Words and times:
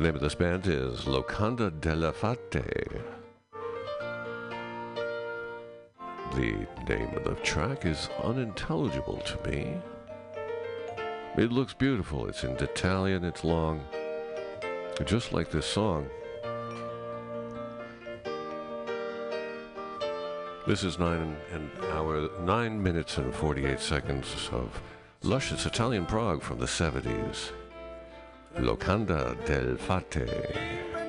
The 0.00 0.06
name 0.06 0.14
of 0.14 0.22
this 0.22 0.34
band 0.34 0.66
is 0.66 1.00
Locanda 1.04 1.70
delle 1.78 2.10
Fate. 2.10 2.64
The 6.34 6.66
name 6.88 7.14
of 7.14 7.24
the 7.24 7.36
track 7.42 7.84
is 7.84 8.08
unintelligible 8.24 9.18
to 9.18 9.50
me. 9.50 9.76
It 11.36 11.52
looks 11.52 11.74
beautiful. 11.74 12.26
It's 12.28 12.44
in 12.44 12.52
Italian, 12.52 13.24
it's 13.24 13.44
long, 13.44 13.84
just 15.04 15.34
like 15.34 15.50
this 15.50 15.66
song. 15.66 16.08
This 20.66 20.82
is 20.82 20.98
nine 20.98 21.36
an 21.52 21.70
hour, 21.90 22.30
nine 22.40 22.82
minutes 22.82 23.18
and 23.18 23.34
48 23.34 23.78
seconds 23.78 24.48
of 24.50 24.80
luscious 25.22 25.66
Italian 25.66 26.06
prog 26.06 26.40
from 26.40 26.58
the 26.58 26.64
70s. 26.64 27.50
Locanda 28.58 29.34
del 29.46 29.78
Fate. 29.78 30.99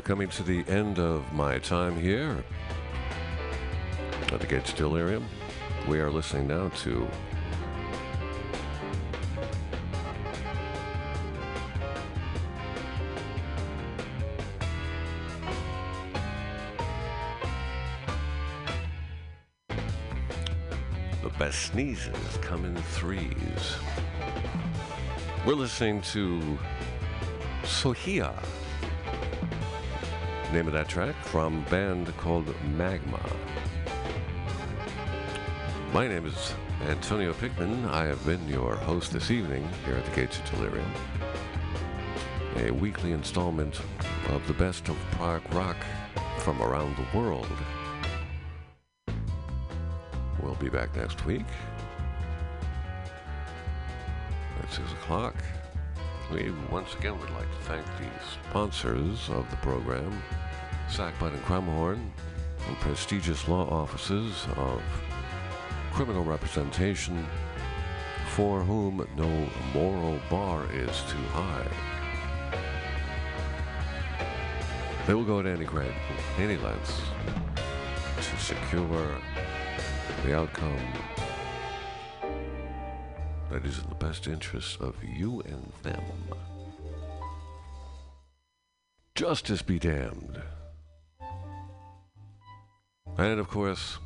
We're 0.00 0.06
coming 0.06 0.30
to 0.30 0.42
the 0.42 0.64
end 0.66 0.98
of 0.98 1.30
my 1.34 1.58
time 1.58 1.94
here 1.94 2.42
at 4.32 4.40
the 4.40 4.46
Gates 4.46 4.72
Delirium. 4.72 5.26
We 5.86 6.00
are 6.00 6.10
listening 6.10 6.48
now 6.48 6.68
to 6.68 7.06
the 21.22 21.28
best 21.38 21.64
sneezes 21.64 22.38
come 22.40 22.64
in 22.64 22.74
threes. 22.74 23.76
We're 25.44 25.52
listening 25.52 26.00
to 26.12 26.58
Sohia. 27.64 28.32
Name 30.52 30.66
of 30.66 30.72
that 30.72 30.88
track 30.88 31.14
from 31.26 31.62
band 31.70 32.12
called 32.16 32.52
Magma. 32.76 33.20
My 35.94 36.08
name 36.08 36.26
is 36.26 36.54
Antonio 36.88 37.32
Pickman. 37.34 37.84
I 37.84 38.06
have 38.06 38.26
been 38.26 38.48
your 38.48 38.74
host 38.74 39.12
this 39.12 39.30
evening 39.30 39.68
here 39.84 39.94
at 39.94 40.04
the 40.04 40.10
Gates 40.10 40.40
of 40.40 40.50
Delirium. 40.50 40.90
A 42.56 42.72
weekly 42.72 43.12
installment 43.12 43.80
of 44.30 44.44
the 44.48 44.54
best 44.54 44.88
of 44.88 44.96
prog 45.12 45.40
rock 45.54 45.76
from 46.38 46.60
around 46.60 46.96
the 46.96 47.16
world. 47.16 47.46
We'll 50.42 50.56
be 50.56 50.68
back 50.68 50.96
next 50.96 51.24
week 51.26 51.46
at 54.60 54.72
6 54.72 54.92
o'clock. 54.94 55.36
We 56.32 56.52
once 56.70 56.94
again 56.94 57.18
would 57.18 57.30
like 57.30 57.50
to 57.50 57.62
thank 57.62 57.84
the 57.98 58.08
sponsors 58.50 59.28
of 59.30 59.50
the 59.50 59.56
program, 59.56 60.22
Sackbut 60.88 61.34
and 61.34 61.44
Crumhorn, 61.44 62.10
and 62.68 62.76
prestigious 62.76 63.48
law 63.48 63.68
offices 63.68 64.46
of 64.56 64.80
criminal 65.92 66.22
representation 66.22 67.26
for 68.28 68.62
whom 68.62 69.04
no 69.16 69.48
moral 69.74 70.20
bar 70.30 70.66
is 70.72 71.02
too 71.08 71.18
high. 71.32 71.66
They 75.06 75.14
will 75.14 75.24
go 75.24 75.42
to 75.42 75.50
any 75.50 75.64
grant, 75.64 75.94
any 76.38 76.56
lengths 76.58 77.00
to 78.18 78.36
secure 78.38 79.16
the 80.24 80.36
outcome 80.36 80.78
that 83.50 83.64
is 83.64 83.78
in 83.78 83.88
the 83.88 83.94
best 83.96 84.26
interest 84.26 84.80
of 84.80 84.94
you 85.02 85.42
and 85.42 85.72
them. 85.82 86.02
Justice 89.14 89.62
be 89.62 89.78
damned. 89.78 90.40
And 93.18 93.40
of 93.40 93.48
course, 93.48 93.98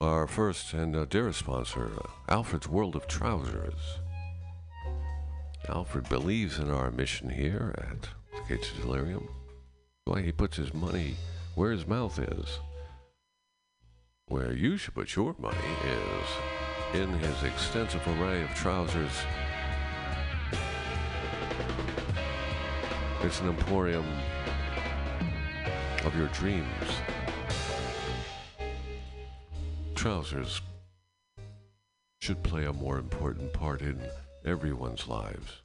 our 0.00 0.26
first 0.26 0.72
and 0.72 0.96
uh, 0.96 1.04
dearest 1.04 1.38
sponsor, 1.38 1.90
Alfred's 2.28 2.68
World 2.68 2.96
of 2.96 3.06
Trousers. 3.06 3.98
Alfred 5.68 6.08
believes 6.08 6.58
in 6.58 6.70
our 6.70 6.90
mission 6.90 7.28
here 7.30 7.74
at 7.78 8.02
the 8.32 8.56
Gates 8.56 8.70
of 8.72 8.82
Delirium. 8.82 9.28
Why 10.04 10.22
he 10.22 10.32
puts 10.32 10.56
his 10.56 10.72
money 10.72 11.16
where 11.54 11.72
his 11.72 11.86
mouth 11.86 12.18
is. 12.18 12.58
Where 14.28 14.52
you 14.52 14.76
should 14.76 14.94
put 14.94 15.16
your 15.16 15.34
money 15.38 15.56
is 15.84 16.55
in 16.94 17.12
his 17.18 17.42
extensive 17.42 18.06
array 18.06 18.42
of 18.42 18.50
trousers. 18.50 19.12
It's 23.22 23.40
an 23.40 23.48
emporium 23.48 24.06
of 26.04 26.16
your 26.16 26.28
dreams. 26.28 26.66
Trousers 29.94 30.60
should 32.20 32.42
play 32.42 32.64
a 32.66 32.72
more 32.72 32.98
important 32.98 33.52
part 33.52 33.82
in 33.82 34.00
everyone's 34.44 35.08
lives. 35.08 35.62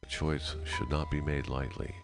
The 0.00 0.08
choice 0.08 0.56
should 0.64 0.88
not 0.88 1.10
be 1.10 1.20
made 1.20 1.48
lightly. 1.48 1.94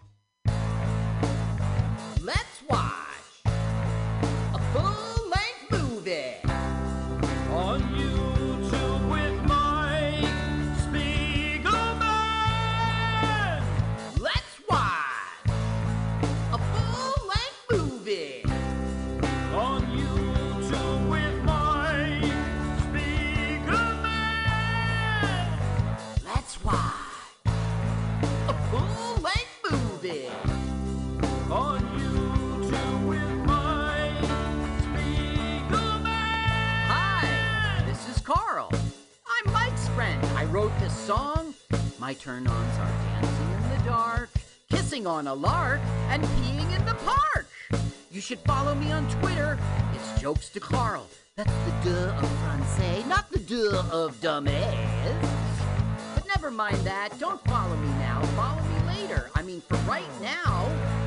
On 45.17 45.25
a 45.25 45.33
lark, 45.33 45.81
and 46.09 46.23
peeing 46.23 46.77
in 46.77 46.85
the 46.85 46.93
park. 47.03 47.49
You 48.11 48.21
should 48.21 48.37
follow 48.41 48.75
me 48.75 48.91
on 48.91 49.09
Twitter. 49.19 49.57
It's 49.95 50.21
Jokes 50.21 50.49
to 50.49 50.59
Carl. 50.59 51.07
That's 51.35 51.51
the 51.65 51.89
duh 51.89 52.15
of 52.15 52.29
Francais, 52.41 53.03
not 53.07 53.31
the 53.31 53.39
duh 53.39 53.83
of 53.91 54.15
dumbass. 54.21 55.27
But 56.13 56.27
never 56.27 56.51
mind 56.51 56.77
that. 56.85 57.17
Don't 57.17 57.43
follow 57.45 57.75
me 57.77 57.87
now. 57.97 58.21
Follow 58.35 58.61
me 58.61 58.95
later. 58.95 59.31
I 59.33 59.41
mean, 59.41 59.61
for 59.61 59.77
right 59.89 60.05
now. 60.21 61.06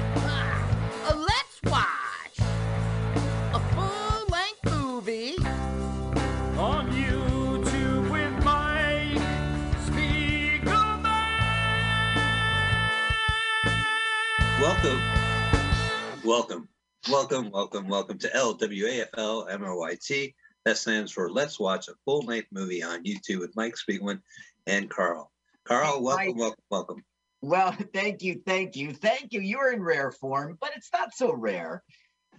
Welcome, 16.30 16.68
welcome, 17.10 17.50
welcome, 17.50 17.88
welcome 17.88 18.16
to 18.18 18.28
LWAFL 18.28 19.48
MOYT. 19.58 20.32
That 20.64 20.78
stands 20.78 21.10
for 21.10 21.28
Let's 21.28 21.58
Watch 21.58 21.88
a 21.88 21.94
Full 22.04 22.20
Length 22.20 22.46
Movie 22.52 22.84
on 22.84 23.02
YouTube 23.02 23.40
with 23.40 23.56
Mike 23.56 23.74
Spiegelman 23.74 24.20
and 24.64 24.88
Carl. 24.88 25.32
Carl, 25.64 26.00
welcome, 26.00 26.26
Mike. 26.28 26.36
welcome, 26.36 26.64
welcome. 26.70 27.04
Well, 27.42 27.76
thank 27.92 28.22
you, 28.22 28.40
thank 28.46 28.76
you, 28.76 28.92
thank 28.92 29.32
you. 29.32 29.40
You're 29.40 29.72
in 29.72 29.82
rare 29.82 30.12
form, 30.12 30.56
but 30.60 30.70
it's 30.76 30.88
not 30.92 31.12
so 31.12 31.34
rare. 31.34 31.82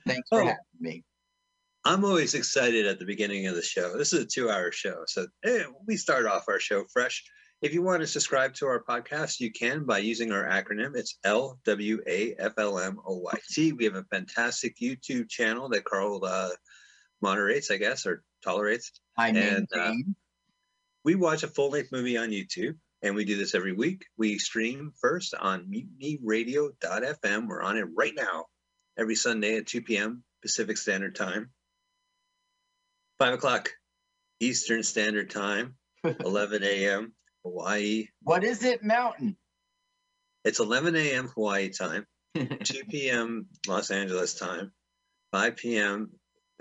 Thanks 0.07 0.29
for 0.29 0.41
Oh. 0.41 0.45
having 0.45 0.57
me. 0.79 1.03
I'm 1.83 2.05
always 2.05 2.33
excited 2.33 2.85
at 2.85 2.97
the 2.97 3.05
beginning 3.05 3.47
of 3.47 3.55
the 3.55 3.61
show. 3.61 3.97
This 3.97 4.13
is 4.13 4.23
a 4.23 4.25
two 4.25 4.49
hour 4.49 4.71
show. 4.71 5.03
So 5.07 5.27
eh, 5.43 5.65
we 5.85 5.97
start 5.97 6.25
off 6.25 6.45
our 6.47 6.61
show 6.61 6.85
fresh. 6.93 7.25
If 7.61 7.75
you 7.75 7.83
want 7.83 8.01
to 8.01 8.07
subscribe 8.07 8.55
to 8.55 8.65
our 8.65 8.83
podcast, 8.83 9.39
you 9.39 9.51
can 9.51 9.85
by 9.85 9.99
using 9.99 10.31
our 10.31 10.43
acronym. 10.43 10.95
It's 10.95 11.19
L 11.23 11.59
W 11.65 12.01
A 12.07 12.33
F 12.39 12.53
L 12.57 12.79
M 12.79 12.99
O 13.05 13.17
Y 13.17 13.37
T. 13.51 13.71
We 13.71 13.85
have 13.85 13.93
a 13.93 14.03
fantastic 14.05 14.77
YouTube 14.79 15.29
channel 15.29 15.69
that 15.69 15.83
Carl 15.83 16.25
uh, 16.25 16.49
moderates, 17.21 17.69
I 17.69 17.77
guess, 17.77 18.07
or 18.07 18.23
tolerates. 18.43 18.91
I 19.15 19.29
And, 19.29 19.67
uh, 19.77 19.93
we 21.03 21.13
watch 21.13 21.43
a 21.43 21.47
full 21.47 21.69
length 21.69 21.91
movie 21.91 22.17
on 22.17 22.29
YouTube, 22.29 22.77
and 23.03 23.13
we 23.13 23.25
do 23.25 23.37
this 23.37 23.53
every 23.53 23.73
week. 23.73 24.05
We 24.17 24.39
stream 24.39 24.91
first 24.99 25.35
on 25.39 25.71
mutinyradio.fm. 25.71 27.47
We're 27.47 27.61
on 27.61 27.77
it 27.77 27.87
right 27.95 28.13
now, 28.15 28.45
every 28.97 29.15
Sunday 29.15 29.57
at 29.57 29.67
2 29.67 29.83
p.m. 29.83 30.23
Pacific 30.41 30.77
Standard 30.77 31.15
Time, 31.15 31.51
5 33.19 33.35
o'clock 33.35 33.69
Eastern 34.39 34.81
Standard 34.81 35.29
Time, 35.29 35.75
11 36.03 36.63
a.m. 36.63 37.13
Hawaii. 37.43 38.07
what 38.23 38.43
is 38.43 38.63
it, 38.63 38.83
Mountain? 38.83 39.35
It's 40.43 40.59
11 40.59 40.95
a.m. 40.95 41.27
Hawaii 41.27 41.69
time, 41.69 42.05
2 42.35 42.85
p.m. 42.89 43.47
Los 43.67 43.91
Angeles 43.91 44.33
time, 44.35 44.71
5 45.31 45.55
p.m. 45.55 46.11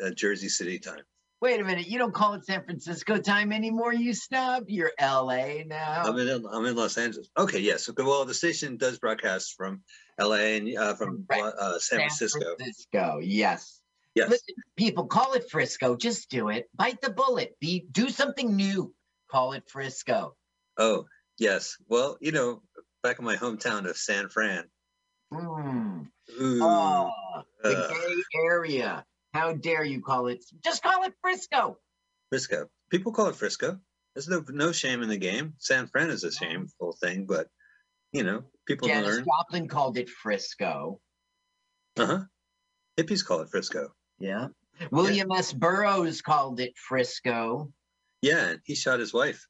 Uh, 0.03 0.11
Jersey 0.11 0.49
City 0.49 0.79
time. 0.79 1.03
Wait 1.43 1.59
a 1.59 1.65
minute, 1.65 1.87
you 1.89 1.97
don't 1.97 2.13
call 2.13 2.35
it 2.35 2.45
San 2.45 2.63
Francisco 2.65 3.17
time 3.17 3.51
anymore, 3.51 3.95
you 3.95 4.13
snub. 4.13 4.65
You're 4.69 4.93
LA 5.01 5.63
now. 5.67 6.03
I'm 6.05 6.19
in 6.19 6.45
I'm 6.53 6.67
in 6.67 6.77
Los 6.77 6.99
Angeles. 6.99 7.31
Okay, 7.39 7.61
yes. 7.61 7.89
Okay, 7.89 8.03
well, 8.03 8.27
the 8.27 8.35
station 8.35 8.77
does 8.77 8.99
broadcast 8.99 9.55
from 9.57 9.81
L.A. 10.19 10.59
and 10.59 10.77
uh, 10.77 10.95
from 10.97 11.25
Right. 11.31 11.43
uh, 11.43 11.79
San 11.79 12.01
Francisco. 12.01 12.57
Francisco, 12.59 13.21
yes. 13.23 13.81
Yes. 14.15 14.29
Listen, 14.29 14.55
people, 14.77 15.07
call 15.07 15.33
it 15.33 15.49
Frisco. 15.51 15.97
Just 15.97 16.29
do 16.29 16.51
it. 16.51 16.69
Bite 16.75 17.01
the 17.01 17.11
bullet. 17.11 17.57
Be 17.59 17.87
do 17.91 18.11
something 18.11 18.55
new. 18.55 18.93
Call 19.31 19.53
it 19.55 19.63
Frisco. 19.67 20.35
Oh, 20.81 21.05
yes. 21.39 21.77
Well, 21.89 22.17
you 22.21 22.33
know, 22.33 22.63
back 23.03 23.19
in 23.19 23.25
my 23.25 23.37
hometown 23.37 23.89
of 23.89 23.97
San 23.97 24.29
Fran, 24.31 24.65
Hmm. 25.33 26.01
Ooh, 26.41 26.61
Oh, 26.63 27.11
the 27.63 27.77
uh, 27.77 27.89
gay 27.89 28.15
area. 28.47 29.05
How 29.35 29.53
dare 29.53 29.85
you 29.85 30.01
call 30.01 30.27
it? 30.27 30.45
Just 30.65 30.83
call 30.83 31.05
it 31.05 31.13
Frisco. 31.21 31.77
Frisco. 32.31 32.67
People 32.91 33.13
call 33.13 33.27
it 33.29 33.37
Frisco. 33.37 33.79
There's 34.15 34.27
no 34.27 34.43
no 34.49 34.73
shame 34.73 35.03
in 35.05 35.09
the 35.09 35.19
game. 35.19 35.55
San 35.59 35.87
Fran 35.87 36.11
is 36.11 36.25
a 36.25 36.33
shameful 36.33 36.97
thing, 37.01 37.27
but 37.27 37.47
you 38.13 38.25
know, 38.25 38.43
people 38.67 38.89
Janis 38.89 39.07
learn. 39.17 39.25
Joplin 39.25 39.69
called 39.69 39.99
it 39.99 40.09
Frisco. 40.11 41.01
Uh 41.97 42.07
huh. 42.07 42.21
Hippies 42.97 43.25
call 43.25 43.43
it 43.43 43.51
Frisco. 43.51 43.93
Yeah. 44.19 44.49
William 44.91 45.31
S. 45.31 45.53
Burroughs 45.53 46.23
called 46.23 46.59
it 46.59 46.73
Frisco. 46.77 47.73
Yeah, 48.23 48.55
he 48.65 48.75
shot 48.75 48.99
his 48.99 49.13
wife. 49.13 49.47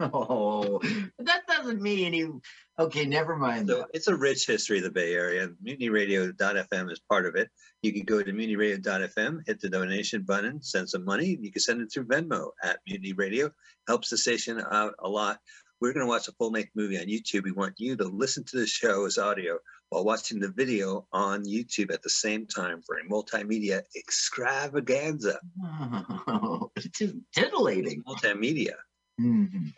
Oh, 0.12 0.80
that 1.18 1.46
doesn't 1.46 1.82
mean 1.82 2.06
any. 2.06 2.26
Okay, 2.78 3.04
never 3.04 3.36
mind. 3.36 3.68
So 3.68 3.84
it's 3.92 4.08
a 4.08 4.16
rich 4.16 4.46
history 4.46 4.78
of 4.78 4.84
the 4.84 4.90
Bay 4.90 5.12
Area. 5.12 5.50
MutinyRadio.fm 5.62 6.90
is 6.90 7.00
part 7.00 7.26
of 7.26 7.36
it. 7.36 7.50
You 7.82 7.92
can 7.92 8.04
go 8.04 8.22
to 8.22 8.32
MutinyRadio.fm, 8.32 9.46
hit 9.46 9.60
the 9.60 9.68
donation 9.68 10.22
button, 10.22 10.62
send 10.62 10.88
some 10.88 11.04
money. 11.04 11.38
You 11.40 11.52
can 11.52 11.60
send 11.60 11.82
it 11.82 11.92
through 11.92 12.06
Venmo 12.06 12.50
at 12.62 12.78
Mutiny 12.86 13.12
Radio. 13.12 13.50
Helps 13.86 14.08
the 14.08 14.16
station 14.16 14.62
out 14.70 14.94
a 15.00 15.08
lot. 15.08 15.38
We're 15.82 15.92
going 15.92 16.06
to 16.06 16.10
watch 16.10 16.28
a 16.28 16.32
full 16.32 16.50
length 16.50 16.70
movie 16.74 16.98
on 16.98 17.06
YouTube. 17.06 17.44
We 17.44 17.52
want 17.52 17.74
you 17.78 17.96
to 17.96 18.04
listen 18.04 18.44
to 18.44 18.58
the 18.58 18.66
show 18.66 19.04
as 19.04 19.18
audio 19.18 19.58
while 19.90 20.04
watching 20.04 20.40
the 20.40 20.50
video 20.50 21.06
on 21.12 21.44
YouTube 21.44 21.92
at 21.92 22.02
the 22.02 22.10
same 22.10 22.46
time 22.46 22.80
for 22.82 22.96
a 22.96 23.08
multimedia 23.08 23.82
extravaganza. 23.96 25.38
Oh, 26.26 26.70
it's 26.76 26.88
just 26.98 27.16
titillating. 27.34 28.02
Multimedia. 28.04 28.74
Mhm. 29.20 29.72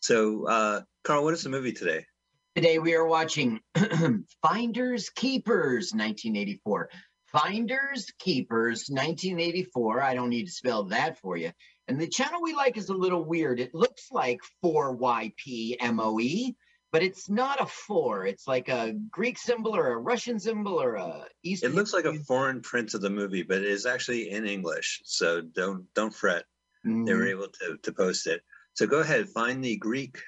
So, 0.00 0.46
uh, 0.46 0.82
Carl, 1.04 1.24
what 1.24 1.34
is 1.34 1.42
the 1.42 1.50
movie 1.50 1.72
today? 1.72 2.06
Today 2.54 2.78
we 2.78 2.94
are 2.94 3.04
watching 3.06 3.60
Finders 4.42 5.10
Keepers 5.10 5.92
1984. 5.92 6.90
Finders 7.26 8.10
Keepers 8.18 8.88
1984. 8.88 10.02
I 10.02 10.14
don't 10.14 10.30
need 10.30 10.46
to 10.46 10.52
spell 10.52 10.84
that 10.84 11.18
for 11.18 11.36
you. 11.36 11.52
And 11.88 12.00
the 12.00 12.08
channel 12.08 12.40
we 12.42 12.54
like 12.54 12.76
is 12.76 12.88
a 12.88 12.94
little 12.94 13.24
weird. 13.24 13.60
It 13.60 13.74
looks 13.74 14.08
like 14.10 14.40
4YPMOE, 14.64 16.54
but 16.92 17.02
it's 17.02 17.28
not 17.28 17.60
a 17.60 17.66
4. 17.66 18.26
It's 18.26 18.46
like 18.48 18.68
a 18.68 18.92
Greek 19.10 19.38
symbol 19.38 19.74
or 19.76 19.92
a 19.92 19.98
Russian 19.98 20.38
symbol 20.40 20.80
or 20.80 20.94
a 20.94 21.24
East. 21.42 21.62
It 21.64 21.74
looks 21.74 21.92
like 21.92 22.04
a 22.04 22.14
foreign 22.24 22.62
print 22.62 22.94
of 22.94 23.00
the 23.00 23.10
movie, 23.10 23.42
but 23.42 23.58
it 23.58 23.64
is 23.66 23.86
actually 23.86 24.30
in 24.30 24.46
English. 24.46 25.02
So 25.04 25.40
don't 25.40 25.92
don't 25.94 26.14
fret. 26.14 26.44
they 26.82 27.12
were 27.12 27.24
Mhm. 27.26 27.30
able 27.30 27.48
to, 27.48 27.76
to 27.82 27.92
post 27.92 28.26
it. 28.26 28.42
So 28.74 28.86
go 28.86 29.00
ahead, 29.00 29.28
find 29.28 29.62
the 29.62 29.76
Greek 29.76 30.18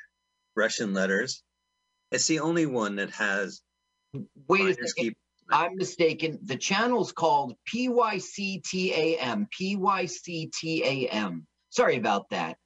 Russian 0.57 0.95
letters. 0.95 1.43
It's 2.11 2.27
the 2.27 2.41
only 2.41 2.67
one 2.67 2.97
that 2.97 3.11
has 3.11 3.63
Wait 4.49 4.71
a 4.71 4.75
second. 4.75 4.93
keep. 4.97 5.17
I'm 5.51 5.77
mistaken. 5.77 6.39
The 6.43 6.57
channel's 6.57 7.13
called 7.13 7.55
PYCTAM. 7.73 9.47
PYCTAM. 9.61 11.43
Sorry 11.71 11.97
about 11.97 12.29
that. 12.31 12.57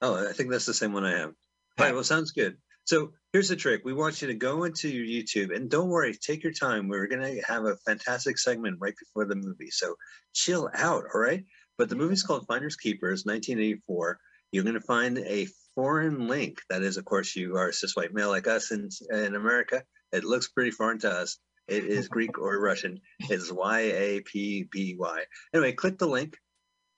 Oh, 0.00 0.28
I 0.28 0.32
think 0.32 0.50
that's 0.50 0.66
the 0.66 0.74
same 0.74 0.92
one 0.92 1.04
I 1.04 1.18
have. 1.18 1.30
All 1.78 1.86
right, 1.86 1.94
well, 1.94 2.04
sounds 2.04 2.32
good. 2.32 2.56
So 2.84 3.12
here's 3.32 3.48
the 3.48 3.56
trick. 3.56 3.82
We 3.84 3.94
want 3.94 4.20
you 4.20 4.28
to 4.28 4.34
go 4.34 4.64
into 4.64 4.88
your 4.88 5.06
YouTube 5.06 5.54
and 5.54 5.70
don't 5.70 5.88
worry, 5.88 6.14
take 6.14 6.42
your 6.42 6.52
time. 6.52 6.88
We're 6.88 7.06
going 7.06 7.22
to 7.22 7.40
have 7.42 7.64
a 7.64 7.76
fantastic 7.78 8.38
segment 8.38 8.78
right 8.80 8.94
before 8.98 9.24
the 9.24 9.36
movie. 9.36 9.70
So 9.70 9.94
chill 10.34 10.70
out, 10.74 11.04
all 11.12 11.20
right? 11.20 11.44
But 11.78 11.88
the 11.88 11.96
movie's 11.96 12.22
called 12.22 12.46
Finders 12.46 12.76
Keepers, 12.76 13.24
1984. 13.24 14.18
You're 14.54 14.62
going 14.62 14.74
to 14.74 14.80
find 14.80 15.18
a 15.18 15.48
foreign 15.74 16.28
link. 16.28 16.62
That 16.70 16.82
is, 16.82 16.96
of 16.96 17.04
course, 17.04 17.34
you 17.34 17.56
are 17.56 17.70
a 17.70 17.72
cis 17.72 17.96
white 17.96 18.14
male 18.14 18.28
like 18.28 18.46
us 18.46 18.70
in, 18.70 18.88
in 19.10 19.34
America. 19.34 19.82
It 20.12 20.22
looks 20.22 20.46
pretty 20.46 20.70
foreign 20.70 21.00
to 21.00 21.10
us. 21.10 21.38
It 21.66 21.84
is 21.84 22.06
Greek 22.16 22.38
or 22.38 22.60
Russian. 22.60 23.00
It's 23.18 23.50
Y 23.50 23.80
A 23.80 24.20
P 24.20 24.68
B 24.70 24.94
Y. 24.96 25.24
Anyway, 25.52 25.72
click 25.72 25.98
the 25.98 26.06
link. 26.06 26.36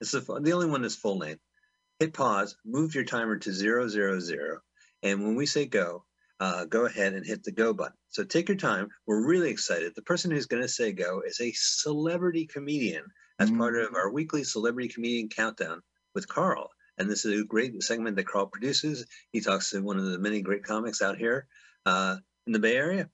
It's 0.03 0.11
the, 0.11 0.21
the 0.21 0.53
only 0.53 0.66
one 0.66 0.83
that's 0.83 0.97
full 0.97 1.19
name. 1.19 1.38
Hit 1.99 2.12
pause, 2.12 2.59
move 2.66 2.95
your 2.95 3.05
timer 3.05 3.38
to 3.38 3.53
zero, 3.55 3.88
zero, 3.88 4.21
zero. 4.21 4.59
And 5.03 5.25
when 5.25 5.35
we 5.35 5.47
say 5.47 5.64
go, 5.64 6.05
uh, 6.38 6.66
go 6.66 6.85
ahead 6.85 7.14
and 7.14 7.25
hit 7.25 7.42
the 7.42 7.53
go 7.53 7.73
button. 7.73 7.97
So 8.11 8.23
take 8.23 8.51
your 8.51 8.59
time. 8.59 8.88
We're 9.07 9.27
really 9.27 9.49
excited. 9.49 9.95
The 9.97 10.03
person 10.03 10.31
who's 10.31 10.45
going 10.45 10.62
to 10.62 10.69
say 10.69 10.92
go 10.92 11.23
is 11.27 11.40
a 11.40 11.55
celebrity 11.55 12.47
comedian 12.47 13.05
as 13.38 13.51
part 13.51 13.79
of 13.79 13.95
our 13.95 14.12
weekly 14.12 14.45
celebrity 14.45 14.88
comedian 14.90 15.31
countdown 15.31 15.81
with 16.14 16.29
Carl. 16.29 16.69
And 16.99 17.11
this 17.11 17.25
is 17.25 17.41
a 17.41 17.45
great 17.45 17.83
segment 17.83 18.17
that 18.17 18.27
Carl 18.27 18.47
produces. 18.47 19.07
He 19.33 19.41
talks 19.41 19.71
to 19.71 19.81
one 19.81 19.99
of 19.99 20.05
the 20.05 20.19
many 20.19 20.41
great 20.41 20.65
comics 20.65 21.03
out 21.03 21.19
here 21.19 21.47
uh, 21.85 22.17
in 22.47 22.53
the 22.53 22.59
Bay 22.59 22.77
Area 22.77 23.09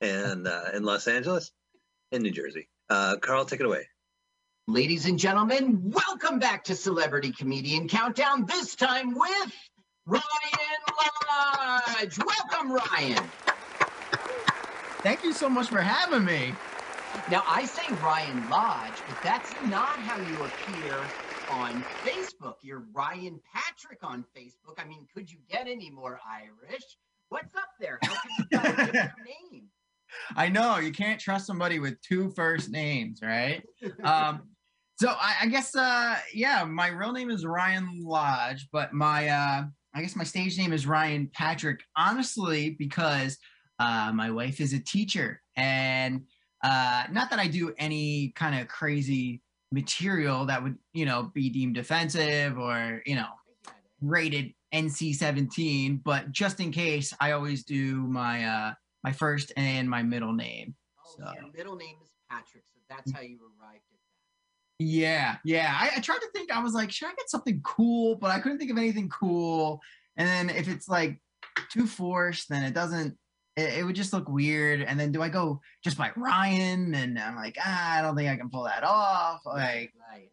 and 0.00 0.46
uh, 0.46 0.64
in 0.74 0.82
Los 0.82 1.06
Angeles 1.08 1.50
and 2.10 2.22
New 2.22 2.30
Jersey. 2.30 2.68
Uh, 2.90 3.16
Carl, 3.16 3.44
take 3.44 3.60
it 3.60 3.66
away. 3.66 3.86
Ladies 4.68 5.06
and 5.06 5.18
gentlemen, 5.18 5.90
welcome 5.90 6.38
back 6.38 6.64
to 6.64 6.76
Celebrity 6.76 7.32
Comedian 7.32 7.88
Countdown, 7.88 8.46
this 8.46 8.76
time 8.76 9.14
with 9.14 9.52
Ryan 10.06 10.22
Lodge. 11.28 12.18
Welcome, 12.18 12.72
Ryan. 12.72 13.24
Thank 14.98 15.24
you 15.24 15.32
so 15.32 15.48
much 15.48 15.68
for 15.68 15.80
having 15.80 16.24
me. 16.24 16.54
Now, 17.30 17.42
I 17.46 17.64
say 17.64 17.82
Ryan 18.02 18.48
Lodge, 18.48 18.94
but 19.08 19.18
that's 19.22 19.52
not 19.66 19.98
how 19.98 20.16
you 20.18 20.44
appear 20.44 21.00
on 21.52 21.82
Facebook. 22.04 22.54
You're 22.62 22.84
Ryan 22.92 23.38
Patrick 23.52 23.98
on 24.02 24.24
Facebook. 24.36 24.78
I 24.78 24.86
mean, 24.86 25.06
could 25.14 25.30
you 25.30 25.38
get 25.50 25.66
any 25.68 25.90
more 25.90 26.18
Irish? 26.26 26.82
What's 27.28 27.54
up 27.54 27.68
there? 27.78 27.98
How 28.02 28.14
can 28.14 28.30
you 28.38 28.86
different 28.86 29.12
name? 29.52 29.64
I 30.34 30.48
know 30.48 30.78
you 30.78 30.92
can't 30.92 31.20
trust 31.20 31.46
somebody 31.46 31.78
with 31.78 32.00
two 32.00 32.30
first 32.30 32.70
names, 32.70 33.20
right? 33.22 33.62
Um, 34.04 34.48
so 34.96 35.08
I, 35.08 35.36
I 35.42 35.46
guess, 35.46 35.74
uh, 35.74 36.16
yeah, 36.32 36.64
my 36.64 36.88
real 36.88 37.12
name 37.12 37.30
is 37.30 37.44
Ryan 37.44 37.88
Lodge, 38.02 38.68
but 38.72 38.92
my, 38.92 39.28
uh, 39.28 39.64
I 39.94 40.00
guess 40.00 40.16
my 40.16 40.24
stage 40.24 40.56
name 40.58 40.72
is 40.72 40.86
Ryan 40.86 41.30
Patrick. 41.34 41.80
Honestly, 41.96 42.76
because 42.78 43.36
uh, 43.78 44.12
my 44.14 44.30
wife 44.30 44.60
is 44.60 44.72
a 44.72 44.78
teacher, 44.78 45.42
and 45.56 46.22
uh, 46.62 47.04
not 47.10 47.30
that 47.30 47.38
I 47.38 47.48
do 47.48 47.74
any 47.78 48.32
kind 48.36 48.60
of 48.60 48.68
crazy 48.68 49.42
material 49.72 50.46
that 50.46 50.62
would, 50.62 50.76
you 50.92 51.04
know, 51.06 51.30
be 51.34 51.48
deemed 51.50 51.78
offensive 51.78 52.58
or, 52.58 53.02
you 53.06 53.14
know, 53.16 53.28
rated 54.00 54.52
NC-17, 54.74 56.02
but 56.02 56.30
just 56.32 56.60
in 56.60 56.70
case, 56.70 57.12
I 57.20 57.32
always 57.32 57.64
do 57.64 57.96
my 58.06 58.44
uh 58.44 58.74
my 59.04 59.12
first 59.12 59.52
and 59.56 59.88
my 59.90 60.02
middle 60.02 60.32
name. 60.32 60.74
Oh, 61.00 61.14
So- 61.18 61.32
your 61.34 61.52
middle 61.52 61.76
name 61.76 61.96
is 62.02 62.10
Patrick, 62.30 62.64
so 62.72 62.80
that's 62.88 63.10
how 63.12 63.20
you 63.20 63.38
arrived 63.60 63.76
at 63.92 63.98
that. 64.78 64.84
Yeah, 64.84 65.36
yeah. 65.44 65.76
I, 65.78 65.96
I 65.96 66.00
tried 66.00 66.18
to 66.20 66.28
think. 66.34 66.50
I 66.50 66.62
was 66.62 66.72
like, 66.72 66.90
should 66.90 67.08
I 67.08 67.14
get 67.14 67.28
something 67.30 67.60
cool? 67.62 68.16
But 68.16 68.30
I 68.30 68.40
couldn't 68.40 68.58
think 68.58 68.70
of 68.70 68.78
anything 68.78 69.08
cool. 69.08 69.80
And 70.16 70.26
then 70.28 70.56
if 70.56 70.68
it's 70.68 70.88
like 70.88 71.20
too 71.70 71.86
forced, 71.86 72.48
then 72.48 72.62
it 72.64 72.74
doesn't. 72.74 73.16
It, 73.56 73.78
it 73.78 73.84
would 73.84 73.96
just 73.96 74.12
look 74.12 74.28
weird. 74.28 74.82
And 74.82 74.98
then 74.98 75.12
do 75.12 75.22
I 75.22 75.28
go 75.28 75.60
just 75.84 75.98
by 75.98 76.10
Ryan? 76.16 76.94
And 76.94 77.18
I'm 77.18 77.36
like, 77.36 77.56
ah, 77.60 77.98
I 77.98 78.02
don't 78.02 78.16
think 78.16 78.30
I 78.30 78.36
can 78.36 78.50
pull 78.50 78.64
that 78.64 78.84
off. 78.84 79.40
Like, 79.44 79.92
right. 80.10 80.30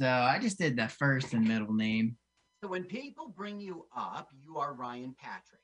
so 0.00 0.08
I 0.08 0.38
just 0.40 0.58
did 0.58 0.76
the 0.76 0.88
first 0.88 1.34
and 1.34 1.46
middle 1.46 1.74
name. 1.74 2.16
So 2.62 2.68
when 2.68 2.84
people 2.84 3.32
bring 3.34 3.58
you 3.60 3.86
up, 3.96 4.28
you 4.44 4.58
are 4.58 4.74
Ryan 4.74 5.14
Patrick. 5.18 5.60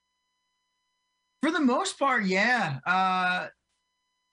For 1.43 1.51
the 1.51 1.61
most 1.61 1.99
part, 1.99 2.25
yeah. 2.25 2.79
Uh, 2.87 3.49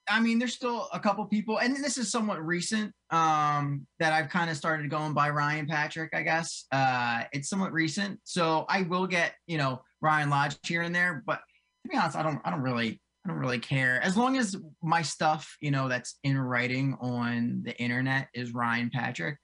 I 0.09 0.19
mean, 0.19 0.39
there's 0.39 0.53
still 0.53 0.89
a 0.93 0.99
couple 0.99 1.25
people, 1.25 1.59
and 1.59 1.75
this 1.75 1.97
is 1.97 2.11
somewhat 2.11 2.43
recent 2.43 2.93
um, 3.09 3.85
that 3.99 4.13
I've 4.13 4.29
kind 4.29 4.49
of 4.49 4.57
started 4.57 4.89
going 4.89 5.13
by 5.13 5.29
Ryan 5.29 5.65
Patrick. 5.65 6.11
I 6.13 6.23
guess 6.23 6.65
uh, 6.71 7.23
it's 7.31 7.49
somewhat 7.49 7.71
recent, 7.71 8.19
so 8.23 8.65
I 8.67 8.81
will 8.83 9.07
get 9.07 9.33
you 9.47 9.57
know 9.57 9.81
Ryan 10.01 10.29
Lodge 10.29 10.57
here 10.63 10.81
and 10.81 10.93
there. 10.93 11.23
But 11.25 11.41
to 11.83 11.89
be 11.89 11.97
honest, 11.97 12.15
I 12.15 12.23
don't, 12.23 12.41
I 12.43 12.49
don't 12.49 12.61
really, 12.61 13.01
I 13.25 13.29
don't 13.29 13.39
really 13.39 13.59
care 13.59 14.01
as 14.03 14.17
long 14.17 14.37
as 14.37 14.55
my 14.81 15.01
stuff, 15.01 15.55
you 15.61 15.71
know, 15.71 15.87
that's 15.87 16.17
in 16.23 16.37
writing 16.37 16.97
on 16.99 17.61
the 17.63 17.75
internet 17.79 18.27
is 18.33 18.53
Ryan 18.53 18.89
Patrick. 18.93 19.37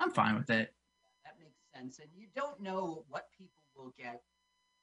I'm 0.00 0.10
fine 0.10 0.36
with 0.36 0.50
it. 0.50 0.72
That 1.24 1.34
makes 1.38 1.58
sense. 1.74 1.98
And 1.98 2.08
you 2.14 2.28
don't 2.34 2.60
know 2.60 3.04
what 3.08 3.24
people 3.36 3.62
will 3.74 3.92
get 3.98 4.22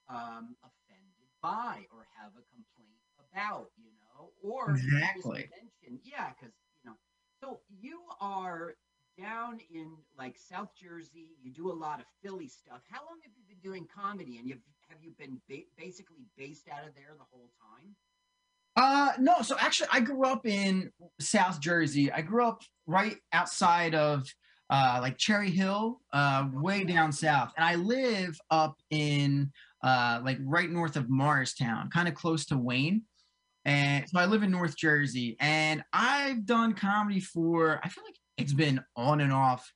um, 0.10 0.56
offended 0.64 1.28
by 1.42 1.86
or 1.92 2.08
have 2.20 2.32
a 2.32 2.44
complaint 2.54 3.02
about, 3.32 3.70
you 3.78 3.92
know, 4.02 4.30
or 4.42 4.72
Exactly. 4.72 5.50
mention, 5.52 6.00
yeah, 6.04 6.30
because 6.30 6.54
you 6.84 6.90
know. 6.90 6.98
So 7.42 7.60
you 7.70 8.00
are 8.22 8.76
down 9.20 9.60
in 9.74 9.92
like 10.18 10.38
South 10.38 10.70
Jersey. 10.82 11.36
You 11.42 11.52
do 11.52 11.72
a 11.72 11.74
lot 11.74 12.00
of 12.00 12.06
Philly 12.24 12.48
stuff. 12.48 12.82
How 12.90 13.00
long 13.00 13.20
have 13.24 13.34
you 13.36 13.44
been 13.48 13.72
doing 13.72 13.88
comedy? 13.94 14.38
And 14.38 14.48
you've, 14.48 14.62
have 14.94 15.04
you 15.04 15.12
been 15.18 15.42
ba- 15.50 15.66
basically 15.78 16.18
based 16.38 16.68
out 16.70 16.88
of 16.88 16.94
there 16.96 17.16
the 17.18 17.26
whole 17.32 17.50
time? 17.60 17.96
Uh, 18.76 19.14
no. 19.20 19.42
So 19.42 19.56
actually, 19.60 19.90
I 19.92 20.00
grew 20.00 20.26
up 20.26 20.46
in 20.46 20.92
South 21.20 21.60
Jersey. 21.60 22.12
I 22.12 22.22
grew 22.22 22.46
up 22.46 22.62
right 22.86 23.18
outside 23.32 23.96
of 23.96 24.28
uh, 24.70 25.00
like 25.02 25.18
Cherry 25.18 25.50
Hill, 25.50 26.00
uh, 26.12 26.48
way 26.54 26.84
down 26.84 27.12
south, 27.12 27.52
and 27.58 27.66
I 27.66 27.76
live 27.76 28.40
up 28.50 28.76
in 28.90 29.52
uh, 29.84 30.22
like 30.24 30.38
right 30.44 30.70
north 30.70 30.96
of 30.96 31.10
Morristown, 31.10 31.90
kind 31.90 32.08
of 32.08 32.16
close 32.16 32.46
to 32.48 32.58
Wayne. 32.58 33.04
And 33.66 34.08
so 34.10 34.20
I 34.20 34.26
live 34.26 34.44
in 34.44 34.52
North 34.52 34.76
Jersey 34.76 35.38
and 35.40 35.84
I've 35.94 36.46
done 36.46 36.74
comedy 36.74 37.22
for, 37.22 37.80
I 37.82 37.88
feel 37.88 38.04
like 38.04 38.18
it's 38.38 38.52
been 38.52 38.82
on 38.98 39.22
and 39.22 39.32
off 39.32 39.72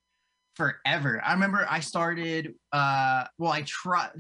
forever. 0.56 1.22
I 1.26 1.32
remember 1.32 1.66
I 1.70 1.80
started, 1.80 2.54
uh, 2.74 3.26
well, 3.38 3.52
I 3.52 3.62
tried, 3.62 4.12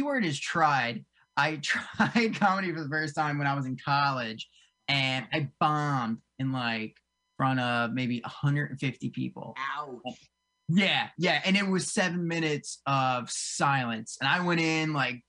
keyword 0.00 0.24
is 0.24 0.38
tried. 0.38 1.04
I 1.36 1.56
tried 1.62 2.34
comedy 2.36 2.72
for 2.72 2.82
the 2.82 2.88
first 2.88 3.14
time 3.14 3.38
when 3.38 3.46
I 3.46 3.54
was 3.54 3.66
in 3.66 3.76
college 3.76 4.48
and 4.88 5.26
I 5.32 5.50
bombed 5.60 6.18
in 6.38 6.52
like 6.52 6.96
front 7.36 7.60
of 7.60 7.92
maybe 7.92 8.20
150 8.20 9.10
people. 9.10 9.54
Ouch. 9.76 10.16
Yeah, 10.68 11.08
yeah. 11.18 11.42
And 11.44 11.56
it 11.56 11.66
was 11.66 11.92
seven 11.92 12.26
minutes 12.26 12.80
of 12.86 13.28
silence. 13.30 14.16
And 14.20 14.28
I 14.28 14.40
went 14.44 14.60
in 14.60 14.92
like 14.92 15.20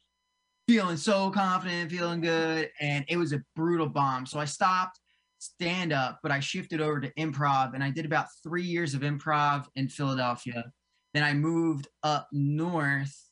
feeling 0.68 0.98
so 0.98 1.32
confident, 1.32 1.92
feeling 1.92 2.22
good. 2.22 2.70
And 2.80 3.04
it 3.10 3.18
was 3.18 3.34
a 3.34 3.42
brutal 3.56 3.90
bomb. 3.90 4.26
So 4.26 4.40
I 4.40 4.46
stopped 4.46 5.00
stand 5.40 5.92
up, 5.92 6.20
but 6.22 6.32
I 6.32 6.40
shifted 6.40 6.82
over 6.82 7.02
to 7.02 7.12
improv 7.16 7.74
and 7.74 7.84
I 7.84 7.90
did 7.90 8.06
about 8.06 8.28
three 8.44 8.64
years 8.64 8.94
of 8.94 9.02
improv 9.02 9.66
in 9.76 9.90
Philadelphia. 9.90 10.72
Then 11.16 11.24
I 11.24 11.34
moved 11.34 11.88
up 12.04 12.28
north 12.32 13.31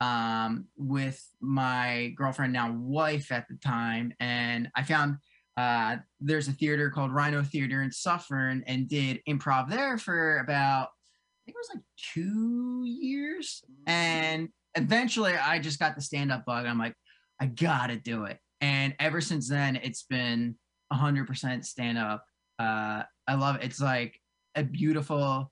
um, 0.00 0.66
with 0.76 1.22
my 1.40 2.12
girlfriend, 2.16 2.52
now 2.52 2.72
wife 2.72 3.30
at 3.32 3.46
the 3.48 3.56
time. 3.56 4.12
And 4.20 4.68
I 4.74 4.82
found 4.82 5.16
uh, 5.56 5.96
there's 6.20 6.48
a 6.48 6.52
theater 6.52 6.90
called 6.90 7.12
Rhino 7.12 7.42
Theater 7.42 7.82
in 7.82 7.92
Suffern 7.92 8.64
and 8.66 8.88
did 8.88 9.20
improv 9.28 9.68
there 9.68 9.98
for 9.98 10.38
about 10.38 10.88
I 10.88 11.40
think 11.46 11.56
it 11.56 11.58
was 11.58 11.70
like 11.74 11.84
two 12.14 12.84
years. 12.86 13.62
And 13.86 14.48
eventually 14.74 15.34
I 15.34 15.58
just 15.58 15.78
got 15.78 15.96
the 15.96 16.02
stand 16.02 16.30
up 16.30 16.44
bug. 16.44 16.66
I'm 16.66 16.78
like, 16.78 16.94
I 17.40 17.46
gotta 17.46 17.96
do 17.96 18.24
it. 18.24 18.38
And 18.60 18.94
ever 19.00 19.20
since 19.20 19.48
then, 19.48 19.76
it's 19.76 20.02
been 20.04 20.56
100% 20.92 21.64
stand 21.64 21.98
up. 21.98 22.24
Uh, 22.58 23.02
I 23.26 23.34
love 23.34 23.56
it. 23.56 23.64
It's 23.64 23.80
like 23.80 24.20
a 24.54 24.62
beautiful, 24.62 25.50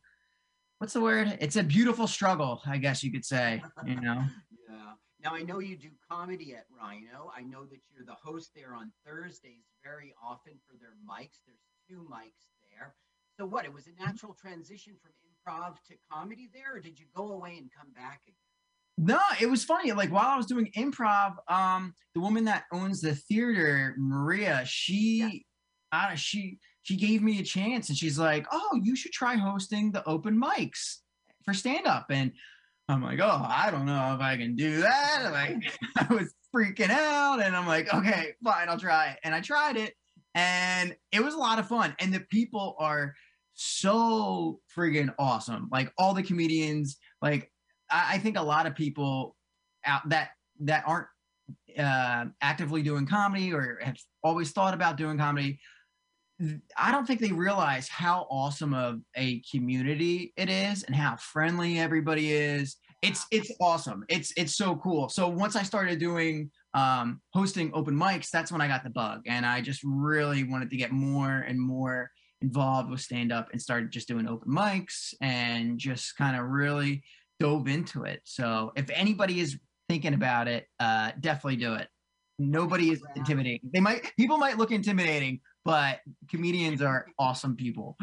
what's 0.79 0.93
the 0.93 1.01
word? 1.01 1.37
It's 1.41 1.57
a 1.57 1.62
beautiful 1.62 2.07
struggle, 2.07 2.62
I 2.67 2.79
guess 2.79 3.03
you 3.03 3.12
could 3.12 3.25
say, 3.25 3.62
you 3.85 4.01
know? 4.01 4.23
Yeah. 4.71 4.93
Now 5.25 5.35
I 5.35 5.43
know 5.43 5.61
you 5.61 5.77
do 5.77 5.88
comedy 6.11 6.55
at 6.55 6.67
Rhino. 6.71 7.33
I 7.35 7.43
know 7.43 7.64
that 7.64 7.81
you're 7.91 8.05
the 8.05 8.17
host 8.23 8.51
there 8.55 8.75
on 8.75 8.93
Thursdays 9.05 9.64
very 9.83 10.14
often 10.23 10.53
for 10.67 10.77
their 10.79 10.93
mics. 11.09 11.41
There's 11.47 11.64
two 11.88 12.07
mics 12.09 12.45
there. 12.71 12.95
So 13.38 13.47
what? 13.47 13.64
It 13.64 13.73
was 13.73 13.87
a 13.87 14.03
natural 14.03 14.35
transition 14.35 14.95
from 15.03 15.12
improv 15.25 15.77
to 15.88 15.95
comedy 16.12 16.51
there, 16.53 16.77
or 16.77 16.81
did 16.81 16.99
you 16.99 17.07
go 17.17 17.33
away 17.33 17.57
and 17.57 17.71
come 17.77 17.91
back 17.95 18.21
again? 18.27 18.37
No, 18.99 19.21
it 19.41 19.47
was 19.47 19.64
funny. 19.64 19.93
Like 19.93 20.12
while 20.12 20.27
I 20.27 20.37
was 20.37 20.47
doing 20.47 20.71
improv, 20.77 21.37
um, 21.49 21.95
the 22.14 22.21
woman 22.21 22.45
that 22.45 22.64
owns 22.73 23.01
the 23.01 23.14
theater, 23.14 23.95
Maria, 23.97 24.62
she, 24.67 25.47
uh, 25.93 26.14
she, 26.14 26.59
she 26.88 26.96
gave 26.96 27.20
me 27.20 27.38
a 27.38 27.42
chance, 27.42 27.90
and 27.90 27.98
she's 27.98 28.18
like, 28.18 28.46
"Oh, 28.51 28.81
you 28.83 28.96
should 28.96 29.12
try 29.12 29.37
hosting 29.37 29.92
the 29.92 30.03
open 30.09 30.40
mics 30.40 31.01
for 31.44 31.53
stand 31.53 31.87
up." 31.87 32.07
And 32.09 32.33
I'm 32.88 33.03
like, 33.03 33.20
"Oh, 33.20 33.46
I 33.46 33.70
don't 33.70 33.85
know 33.85 34.14
if 34.14 34.22
I 34.22 34.38
can 34.38 34.57
do 34.57 34.81
that." 34.81 35.29
Like 35.31 35.70
I 35.98 36.14
was 36.14 36.33
freaking 36.55 36.88
out, 36.88 37.42
and 37.42 37.55
I'm 37.55 37.66
like, 37.66 37.92
"Okay, 37.92 38.33
fine, 38.42 38.70
I'll 38.70 38.79
try." 38.79 39.18
And 39.22 39.35
I 39.35 39.42
tried 39.42 39.77
it, 39.77 39.92
and 40.35 40.96
it 41.12 41.22
was 41.22 41.35
a 41.35 41.38
lot 41.38 41.59
of 41.59 41.68
fun. 41.68 41.94
And 42.01 42.11
the 42.11 42.20
people 42.31 42.74
are 42.79 43.14
so 43.53 44.59
friggin' 44.74 45.14
awesome. 45.18 45.68
Like 45.70 45.92
all 45.98 46.14
the 46.14 46.22
comedians, 46.22 46.96
like 47.20 47.53
I, 47.90 48.14
I 48.14 48.18
think 48.18 48.38
a 48.38 48.42
lot 48.42 48.64
of 48.66 48.74
people 48.74 49.37
out 49.85 50.09
that 50.09 50.31
that 50.61 50.85
aren't 50.87 51.09
uh, 51.79 52.24
actively 52.40 52.83
doing 52.83 53.07
comedy 53.07 53.53
or 53.53 53.79
have 53.83 53.98
always 54.24 54.53
thought 54.53 54.72
about 54.72 54.96
doing 54.96 55.18
comedy. 55.18 55.61
I 56.77 56.92
don't 56.92 57.07
think 57.07 57.20
they 57.20 57.33
realize 57.33 57.88
how 57.88 58.27
awesome 58.31 58.72
of 58.72 59.01
a 59.16 59.42
community 59.51 60.33
it 60.37 60.48
is 60.48 60.85
and 60.85 60.94
how 60.94 61.16
friendly 61.16 61.79
everybody 61.79 62.33
is. 62.33 62.77
It's 63.03 63.27
it's 63.31 63.53
awesome. 63.61 64.05
It's 64.09 64.33
it's 64.37 64.55
so 64.57 64.77
cool. 64.77 65.09
So 65.09 65.29
once 65.29 65.57
I 65.57 65.62
started 65.62 65.98
doing 65.98 66.51
um, 66.74 67.20
hosting 67.33 67.70
open 67.74 67.94
mics, 67.94 68.31
that's 68.31 68.53
when 68.53 68.61
I 68.61 68.68
got 68.68 68.85
the 68.85 68.90
bug, 68.90 69.22
and 69.27 69.44
I 69.44 69.61
just 69.61 69.81
really 69.85 70.44
wanted 70.44 70.70
to 70.70 70.77
get 70.77 70.92
more 70.92 71.44
and 71.46 71.61
more 71.61 72.11
involved 72.40 72.90
with 72.90 73.01
stand 73.01 73.33
up 73.33 73.48
and 73.53 73.61
started 73.61 73.90
just 73.90 74.07
doing 74.07 74.29
open 74.29 74.53
mics 74.53 75.12
and 75.20 75.79
just 75.79 76.16
kind 76.16 76.37
of 76.37 76.46
really 76.46 77.03
dove 77.40 77.68
into 77.68 78.05
it. 78.05 78.20
So 78.24 78.72
if 78.77 78.90
anybody 78.90 79.40
is 79.40 79.59
thinking 79.88 80.14
about 80.14 80.48
it, 80.48 80.66
uh, 80.79 81.12
definitely 81.20 81.57
do 81.57 81.74
it. 81.74 81.88
Nobody 82.38 82.90
is 82.90 83.03
intimidating. 83.16 83.61
They 83.72 83.81
might 83.81 84.12
people 84.16 84.38
might 84.38 84.59
look 84.59 84.70
intimidating, 84.70 85.40
but 85.64 86.01
comedians 86.29 86.83
are 86.83 87.07
awesome 87.18 87.57
people. 87.57 87.97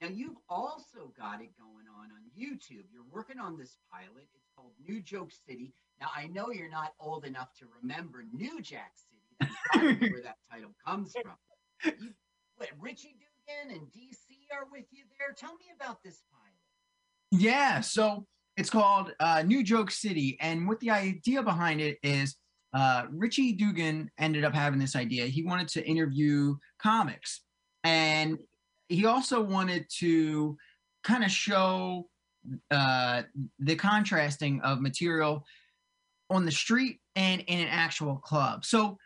Now 0.00 0.08
you've 0.08 0.38
also 0.48 1.12
got 1.18 1.42
it 1.42 1.50
going 1.58 1.86
on 1.94 2.08
on 2.10 2.22
YouTube. 2.38 2.84
You're 2.92 3.04
working 3.10 3.38
on 3.38 3.58
this 3.58 3.76
pilot. 3.92 4.28
It's 4.34 4.48
called 4.56 4.72
New 4.86 5.02
Joke 5.02 5.30
City. 5.46 5.74
Now 6.00 6.08
I 6.16 6.26
know 6.28 6.50
you're 6.50 6.70
not 6.70 6.94
old 6.98 7.24
enough 7.24 7.52
to 7.58 7.66
remember 7.82 8.24
New 8.32 8.62
Jack 8.62 8.92
City. 8.94 9.52
That's 9.74 10.00
where 10.12 10.22
that 10.22 10.36
title 10.50 10.70
comes 10.86 11.14
from. 11.22 11.34
You, 11.84 12.10
what, 12.56 12.68
Richie 12.78 13.16
Dugan 13.18 13.76
and 13.76 13.86
DC 13.88 14.36
are 14.52 14.66
with 14.70 14.84
you 14.90 15.04
there. 15.18 15.34
Tell 15.36 15.54
me 15.54 15.66
about 15.74 16.02
this 16.02 16.22
pilot. 16.30 17.42
Yeah, 17.42 17.80
so 17.80 18.26
it's 18.56 18.70
called 18.70 19.12
uh, 19.20 19.42
New 19.42 19.62
Joke 19.62 19.90
City, 19.90 20.36
and 20.40 20.66
what 20.66 20.80
the 20.80 20.90
idea 20.90 21.42
behind 21.42 21.80
it 21.80 21.98
is, 22.02 22.36
uh, 22.72 23.04
Richie 23.10 23.52
Dugan 23.52 24.10
ended 24.18 24.44
up 24.44 24.54
having 24.54 24.78
this 24.78 24.96
idea. 24.96 25.26
He 25.26 25.42
wanted 25.42 25.68
to 25.68 25.86
interview 25.86 26.56
comics, 26.80 27.42
and 27.84 28.38
he 28.88 29.06
also 29.06 29.40
wanted 29.40 29.86
to 29.98 30.56
kind 31.02 31.24
of 31.24 31.30
show 31.30 32.08
uh, 32.70 33.22
the 33.58 33.76
contrasting 33.76 34.60
of 34.62 34.80
material 34.80 35.44
on 36.30 36.44
the 36.44 36.52
street 36.52 37.00
and 37.16 37.42
in 37.42 37.60
an 37.60 37.68
actual 37.68 38.16
club. 38.16 38.64
So 38.64 38.96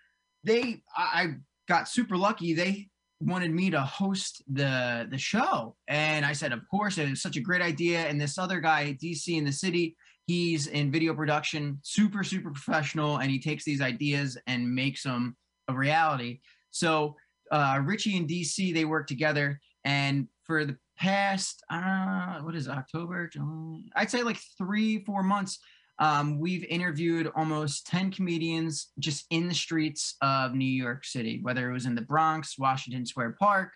they, 0.44 0.82
I 0.96 1.34
got 1.68 1.88
super 1.88 2.16
lucky. 2.16 2.52
They 2.52 2.88
wanted 3.20 3.52
me 3.52 3.70
to 3.70 3.80
host 3.80 4.42
the 4.52 5.06
the 5.10 5.16
show 5.16 5.74
and 5.88 6.26
i 6.26 6.32
said 6.32 6.52
of 6.52 6.60
course 6.68 6.98
it 6.98 7.08
was 7.08 7.22
such 7.22 7.36
a 7.36 7.40
great 7.40 7.62
idea 7.62 8.00
and 8.00 8.20
this 8.20 8.38
other 8.38 8.60
guy 8.60 8.96
dc 9.02 9.26
in 9.28 9.44
the 9.44 9.52
city 9.52 9.96
he's 10.26 10.66
in 10.66 10.90
video 10.90 11.14
production 11.14 11.78
super 11.82 12.24
super 12.24 12.50
professional 12.50 13.18
and 13.18 13.30
he 13.30 13.38
takes 13.38 13.64
these 13.64 13.80
ideas 13.80 14.38
and 14.46 14.74
makes 14.74 15.02
them 15.02 15.36
a 15.68 15.74
reality 15.74 16.40
so 16.70 17.16
uh, 17.50 17.80
richie 17.84 18.16
and 18.16 18.28
dc 18.28 18.74
they 18.74 18.84
work 18.84 19.06
together 19.06 19.60
and 19.84 20.28
for 20.44 20.64
the 20.64 20.76
past 20.96 21.62
uh 21.70 22.38
what 22.40 22.54
is 22.54 22.66
it, 22.66 22.72
october 22.72 23.28
July, 23.28 23.80
i'd 23.96 24.10
say 24.10 24.22
like 24.22 24.38
three 24.58 25.04
four 25.04 25.22
months 25.22 25.58
um, 25.98 26.40
we've 26.40 26.64
interviewed 26.64 27.30
almost 27.36 27.86
10 27.86 28.10
comedians 28.10 28.88
just 28.98 29.26
in 29.30 29.48
the 29.48 29.54
streets 29.54 30.16
of 30.22 30.54
New 30.54 30.64
York 30.64 31.04
City, 31.04 31.38
whether 31.42 31.70
it 31.70 31.72
was 31.72 31.86
in 31.86 31.94
the 31.94 32.02
Bronx, 32.02 32.58
Washington 32.58 33.06
Square 33.06 33.36
Park, 33.38 33.70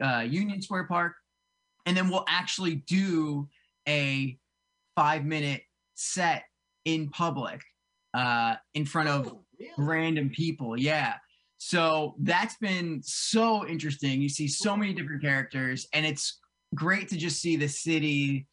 uh, 0.00 0.26
Union 0.28 0.60
Square 0.60 0.84
Park. 0.84 1.14
And 1.86 1.96
then 1.96 2.08
we'll 2.08 2.24
actually 2.28 2.76
do 2.76 3.48
a 3.88 4.36
five 4.96 5.24
minute 5.24 5.62
set 5.94 6.44
in 6.84 7.08
public 7.10 7.60
uh, 8.14 8.56
in 8.74 8.84
front 8.84 9.08
of 9.08 9.28
Oh, 9.28 9.44
really? 9.58 9.72
random 9.78 10.30
people. 10.30 10.78
Yeah. 10.78 11.14
So 11.58 12.14
that's 12.18 12.56
been 12.56 13.00
so 13.04 13.66
interesting. 13.66 14.20
You 14.20 14.28
see 14.28 14.48
so 14.48 14.76
many 14.76 14.92
different 14.94 15.22
characters, 15.22 15.86
and 15.92 16.04
it's 16.04 16.40
great 16.74 17.08
to 17.10 17.16
just 17.16 17.40
see 17.40 17.56
the 17.56 17.68
city 17.68 18.46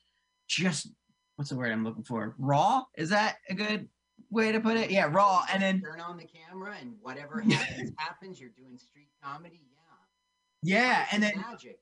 just 0.48 0.90
what's 1.36 1.50
the 1.52 1.56
word 1.58 1.72
I'm 1.72 1.84
looking 1.84 2.04
for? 2.04 2.36
Raw? 2.38 2.84
Is 2.98 3.10
that 3.10 3.38
a 3.50 3.56
good 3.56 3.88
way 4.30 4.52
to 4.52 4.60
put 4.60 4.76
it? 4.78 4.92
Yeah, 4.92 5.08
raw. 5.10 5.44
And 5.52 5.64
then 5.64 5.82
turn 5.82 6.02
on 6.02 6.18
the 6.18 6.26
camera 6.26 6.76
and 6.82 6.94
whatever 7.02 7.40
happens 7.42 7.92
happens. 7.98 8.40
You're 8.42 8.50
doing 8.58 8.78
street 8.78 9.08
comedy. 9.24 9.62
Yeah. 10.62 10.76
yeah, 10.82 11.06
and 11.14 11.24
then 11.24 11.34
magic. 11.50 11.80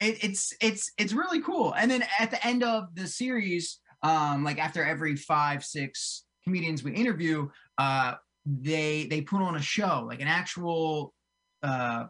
it, 0.00 0.22
it's 0.22 0.52
it's 0.60 0.92
it's 0.98 1.12
really 1.14 1.40
cool. 1.40 1.72
And 1.72 1.90
then 1.90 2.04
at 2.20 2.30
the 2.30 2.46
end 2.46 2.62
of 2.62 2.94
the 2.94 3.06
series, 3.06 3.80
um, 4.02 4.44
like 4.44 4.58
after 4.58 4.84
every 4.84 5.16
five 5.16 5.64
six 5.64 6.24
comedians 6.44 6.82
we 6.82 6.92
interview, 6.92 7.48
uh, 7.78 8.14
they 8.46 9.06
they 9.06 9.20
put 9.20 9.42
on 9.42 9.56
a 9.56 9.62
show, 9.62 10.04
like 10.08 10.20
an 10.20 10.28
actual 10.28 11.14
uh 11.62 12.04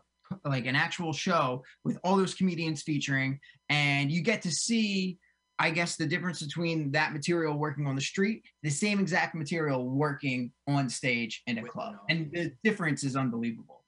like 0.45 0.67
an 0.67 0.77
actual 0.77 1.13
show 1.13 1.63
with 1.85 1.99
all 2.05 2.17
those 2.17 2.35
comedians 2.35 2.83
featuring, 2.83 3.39
and 3.69 4.11
you 4.11 4.23
get 4.23 4.43
to 4.43 4.51
see. 4.51 5.19
I 5.61 5.71
guess 5.71 5.97
the 5.97 6.07
difference 6.07 6.41
between 6.41 6.93
that 6.93 7.13
material 7.13 7.59
working 7.59 7.89
on 7.89 7.97
the 7.97 8.01
street, 8.01 8.45
the 8.63 8.71
same 8.71 9.01
exact 9.01 9.35
material 9.35 9.89
working 9.91 10.53
on 10.69 10.89
stage 10.89 11.43
in 11.49 11.59
a 11.59 11.63
With 11.63 11.73
club. 11.73 11.97
an 12.09 12.17
And 12.17 12.33
the 12.33 12.53
difference 12.63 13.03
is 13.03 13.17
unbelievable. 13.17 13.83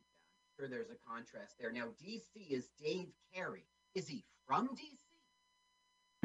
Sure, 0.58 0.68
there's 0.68 0.90
a 0.90 0.96
contrast 1.08 1.54
there. 1.60 1.72
Now, 1.72 1.84
DC 2.04 2.50
is 2.50 2.70
Dave 2.82 3.06
Carey. 3.32 3.62
Is 3.94 4.08
he 4.08 4.24
from 4.48 4.68
DC? 4.70 4.99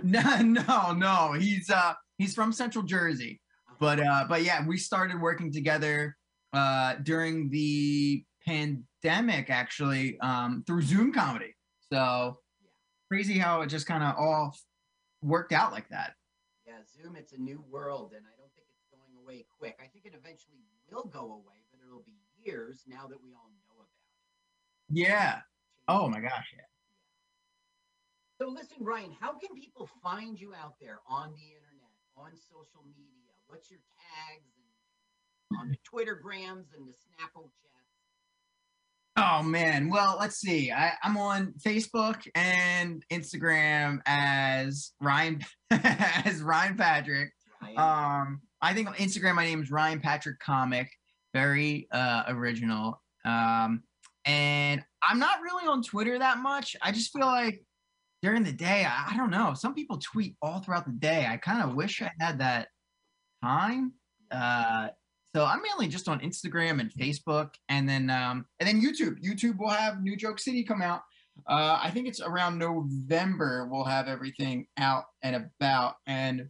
No, 0.05 0.41
no, 0.41 0.93
no. 0.93 1.33
He's 1.33 1.69
uh 1.69 1.93
he's 2.17 2.33
from 2.33 2.51
Central 2.51 2.83
Jersey. 2.83 3.41
But 3.79 3.99
uh 3.99 4.25
but 4.29 4.43
yeah, 4.43 4.65
we 4.65 4.77
started 4.77 5.19
working 5.19 5.51
together 5.51 6.15
uh 6.53 6.95
during 7.03 7.49
the 7.49 8.23
pandemic 8.45 9.49
actually 9.49 10.19
um, 10.19 10.63
through 10.65 10.83
Zoom 10.83 11.11
comedy. 11.11 11.55
So 11.91 12.39
crazy 13.07 13.37
how 13.37 13.61
it 13.61 13.67
just 13.67 13.87
kind 13.87 14.03
of 14.03 14.15
all 14.17 14.55
worked 15.21 15.51
out 15.51 15.71
like 15.71 15.89
that. 15.89 16.13
Yeah, 16.65 16.73
Zoom, 16.85 17.15
it's 17.15 17.33
a 17.33 17.37
new 17.37 17.63
world, 17.69 18.13
and 18.15 18.25
I 18.25 18.33
don't 18.37 18.51
think 18.55 18.67
it's 18.75 18.87
going 18.91 19.23
away 19.23 19.45
quick. 19.57 19.77
I 19.79 19.87
think 19.87 20.05
it 20.05 20.13
eventually 20.17 20.57
will 20.91 21.05
go 21.05 21.21
away, 21.21 21.61
but 21.71 21.79
it'll 21.85 22.03
be 22.05 22.19
years 22.43 22.83
now 22.87 23.07
that 23.07 23.21
we 23.23 23.33
all 23.33 23.49
know 23.53 23.75
about 23.75 23.87
it. 23.87 25.01
Yeah. 25.01 25.39
Oh 25.87 26.07
my 26.09 26.19
gosh. 26.19 26.53
Yeah. 26.55 26.61
So 28.39 28.49
listen, 28.49 28.77
Ryan, 28.81 29.15
how 29.19 29.31
can 29.33 29.55
people 29.55 29.89
find 30.03 30.39
you 30.39 30.53
out 30.53 30.73
there 30.81 30.99
on 31.09 31.31
the 31.31 31.43
internet, 31.43 31.95
on 32.17 32.31
social 32.35 32.83
media? 32.85 33.31
What's 33.47 33.71
your 33.71 33.79
tags 33.79 34.51
and 35.51 35.59
on 35.59 35.69
the 35.69 35.77
Twitter 35.85 36.19
grams 36.21 36.67
and 36.77 36.85
the 36.85 36.91
Snapple 36.91 37.43
chats? 37.43 37.75
Oh 39.15 39.41
man. 39.41 39.89
Well, 39.89 40.17
let's 40.19 40.35
see. 40.35 40.69
I, 40.69 40.91
I'm 41.01 41.15
on 41.15 41.53
Facebook 41.65 42.27
and 42.35 43.05
Instagram 43.09 43.99
as 44.05 44.91
Ryan 44.99 45.39
as 45.71 46.41
Ryan 46.41 46.75
Patrick. 46.75 47.31
Ryan? 47.61 47.77
Um, 47.77 48.41
I 48.61 48.73
think 48.73 48.89
on 48.89 48.95
Instagram 48.95 49.35
my 49.35 49.45
name 49.45 49.63
is 49.63 49.71
Ryan 49.71 50.01
Patrick 50.01 50.39
Comic. 50.39 50.89
Very 51.33 51.87
uh 51.89 52.23
original. 52.27 53.01
Um, 53.23 53.83
and 54.25 54.83
I'm 55.01 55.19
not 55.19 55.39
really 55.41 55.67
on 55.67 55.83
Twitter 55.83 56.19
that 56.19 56.39
much. 56.39 56.75
I 56.81 56.91
just 56.91 57.13
feel 57.13 57.27
like 57.27 57.63
during 58.25 58.41
the 58.41 58.51
day, 58.51 58.83
I, 58.89 59.11
I 59.11 59.17
don't 59.17 59.29
know. 59.29 59.53
Some 59.53 59.75
people 59.75 59.99
tweet 59.99 60.35
all 60.41 60.59
throughout 60.59 60.87
the 60.87 60.93
day. 60.93 61.27
I 61.29 61.37
kind 61.37 61.61
of 61.61 61.75
wish 61.75 62.01
I 62.01 62.09
had 62.19 62.39
that 62.39 62.69
time. 63.43 63.93
Uh, 64.31 64.87
so 65.35 65.45
I'm 65.45 65.61
mainly 65.61 65.87
just 65.87 66.09
on 66.09 66.19
Instagram 66.21 66.79
and 66.79 66.91
Facebook, 66.91 67.49
and 67.69 67.87
then 67.87 68.09
um, 68.09 68.47
and 68.59 68.67
then 68.67 68.81
YouTube. 68.81 69.23
YouTube 69.23 69.59
will 69.59 69.69
have 69.69 70.01
New 70.01 70.17
Joke 70.17 70.39
City 70.39 70.63
come 70.63 70.81
out. 70.81 71.01
Uh, 71.47 71.77
I 71.79 71.91
think 71.91 72.07
it's 72.07 72.19
around 72.19 72.57
November. 72.57 73.69
We'll 73.71 73.83
have 73.83 74.07
everything 74.07 74.65
out 74.77 75.03
and 75.21 75.35
about, 75.35 75.97
and 76.07 76.47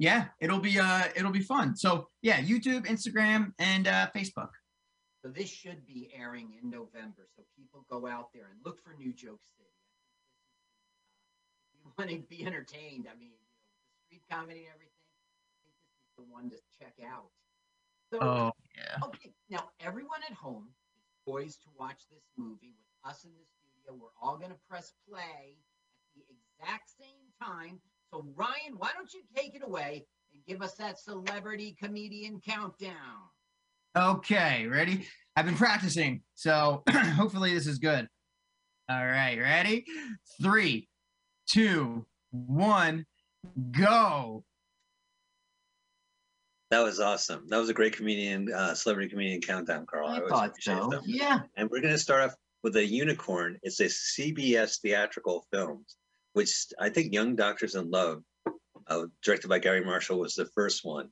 yeah, 0.00 0.24
it'll 0.40 0.58
be 0.58 0.80
uh, 0.80 1.04
it'll 1.14 1.30
be 1.30 1.42
fun. 1.42 1.76
So 1.76 2.08
yeah, 2.20 2.40
YouTube, 2.40 2.86
Instagram, 2.86 3.52
and 3.60 3.86
uh, 3.86 4.08
Facebook. 4.16 4.50
So 5.24 5.30
this 5.30 5.50
should 5.50 5.86
be 5.86 6.10
airing 6.18 6.48
in 6.60 6.68
November. 6.68 7.28
So 7.36 7.44
people 7.56 7.86
go 7.88 8.08
out 8.08 8.30
there 8.34 8.48
and 8.50 8.58
look 8.64 8.82
for 8.82 8.96
New 8.98 9.12
Joke 9.12 9.38
City. 9.56 9.69
You 11.84 11.92
want 11.98 12.10
to 12.10 12.18
be 12.28 12.44
entertained, 12.46 13.06
I 13.10 13.18
mean, 13.18 13.32
you 13.32 13.40
know, 13.40 13.84
the 13.92 13.96
street 14.06 14.22
comedy 14.30 14.60
and 14.60 14.72
everything, 14.74 15.04
I 15.04 15.52
think 15.64 15.76
this 15.76 16.00
is 16.00 16.12
the 16.16 16.24
one 16.32 16.48
to 16.50 16.56
check 16.78 16.94
out. 17.04 17.28
So, 18.12 18.18
Oh 18.22 18.52
yeah. 18.76 18.98
okay, 19.06 19.32
now 19.50 19.70
everyone 19.80 20.20
at 20.28 20.34
home 20.36 20.68
is 20.96 21.04
poised 21.26 21.62
to 21.62 21.68
watch 21.78 22.02
this 22.10 22.24
movie 22.36 22.74
with 22.78 23.10
us 23.10 23.24
in 23.24 23.30
the 23.30 23.44
studio. 23.44 24.00
We're 24.00 24.16
all 24.20 24.36
going 24.36 24.50
to 24.50 24.58
press 24.68 24.92
play 25.08 25.56
at 25.56 26.14
the 26.14 26.24
exact 26.28 26.90
same 26.98 27.28
time. 27.42 27.80
So, 28.10 28.26
Ryan, 28.34 28.76
why 28.78 28.90
don't 28.94 29.12
you 29.12 29.20
take 29.36 29.54
it 29.54 29.62
away 29.64 30.04
and 30.32 30.42
give 30.46 30.62
us 30.62 30.74
that 30.74 30.98
celebrity 30.98 31.76
comedian 31.80 32.40
countdown? 32.40 33.28
Okay, 33.96 34.66
ready? 34.66 35.06
I've 35.36 35.46
been 35.46 35.56
practicing, 35.56 36.22
so 36.34 36.82
hopefully 36.90 37.54
this 37.54 37.66
is 37.66 37.78
good. 37.78 38.08
All 38.88 39.06
right, 39.06 39.38
ready? 39.38 39.84
Three, 40.42 40.88
two, 41.50 42.06
one, 42.30 43.06
go. 43.72 44.44
That 46.70 46.84
was 46.84 47.00
awesome. 47.00 47.48
That 47.48 47.58
was 47.58 47.68
a 47.68 47.74
great 47.74 47.96
comedian, 47.96 48.52
uh, 48.52 48.74
celebrity 48.74 49.10
comedian 49.10 49.40
countdown, 49.40 49.86
Carl. 49.86 50.08
I 50.08 50.16
always 50.16 50.30
thought 50.30 50.48
appreciate 50.50 50.78
so. 50.78 50.88
them. 50.88 51.02
Yeah. 51.04 51.40
And 51.56 51.68
we're 51.68 51.80
going 51.80 51.92
to 51.92 51.98
start 51.98 52.22
off 52.22 52.36
with 52.62 52.76
a 52.76 52.84
unicorn. 52.84 53.58
It's 53.62 53.80
a 53.80 53.86
CBS 53.86 54.80
theatrical 54.80 55.46
film, 55.52 55.84
which 56.34 56.66
I 56.78 56.88
think 56.88 57.12
Young 57.12 57.34
Doctors 57.34 57.74
in 57.74 57.90
Love, 57.90 58.22
uh, 58.86 59.06
directed 59.24 59.48
by 59.48 59.58
Garry 59.58 59.84
Marshall, 59.84 60.20
was 60.20 60.36
the 60.36 60.46
first 60.54 60.84
one. 60.84 61.08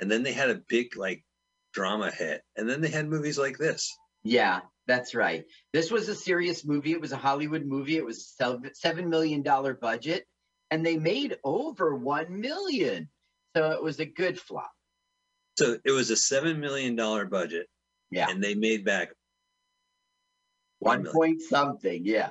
And 0.00 0.10
then 0.10 0.22
they 0.22 0.32
had 0.32 0.50
a 0.50 0.60
big 0.68 0.96
like 0.96 1.24
drama 1.72 2.10
hit, 2.10 2.42
and 2.56 2.68
then 2.68 2.80
they 2.80 2.88
had 2.88 3.08
movies 3.08 3.38
like 3.38 3.56
this. 3.58 3.94
Yeah, 4.22 4.60
that's 4.90 5.14
right. 5.14 5.44
This 5.72 5.90
was 5.90 6.08
a 6.08 6.14
serious 6.14 6.64
movie. 6.64 6.92
It 6.92 7.00
was 7.00 7.12
a 7.12 7.16
Hollywood 7.16 7.64
movie. 7.64 7.96
It 7.96 8.04
was 8.04 8.34
a 8.40 8.60
seven 8.74 9.08
million 9.08 9.42
dollar 9.42 9.72
budget, 9.74 10.26
and 10.70 10.84
they 10.84 10.96
made 10.96 11.36
over 11.44 11.94
one 11.94 12.40
million. 12.40 13.08
So 13.56 13.70
it 13.70 13.82
was 13.82 14.00
a 14.00 14.04
good 14.04 14.38
flop. 14.40 14.70
So 15.58 15.78
it 15.84 15.90
was 15.92 16.10
a 16.10 16.16
seven 16.16 16.60
million 16.60 16.96
dollar 16.96 17.24
budget, 17.26 17.66
Yeah, 18.10 18.28
and 18.30 18.42
they 18.42 18.54
made 18.54 18.84
back. 18.84 19.10
one 20.78 21.04
point 21.06 21.42
something. 21.42 22.04
Yeah, 22.04 22.30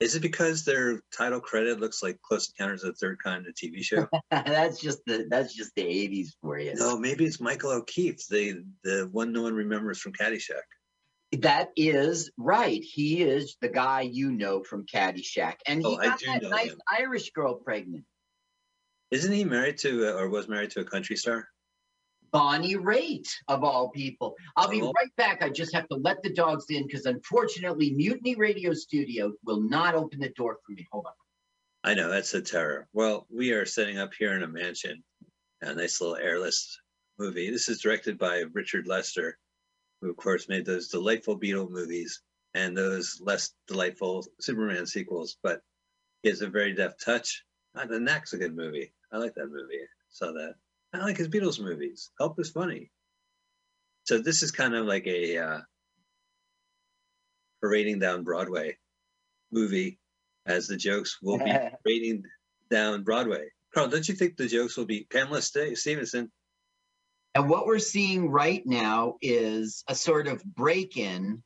Is 0.00 0.14
it 0.14 0.20
because 0.22 0.64
their 0.64 1.00
title 1.16 1.40
credit 1.40 1.80
looks 1.80 2.02
like 2.02 2.18
Close 2.22 2.50
Encounters 2.50 2.82
of 2.84 2.94
the 2.94 2.98
Third 3.06 3.18
Kind, 3.22 3.44
the 3.46 3.52
TV 3.52 3.82
show? 3.82 4.08
that's 4.30 4.80
just 4.80 5.00
the 5.06 5.26
that's 5.30 5.54
just 5.54 5.72
the 5.76 5.82
eighties 5.86 6.36
for 6.40 6.58
you. 6.58 6.74
no, 6.74 6.98
maybe 6.98 7.24
it's 7.24 7.40
Michael 7.40 7.70
O'Keefe, 7.72 8.26
the 8.28 8.64
the 8.82 9.08
one 9.12 9.32
no 9.32 9.42
one 9.42 9.54
remembers 9.54 9.98
from 10.00 10.12
Caddyshack. 10.12 10.66
That 11.36 11.70
is 11.76 12.30
right. 12.36 12.82
He 12.82 13.22
is 13.22 13.56
the 13.60 13.68
guy 13.68 14.02
you 14.02 14.30
know 14.32 14.62
from 14.62 14.86
Caddyshack, 14.86 15.56
and 15.66 15.80
he 15.80 15.86
Oh, 15.86 15.96
got 15.96 16.20
that 16.26 16.42
nice 16.42 16.70
him. 16.72 16.80
Irish 16.90 17.30
girl 17.32 17.56
pregnant. 17.56 18.04
Isn't 19.10 19.32
he 19.32 19.44
married 19.44 19.78
to, 19.78 20.08
uh, 20.08 20.18
or 20.20 20.28
was 20.28 20.48
married 20.48 20.70
to 20.72 20.80
a 20.80 20.84
country 20.84 21.16
star? 21.16 21.48
Bonnie 22.32 22.74
Raitt, 22.74 23.28
of 23.46 23.62
all 23.62 23.90
people. 23.90 24.34
I'll 24.56 24.68
be 24.68 24.82
Oh. 24.82 24.90
right 24.92 25.14
back. 25.16 25.40
I 25.42 25.50
just 25.50 25.72
have 25.72 25.86
to 25.88 25.94
let 25.96 26.20
the 26.22 26.30
dogs 26.34 26.66
in 26.68 26.84
because 26.86 27.06
unfortunately, 27.06 27.92
Mutiny 27.94 28.34
Radio 28.34 28.72
Studio 28.74 29.32
will 29.44 29.60
not 29.60 29.94
open 29.94 30.18
the 30.18 30.30
door 30.30 30.58
for 30.66 30.72
me. 30.72 30.86
Hold 30.90 31.06
on. 31.06 31.12
I 31.84 31.94
know 31.94 32.10
that's 32.10 32.34
a 32.34 32.42
terror. 32.42 32.88
Well, 32.92 33.26
we 33.30 33.52
are 33.52 33.66
setting 33.66 33.98
up 33.98 34.14
here 34.18 34.34
in 34.34 34.42
a 34.42 34.48
mansion, 34.48 35.04
a 35.62 35.74
nice 35.74 36.00
little 36.00 36.16
airless 36.16 36.76
movie. 37.18 37.50
This 37.50 37.68
is 37.68 37.80
directed 37.80 38.18
by 38.18 38.38
Richard 38.52 38.88
Lester, 38.88 39.38
who 40.04 40.10
of 40.10 40.16
course 40.16 40.50
made 40.50 40.66
those 40.66 40.88
delightful 40.88 41.40
Beatle 41.40 41.70
movies 41.70 42.20
and 42.52 42.76
those 42.76 43.18
less 43.22 43.54
delightful 43.66 44.24
Superman 44.38 44.86
sequels. 44.86 45.38
But 45.42 45.62
he 46.22 46.28
has 46.28 46.42
a 46.42 46.48
very 46.48 46.74
deft 46.74 47.02
touch. 47.02 47.42
Ah, 47.74 47.86
the 47.86 47.98
Knack's 47.98 48.34
a 48.34 48.38
good 48.38 48.54
movie. 48.54 48.92
I 49.10 49.16
like 49.16 49.34
that 49.34 49.48
movie. 49.48 49.80
Saw 50.10 50.32
that. 50.32 50.56
I 50.92 50.98
like 50.98 51.16
his 51.16 51.28
Beatles 51.28 51.58
movies. 51.58 52.10
Help 52.20 52.38
is 52.38 52.50
funny. 52.50 52.90
So 54.04 54.18
this 54.18 54.42
is 54.42 54.50
kind 54.50 54.74
of 54.74 54.84
like 54.84 55.06
a 55.06 55.38
uh, 55.38 55.60
parading 57.62 57.98
down 57.98 58.24
Broadway 58.24 58.76
movie, 59.50 59.98
as 60.44 60.68
the 60.68 60.76
jokes 60.76 61.18
will 61.22 61.38
be 61.38 61.50
parading 61.84 62.24
down 62.70 63.04
Broadway. 63.04 63.48
Carl, 63.74 63.88
don't 63.88 64.06
you 64.06 64.14
think 64.14 64.36
the 64.36 64.46
jokes 64.46 64.76
will 64.76 64.84
be 64.84 65.06
Pamela 65.10 65.40
Ste- 65.40 65.76
Stephenson? 65.76 66.30
And 67.34 67.48
what 67.50 67.66
we're 67.66 67.80
seeing 67.80 68.30
right 68.30 68.64
now 68.64 69.16
is 69.20 69.82
a 69.88 69.94
sort 69.94 70.28
of 70.28 70.44
break 70.44 70.96
in. 70.96 71.42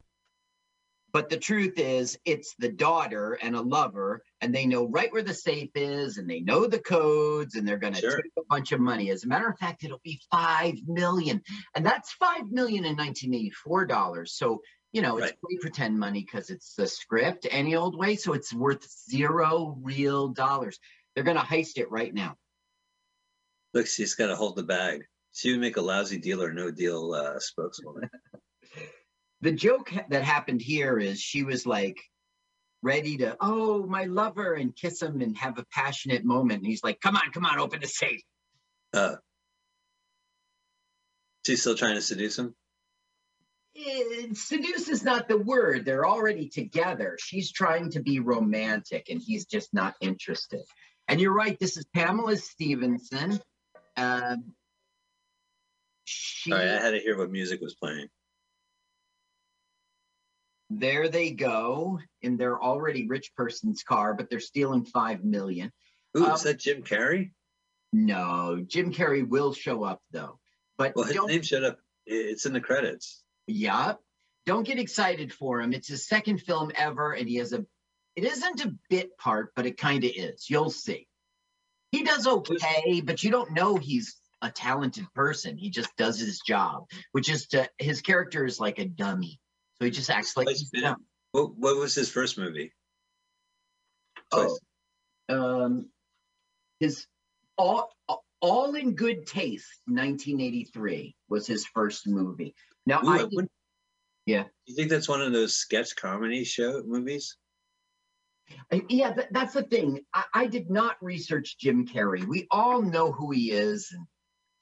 But 1.11 1.31
the 1.31 1.39
truth 1.39 1.79
is, 1.79 2.19
it's 2.27 2.55
the 2.59 2.69
daughter 2.69 3.33
and 3.41 3.57
a 3.57 3.63
lover, 3.63 4.23
and 4.43 4.55
they 4.55 4.67
know 4.67 4.87
right 4.87 5.11
where 5.11 5.23
the 5.23 5.33
safe 5.33 5.71
is, 5.75 6.19
and 6.19 6.29
they 6.29 6.41
know 6.41 6.67
the 6.67 6.79
codes, 6.79 7.55
and 7.55 7.67
they're 7.67 7.79
going 7.79 7.95
to 7.95 8.01
Sure. 8.03 8.17
take 8.17 8.33
a 8.39 8.45
bunch 8.51 8.73
of 8.73 8.81
money. 8.81 9.09
As 9.11 9.25
a 9.25 9.29
matter 9.29 9.49
of 9.49 9.59
fact, 9.59 9.85
it'll 9.85 10.03
be 10.05 10.21
five 10.31 10.75
million, 10.87 11.43
and 11.75 11.85
that's 11.87 12.13
five 12.13 12.51
million 12.51 12.85
in 12.85 12.95
1984 12.95 13.87
dollars. 13.87 14.35
So 14.35 14.61
you 14.93 15.03
know, 15.03 15.17
it's 15.19 15.27
Right. 15.27 15.39
free 15.41 15.59
pretend 15.61 15.99
money 15.99 16.23
because 16.25 16.51
it's 16.51 16.75
the 16.75 16.87
script 16.87 17.47
any 17.51 17.75
old 17.75 17.97
way. 17.97 18.17
So 18.17 18.33
it's 18.33 18.55
worth 18.55 18.87
zero 19.09 19.77
real 19.83 20.29
dollars. 20.29 20.79
They're 21.15 21.25
going 21.25 21.37
to 21.37 21.43
heist 21.43 21.77
it 21.79 21.91
right 21.91 22.13
now. 22.13 22.37
Look, 23.75 23.87
she's 23.87 24.15
got 24.15 24.29
to 24.29 24.37
hold 24.37 24.57
the 24.57 24.63
bag. 24.63 25.05
She 25.39 25.53
would 25.53 25.61
make 25.61 25.77
a 25.77 25.81
lousy 25.81 26.19
deal 26.19 26.43
or 26.43 26.53
no 26.53 26.73
deal 26.73 27.15
uh, 27.15 27.39
spokeswoman. 27.39 28.11
the 29.41 29.53
joke 29.53 29.93
that 30.09 30.25
happened 30.25 30.61
here 30.61 30.99
is 30.99 31.21
she 31.21 31.45
was 31.45 31.65
like 31.65 31.97
ready 32.83 33.19
to 33.19 33.37
oh 33.41 33.87
my 33.87 34.07
lover 34.07 34.55
and 34.55 34.75
kiss 34.75 35.01
him 35.01 35.21
and 35.21 35.39
have 35.39 35.57
a 35.59 35.65
passionate 35.73 36.25
moment. 36.25 36.59
And 36.59 36.67
he's 36.67 36.83
like 36.83 37.01
come 37.01 37.15
on 37.15 37.31
come 37.31 37.47
on 37.47 37.61
open 37.61 37.79
the 37.81 37.87
safe. 37.87 38.21
Uh, 38.93 39.15
she's 41.47 41.61
still 41.61 41.77
trying 41.77 41.95
to 41.95 42.03
seduce 42.03 42.37
him. 42.37 42.57
Eh, 43.77 44.27
seduce 44.33 44.89
is 44.89 45.05
not 45.05 45.29
the 45.29 45.39
word. 45.39 45.85
They're 45.85 46.05
already 46.07 46.49
together. 46.49 47.17
She's 47.21 47.53
trying 47.53 47.93
to 47.93 48.01
be 48.01 48.19
romantic 48.19 49.07
and 49.09 49.23
he's 49.25 49.47
just 49.47 49.73
not 49.73 49.95
interested. 50.01 50.63
And 51.07 51.21
you're 51.21 51.33
right 51.33 51.57
this 51.61 51.77
is 51.77 51.87
pamela 51.95 52.37
stephenson 52.39 53.41
um, 53.97 54.55
she 56.09 56.51
Sorry, 56.51 56.69
I 56.69 56.81
had 56.81 56.91
to 56.93 56.99
hear 57.01 57.17
what 57.19 57.31
music 57.31 57.61
was 57.61 57.75
playing. 57.75 58.09
there 60.71 61.09
they 61.09 61.31
go 61.31 61.99
in 62.21 62.37
their 62.37 62.61
already 62.63 63.07
rich 63.07 63.33
person's 63.35 63.83
car 63.83 64.13
but 64.15 64.29
they're 64.29 64.41
stealing 64.41 64.85
five 64.85 65.25
million 65.25 65.73
Ooh, 66.17 66.27
Um, 66.27 66.33
is 66.33 66.43
that 66.43 66.59
Jim 66.59 66.83
Carrey? 66.83 67.33
No, 67.93 68.63
Jim 68.67 68.93
Carrey 68.93 69.27
will 69.27 69.53
show 69.55 69.83
up 69.83 70.01
though. 70.11 70.39
But 70.77 70.95
Well, 70.95 71.05
his 71.07 71.15
don't, 71.15 71.29
name 71.29 71.43
showed 71.43 71.65
up. 71.65 71.79
It's 72.07 72.45
in 72.47 72.53
the 72.53 72.61
credits. 72.61 73.23
yeah, 73.47 73.95
don't 74.47 74.67
get 74.67 74.79
excited 74.79 75.33
for 75.33 75.61
him. 75.61 75.73
It's 75.73 75.89
his 75.89 76.07
second 76.07 76.39
film 76.43 76.71
ever, 76.75 77.13
and 77.13 77.29
he 77.29 77.37
has 77.37 77.53
a. 77.53 77.65
It 78.17 78.25
isn't 78.25 78.65
a 78.65 78.75
bit 78.91 79.17
part, 79.19 79.53
but 79.57 79.65
it 79.67 79.77
kind 79.79 80.05
of 80.05 80.11
is. 80.15 80.49
You'll 80.51 80.71
see. 80.71 81.07
He 81.93 82.03
does 82.05 82.27
okay, 82.27 83.01
but 83.03 83.23
you 83.23 83.31
don't 83.31 83.53
know 83.53 83.77
he's 83.77 84.17
a 84.43 84.51
talented 84.51 85.07
person. 85.15 85.57
He 85.57 85.71
just 85.71 85.95
does 85.97 86.19
his 86.19 86.41
job, 86.41 86.87
which 87.13 87.29
is 87.29 87.47
to 87.49 87.69
his 87.79 88.01
character 88.01 88.45
is 88.45 88.61
like 88.61 88.79
a 88.79 88.85
dummy. 88.85 89.41
So 89.77 89.85
he 89.85 89.91
just 89.91 90.11
acts 90.11 90.37
like 90.37 90.47
Twice 90.47 90.71
dumb. 90.71 91.05
What, 91.33 91.57
what 91.57 91.77
was 91.77 91.95
his 91.95 92.11
first 92.11 92.39
movie? 92.39 92.73
Oh, 94.33 94.59
um, 95.29 95.89
his 96.81 97.07
all 97.57 97.93
all 98.41 98.75
in 98.75 98.95
good 98.95 99.27
taste. 99.27 99.81
1983 99.87 101.15
was 101.29 101.47
his 101.47 101.67
first 101.67 102.07
movie. 102.07 102.55
Now 102.87 103.01
Ooh, 103.03 103.09
I 103.09 103.19
did- 103.27 103.49
Yeah. 104.27 104.45
You 104.67 104.75
think 104.75 104.91
that's 104.91 105.09
one 105.09 105.23
of 105.23 105.33
those 105.33 105.55
sketch 105.55 105.97
comedy 105.97 106.45
show 106.45 106.83
movies? 106.85 107.37
Yeah, 108.89 109.15
that's 109.31 109.55
the 109.55 109.63
thing. 109.63 110.01
I, 110.15 110.25
I 110.35 110.47
did 110.47 110.71
not 110.71 110.97
research 111.03 111.59
Jim 111.59 111.87
Carrey. 111.87 112.25
We 112.25 112.47
all 112.51 112.81
know 112.81 113.13
who 113.13 113.31
he 113.31 113.51
is 113.51 113.91
and 113.93 114.07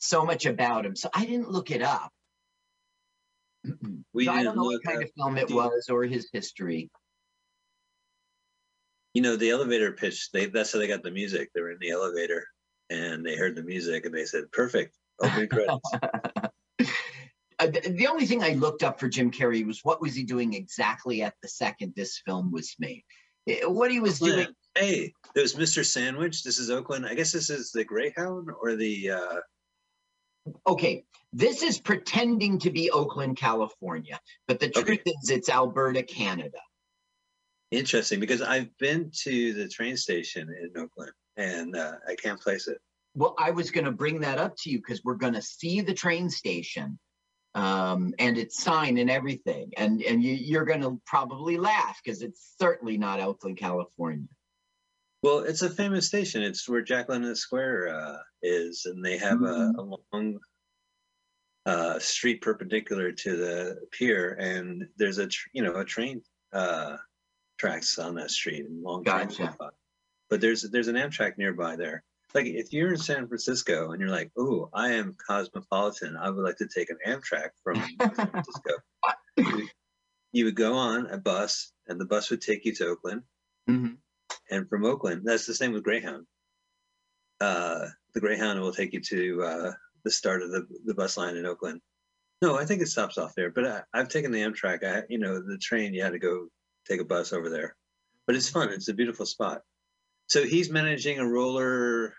so 0.07 0.25
much 0.25 0.47
about 0.47 0.87
him. 0.87 0.97
So 0.97 1.09
I 1.15 1.25
didn't 1.25 1.51
look 1.51 1.71
it 1.71 1.83
up. 1.83 2.13
We 4.13 4.27
So 4.27 4.33
I 4.33 4.43
don't 4.43 4.57
know 4.57 4.65
what 4.65 4.83
kind 4.85 4.99
up 4.99 5.05
of 5.05 5.11
film 5.17 5.37
it 5.39 5.51
was 5.51 5.89
or 5.91 6.05
his 6.05 6.29
history. 6.33 6.91
You 9.15 9.23
know, 9.23 9.37
the 9.37 9.51
elevator 9.51 9.93
pitch. 9.93 10.31
They 10.31 10.47
that's 10.47 10.73
how 10.73 10.79
they 10.79 10.87
got 10.87 11.03
the 11.03 11.11
music. 11.11 11.51
They 11.55 11.61
were 11.61 11.73
in 11.73 11.79
the 11.81 11.91
elevator 11.91 12.47
and 12.91 13.25
they 13.25 13.37
heard 13.37 13.57
the 13.57 13.63
music 13.63 14.07
and 14.07 14.15
they 14.15 14.25
said, 14.25 14.51
"Perfect." 14.53 14.95
Opening 15.21 15.49
credits. 15.49 15.91
Uh, 17.59 17.69
the, 17.69 17.81
the 17.97 18.07
only 18.07 18.27
thing 18.27 18.43
I 18.43 18.51
looked 18.51 18.83
up 18.83 19.01
for 19.01 19.09
Jim 19.09 19.31
Carrey 19.31 19.67
was 19.67 19.81
what 19.83 20.03
was 20.03 20.15
he 20.15 20.25
doing 20.25 20.53
exactly 20.53 21.23
at 21.23 21.33
the 21.41 21.49
second 21.49 21.95
this 21.97 22.21
film 22.27 22.53
was 22.53 22.75
made. 22.79 23.03
What 23.65 23.91
he 23.91 23.99
was 23.99 24.19
doing. 24.19 24.41
Oakland. 24.41 24.57
Hey, 24.77 25.15
there's 25.35 25.55
Mr. 25.55 25.83
Sandwich. 25.83 26.43
This 26.43 26.59
is 26.59 26.69
Oakland. 26.69 27.07
I 27.07 27.15
guess 27.15 27.33
this 27.33 27.49
is 27.49 27.71
the 27.73 27.83
Greyhound 27.83 28.51
or 28.61 28.77
the. 28.77 29.11
uh 29.11 29.41
Okay, 30.67 31.05
this 31.33 31.63
is 31.63 31.81
pretending 31.81 32.59
to 32.61 32.71
be 32.71 32.91
Oakland, 32.91 33.37
California, 33.37 34.21
but 34.47 34.61
the 34.61 34.69
truth 34.69 35.01
Okay. 35.01 35.13
is 35.23 35.31
it's 35.31 35.49
Alberta, 35.49 36.03
Canada. 36.03 36.59
Interesting, 37.71 38.21
because 38.21 38.43
I've 38.43 38.77
been 38.79 39.11
to 39.25 39.53
the 39.55 39.69
train 39.69 39.97
station 39.97 40.49
in 40.49 40.81
Oakland 40.81 41.13
and 41.37 41.77
uh, 41.77 41.95
I 42.09 42.15
can't 42.15 42.41
place 42.41 42.69
it. 42.69 42.79
Well, 43.15 43.35
I 43.39 43.51
was 43.51 43.71
going 43.71 43.87
to 43.87 43.93
bring 43.93 44.21
that 44.21 44.39
up 44.39 44.55
to 44.59 44.71
you 44.71 44.79
because 44.79 45.03
we're 45.03 45.15
going 45.15 45.35
to 45.35 45.43
see 45.43 45.81
the 45.81 45.95
train 45.95 46.31
station 46.31 46.99
um, 47.55 48.15
and 48.19 48.39
its 48.39 48.63
sign 48.63 48.99
and 48.99 49.11
everything, 49.11 49.73
and 49.79 50.03
and 50.03 50.23
you, 50.23 50.35
you're 50.35 50.67
going 50.67 50.83
to 50.83 51.01
probably 51.07 51.57
laugh 51.57 51.99
because 52.05 52.21
it's 52.21 52.55
certainly 52.61 52.99
not 52.99 53.19
Oakland, 53.19 53.57
California. 53.57 54.29
Well, 55.27 55.41
it's 55.41 55.63
a 55.63 55.71
famous 55.71 56.07
station. 56.07 56.43
It's 56.45 56.69
where 56.69 56.83
Jack 56.83 57.09
London 57.09 57.35
Square 57.35 57.89
uh, 57.89 58.19
is, 58.45 58.87
and 58.87 59.05
they 59.05 59.19
have 59.19 59.43
a, 59.43 59.73
a 59.77 59.83
long 59.83 60.39
uh, 61.67 61.99
street 61.99 62.43
perpendicular 62.43 63.11
to 63.11 63.37
the 63.37 63.81
pier, 63.91 64.37
and 64.39 64.87
there's 64.97 65.19
a 65.19 65.27
tr- 65.27 65.49
you 65.53 65.65
know 65.65 65.75
a 65.75 65.85
train 65.85 66.23
uh, 66.53 66.97
tracks 67.59 67.99
on 67.99 68.15
that 68.15 68.31
street 68.31 68.67
and 68.67 68.85
long 68.85 69.03
Gotcha. 69.03 69.57
But 70.31 70.41
there's 70.41 70.63
there's 70.63 70.87
an 70.87 70.95
Amtrak 70.95 71.39
nearby 71.39 71.75
there. 71.75 72.05
Like 72.33 72.47
if 72.47 72.73
you're 72.73 72.93
in 72.93 72.99
San 72.99 73.27
Francisco 73.27 73.91
and 73.91 74.01
you're 74.01 74.11
like, 74.11 74.31
"Oh, 74.39 74.69
I 74.73 74.93
am 74.93 75.17
cosmopolitan. 75.27 76.17
I 76.17 76.31
would 76.31 76.45
like 76.45 76.59
to 76.59 76.69
take 76.73 76.89
an 76.91 76.99
Amtrak 77.05 77.49
from 77.65 77.83
San 78.15 78.31
Francisco," 78.31 78.75
you, 80.33 80.45
would- 80.45 80.55
go 80.55 80.75
on 80.75 81.07
a 81.07 81.19
bus, 81.19 81.73
and 81.89 82.01
the 82.01 82.07
bus 82.07 82.31
would 82.31 82.43
take 82.43 82.65
you 82.65 82.73
to 82.77 82.87
Oakland 82.87 83.23
Mhm. 83.69 83.97
And 84.51 84.69
from 84.69 84.85
Oakland. 84.85 85.23
That's 85.25 85.47
the 85.47 85.55
same 85.55 85.73
with 85.73 85.83
Greyhound. 85.83 86.25
Uh, 87.41 87.87
the 88.15 88.21
Greyhound 88.21 88.61
will 88.61 88.73
take 88.73 88.93
you 88.93 89.01
to 89.01 89.43
uh, 89.43 89.73
the 90.05 90.11
start 90.11 90.41
of 90.43 90.51
the, 90.51 90.67
the 90.85 90.95
bus 90.95 91.17
line 91.17 91.37
in 91.37 91.47
Oakland. 91.47 91.81
No, 92.41 92.57
I 92.57 92.65
think 92.65 92.81
it 92.81 92.89
stops 92.89 93.19
off 93.19 93.35
there. 93.35 93.51
But 93.51 93.67
I, 93.67 93.83
I've 93.93 94.09
taken 94.09 94.31
the 94.31 94.43
Amtrak. 94.43 94.85
I, 94.85 95.03
you 95.09 95.19
know, 95.19 95.41
the 95.41 95.59
train. 95.59 95.95
You 95.95 96.05
had 96.05 96.13
to 96.13 96.21
go 96.21 96.47
take 96.89 97.01
a 97.01 97.05
bus 97.05 97.33
over 97.33 97.51
there. 97.51 97.75
But 98.27 98.37
it's 98.37 98.49
fun. 98.49 98.71
It's 98.71 98.89
a 98.89 98.95
beautiful 98.95 99.27
spot. 99.27 99.63
So 100.29 100.45
he's 100.45 100.71
managing 100.71 101.19
a 101.19 101.29
roller 101.29 102.15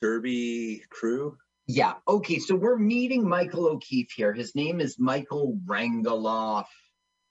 derby 0.00 0.84
crew. 0.88 1.36
Yeah. 1.66 1.94
Okay. 2.08 2.38
So 2.38 2.54
we're 2.54 2.78
meeting 2.78 3.28
Michael 3.28 3.66
O'Keefe 3.66 4.12
here. 4.16 4.32
His 4.32 4.54
name 4.54 4.80
is 4.80 4.98
Michael 4.98 5.60
Rangeloff. 5.66 6.66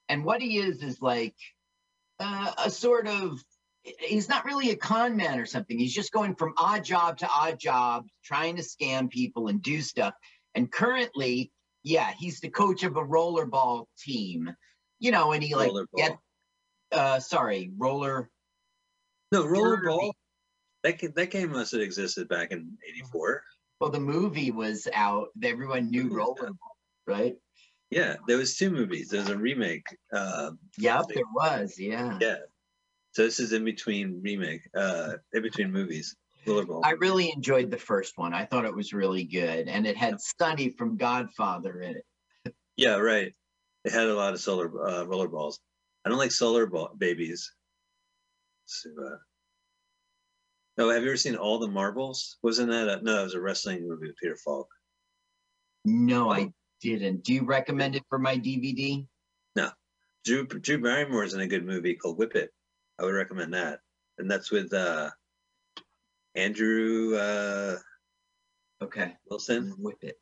And 0.10 0.24
what 0.24 0.44
he 0.44 0.60
is 0.60 0.84
is 0.84 1.02
like 1.02 1.36
uh, 2.20 2.52
a 2.66 2.70
sort 2.70 3.08
of, 3.08 3.42
he's 4.00 4.30
not 4.30 4.46
really 4.46 4.72
a 4.72 4.76
con 4.76 5.16
man 5.16 5.40
or 5.40 5.46
something. 5.46 5.78
He's 5.78 5.94
just 5.94 6.12
going 6.12 6.36
from 6.36 6.54
odd 6.58 6.84
job 6.84 7.18
to 7.20 7.30
odd 7.30 7.60
job, 7.60 8.08
trying 8.24 8.56
to 8.58 8.62
scam 8.62 9.10
people 9.10 9.48
and 9.48 9.62
do 9.62 9.82
stuff. 9.82 10.14
And 10.56 10.72
currently, 10.72 11.52
yeah, 11.84 12.12
he's 12.18 12.40
the 12.40 12.50
coach 12.50 12.84
of 12.84 12.98
a 12.98 13.04
rollerball 13.04 13.86
team, 14.00 14.54
you 15.00 15.12
know, 15.12 15.32
and 15.32 15.44
he 15.44 15.56
like, 15.56 15.72
Rollerball. 15.72 15.98
get, 15.98 16.18
uh, 16.92 17.20
sorry, 17.20 17.72
roller. 17.78 18.30
No, 19.32 19.44
rollerball. 19.44 20.12
That 20.84 21.00
that 21.16 21.32
game 21.32 21.52
must 21.52 21.72
have 21.74 21.82
existed 21.82 22.30
back 22.30 22.52
in 22.52 22.78
'84. 22.88 23.44
Well, 23.80 23.90
the 23.90 24.00
movie 24.00 24.52
was 24.52 24.88
out. 24.94 25.30
Everyone 25.44 25.90
knew 25.92 26.10
rollerball, 26.10 26.56
right? 27.06 27.36
Yeah, 27.90 28.16
there 28.28 28.38
was 28.38 28.58
two 28.58 28.70
movies. 28.70 29.10
There's 29.10 29.30
a 29.30 29.38
remake. 29.38 29.86
Uh, 30.12 30.52
Yep, 30.78 31.06
there 31.14 31.24
was. 31.34 31.80
Yeah. 31.80 32.18
Yeah. 32.20 32.38
So 33.18 33.24
this 33.24 33.40
is 33.40 33.52
in 33.52 33.66
between 33.66 34.22
remake, 34.22 34.62
uh, 34.76 35.14
in 35.34 35.42
between 35.42 35.72
movies. 35.72 36.16
I 36.84 36.92
really 37.00 37.34
enjoyed 37.36 37.72
the 37.72 37.78
first 37.80 38.16
one. 38.16 38.32
I 38.32 38.46
thought 38.46 38.64
it 38.64 38.76
was 38.76 38.94
really 38.94 39.24
good, 39.24 39.68
and 39.68 39.88
it 39.88 39.98
had 39.98 40.22
Sonny 40.22 40.70
from 40.78 40.98
Godfather 40.98 41.82
in 41.82 41.96
it. 41.96 42.54
yeah, 42.78 42.98
right. 42.98 43.34
It 43.86 43.92
had 43.92 44.06
a 44.06 44.14
lot 44.14 44.34
of 44.34 44.40
solar 44.40 44.68
uh, 44.68 45.06
rollerballs. 45.06 45.56
I 46.06 46.10
don't 46.10 46.20
like 46.20 46.32
solar 46.32 46.68
ball 46.68 46.92
babies. 46.96 47.52
So, 48.66 48.92
uh, 48.92 49.18
no, 50.78 50.92
have 50.92 51.02
you 51.02 51.08
ever 51.08 51.18
seen 51.18 51.38
All 51.38 51.58
the 51.58 51.68
Marbles? 51.68 52.38
Wasn't 52.44 52.70
that 52.70 52.88
a, 52.88 53.02
no? 53.02 53.22
It 53.22 53.24
was 53.24 53.34
a 53.34 53.42
wrestling 53.42 53.88
movie 53.88 54.06
with 54.06 54.18
Peter 54.22 54.38
Falk. 54.46 54.68
No, 55.86 56.30
I 56.30 56.54
didn't. 56.82 57.24
Do 57.24 57.34
you 57.34 57.46
recommend 57.46 57.96
it 57.96 58.04
for 58.10 58.20
my 58.20 58.38
DVD? 58.38 59.08
No. 59.56 59.72
Drew 60.24 60.46
Drew 60.46 60.80
Barrymore 60.80 61.24
is 61.24 61.34
in 61.34 61.42
a 61.42 61.48
good 61.48 61.66
movie 61.66 61.96
called 61.96 62.20
Whip 62.20 62.36
It. 62.36 62.52
I 63.00 63.04
would 63.06 63.14
recommend 63.14 63.54
that, 63.54 63.80
and 64.18 64.30
that's 64.30 64.52
with 64.52 64.74
uh, 64.74 65.10
Andrew 66.36 67.16
uh, 67.16 67.78
Okay. 68.82 69.16
Wilson. 69.30 69.74
Whip 69.80 69.98
it. 70.02 70.20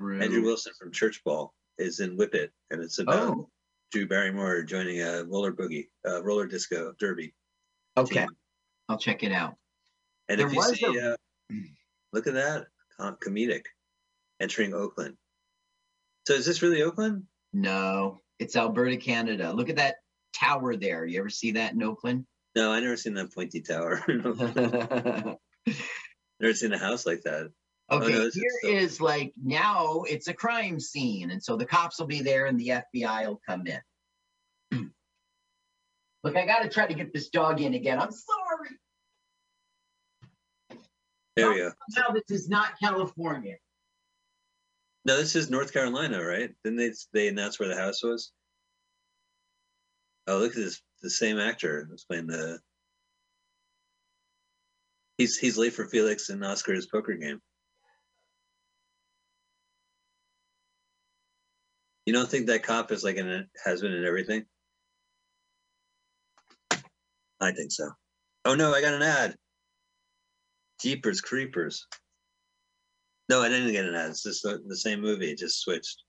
Andrew 0.00 0.42
Wilson 0.42 0.72
from 0.78 0.90
Church 0.92 1.22
Ball 1.24 1.54
is 1.78 2.00
in 2.00 2.16
Whip 2.16 2.34
It, 2.34 2.50
and 2.70 2.82
it's 2.82 2.98
about 2.98 3.28
Oh, 3.30 3.50
Drew 3.92 4.06
Barrymore 4.06 4.62
joining 4.62 5.00
a 5.02 5.24
roller 5.24 5.52
boogie, 5.52 5.88
uh, 6.06 6.22
roller 6.24 6.46
disco 6.46 6.92
derby. 6.98 7.32
okay. 7.96 8.20
team. 8.20 8.28
I'll 8.88 8.98
check 8.98 9.22
it 9.22 9.32
out. 9.32 9.54
And 10.28 10.38
There 10.40 10.46
if 10.48 10.52
you 10.52 10.58
was 10.58 10.78
see, 10.78 10.84
a- 10.98 11.12
uh, 11.12 11.16
look 12.12 12.26
at 12.26 12.34
that, 12.34 12.66
com- 12.98 13.16
comedic, 13.24 13.64
entering 14.40 14.74
Oakland. 14.74 15.16
So 16.26 16.34
is 16.34 16.44
this 16.46 16.62
really 16.62 16.82
Oakland? 16.82 17.24
No, 17.52 18.22
it's 18.38 18.56
Alberta, 18.56 18.96
Canada. 18.96 19.52
Look 19.52 19.68
at 19.70 19.76
that 19.76 19.96
tower 20.32 20.76
there. 20.76 21.04
You 21.04 21.20
ever 21.20 21.30
see 21.30 21.52
that 21.52 21.72
in 21.72 21.82
Oakland? 21.82 22.26
No, 22.54 22.70
I 22.70 22.80
never 22.80 22.98
seen 22.98 23.14
that 23.14 23.34
pointy 23.34 23.62
tower. 23.62 24.04
never 26.38 26.52
seen 26.52 26.74
a 26.74 26.78
house 26.78 27.06
like 27.06 27.22
that. 27.22 27.50
Oh, 27.88 27.98
no, 27.98 28.06
this 28.06 28.26
is 28.26 28.34
here 28.34 28.50
so- 28.60 28.68
is 28.68 29.00
like 29.00 29.32
now 29.42 30.02
it's 30.02 30.28
a 30.28 30.34
crime 30.34 30.78
scene, 30.78 31.30
and 31.30 31.42
so 31.42 31.56
the 31.56 31.64
cops 31.64 31.98
will 31.98 32.06
be 32.06 32.20
there 32.20 32.44
and 32.44 32.60
the 32.60 32.82
FBI 32.94 33.26
will 33.26 33.40
come 33.48 33.66
in. 33.66 33.80
Look, 36.24 36.36
I 36.36 36.44
got 36.44 36.62
to 36.62 36.68
try 36.68 36.86
to 36.86 36.92
get 36.92 37.14
this 37.14 37.30
dog 37.30 37.62
in 37.62 37.72
again. 37.72 37.98
I'm 37.98 38.12
sorry. 38.12 38.68
There 41.36 41.50
we 41.50 41.56
go. 41.56 41.72
Now 41.96 42.10
this 42.12 42.30
is 42.30 42.50
not 42.50 42.78
California. 42.78 43.56
No, 45.06 45.16
this 45.16 45.34
is 45.36 45.48
North 45.48 45.72
Carolina, 45.72 46.22
right? 46.22 46.50
Didn't 46.64 46.78
they 46.78 46.92
they 47.14 47.28
announce 47.28 47.58
where 47.58 47.68
the 47.68 47.76
house 47.76 48.02
was? 48.02 48.30
Oh, 50.26 50.38
look 50.38 50.52
at 50.52 50.56
this. 50.56 50.80
The 51.02 51.10
same 51.10 51.38
actor 51.38 51.86
that's 51.90 52.04
playing 52.04 52.28
the. 52.28 52.60
He's 55.18 55.36
he's 55.36 55.58
late 55.58 55.72
for 55.72 55.86
Felix 55.86 56.28
and 56.28 56.44
Oscar's 56.44 56.86
poker 56.86 57.14
game. 57.14 57.40
You 62.06 62.12
don't 62.12 62.28
think 62.28 62.46
that 62.46 62.62
cop 62.62 62.90
is 62.92 63.04
like 63.04 63.16
an 63.16 63.48
has 63.64 63.80
been 63.80 63.92
in 63.92 64.04
everything? 64.04 64.44
I 67.40 67.52
think 67.52 67.72
so. 67.72 67.90
Oh 68.44 68.54
no, 68.54 68.72
I 68.72 68.80
got 68.80 68.94
an 68.94 69.02
ad. 69.02 69.36
Jeepers 70.80 71.20
Creepers. 71.20 71.86
No, 73.28 73.40
I 73.40 73.48
didn't 73.48 73.72
get 73.72 73.84
an 73.84 73.94
ad. 73.94 74.10
It's 74.10 74.22
just 74.22 74.42
the, 74.42 74.60
the 74.66 74.76
same 74.76 75.00
movie. 75.00 75.30
It 75.30 75.38
just 75.38 75.60
switched. 75.60 76.02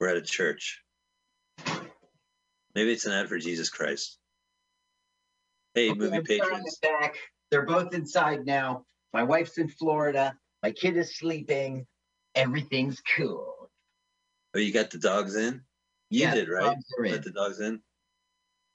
We're 0.00 0.08
at 0.08 0.16
a 0.16 0.22
church. 0.22 0.83
Maybe 2.74 2.92
it's 2.92 3.06
an 3.06 3.12
ad 3.12 3.28
for 3.28 3.38
Jesus 3.38 3.70
Christ. 3.70 4.18
Hey, 5.74 5.90
Okay, 5.90 5.98
movie 5.98 6.16
I'm 6.16 6.24
patrons. 6.24 6.78
Back. 6.82 7.16
They're 7.50 7.66
both 7.66 7.94
inside 7.94 8.46
now. 8.46 8.84
My 9.12 9.22
wife's 9.22 9.58
in 9.58 9.68
Florida. 9.68 10.36
My 10.62 10.72
kid 10.72 10.96
is 10.96 11.16
sleeping. 11.16 11.86
Everything's 12.34 13.00
cool. 13.16 13.70
Oh, 14.54 14.58
you 14.58 14.72
got 14.72 14.90
the 14.90 14.98
dogs 14.98 15.36
in? 15.36 15.62
You 16.10 16.22
Yeah, 16.22 16.34
did, 16.34 16.48
right? 16.48 16.62
dogs 16.62 16.84
are 16.98 17.04
in. 17.04 17.12
Let 17.12 17.22
the 17.24 17.30
dogs 17.30 17.60
in. 17.60 17.80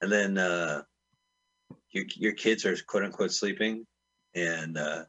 And 0.01 0.11
then 0.11 0.37
uh 0.37 0.83
your 1.91 2.05
your 2.15 2.33
kids 2.33 2.65
are 2.65 2.75
quote 2.87 3.03
unquote 3.03 3.31
sleeping 3.31 3.85
and 4.33 4.77
uh 4.77 5.05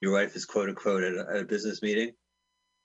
your 0.00 0.12
wife 0.12 0.36
is 0.36 0.44
quote 0.44 0.68
unquote 0.68 1.04
at 1.04 1.14
a, 1.14 1.30
at 1.30 1.40
a 1.40 1.44
business 1.44 1.80
meeting. 1.80 2.12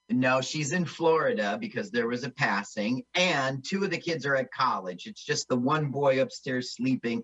No, 0.10 0.42
she's 0.42 0.72
in 0.72 0.86
Florida 0.86 1.58
because 1.60 1.90
there 1.90 2.08
was 2.08 2.24
a 2.24 2.30
passing, 2.30 3.04
and 3.16 3.64
two 3.66 3.84
of 3.84 3.90
the 3.90 3.98
kids 3.98 4.26
are 4.26 4.36
at 4.36 4.52
college. 4.52 5.08
It's 5.08 5.24
just 5.24 5.48
the 5.48 5.58
one 5.58 5.90
boy 5.90 6.22
upstairs 6.22 6.76
sleeping. 6.76 7.24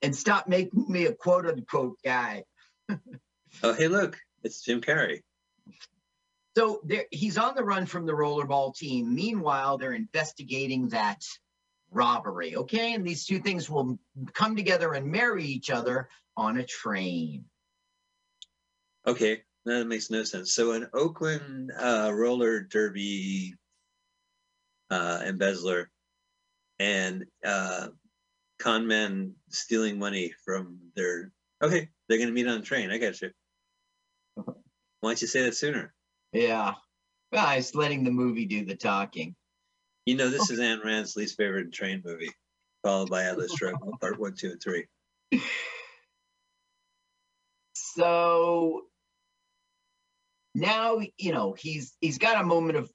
And 0.00 0.14
stop 0.14 0.48
making 0.48 0.86
me 0.88 1.06
a 1.06 1.12
quote 1.12 1.46
unquote 1.46 1.98
guy. 2.04 2.44
Oh, 3.62 3.72
hey, 3.72 3.88
look, 3.88 4.18
it's 4.44 4.60
Jim 4.60 4.82
Carrey. 4.82 5.22
So 6.56 6.80
there, 6.84 7.06
he's 7.10 7.38
on 7.38 7.54
the 7.54 7.64
run 7.64 7.86
from 7.86 8.04
the 8.04 8.12
rollerball 8.12 8.74
team. 8.74 9.14
Meanwhile, 9.14 9.78
they're 9.78 9.94
investigating 9.94 10.88
that 10.88 11.22
robbery. 11.90 12.56
Okay, 12.56 12.94
and 12.94 13.06
these 13.06 13.24
two 13.24 13.38
things 13.38 13.70
will 13.70 13.98
come 14.34 14.56
together 14.56 14.92
and 14.92 15.06
marry 15.06 15.44
each 15.44 15.70
other 15.70 16.08
on 16.36 16.58
a 16.58 16.64
train. 16.64 17.46
Okay, 19.06 19.42
that 19.68 19.86
makes 19.86 20.10
no 20.10 20.24
sense. 20.24 20.52
So 20.52 20.72
an 20.72 20.88
Oakland 20.92 21.72
uh, 21.72 22.10
roller 22.14 22.60
derby 22.60 23.54
uh, 24.90 25.22
embezzler 25.24 25.90
and 26.78 27.26
uh, 27.44 27.88
con 28.58 28.86
men 28.86 29.34
stealing 29.50 29.98
money 29.98 30.32
from 30.44 30.78
their. 30.94 31.32
Okay, 31.62 31.88
they're 32.08 32.18
going 32.18 32.28
to 32.28 32.34
meet 32.34 32.46
on 32.46 32.58
a 32.58 32.62
train. 32.62 32.90
I 32.90 32.98
got 32.98 33.20
you. 33.20 33.30
Why 34.36 35.10
don't 35.10 35.20
you 35.20 35.26
say 35.26 35.42
that 35.42 35.56
sooner? 35.56 35.92
Yeah, 36.32 36.74
well, 37.32 37.46
I 37.46 37.56
was 37.56 37.74
letting 37.74 38.04
the 38.04 38.10
movie 38.10 38.46
do 38.46 38.64
the 38.64 38.76
talking. 38.76 39.34
You 40.06 40.16
know, 40.16 40.30
this 40.30 40.50
is 40.50 40.58
Ayn 40.60 40.84
Rand's 40.84 41.16
least 41.16 41.36
favorite 41.36 41.72
train 41.72 42.02
movie, 42.04 42.30
followed 42.82 43.10
by 43.10 43.24
Atlas 43.24 43.54
Shrugged, 43.54 43.82
part 44.00 44.18
one, 44.18 44.34
two, 44.34 44.52
and 44.52 44.62
three. 44.62 44.86
So 47.98 48.82
now 50.58 50.98
you 51.16 51.32
know 51.32 51.54
he's 51.58 51.96
he's 52.00 52.18
got 52.18 52.40
a 52.40 52.46
moment 52.46 52.78
of 52.78 52.90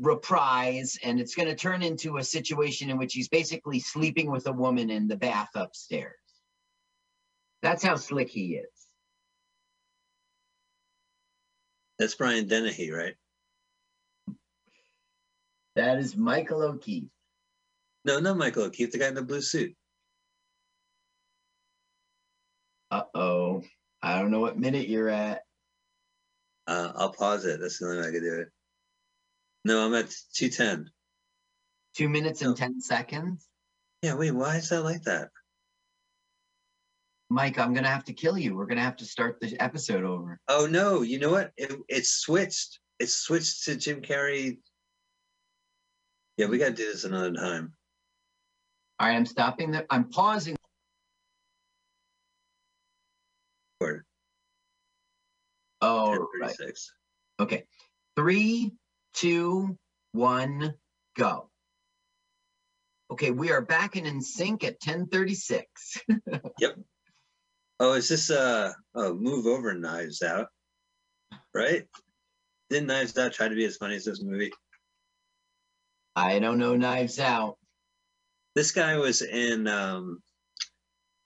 reprise 0.00 0.98
and 1.04 1.20
it's 1.20 1.34
going 1.34 1.48
to 1.48 1.54
turn 1.54 1.82
into 1.82 2.16
a 2.16 2.24
situation 2.24 2.90
in 2.90 2.96
which 2.96 3.12
he's 3.12 3.28
basically 3.28 3.78
sleeping 3.78 4.30
with 4.30 4.46
a 4.46 4.52
woman 4.52 4.90
in 4.90 5.06
the 5.06 5.16
bath 5.16 5.50
upstairs. 5.54 6.14
That's 7.62 7.82
how 7.82 7.96
slick 7.96 8.28
he 8.28 8.56
is. 8.56 8.66
That's 11.98 12.14
Brian 12.14 12.48
Dennehy, 12.48 12.90
right? 12.90 13.14
that 15.76 15.98
is 15.98 16.16
michael 16.16 16.62
o'keefe. 16.62 17.04
No, 18.04 18.20
not 18.20 18.36
Michael 18.36 18.64
O'Keefe, 18.64 18.92
the 18.92 18.98
guy 18.98 19.08
in 19.08 19.14
the 19.14 19.22
blue 19.22 19.40
suit. 19.40 19.74
uh-oh. 22.90 23.62
I 24.02 24.18
don't 24.18 24.30
know 24.30 24.40
what 24.40 24.58
minute 24.58 24.88
you're 24.88 25.08
at 25.08 25.43
Uh, 26.66 26.92
I'll 26.94 27.12
pause 27.12 27.44
it. 27.44 27.60
That's 27.60 27.78
the 27.78 27.86
only 27.86 27.98
way 27.98 28.08
I 28.08 28.12
can 28.12 28.22
do 28.22 28.40
it. 28.40 28.48
No, 29.64 29.84
I'm 29.86 29.94
at 29.94 30.10
210. 30.34 30.90
two 31.96 32.08
minutes 32.08 32.42
and 32.42 32.56
10 32.56 32.80
seconds 32.80 33.46
Yeah, 34.02 34.14
wait, 34.14 34.32
why 34.32 34.56
is 34.56 34.68
that 34.70 34.82
like 34.82 35.02
that? 35.04 35.30
mike 37.30 37.58
i'm 37.58 37.72
going 37.72 37.84
to 37.84 37.90
have 37.90 38.04
to 38.04 38.12
kill 38.12 38.36
you 38.36 38.54
we're 38.54 38.66
going 38.66 38.76
to 38.76 38.82
have 38.84 38.96
to 38.96 39.06
start 39.06 39.40
the 39.40 39.58
episode 39.60 40.04
over 40.04 40.38
Oh 40.48 40.66
no, 40.66 41.02
you 41.02 41.18
know 41.18 41.30
what? 41.30 41.52
It 41.56 41.72
it 41.88 42.06
switched. 42.06 42.80
It 42.98 43.08
switched 43.08 43.64
to 43.64 43.76
Jim 43.76 44.02
Carrey. 44.02 44.58
Yeah, 46.36 46.46
we 46.46 46.58
gotta 46.58 46.72
do 46.72 46.84
this 46.92 47.04
another 47.04 47.32
time. 47.32 47.72
all 49.00 49.08
right 49.08 49.16
i'm 49.16 49.26
stopping 49.26 49.70
the 49.70 49.86
i'm 49.90 50.08
pausing 50.10 50.56
Or 53.80 54.04
1036. 56.58 56.92
Okay. 57.40 57.64
Three, 58.16 58.72
two, 59.14 59.78
one, 60.12 60.74
go. 61.16 61.50
Okay, 63.10 63.30
we 63.30 63.50
are 63.50 63.60
back 63.60 63.96
and 63.96 64.06
in 64.06 64.20
sync 64.20 64.64
at 64.64 64.76
1036. 64.84 66.00
yep. 66.58 66.76
Oh, 67.80 67.92
is 67.94 68.08
this 68.08 68.30
uh 68.30 68.72
oh 68.94 69.14
move 69.14 69.46
over 69.46 69.74
Knives 69.74 70.22
Out? 70.22 70.46
Right? 71.52 71.84
Didn't 72.70 72.86
Knives 72.86 73.18
Out 73.18 73.32
try 73.32 73.48
to 73.48 73.54
be 73.54 73.64
as 73.64 73.76
funny 73.76 73.96
as 73.96 74.04
this 74.04 74.22
movie? 74.22 74.52
I 76.16 76.38
don't 76.38 76.58
know 76.58 76.76
Knives 76.76 77.18
Out. 77.18 77.58
This 78.54 78.70
guy 78.70 78.96
was 78.96 79.22
in 79.22 79.66
um 79.66 80.22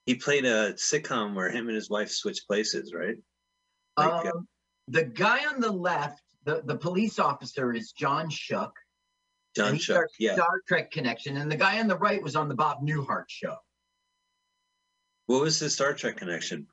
he 0.06 0.14
played 0.14 0.46
a 0.46 0.72
sitcom 0.72 1.34
where 1.34 1.50
him 1.50 1.66
and 1.66 1.76
his 1.76 1.90
wife 1.90 2.10
switched 2.10 2.46
places, 2.46 2.94
right? 2.94 3.16
Like, 3.98 4.26
uh, 4.26 4.30
Um, 4.34 4.48
the 4.88 5.04
guy 5.04 5.46
on 5.46 5.60
the 5.60 5.70
left, 5.70 6.22
the, 6.44 6.62
the 6.64 6.76
police 6.76 7.18
officer 7.18 7.72
is 7.72 7.92
John 7.92 8.28
Schuck. 8.30 8.72
John 9.54 9.68
and 9.68 9.76
he's 9.76 9.86
Schuck. 9.86 9.96
our 9.96 10.08
Yeah. 10.18 10.34
Star 10.34 10.60
Trek 10.66 10.90
connection. 10.90 11.36
And 11.36 11.50
the 11.50 11.56
guy 11.56 11.80
on 11.80 11.88
the 11.88 11.96
right 11.96 12.22
was 12.22 12.36
on 12.36 12.48
the 12.48 12.54
Bob 12.54 12.78
Newhart 12.82 13.28
show. 13.28 13.56
What 15.26 15.42
was 15.42 15.58
his 15.58 15.74
Star 15.74 15.92
Trek 15.92 16.16
connection? 16.16 16.66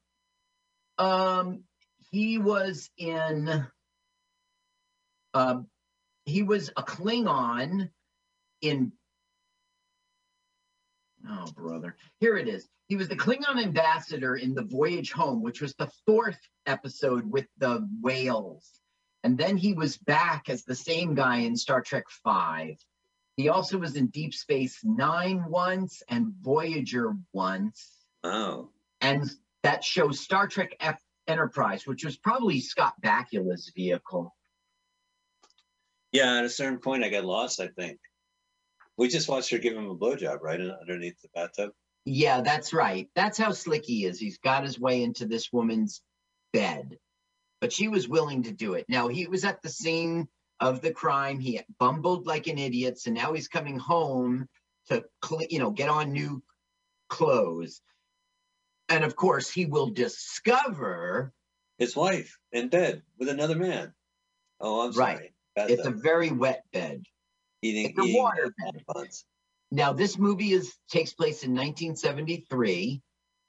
Um, 0.98 1.64
he 2.12 2.38
was 2.38 2.90
in. 2.98 3.68
Um, 5.34 5.68
he 6.26 6.44
was 6.44 6.70
a 6.78 6.84
Klingon 6.84 7.90
in. 8.62 8.92
Oh, 11.28 11.52
brother! 11.56 11.96
Here 12.20 12.38
it 12.38 12.48
is. 12.48 12.68
He 12.88 12.96
was 12.96 13.08
the 13.08 13.16
Klingon 13.16 13.62
ambassador 13.62 14.36
in 14.36 14.54
the 14.54 14.64
Voyage 14.64 15.12
Home, 15.14 15.42
which 15.42 15.62
was 15.62 15.74
the 15.76 15.90
fourth 16.06 16.38
episode 16.68 17.30
with 17.32 17.48
the 17.58 17.88
whales, 18.02 18.70
and 19.24 19.38
then 19.38 19.58
he 19.58 19.74
was 19.74 19.98
back 19.98 20.50
as 20.50 20.64
the 20.64 20.76
same 20.76 21.16
guy 21.16 21.38
in 21.38 21.56
Star 21.56 21.82
Trek 21.82 22.06
Five. 22.24 22.76
He 23.38 23.50
also 23.50 23.78
was 23.78 23.96
in 23.96 24.08
Deep 24.08 24.34
Space 24.34 24.80
Nine 24.84 25.46
once 25.50 26.04
and 26.10 26.34
Voyager 26.42 27.16
once 27.34 27.92
Oh. 28.24 28.70
and 29.02 29.30
that 29.64 29.84
shows 29.84 30.20
Star 30.20 30.48
Trek 30.48 30.76
F 30.80 31.02
Enterprise, 31.28 31.88
which 31.88 32.06
was 32.06 32.18
probably 32.18 32.60
Scott 32.62 32.94
Bakula's 33.02 33.72
vehicle. 33.76 34.36
Yeah, 36.12 36.38
at 36.38 36.46
a 36.46 36.50
certain 36.50 36.80
point 36.80 37.04
I 37.04 37.10
got 37.10 37.26
lost, 37.26 37.60
I 37.60 37.68
think. 37.68 38.00
We 38.98 39.08
just 39.10 39.28
watched 39.28 39.50
her 39.52 39.58
give 39.58 39.76
him 39.76 39.90
a 39.90 39.96
blowjob, 39.96 40.42
right? 40.42 40.60
Underneath 40.60 41.22
the 41.22 41.30
bathtub. 41.34 41.72
Yeah, 42.06 42.42
that's 42.42 42.74
right. 42.74 43.10
That's 43.16 43.38
how 43.38 43.52
slick 43.52 43.84
he 43.86 44.06
is. 44.06 44.20
He's 44.20 44.38
got 44.38 44.64
his 44.64 44.80
way 44.80 45.04
into 45.04 45.26
this 45.26 45.52
woman's 45.52 46.02
bed, 46.54 46.98
but 47.60 47.74
she 47.74 47.88
was 47.88 48.08
willing 48.08 48.44
to 48.44 48.52
do 48.52 48.74
it. 48.76 48.86
Now 48.88 49.08
he 49.08 49.28
was 49.28 49.44
at 49.44 49.62
the 49.62 49.70
scene 49.70 50.28
of 50.60 50.82
the 50.82 50.92
crime. 50.94 51.40
He 51.40 51.62
bumbled 51.80 52.28
like 52.28 52.48
an 52.48 52.58
idiot, 52.58 53.00
so 53.00 53.12
now 53.12 53.34
he's 53.34 53.48
coming 53.48 53.78
home 53.80 54.48
to, 54.90 55.04
you 55.50 55.60
know, 55.60 55.72
get 55.72 55.90
on 55.90 56.12
new 56.12 56.44
clothes. 57.10 57.82
And 58.88 59.04
of 59.04 59.16
course, 59.16 59.50
he 59.50 59.66
will 59.66 59.90
discover 59.90 61.34
His 61.78 61.96
wife 61.96 62.38
in 62.54 62.70
bed 62.70 63.02
with 63.18 63.28
another 63.30 63.56
man. 63.56 63.94
Oh, 64.62 64.82
I'm 64.88 64.92
Right. 64.94 65.32
sorry. 65.56 65.72
it's 65.72 65.86
a 65.86 65.92
very 65.92 66.32
wet 66.32 66.64
bed. 66.72 67.04
Eating, 67.66 67.94
a 67.98 68.04
eating 68.04 68.22
water 68.22 68.54
bonbons. 68.58 69.26
Now, 69.72 69.94
this 69.94 70.18
movie 70.18 70.52
is 70.52 70.74
takes 70.90 71.14
place 71.14 71.44
in 71.44 71.52
1973, 71.52 73.02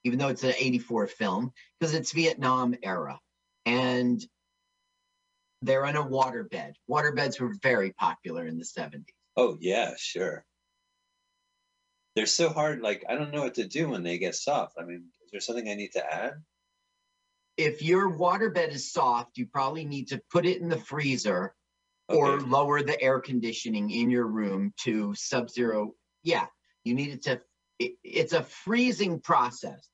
even 0.03 0.19
though 0.19 0.29
it's 0.29 0.43
an 0.43 0.53
84 0.57 1.07
film, 1.07 1.51
because 1.79 1.93
it's 1.93 2.11
Vietnam 2.11 2.75
era. 2.83 3.19
And 3.65 4.25
they're 5.61 5.85
in 5.85 5.95
a 5.95 6.03
waterbed. 6.03 6.73
Waterbeds 6.89 7.39
were 7.39 7.53
very 7.61 7.91
popular 7.93 8.45
in 8.45 8.57
the 8.57 8.65
70s. 8.65 9.05
Oh 9.35 9.57
yeah, 9.59 9.93
sure. 9.97 10.43
They're 12.15 12.25
so 12.25 12.49
hard. 12.49 12.81
Like 12.81 13.05
I 13.07 13.15
don't 13.15 13.31
know 13.31 13.43
what 13.43 13.55
to 13.55 13.67
do 13.67 13.89
when 13.89 14.03
they 14.03 14.17
get 14.17 14.35
soft. 14.35 14.77
I 14.79 14.83
mean, 14.83 15.05
is 15.23 15.31
there 15.31 15.41
something 15.41 15.69
I 15.69 15.75
need 15.75 15.91
to 15.93 16.13
add? 16.13 16.33
If 17.57 17.81
your 17.81 18.11
waterbed 18.11 18.69
is 18.69 18.91
soft, 18.91 19.37
you 19.37 19.47
probably 19.47 19.85
need 19.85 20.09
to 20.09 20.21
put 20.31 20.45
it 20.45 20.61
in 20.61 20.69
the 20.69 20.77
freezer 20.77 21.53
or 22.09 22.35
Okay. 22.35 22.45
lower 22.45 22.81
the 22.81 22.99
air 23.01 23.19
conditioning 23.19 23.89
in 23.91 24.09
your 24.09 24.27
room 24.27 24.73
to 24.83 25.13
sub 25.15 25.49
zero. 25.49 25.93
Yeah, 26.23 26.45
you 26.83 26.93
need 26.93 27.09
it 27.13 27.21
to, 27.23 27.41
it, 27.79 27.93
it's 28.03 28.33
a 28.33 28.43
freezing 28.43 29.19
process. 29.19 29.87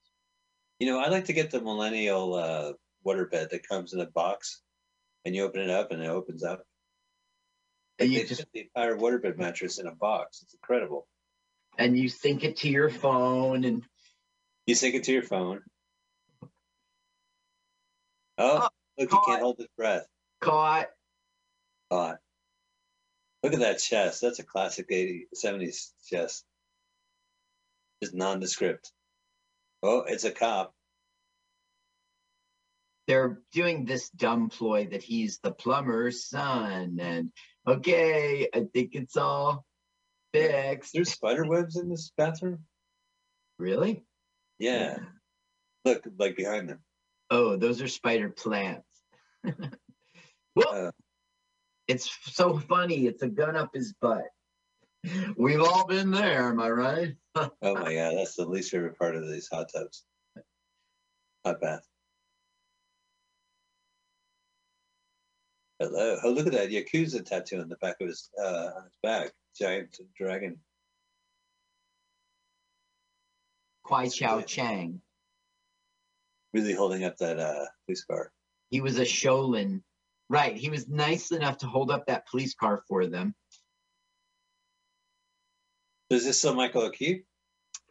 You 0.79 0.87
know, 0.87 0.99
I 0.99 1.09
like 1.09 1.25
to 1.25 1.33
get 1.33 1.51
the 1.51 1.61
millennial 1.61 2.33
uh, 2.35 2.73
waterbed 3.05 3.49
that 3.49 3.67
comes 3.67 3.93
in 3.93 3.99
a 3.99 4.05
box, 4.05 4.61
and 5.25 5.35
you 5.35 5.43
open 5.43 5.61
it 5.61 5.69
up 5.69 5.91
and 5.91 6.01
it 6.01 6.07
opens 6.09 6.43
up. 6.43 6.63
And 7.99 8.11
you 8.11 8.25
just 8.25 8.43
the 8.53 8.61
entire 8.61 8.97
waterbed 8.97 9.37
mattress 9.37 9.77
in 9.79 9.87
a 9.87 9.95
box. 9.95 10.41
It's 10.41 10.53
incredible. 10.55 11.07
and 11.77 11.97
you 11.97 12.09
sync 12.09 12.43
it 12.43 12.57
to 12.57 12.69
your 12.69 12.89
phone 12.89 13.63
and 13.65 13.83
You 14.65 14.75
sync 14.75 14.95
it 14.95 15.03
to 15.05 15.13
your 15.13 15.23
phone. 15.23 15.61
Oh, 18.37 18.61
Oh, 18.63 18.69
look, 18.97 19.11
you 19.11 19.21
can't 19.25 19.41
hold 19.41 19.57
his 19.57 19.67
breath. 19.77 20.05
caught. 20.41 20.87
Look 23.43 23.53
at 23.53 23.59
that 23.59 23.79
chest. 23.79 24.21
That's 24.21 24.39
a 24.39 24.43
classic 24.43 24.89
80s, 24.89 25.23
70s 25.35 25.91
chest. 26.07 26.45
Just 28.01 28.15
nondescript. 28.15 28.91
Oh, 29.81 30.03
it's 30.07 30.23
a 30.23 30.31
cop. 30.31 30.73
They're 33.07 33.41
doing 33.51 33.83
this 33.83 34.09
dumb 34.09 34.47
ploy 34.47 34.87
that 34.91 35.03
he's 35.03 35.39
the 35.43 35.51
plumber's 35.51 36.25
son, 36.25 36.99
and 37.01 37.31
okay, 37.67 38.47
I 38.53 38.63
think 38.73 38.95
it's 38.95 39.17
all 39.17 39.65
fixed. 40.33 40.93
There's 40.93 41.11
spider 41.11 41.45
webs 41.45 41.75
in 41.75 41.89
this 41.89 42.13
bathroom? 42.17 42.59
Really? 43.59 44.05
Yeah. 44.57 44.99
Look, 45.83 46.07
like 46.17 46.37
behind 46.37 46.69
them. 46.69 46.79
Oh, 47.29 47.57
those 47.57 47.81
are 47.81 47.89
spider 47.89 48.29
plants. 48.29 48.87
well, 50.55 50.87
Uh. 50.87 50.91
It's 51.87 52.09
so 52.33 52.57
funny. 52.57 53.07
It's 53.07 53.23
a 53.23 53.29
gun 53.29 53.55
up 53.55 53.71
his 53.73 53.93
butt. 53.93 54.25
We've 55.35 55.61
all 55.61 55.85
been 55.85 56.11
there, 56.11 56.49
am 56.49 56.59
I 56.59 56.69
right? 56.69 57.15
Oh 57.35 57.73
my 57.73 57.95
god, 57.95 58.15
that's 58.15 58.35
the 58.35 58.45
least 58.45 58.69
favorite 58.69 58.97
part 58.97 59.15
of 59.15 59.27
these 59.27 59.49
hot 59.51 59.67
tubs. 59.73 60.05
Hot 61.43 61.59
bath. 61.59 61.81
Hello. 65.79 66.17
Oh, 66.23 66.29
look 66.29 66.45
at 66.45 66.53
that 66.53 66.69
Yakuza 66.69 67.25
tattoo 67.25 67.59
on 67.59 67.69
the 67.69 67.75
back 67.77 67.95
of 67.99 68.07
his 68.07 68.29
uh 68.39 68.69
on 68.77 68.83
his 68.83 68.97
back. 69.01 69.31
Giant 69.57 69.99
dragon. 70.15 70.59
Kwai 73.83 74.07
Chow 74.09 74.37
good. 74.37 74.47
Chang. 74.47 75.01
Really 76.53 76.73
holding 76.73 77.03
up 77.03 77.17
that 77.17 77.39
uh 77.39 77.65
police 77.85 78.05
car. 78.05 78.31
He 78.69 78.79
was 78.79 78.99
a 78.99 79.05
Shaolin. 79.05 79.81
Right. 80.29 80.55
He 80.55 80.69
was 80.69 80.87
nice 80.87 81.31
enough 81.31 81.59
to 81.59 81.67
hold 81.67 81.91
up 81.91 82.07
that 82.07 82.27
police 82.27 82.55
car 82.55 82.83
for 82.87 83.05
them. 83.05 83.35
Is 86.09 86.25
this 86.25 86.39
still 86.39 86.53
Michael 86.53 86.83
O'Keefe? 86.83 87.23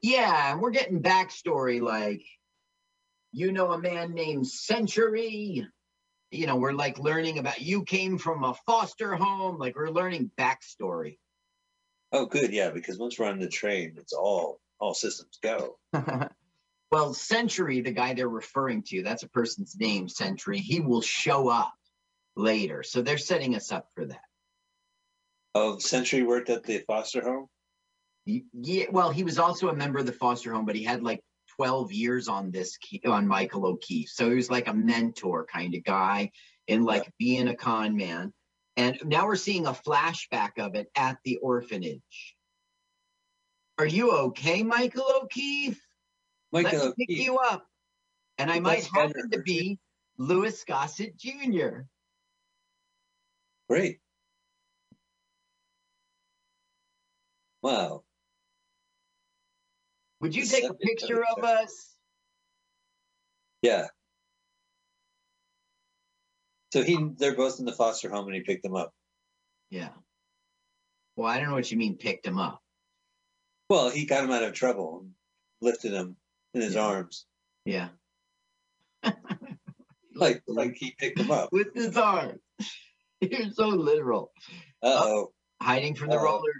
Yeah, 0.03 0.53
and 0.53 0.61
we're 0.61 0.70
getting 0.70 1.03
backstory 1.03 1.80
like, 1.80 2.22
you 3.33 3.53
know, 3.53 3.72
a 3.72 3.78
man 3.78 4.14
named 4.14 4.47
Century. 4.47 5.66
You 6.30 6.47
know, 6.47 6.57
we're 6.57 6.72
like 6.72 6.99
learning 6.99 7.39
about 7.39 7.61
you 7.61 7.85
came 7.85 8.18
from 8.18 8.43
a 8.43 8.55
foster 8.66 9.14
home. 9.14 9.59
Like 9.59 9.76
we're 9.76 9.91
learning 9.91 10.30
backstory. 10.39 11.18
Oh 12.11 12.26
good, 12.26 12.53
yeah, 12.53 12.70
because 12.70 12.99
once 12.99 13.18
we're 13.18 13.28
on 13.28 13.39
the 13.39 13.49
train, 13.49 13.95
it's 13.97 14.12
all 14.12 14.61
all 14.78 14.95
systems 14.95 15.39
go. 15.43 15.78
well, 16.91 17.14
Century, 17.14 17.80
the 17.80 17.93
guy 17.93 18.14
they're 18.14 18.28
referring 18.28 18.83
to, 18.89 19.03
that's 19.03 19.22
a 19.22 19.28
person's 19.28 19.76
name, 19.78 20.09
Century. 20.09 20.59
He 20.59 20.80
will 20.80 21.03
show 21.03 21.49
up 21.49 21.72
later. 22.37 22.83
So 22.83 23.03
they're 23.03 23.18
setting 23.18 23.55
us 23.55 23.72
up 23.72 23.89
for 23.95 24.07
that. 24.07 24.24
Oh, 25.55 25.78
Century 25.78 26.22
worked 26.22 26.51
at 26.51 26.64
the 26.64 26.78
foster 26.87 27.22
home? 27.22 27.47
Yeah, 28.24 28.87
well, 28.91 29.11
he 29.11 29.24
was 29.24 29.39
also 29.39 29.68
a 29.68 29.74
member 29.74 29.99
of 29.99 30.07
the 30.07 30.12
foster 30.12 30.53
home, 30.53 30.64
but 30.64 30.76
he 30.76 30.85
had 30.85 31.03
like 31.03 31.20
12 31.57 31.93
years 31.93 32.28
on 32.28 32.51
this 32.51 32.78
on 33.05 33.26
Michael 33.26 33.66
O'Keefe. 33.66 34.09
So 34.09 34.30
he 34.30 34.37
was 34.37 34.51
like 34.51 34.68
a 34.68 34.74
mentor 34.74 35.45
kind 35.45 35.74
of 35.74 35.85
guy 35.85 36.30
in 36.68 36.85
like 36.85 37.11
being 37.18 37.49
a 37.49 37.57
con 37.57 37.97
man. 37.97 38.33
And 38.76 38.99
now 39.05 39.26
we're 39.26 39.37
seeing 39.37 39.66
a 39.66 39.72
flashback 39.72 40.53
of 40.59 40.74
it 40.74 40.89
at 40.97 41.18
the 41.24 41.37
orphanage. 41.39 42.37
Are 43.78 43.87
you 43.87 44.12
okay, 44.12 44.62
Michael 44.62 45.07
O'Keefe? 45.22 45.80
Let 46.53 46.64
Michael 46.64 46.95
me 46.97 47.07
pick 47.07 47.18
you 47.18 47.39
up. 47.39 47.66
And 48.39 48.51
I 48.51 48.61
might 48.61 48.85
happen 48.85 49.30
to 49.30 49.41
be 49.41 49.78
Louis 50.16 50.64
Gossett 50.64 51.16
Jr. 51.18 51.83
Great. 53.68 53.98
Wow. 57.62 58.02
Would 60.20 60.34
you 60.34 60.44
take 60.46 60.64
a 60.64 60.74
picture 60.74 61.24
of 61.24 61.42
us? 61.44 61.94
Yeah. 63.62 63.86
So 66.72 66.82
he 66.82 66.98
they're 67.18 67.34
both 67.36 67.58
in 67.60 67.66
the 67.66 67.72
foster 67.72 68.08
home 68.10 68.26
and 68.26 68.34
he 68.34 68.40
picked 68.42 68.62
them 68.62 68.74
up. 68.76 68.92
Yeah. 69.70 69.90
Well, 71.16 71.28
I 71.28 71.38
don't 71.38 71.48
know 71.48 71.54
what 71.54 71.70
you 71.70 71.76
mean 71.76 71.96
picked 71.96 72.26
him 72.26 72.38
up. 72.38 72.60
Well, 73.68 73.90
he 73.90 74.06
got 74.06 74.24
him 74.24 74.30
out 74.30 74.42
of 74.42 74.52
trouble 74.54 75.00
and 75.02 75.10
lifted 75.60 75.92
him 75.92 76.16
in 76.54 76.60
his 76.62 76.74
Yeah. 76.74 76.84
arms. 76.86 77.26
Yeah. 77.64 77.88
Like 80.14 80.42
like 80.46 80.74
he 80.76 80.94
picked 80.98 81.18
him 81.18 81.30
up. 81.30 81.50
with 81.52 81.74
his 81.74 81.96
arm. 81.96 82.38
You're 83.31 83.51
so 83.51 83.68
literal. 83.68 84.33
Uh 84.83 85.01
oh. 85.03 85.33
Hiding 85.62 85.95
from 85.95 86.09
the 86.11 86.16
Uh-oh. 86.16 86.25
roller. 86.25 86.53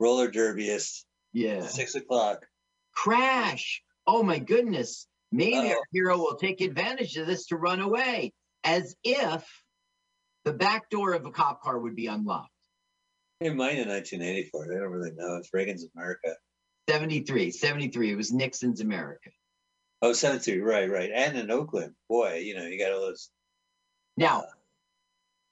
Roller 0.00 0.30
derbyist. 0.30 1.04
Yeah. 1.32 1.66
Six 1.66 1.94
o'clock. 1.94 2.46
Crash. 2.94 3.82
Oh 4.06 4.22
my 4.22 4.38
goodness. 4.38 5.06
Maybe 5.30 5.56
Uh-oh. 5.56 5.70
our 5.70 5.84
hero 5.92 6.16
will 6.18 6.36
take 6.36 6.60
advantage 6.60 7.16
of 7.16 7.26
this 7.26 7.46
to 7.46 7.56
run 7.56 7.80
away, 7.80 8.32
as 8.64 8.96
if 9.04 9.46
the 10.44 10.52
back 10.52 10.88
door 10.90 11.12
of 11.12 11.26
a 11.26 11.30
cop 11.30 11.62
car 11.62 11.78
would 11.78 11.94
be 11.94 12.06
unlocked. 12.06 12.48
It 13.40 13.54
might 13.54 13.78
in 13.78 13.88
1984. 13.88 14.68
They 14.68 14.74
don't 14.74 14.90
really 14.90 15.12
know. 15.14 15.36
It's 15.36 15.52
Reagan's 15.52 15.86
America. 15.94 16.36
73, 16.88 17.50
73. 17.50 18.12
It 18.12 18.16
was 18.16 18.32
Nixon's 18.32 18.80
America. 18.80 19.30
Oh, 20.00 20.12
72. 20.12 20.62
Right, 20.62 20.90
right. 20.90 21.10
And 21.14 21.36
in 21.36 21.50
Oakland. 21.50 21.94
Boy, 22.08 22.38
you 22.38 22.54
know, 22.56 22.66
you 22.66 22.78
got 22.78 22.92
all 22.92 23.00
those. 23.00 23.30
Now, 24.16 24.44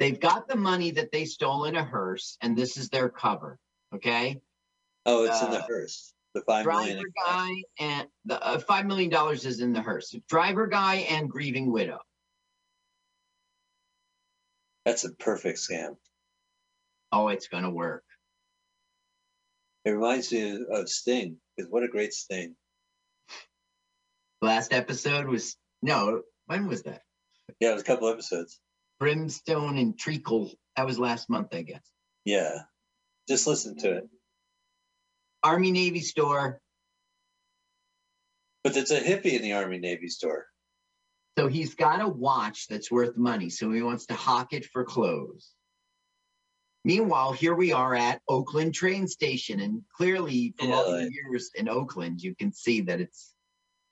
they've 0.01 0.18
got 0.18 0.48
the 0.48 0.57
money 0.57 0.90
that 0.92 1.12
they 1.12 1.24
stole 1.26 1.66
in 1.66 1.76
a 1.76 1.84
hearse, 1.84 2.36
and 2.40 2.57
this 2.59 2.76
is 2.76 2.88
their 2.88 3.09
cover. 3.09 3.59
Okay. 3.94 4.40
Oh, 5.07 5.24
it's 5.24 5.40
in 5.42 5.51
the 5.53 5.59
Uh, 5.61 5.66
hearse. 5.66 6.12
The 6.34 6.42
five 6.42 6.64
million. 6.66 6.96
driver 6.96 7.12
guy 7.26 7.51
and 7.78 8.09
the 8.24 8.40
uh, 8.40 8.59
five 8.61 8.86
million 8.86 9.11
dollars 9.11 9.44
is 9.44 9.61
in 9.61 9.72
the 9.72 9.82
hearse. 9.82 10.14
Driver 10.28 10.66
guy 10.68 10.96
and 11.11 11.28
grieving 11.28 11.70
widow. 11.72 11.98
That's 14.84 15.05
a 15.05 15.12
perfect 15.12 15.59
scam. 15.59 15.96
Oh, 17.12 17.28
it's 17.28 17.48
gonna 17.48 17.70
work. 17.70 18.05
It 19.84 19.90
reminds 19.90 20.30
me 20.32 20.64
of 20.70 20.88
Sting. 20.88 21.38
Because 21.57 21.70
what 21.70 21.82
a 21.82 21.88
great 21.88 22.12
Sting. 22.12 22.55
Last 24.40 24.72
episode 24.72 25.26
was 25.26 25.57
no. 25.82 26.22
When 26.46 26.68
was 26.68 26.84
that? 26.84 27.03
Yeah, 27.59 27.70
it 27.70 27.74
was 27.74 27.82
a 27.82 27.86
couple 27.86 28.09
episodes. 28.09 28.61
Brimstone 29.01 29.78
and 29.78 29.98
Treacle. 29.98 30.53
That 30.76 30.86
was 30.86 30.98
last 30.98 31.28
month, 31.28 31.53
I 31.53 31.62
guess. 31.62 31.82
Yeah. 32.24 32.61
Just 33.28 33.46
listen 33.46 33.76
to 33.78 33.96
it. 33.96 34.09
Army 35.42 35.72
Navy 35.72 36.01
store. 36.01 36.61
But 38.62 38.76
it's 38.76 38.90
a 38.90 39.01
hippie 39.01 39.32
in 39.32 39.42
the 39.42 39.55
Army 39.55 39.78
Navy 39.78 40.09
store. 40.09 40.46
So 41.38 41.48
he's 41.48 41.74
got 41.74 42.03
a 42.03 42.09
watch 42.09 42.68
that's 42.68 42.90
worth 42.90 43.16
money. 43.16 43.48
So 43.48 43.72
he 43.72 43.82
wants 43.82 44.07
to 44.07 44.14
hawk 44.14 44.53
it 44.53 44.66
for 44.66 44.84
clothes. 44.84 45.51
Meanwhile, 46.84 47.32
here 47.32 47.55
we 47.55 47.72
are 47.72 47.94
at 47.94 48.20
Oakland 48.28 48.74
train 48.74 49.07
station, 49.07 49.61
and 49.61 49.82
clearly 49.96 50.55
from 50.59 50.72
all 50.72 50.90
the 50.90 51.11
years 51.11 51.51
in 51.55 51.68
Oakland, 51.68 52.22
you 52.22 52.34
can 52.34 52.53
see 52.53 52.80
that 52.82 53.01
it's 53.01 53.34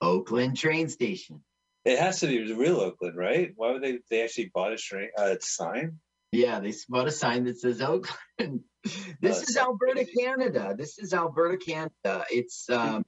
Oakland 0.00 0.56
train 0.56 0.88
station. 0.88 1.42
It 1.88 1.98
has 1.98 2.20
to 2.20 2.26
be 2.26 2.52
real 2.52 2.80
Oakland, 2.80 3.16
right? 3.16 3.52
Why 3.56 3.72
would 3.72 3.82
they? 3.82 4.00
They 4.10 4.22
actually 4.22 4.50
bought 4.54 4.72
a 4.72 4.76
train, 4.76 5.08
uh, 5.16 5.36
sign. 5.40 5.98
Yeah, 6.32 6.60
they 6.60 6.74
bought 6.88 7.08
a 7.08 7.10
sign 7.10 7.44
that 7.44 7.58
says 7.58 7.80
Oakland. 7.80 8.60
this 9.22 9.38
Oh, 9.38 9.42
is 9.48 9.56
Alberta, 9.56 10.04
crazy. 10.04 10.12
Canada. 10.22 10.74
This 10.76 10.98
is 10.98 11.14
Alberta, 11.14 11.56
Canada. 11.56 12.26
It's 12.30 12.68
um, 12.68 13.06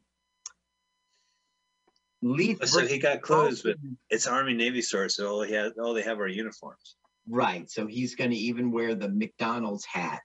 Leaf. 2.22 2.58
Oh, 2.62 2.64
So 2.64 2.86
he 2.86 2.98
got 2.98 3.20
clothes, 3.20 3.60
but 3.62 3.76
it's 4.08 4.26
Army 4.26 4.54
Navy 4.54 4.80
store, 4.80 5.10
so 5.10 5.28
all 5.28 5.42
he 5.42 5.52
has, 5.52 5.72
all 5.78 5.92
they 5.92 6.02
have 6.02 6.18
are 6.18 6.28
uniforms. 6.28 6.96
right. 7.28 7.70
So 7.70 7.86
he's 7.86 8.14
going 8.14 8.30
to 8.30 8.36
even 8.36 8.70
wear 8.72 8.94
the 8.94 9.10
McDonald's 9.10 9.84
hat. 9.84 10.20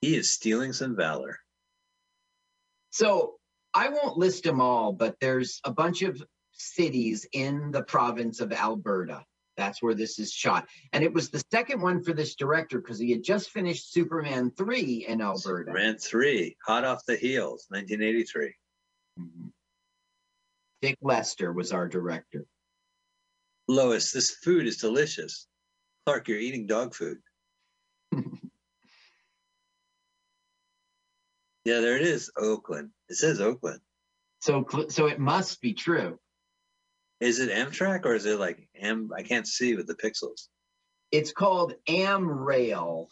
He 0.00 0.16
is 0.16 0.32
stealing 0.32 0.72
some 0.72 0.96
valor. 0.96 1.38
So 2.90 3.34
I 3.74 3.90
won't 3.90 4.16
list 4.16 4.44
them 4.44 4.62
all, 4.62 4.92
but 4.92 5.16
there's 5.20 5.60
a 5.64 5.70
bunch 5.70 6.00
of 6.00 6.22
cities 6.56 7.26
in 7.32 7.70
the 7.70 7.82
province 7.82 8.40
of 8.40 8.52
Alberta. 8.52 9.24
That's 9.56 9.82
where 9.82 9.94
this 9.94 10.18
is 10.18 10.32
shot. 10.32 10.68
And 10.92 11.02
it 11.02 11.12
was 11.12 11.30
the 11.30 11.42
second 11.50 11.80
one 11.80 12.02
for 12.02 12.12
this 12.12 12.34
director 12.34 12.78
because 12.78 12.98
he 12.98 13.10
had 13.10 13.22
just 13.22 13.50
finished 13.50 13.92
Superman 13.92 14.50
3 14.56 15.06
in 15.08 15.22
Alberta. 15.22 15.70
Superman 15.70 15.98
3, 15.98 16.56
hot 16.66 16.84
off 16.84 17.06
the 17.06 17.16
heels, 17.16 17.66
1983. 17.70 18.54
Mm-hmm. 19.18 19.48
Dick 20.82 20.98
Lester 21.00 21.52
was 21.52 21.72
our 21.72 21.88
director. 21.88 22.44
Lois, 23.66 24.12
this 24.12 24.30
food 24.30 24.66
is 24.66 24.76
delicious. 24.76 25.46
Clark, 26.04 26.28
you're 26.28 26.38
eating 26.38 26.66
dog 26.66 26.94
food. 26.94 27.18
yeah, 28.12 28.20
there 31.80 31.96
it 31.96 32.02
is, 32.02 32.30
Oakland. 32.36 32.90
It 33.08 33.16
says 33.16 33.40
Oakland. 33.40 33.80
So, 34.40 34.66
so 34.88 35.06
it 35.06 35.18
must 35.18 35.60
be 35.60 35.72
true. 35.72 36.18
Is 37.20 37.38
it 37.40 37.50
Amtrak 37.50 38.04
or 38.04 38.14
is 38.14 38.26
it 38.26 38.38
like 38.38 38.68
Am? 38.80 39.10
I 39.16 39.22
can't 39.22 39.46
see 39.46 39.74
with 39.74 39.86
the 39.86 39.94
pixels. 39.94 40.48
It's 41.12 41.32
called 41.32 41.74
Amrail. 41.88 43.06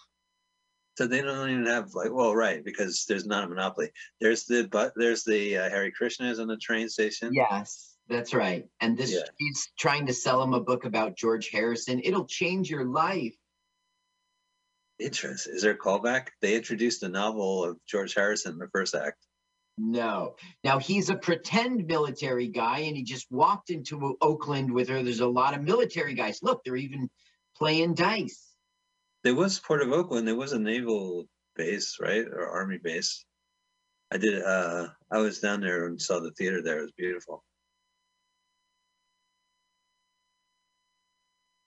So 0.96 1.06
they 1.06 1.22
don't 1.22 1.50
even 1.50 1.66
have 1.66 1.94
like 1.94 2.12
well, 2.12 2.34
right? 2.34 2.64
Because 2.64 3.04
there's 3.08 3.26
not 3.26 3.44
a 3.44 3.48
monopoly. 3.48 3.90
There's 4.20 4.44
the 4.44 4.68
but 4.70 4.92
there's 4.96 5.24
the 5.24 5.58
uh, 5.58 5.70
Hare 5.70 5.90
Krishnas 5.90 6.38
on 6.38 6.46
the 6.46 6.56
train 6.56 6.88
station. 6.88 7.32
Yes, 7.32 7.96
that's 8.08 8.34
right. 8.34 8.66
And 8.80 8.96
this 8.96 9.12
Yeah. 9.12 9.22
he's 9.38 9.72
trying 9.78 10.06
to 10.06 10.12
sell 10.12 10.42
him 10.42 10.54
a 10.54 10.60
book 10.60 10.84
about 10.84 11.16
George 11.16 11.48
Harrison. 11.48 12.00
It'll 12.04 12.26
change 12.26 12.70
your 12.70 12.84
life. 12.84 13.34
Interesting. 15.00 15.54
Is 15.54 15.62
there 15.62 15.72
a 15.72 15.78
callback? 15.78 16.28
They 16.40 16.54
introduced 16.54 17.00
the 17.00 17.08
novel 17.08 17.64
of 17.64 17.78
George 17.86 18.14
Harrison 18.14 18.52
in 18.52 18.58
the 18.58 18.68
first 18.68 18.94
act. 18.94 19.18
No. 19.76 20.36
Now 20.62 20.78
he's 20.78 21.10
a 21.10 21.16
pretend 21.16 21.86
military 21.86 22.48
guy 22.48 22.80
and 22.80 22.96
he 22.96 23.02
just 23.02 23.30
walked 23.30 23.70
into 23.70 24.16
Oakland 24.20 24.72
with 24.72 24.88
her. 24.88 25.02
There's 25.02 25.20
a 25.20 25.26
lot 25.26 25.54
of 25.54 25.62
military 25.62 26.14
guys. 26.14 26.40
Look, 26.42 26.62
they're 26.64 26.76
even 26.76 27.10
playing 27.56 27.94
dice. 27.94 28.54
There 29.24 29.34
was 29.34 29.58
Port 29.58 29.82
of 29.82 29.90
Oakland. 29.90 30.28
There 30.28 30.36
was 30.36 30.52
a 30.52 30.58
naval 30.58 31.26
base, 31.56 31.96
right, 32.00 32.26
or 32.26 32.46
army 32.48 32.78
base. 32.78 33.24
I 34.12 34.18
did. 34.18 34.42
Uh, 34.42 34.88
I 35.10 35.18
was 35.18 35.40
down 35.40 35.60
there 35.60 35.86
and 35.86 36.00
saw 36.00 36.20
the 36.20 36.30
theater 36.32 36.62
there. 36.62 36.78
It 36.78 36.82
was 36.82 36.92
beautiful. 36.92 37.42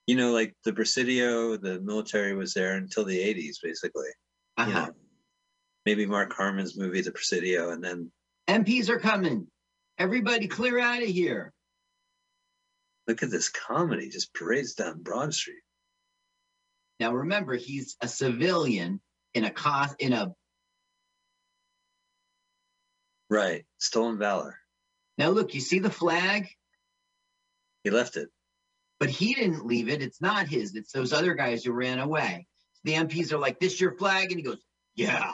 You 0.05 0.15
know, 0.15 0.31
like 0.31 0.55
the 0.63 0.71
Presidio, 0.71 1.57
the 1.57 1.81
military 1.81 2.33
was 2.35 2.53
there 2.53 2.75
until 2.75 3.03
the 3.03 3.19
'80s, 3.19 3.57
basically. 3.61 4.07
You 4.59 4.63
Uh-huh. 4.65 4.85
know, 4.87 4.93
maybe 5.87 6.05
Mark 6.05 6.33
Harmon's 6.33 6.75
movie, 6.77 6.99
The 6.99 7.13
Presidio, 7.13 7.69
and 7.69 7.81
then 7.81 8.11
MPs 8.49 8.89
are 8.89 8.99
coming. 8.99 9.47
Everybody 9.97 10.47
clear 10.47 10.77
out 10.81 11.01
of 11.01 11.07
here. 11.07 11.53
look 13.07 13.23
at 13.23 13.31
this 13.31 13.47
comedy 13.47 14.09
just 14.09 14.33
parades 14.33 14.73
down 14.73 15.01
Broad 15.01 15.33
Street. 15.33 15.61
Now 16.99 17.13
remember, 17.13 17.55
he's 17.55 17.95
a 18.01 18.07
civilian 18.09 18.99
in 19.33 19.45
a 19.45 19.49
cost 19.49 19.95
in 19.99 20.11
a 20.11 20.33
Right, 23.29 23.65
stolen 23.77 24.17
valor. 24.17 24.57
now 25.17 25.29
look, 25.29 25.53
you 25.53 25.61
see 25.61 25.79
the 25.79 25.89
flag? 25.89 26.49
He 27.85 27.91
left 27.91 28.17
it. 28.17 28.27
but 28.99 29.09
he 29.09 29.35
didn't 29.35 29.65
leave 29.65 29.87
it. 29.87 30.01
It's 30.01 30.19
not 30.19 30.47
his. 30.47 30.75
It's 30.75 30.91
those 30.91 31.13
other 31.13 31.33
guys 31.33 31.63
who 31.63 31.71
ran 31.71 31.99
away. 31.99 32.45
The 32.83 32.93
MPs 32.95 33.31
are 33.31 33.37
like, 33.37 33.59
"This 33.59 33.79
your 33.79 33.95
flag?" 33.97 34.31
And 34.31 34.39
he 34.39 34.43
goes, 34.43 34.61
"Yeah." 34.95 35.33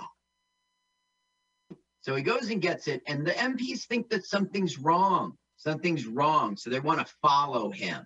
So 2.04 2.16
he 2.16 2.22
goes 2.22 2.50
and 2.50 2.62
gets 2.62 2.88
it, 2.88 3.02
and 3.08 3.26
the 3.26 3.32
MPs 3.32 3.86
think 3.86 4.10
that 4.10 4.26
something's 4.26 4.78
wrong. 4.78 5.38
Something's 5.56 6.06
wrong, 6.06 6.58
so 6.58 6.70
they 6.70 6.82
want 6.82 7.06
to 7.06 7.14
follow 7.22 7.72
him 7.72 8.04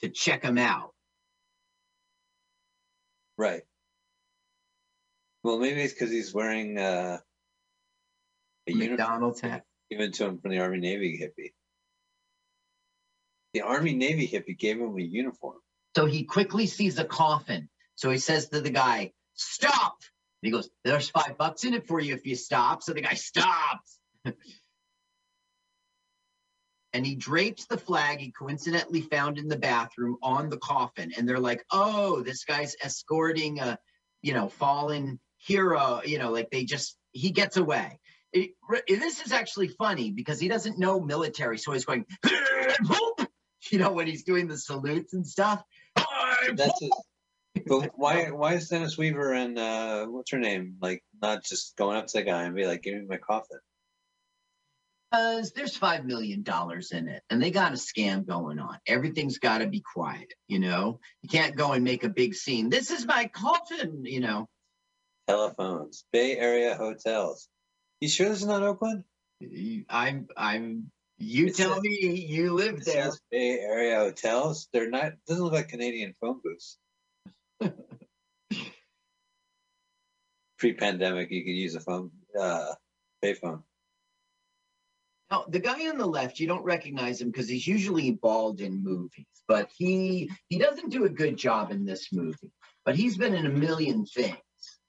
to 0.00 0.08
check 0.08 0.44
him 0.44 0.56
out. 0.56 0.94
Right. 3.36 3.62
Well, 5.42 5.58
maybe 5.58 5.82
it's 5.82 5.92
because 5.92 6.10
he's 6.10 6.32
wearing 6.32 6.78
uh, 6.78 7.18
a 8.68 8.72
uniform 8.72 8.90
McDonald's 8.90 9.40
hat. 9.40 9.64
given 9.90 10.12
to 10.12 10.26
him 10.26 10.38
from 10.38 10.52
the 10.52 10.60
Army 10.60 10.78
Navy 10.78 11.18
hippie. 11.20 11.52
The 13.54 13.62
Army 13.62 13.94
Navy 13.94 14.28
hippie 14.28 14.56
gave 14.56 14.78
him 14.78 14.96
a 14.96 15.02
uniform. 15.02 15.58
So 15.96 16.06
he 16.06 16.22
quickly 16.22 16.66
sees 16.66 16.98
a 16.98 17.04
coffin. 17.04 17.68
So 17.96 18.10
he 18.10 18.18
says 18.18 18.48
to 18.50 18.60
the 18.60 18.70
guy, 18.70 19.12
"Stop!" 19.34 19.98
He 20.42 20.50
goes, 20.50 20.68
"There's 20.84 21.10
five 21.10 21.36
bucks 21.38 21.64
in 21.64 21.74
it 21.74 21.86
for 21.86 22.00
you 22.00 22.14
if 22.14 22.26
you 22.26 22.36
stop." 22.36 22.82
So 22.82 22.92
the 22.92 23.02
guy 23.02 23.14
stops. 23.14 23.98
and 26.92 27.06
he 27.06 27.14
drapes 27.14 27.66
the 27.66 27.78
flag 27.78 28.18
he 28.18 28.32
coincidentally 28.32 29.02
found 29.02 29.38
in 29.38 29.48
the 29.48 29.58
bathroom 29.58 30.16
on 30.22 30.48
the 30.48 30.58
coffin. 30.58 31.12
And 31.16 31.28
they're 31.28 31.38
like, 31.38 31.64
"Oh, 31.70 32.22
this 32.22 32.44
guy's 32.44 32.74
escorting 32.82 33.60
a, 33.60 33.78
you 34.22 34.34
know, 34.34 34.48
fallen 34.48 35.20
hero." 35.38 36.00
You 36.04 36.18
know, 36.18 36.30
like 36.30 36.50
they 36.50 36.64
just 36.64 36.96
he 37.12 37.30
gets 37.30 37.56
away. 37.56 37.98
It, 38.32 38.50
this 38.88 39.26
is 39.26 39.32
actually 39.32 39.68
funny 39.68 40.12
because 40.12 40.38
he 40.38 40.48
doesn't 40.48 40.78
know 40.78 41.00
military, 41.00 41.58
so 41.58 41.72
he's 41.72 41.84
going, 41.84 42.06
you 43.72 43.78
know, 43.78 43.90
when 43.92 44.06
he's 44.06 44.22
doing 44.22 44.46
the 44.46 44.56
salutes 44.56 45.14
and 45.14 45.26
stuff. 45.26 45.62
That's 46.54 46.80
but 47.66 47.90
why? 47.96 48.30
Why 48.30 48.54
is 48.54 48.68
Dennis 48.68 48.96
Weaver 48.98 49.32
and 49.32 49.58
uh, 49.58 50.06
what's 50.06 50.30
her 50.30 50.38
name 50.38 50.76
like 50.80 51.02
not 51.20 51.44
just 51.44 51.76
going 51.76 51.96
up 51.96 52.06
to 52.08 52.18
the 52.18 52.22
guy 52.24 52.44
and 52.44 52.54
be 52.54 52.66
like, 52.66 52.82
"Give 52.82 52.94
me 52.94 53.06
my 53.08 53.16
coffin"? 53.16 53.58
Because 55.10 55.52
there's 55.52 55.76
five 55.76 56.04
million 56.04 56.42
dollars 56.42 56.92
in 56.92 57.08
it, 57.08 57.22
and 57.30 57.42
they 57.42 57.50
got 57.50 57.72
a 57.72 57.76
scam 57.76 58.24
going 58.26 58.60
on. 58.60 58.78
Everything's 58.86 59.38
got 59.38 59.58
to 59.58 59.66
be 59.66 59.80
quiet, 59.80 60.32
you 60.46 60.60
know. 60.60 61.00
You 61.22 61.28
can't 61.28 61.56
go 61.56 61.72
and 61.72 61.82
make 61.82 62.04
a 62.04 62.08
big 62.08 62.34
scene. 62.34 62.68
This 62.70 62.90
is 62.92 63.04
my 63.06 63.26
coffin, 63.26 64.04
you 64.04 64.20
know. 64.20 64.48
Telephones, 65.26 66.04
Bay 66.12 66.36
Area 66.36 66.76
hotels. 66.76 67.48
You 68.00 68.08
sure 68.08 68.28
this 68.28 68.38
is 68.40 68.46
not 68.46 68.62
Oakland? 68.62 69.04
I'm, 69.88 70.28
I'm. 70.36 70.90
You 71.18 71.46
It 71.48 71.56
tell 71.56 71.74
says- 71.74 71.82
me 71.82 72.26
you 72.28 72.54
live 72.54 72.84
there. 72.84 73.10
Bay 73.32 73.58
Area 73.58 73.96
hotels. 73.96 74.68
They're 74.72 74.90
not. 74.90 75.12
Doesn't 75.26 75.42
look 75.42 75.52
like 75.52 75.68
Canadian 75.68 76.14
phone 76.20 76.40
booths. 76.42 76.78
Pre-pandemic, 80.58 81.30
you 81.30 81.42
could 81.42 81.50
use 81.50 81.74
a 81.74 81.80
phone, 81.80 82.10
uh, 82.38 82.74
payphone. 83.24 83.62
Now, 85.30 85.44
the 85.48 85.60
guy 85.60 85.88
on 85.88 85.96
the 85.96 86.06
left, 86.06 86.40
you 86.40 86.48
don't 86.48 86.64
recognize 86.64 87.20
him 87.20 87.30
because 87.30 87.48
he's 87.48 87.66
usually 87.66 88.10
bald 88.10 88.60
in 88.60 88.82
movies, 88.82 89.26
but 89.46 89.70
he 89.76 90.28
he 90.48 90.58
doesn't 90.58 90.90
do 90.90 91.04
a 91.04 91.08
good 91.08 91.36
job 91.36 91.70
in 91.70 91.84
this 91.84 92.12
movie. 92.12 92.50
But 92.84 92.96
he's 92.96 93.16
been 93.16 93.34
in 93.34 93.46
a 93.46 93.50
million 93.50 94.06
things. 94.06 94.36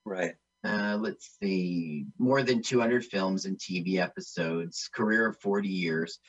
Right. 0.04 0.34
uh, 0.64 0.98
let's 1.00 1.38
see, 1.42 2.06
more 2.18 2.42
than 2.42 2.62
200 2.64 3.06
films 3.06 3.46
and 3.46 3.58
TV 3.58 3.98
episodes, 3.98 4.90
career 4.94 5.28
of 5.28 5.40
40 5.40 5.68
years. 5.68 6.20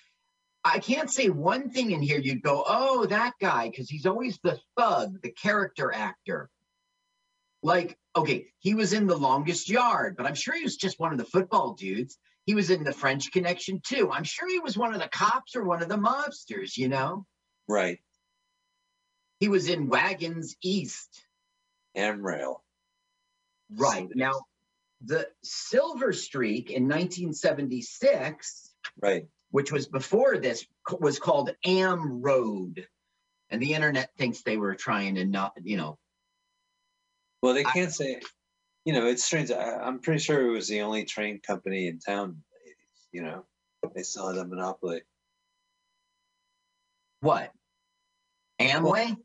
I 0.65 0.79
can't 0.79 1.11
say 1.11 1.29
one 1.29 1.71
thing 1.71 1.91
in 1.91 2.03
here 2.03 2.19
you'd 2.19 2.43
go, 2.43 2.63
oh, 2.67 3.07
that 3.07 3.35
guy, 3.41 3.69
because 3.69 3.91
he's 3.91 4.07
always 4.07 4.39
the 4.43 4.61
thug, 4.77 5.21
the 5.23 5.31
character 5.31 5.93
actor. 5.93 6.49
Like, 7.65 7.99
okay, 8.17 8.47
he 8.59 8.75
was 8.75 8.93
in 8.93 9.07
The 9.07 9.17
Longest 9.17 9.69
Yard, 9.69 10.17
but 10.17 10.27
I'm 10.27 10.35
sure 10.35 10.55
he 10.55 10.63
was 10.63 10.77
just 10.77 11.01
one 11.01 11.13
of 11.13 11.19
the 11.19 11.25
football 11.25 11.75
dudes. 11.75 12.19
He 12.45 12.55
was 12.55 12.71
in 12.71 12.85
The 12.85 12.93
French 12.93 13.33
Connection 13.33 13.81
too. 13.85 14.11
I'm 14.13 14.25
sure 14.25 14.49
he 14.49 14.59
was 14.59 14.77
one 14.77 14.95
of 14.95 15.01
the 15.01 15.09
cops 15.09 15.57
or 15.57 15.65
one 15.65 15.83
of 15.83 15.89
the 15.89 15.97
mobsters, 15.97 16.77
you 16.77 16.89
know? 16.89 17.27
Right. 17.69 17.99
He 19.41 19.49
was 19.49 19.69
in 19.69 19.89
Wagons 19.89 20.57
East. 20.63 21.25
Amrail. 21.97 22.57
Right. 23.75 24.09
Now, 24.15 24.43
the 25.05 25.29
Silver 25.43 26.13
Streak 26.13 26.71
in 26.71 26.85
1976, 26.85 28.71
Right. 29.01 29.27
Which 29.53 29.71
was 29.71 29.87
before 29.87 30.37
this, 30.39 30.67
was 31.01 31.19
called 31.19 31.55
Am 31.65 32.21
Road. 32.21 32.87
And 33.51 33.63
the 33.63 33.75
internet 33.75 34.11
thinks 34.19 34.43
they 34.43 34.57
were 34.57 34.75
trying 34.75 35.15
to 35.17 35.25
not, 35.25 35.53
you 35.63 35.77
know, 35.77 35.99
Well, 37.43 37.55
they 37.55 37.65
can't 37.65 37.93
say. 37.93 38.21
You 38.85 38.95
know, 38.95 39.07
it's 39.07 39.23
strange. 39.23 39.51
I, 39.53 39.77
I'm 39.77 40.01
pretty 40.01 40.19
sure 40.21 40.45
it 40.49 40.51
was 40.51 40.67
the 40.69 40.81
only 40.81 41.05
train 41.05 41.39
company 41.47 41.87
in 41.87 41.99
town. 42.01 42.31
in 42.31 42.37
the 42.65 42.71
80s, 42.73 43.07
You 43.13 43.23
know, 43.23 43.45
they 43.95 44.03
still 44.03 44.27
had 44.29 44.39
a 44.39 44.45
monopoly. 44.45 45.03
what? 47.21 47.53
Amway? 48.61 49.17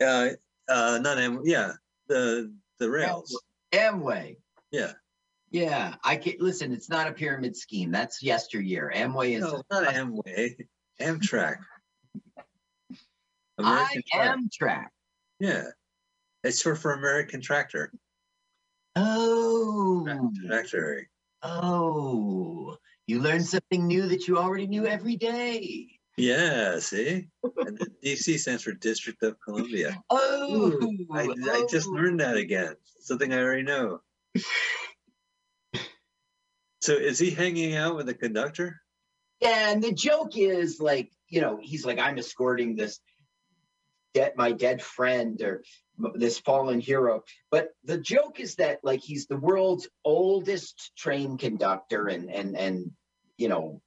Uh, 0.00 0.28
uh, 0.68 0.98
not 1.02 1.18
Am. 1.18 1.40
Yeah, 1.44 1.72
the 2.08 2.52
the 2.78 2.88
rails. 2.90 3.36
Amway. 3.72 4.36
Yeah. 4.70 4.92
Yeah. 5.50 5.94
I 6.04 6.16
can 6.16 6.34
listen, 6.40 6.72
it's 6.72 6.88
not 6.88 7.08
a 7.08 7.12
pyramid 7.12 7.56
scheme. 7.56 7.90
That's 7.90 8.22
yesteryear. 8.22 8.92
Amway 8.94 9.36
is 9.36 9.42
No, 9.42 9.62
not 9.70 9.92
Amway. 9.94 10.56
Amtrak. 11.00 11.58
American 13.58 14.02
am 14.14 14.48
track. 14.52 14.92
Yeah, 15.40 15.64
it's 16.44 16.60
short 16.60 16.78
for 16.78 16.92
American 16.92 17.40
Tractor. 17.40 17.92
Oh. 18.96 20.30
Tractor. 20.46 21.08
Oh. 21.42 22.76
You 23.06 23.20
learn 23.20 23.42
something 23.42 23.86
new 23.86 24.08
that 24.08 24.28
you 24.28 24.38
already 24.38 24.66
knew 24.66 24.86
every 24.86 25.16
day. 25.16 25.98
Yeah, 26.16 26.78
see? 26.80 27.28
And 27.58 27.78
DC 28.04 28.38
stands 28.38 28.64
for 28.64 28.72
District 28.72 29.22
of 29.22 29.40
Columbia. 29.40 30.02
Oh, 30.10 30.94
I, 31.12 31.22
I 31.22 31.66
just 31.70 31.86
oh. 31.88 31.92
learned 31.92 32.20
that 32.20 32.36
again. 32.36 32.74
Something 33.00 33.32
I 33.32 33.38
already 33.38 33.62
know. 33.62 34.00
So 36.80 36.94
is 36.94 37.18
he 37.18 37.30
hanging 37.30 37.74
out 37.74 37.96
with 37.96 38.06
the 38.06 38.14
conductor? 38.14 38.80
Yeah, 39.40 39.70
and 39.70 39.82
the 39.82 39.92
joke 39.92 40.36
is 40.36 40.80
like, 40.80 41.10
you 41.28 41.40
know, 41.40 41.58
he's 41.60 41.84
like, 41.84 41.98
I'm 41.98 42.18
escorting 42.18 42.76
this 42.76 43.00
dead 44.14 44.32
my 44.36 44.52
dead 44.52 44.82
friend 44.82 45.40
or 45.42 45.62
this 46.14 46.38
fallen 46.38 46.80
hero. 46.80 47.24
But 47.50 47.70
the 47.84 47.98
joke 47.98 48.40
is 48.40 48.56
that 48.56 48.80
like 48.82 49.00
he's 49.00 49.26
the 49.26 49.36
world's 49.36 49.88
oldest 50.04 50.92
train 50.96 51.38
conductor 51.38 52.06
and 52.06 52.30
and 52.30 52.56
and 52.56 52.90
you 53.36 53.48
know 53.48 53.80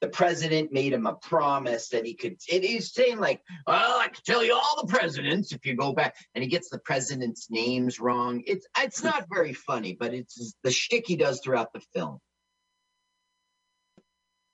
the 0.00 0.08
president 0.08 0.72
made 0.72 0.92
him 0.92 1.06
a 1.06 1.14
promise 1.14 1.90
that 1.90 2.06
he 2.06 2.14
could 2.14 2.36
and 2.52 2.64
he's 2.64 2.92
saying 2.92 3.18
like 3.18 3.42
well 3.66 3.98
i 3.98 4.08
could 4.08 4.24
tell 4.24 4.42
you 4.42 4.54
all 4.54 4.82
the 4.82 4.92
presidents 4.92 5.52
if 5.52 5.66
you 5.66 5.74
go 5.74 5.92
back 5.92 6.16
and 6.34 6.42
he 6.42 6.48
gets 6.48 6.70
the 6.70 6.78
president's 6.78 7.50
names 7.50 8.00
wrong 8.00 8.42
it's 8.46 8.66
it's 8.78 9.02
not 9.02 9.26
very 9.30 9.52
funny 9.52 9.96
but 9.98 10.14
it's 10.14 10.54
the 10.64 10.70
shtick 10.70 11.06
he 11.06 11.16
does 11.16 11.40
throughout 11.42 11.72
the 11.74 11.82
film 11.92 12.18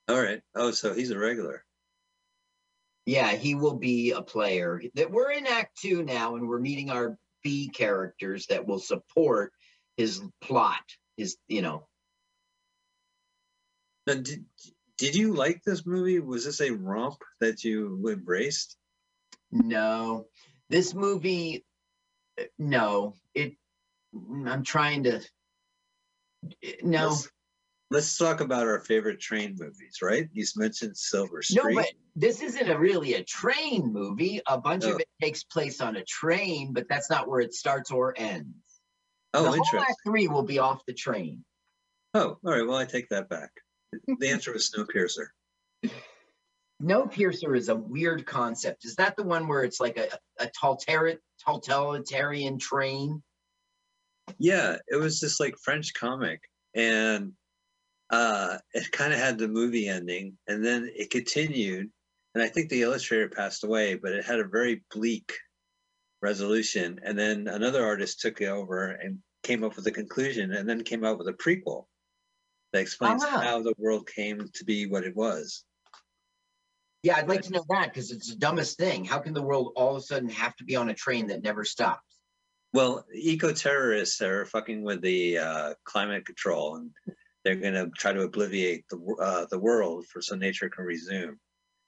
All 0.08 0.20
right. 0.20 0.40
Oh, 0.54 0.70
so 0.70 0.94
he's 0.94 1.10
a 1.10 1.18
regular. 1.18 1.64
yeah 3.06 3.32
he 3.32 3.54
will 3.54 3.74
be 3.76 4.12
a 4.12 4.22
player 4.22 4.82
that 4.94 5.10
we're 5.10 5.30
in 5.30 5.46
act 5.46 5.78
two 5.80 6.02
now 6.02 6.36
and 6.36 6.48
we're 6.48 6.58
meeting 6.60 6.90
our 6.90 7.16
b 7.42 7.68
characters 7.68 8.46
that 8.46 8.66
will 8.66 8.80
support 8.80 9.52
his 9.96 10.20
plot 10.40 10.82
his 11.16 11.36
you 11.48 11.62
know 11.62 11.86
Now, 14.06 14.14
did 14.14 14.44
did 14.98 15.14
you 15.14 15.34
like 15.34 15.62
this 15.64 15.84
movie? 15.84 16.20
Was 16.20 16.44
this 16.44 16.60
a 16.60 16.70
romp 16.70 17.18
that 17.40 17.64
you 17.64 18.08
embraced? 18.08 18.76
No, 19.52 20.26
this 20.70 20.94
movie, 20.94 21.64
no, 22.58 23.14
it. 23.34 23.54
I'm 24.46 24.62
trying 24.62 25.04
to. 25.04 25.20
No, 26.82 27.16
let's 27.90 28.16
talk 28.16 28.40
about 28.40 28.66
our 28.66 28.80
favorite 28.80 29.20
train 29.20 29.56
movies, 29.58 29.98
right? 30.02 30.28
You 30.32 30.44
mentioned 30.56 30.96
Silver 30.96 31.42
Streak. 31.42 31.64
no, 31.64 31.74
but 31.74 31.86
this 32.14 32.42
isn't 32.42 32.68
a 32.68 32.78
really 32.78 33.14
a 33.14 33.22
train 33.24 33.92
movie. 33.92 34.40
A 34.46 34.58
bunch 34.58 34.84
Oh. 34.84 34.94
of 34.94 35.00
it 35.00 35.08
takes 35.22 35.44
place 35.44 35.80
on 35.80 35.96
a 35.96 36.04
train, 36.04 36.72
but 36.72 36.88
that's 36.88 37.10
not 37.10 37.28
where 37.28 37.40
it 37.40 37.54
starts 37.54 37.90
or 37.90 38.14
ends. 38.16 38.54
oh, 39.34 39.42
the 39.42 39.48
whole 39.48 39.56
interesting. 39.56 39.80
act 39.90 40.00
three 40.04 40.28
will 40.28 40.42
be 40.42 40.58
off 40.58 40.84
the 40.86 40.94
train. 40.94 41.44
Oh, 42.14 42.38
all 42.44 42.52
right. 42.52 42.66
Well, 42.66 42.76
I 42.78 42.86
take 42.86 43.08
that 43.10 43.28
back. 43.28 43.50
The 44.18 44.28
answer 44.30 44.52
was 44.52 44.70
Snowpiercer. 44.70 45.26
No 46.78 47.06
piercer 47.06 47.54
is 47.54 47.70
a 47.70 47.74
weird 47.74 48.26
concept. 48.26 48.84
Is 48.84 48.96
that 48.96 49.16
the 49.16 49.22
one 49.22 49.48
where 49.48 49.62
it's 49.64 49.80
like 49.80 49.96
a 49.96 50.08
a 50.38 50.46
totalitarian 50.60 51.18
totalitarian 51.42 52.58
train? 52.58 53.22
Yeah, 54.38 54.76
it 54.88 54.96
was 54.96 55.18
just 55.18 55.40
like 55.40 55.54
French 55.56 55.94
comic, 55.94 56.40
and 56.74 57.32
uh, 58.10 58.58
it 58.72 58.90
kind 58.92 59.12
of 59.12 59.18
had 59.18 59.38
the 59.38 59.48
movie 59.48 59.88
ending, 59.88 60.38
and 60.46 60.64
then 60.64 60.90
it 60.94 61.10
continued. 61.10 61.90
And 62.34 62.42
I 62.42 62.48
think 62.48 62.68
the 62.68 62.82
illustrator 62.82 63.28
passed 63.28 63.64
away, 63.64 63.94
but 63.94 64.12
it 64.12 64.24
had 64.24 64.40
a 64.40 64.48
very 64.48 64.82
bleak 64.92 65.32
resolution. 66.20 67.00
And 67.02 67.18
then 67.18 67.48
another 67.48 67.84
artist 67.84 68.20
took 68.20 68.40
it 68.40 68.48
over 68.48 68.90
and 68.90 69.18
came 69.42 69.64
up 69.64 69.76
with 69.76 69.86
a 69.86 69.90
conclusion, 69.92 70.52
and 70.52 70.68
then 70.68 70.84
came 70.84 71.04
out 71.04 71.18
with 71.18 71.28
a 71.28 71.32
prequel 71.32 71.86
that 72.72 72.80
explains 72.80 73.24
Ah. 73.24 73.40
how 73.40 73.62
the 73.62 73.74
world 73.78 74.06
came 74.06 74.48
to 74.54 74.64
be 74.64 74.86
what 74.86 75.04
it 75.04 75.16
was. 75.16 75.64
Yeah, 77.02 77.16
I'd 77.16 77.28
like 77.28 77.42
to 77.42 77.52
know 77.52 77.64
that 77.68 77.92
because 77.92 78.10
it's 78.10 78.30
the 78.30 78.36
dumbest 78.36 78.76
thing. 78.76 79.04
How 79.04 79.20
can 79.20 79.32
the 79.32 79.42
world 79.42 79.72
all 79.76 79.92
of 79.92 80.02
a 80.02 80.04
sudden 80.04 80.28
have 80.28 80.56
to 80.56 80.64
be 80.64 80.74
on 80.74 80.88
a 80.88 80.94
train 80.94 81.28
that 81.28 81.42
never 81.42 81.64
stops? 81.64 82.02
Well, 82.72 83.06
eco 83.14 83.52
terrorists 83.52 84.20
are 84.20 84.44
fucking 84.44 84.82
with 84.82 85.00
the 85.00 85.38
uh, 85.38 85.74
climate 85.84 86.26
control, 86.26 86.76
and 86.76 86.90
they're 87.46 87.54
going 87.54 87.74
to 87.74 87.88
try 87.96 88.12
to 88.12 88.28
obliviate 88.28 88.82
the 88.90 88.98
uh, 89.22 89.46
the 89.48 89.58
world 89.58 90.04
for 90.08 90.20
so 90.20 90.34
nature 90.34 90.68
can 90.68 90.84
resume. 90.84 91.38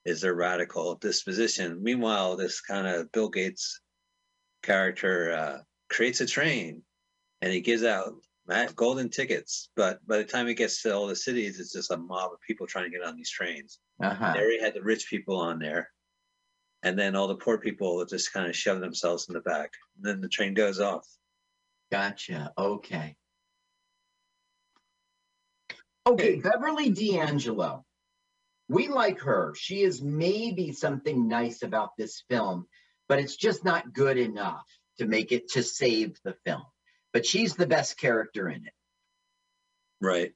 Is 0.04 0.20
their 0.20 0.34
radical 0.34 0.94
disposition? 0.94 1.82
Meanwhile, 1.82 2.36
this 2.36 2.60
kind 2.60 2.86
of 2.86 3.10
Bill 3.10 3.28
Gates 3.28 3.80
character 4.62 5.32
uh, 5.32 5.58
creates 5.90 6.20
a 6.20 6.26
train, 6.26 6.82
and 7.42 7.52
he 7.52 7.60
gives 7.60 7.82
out 7.82 8.14
golden 8.76 9.10
tickets. 9.10 9.68
But 9.74 9.98
by 10.06 10.18
the 10.18 10.24
time 10.24 10.46
it 10.46 10.54
gets 10.54 10.80
to 10.82 10.94
all 10.94 11.08
the 11.08 11.16
cities, 11.16 11.58
it's 11.58 11.72
just 11.72 11.90
a 11.90 11.96
mob 11.96 12.32
of 12.32 12.40
people 12.46 12.68
trying 12.68 12.84
to 12.84 12.96
get 12.96 13.06
on 13.06 13.16
these 13.16 13.30
trains. 13.30 13.80
Uh-huh. 14.00 14.32
They 14.32 14.38
already 14.38 14.60
had 14.60 14.74
the 14.74 14.82
rich 14.82 15.08
people 15.10 15.36
on 15.40 15.58
there. 15.58 15.90
And 16.84 16.96
then 16.96 17.16
all 17.16 17.26
the 17.26 17.34
poor 17.34 17.58
people 17.58 18.06
just 18.06 18.32
kind 18.32 18.48
of 18.48 18.54
shove 18.54 18.78
themselves 18.78 19.26
in 19.28 19.34
the 19.34 19.40
back. 19.40 19.72
And 19.96 20.06
then 20.06 20.20
the 20.20 20.28
train 20.28 20.54
goes 20.54 20.78
off. 20.78 21.04
Gotcha. 21.90 22.52
Okay. 22.56 23.16
Okay, 26.08 26.36
Beverly 26.36 26.88
D'Angelo. 26.88 27.84
We 28.70 28.88
like 28.88 29.20
her. 29.20 29.54
She 29.54 29.82
is 29.82 30.00
maybe 30.00 30.72
something 30.72 31.28
nice 31.28 31.62
about 31.62 31.90
this 31.98 32.24
film, 32.30 32.66
but 33.10 33.18
it's 33.18 33.36
just 33.36 33.62
not 33.62 33.92
good 33.92 34.16
enough 34.16 34.64
to 34.96 35.06
make 35.06 35.32
it 35.32 35.50
to 35.52 35.62
save 35.62 36.16
the 36.24 36.34
film. 36.46 36.62
But 37.12 37.26
she's 37.26 37.56
the 37.56 37.66
best 37.66 37.98
character 37.98 38.48
in 38.48 38.64
it. 38.64 38.72
Right. 40.00 40.32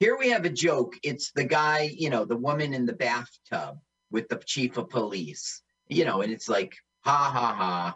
Here 0.00 0.18
we 0.18 0.30
have 0.30 0.44
a 0.44 0.50
joke. 0.50 0.94
It's 1.04 1.30
the 1.30 1.44
guy, 1.44 1.90
you 1.96 2.10
know, 2.10 2.24
the 2.24 2.36
woman 2.36 2.74
in 2.74 2.84
the 2.84 2.92
bathtub 2.92 3.78
with 4.10 4.28
the 4.28 4.36
chief 4.44 4.78
of 4.78 4.90
police, 4.90 5.62
you 5.86 6.04
know, 6.04 6.22
and 6.22 6.32
it's 6.32 6.48
like, 6.48 6.74
ha 7.04 7.30
ha 7.32 7.54
ha. 7.54 7.94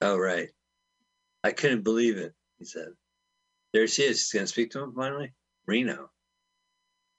Oh, 0.00 0.16
right. 0.16 0.50
I 1.42 1.50
couldn't 1.50 1.82
believe 1.82 2.16
it, 2.16 2.32
he 2.60 2.64
said. 2.64 2.90
There 3.74 3.86
she 3.88 4.04
is. 4.04 4.20
She's 4.20 4.32
going 4.32 4.44
to 4.44 4.50
speak 4.52 4.70
to 4.70 4.80
him 4.82 4.94
finally. 4.94 5.32
Reno. 5.66 6.08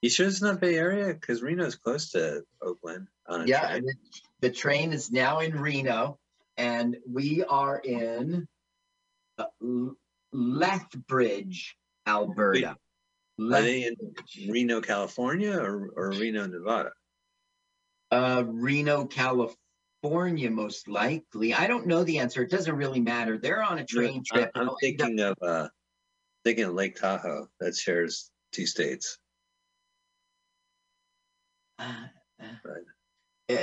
You 0.01 0.09
sure 0.09 0.25
it's 0.27 0.41
not 0.41 0.61
Bay 0.61 0.75
Area? 0.75 1.13
Because 1.13 1.41
Reno's 1.43 1.75
close 1.75 2.11
to 2.11 2.43
Oakland 2.61 3.07
on 3.27 3.41
a 3.41 3.45
Yeah, 3.45 3.67
train. 3.71 3.85
the, 4.39 4.49
train 4.51 4.93
is 4.93 5.11
now 5.11 5.39
in 5.39 5.59
Reno, 5.59 6.17
and 6.57 6.95
we 7.11 7.43
are 7.43 7.79
in 7.79 8.47
uh, 9.37 9.45
Lethbridge, 10.31 11.75
Alberta. 12.07 12.69
Are 13.39 13.61
they 13.61 13.83
in 13.87 13.95
Lethbridge. 13.99 14.49
Reno, 14.49 14.79
California 14.79 15.57
or, 15.57 15.89
or 15.97 16.11
Reno, 16.11 16.45
Nevada? 16.47 16.91
Uh, 18.11 18.43
Reno, 18.47 19.05
California, 19.05 20.49
most 20.51 20.87
likely. 20.87 21.53
I 21.53 21.67
don't 21.67 21.87
know 21.87 22.03
the 22.05 22.19
answer. 22.19 22.43
It 22.43 22.51
doesn't 22.51 22.75
really 22.75 23.01
matter. 23.01 23.37
They're 23.37 23.63
on 23.63 23.79
a 23.79 23.85
train 23.85 24.23
I- 24.31 24.35
trip. 24.37 24.51
I'm 24.55 24.69
up- 24.69 24.75
thinking 24.79 25.19
of 25.19 25.35
uh, 25.41 25.67
thinking 26.45 26.65
of 26.65 26.73
Lake 26.75 26.95
Tahoe 26.95 27.47
that 27.59 27.75
shares 27.75 28.29
two 28.53 28.65
states. 28.67 29.17
Uh, 31.77 32.05
uh, 33.51 33.55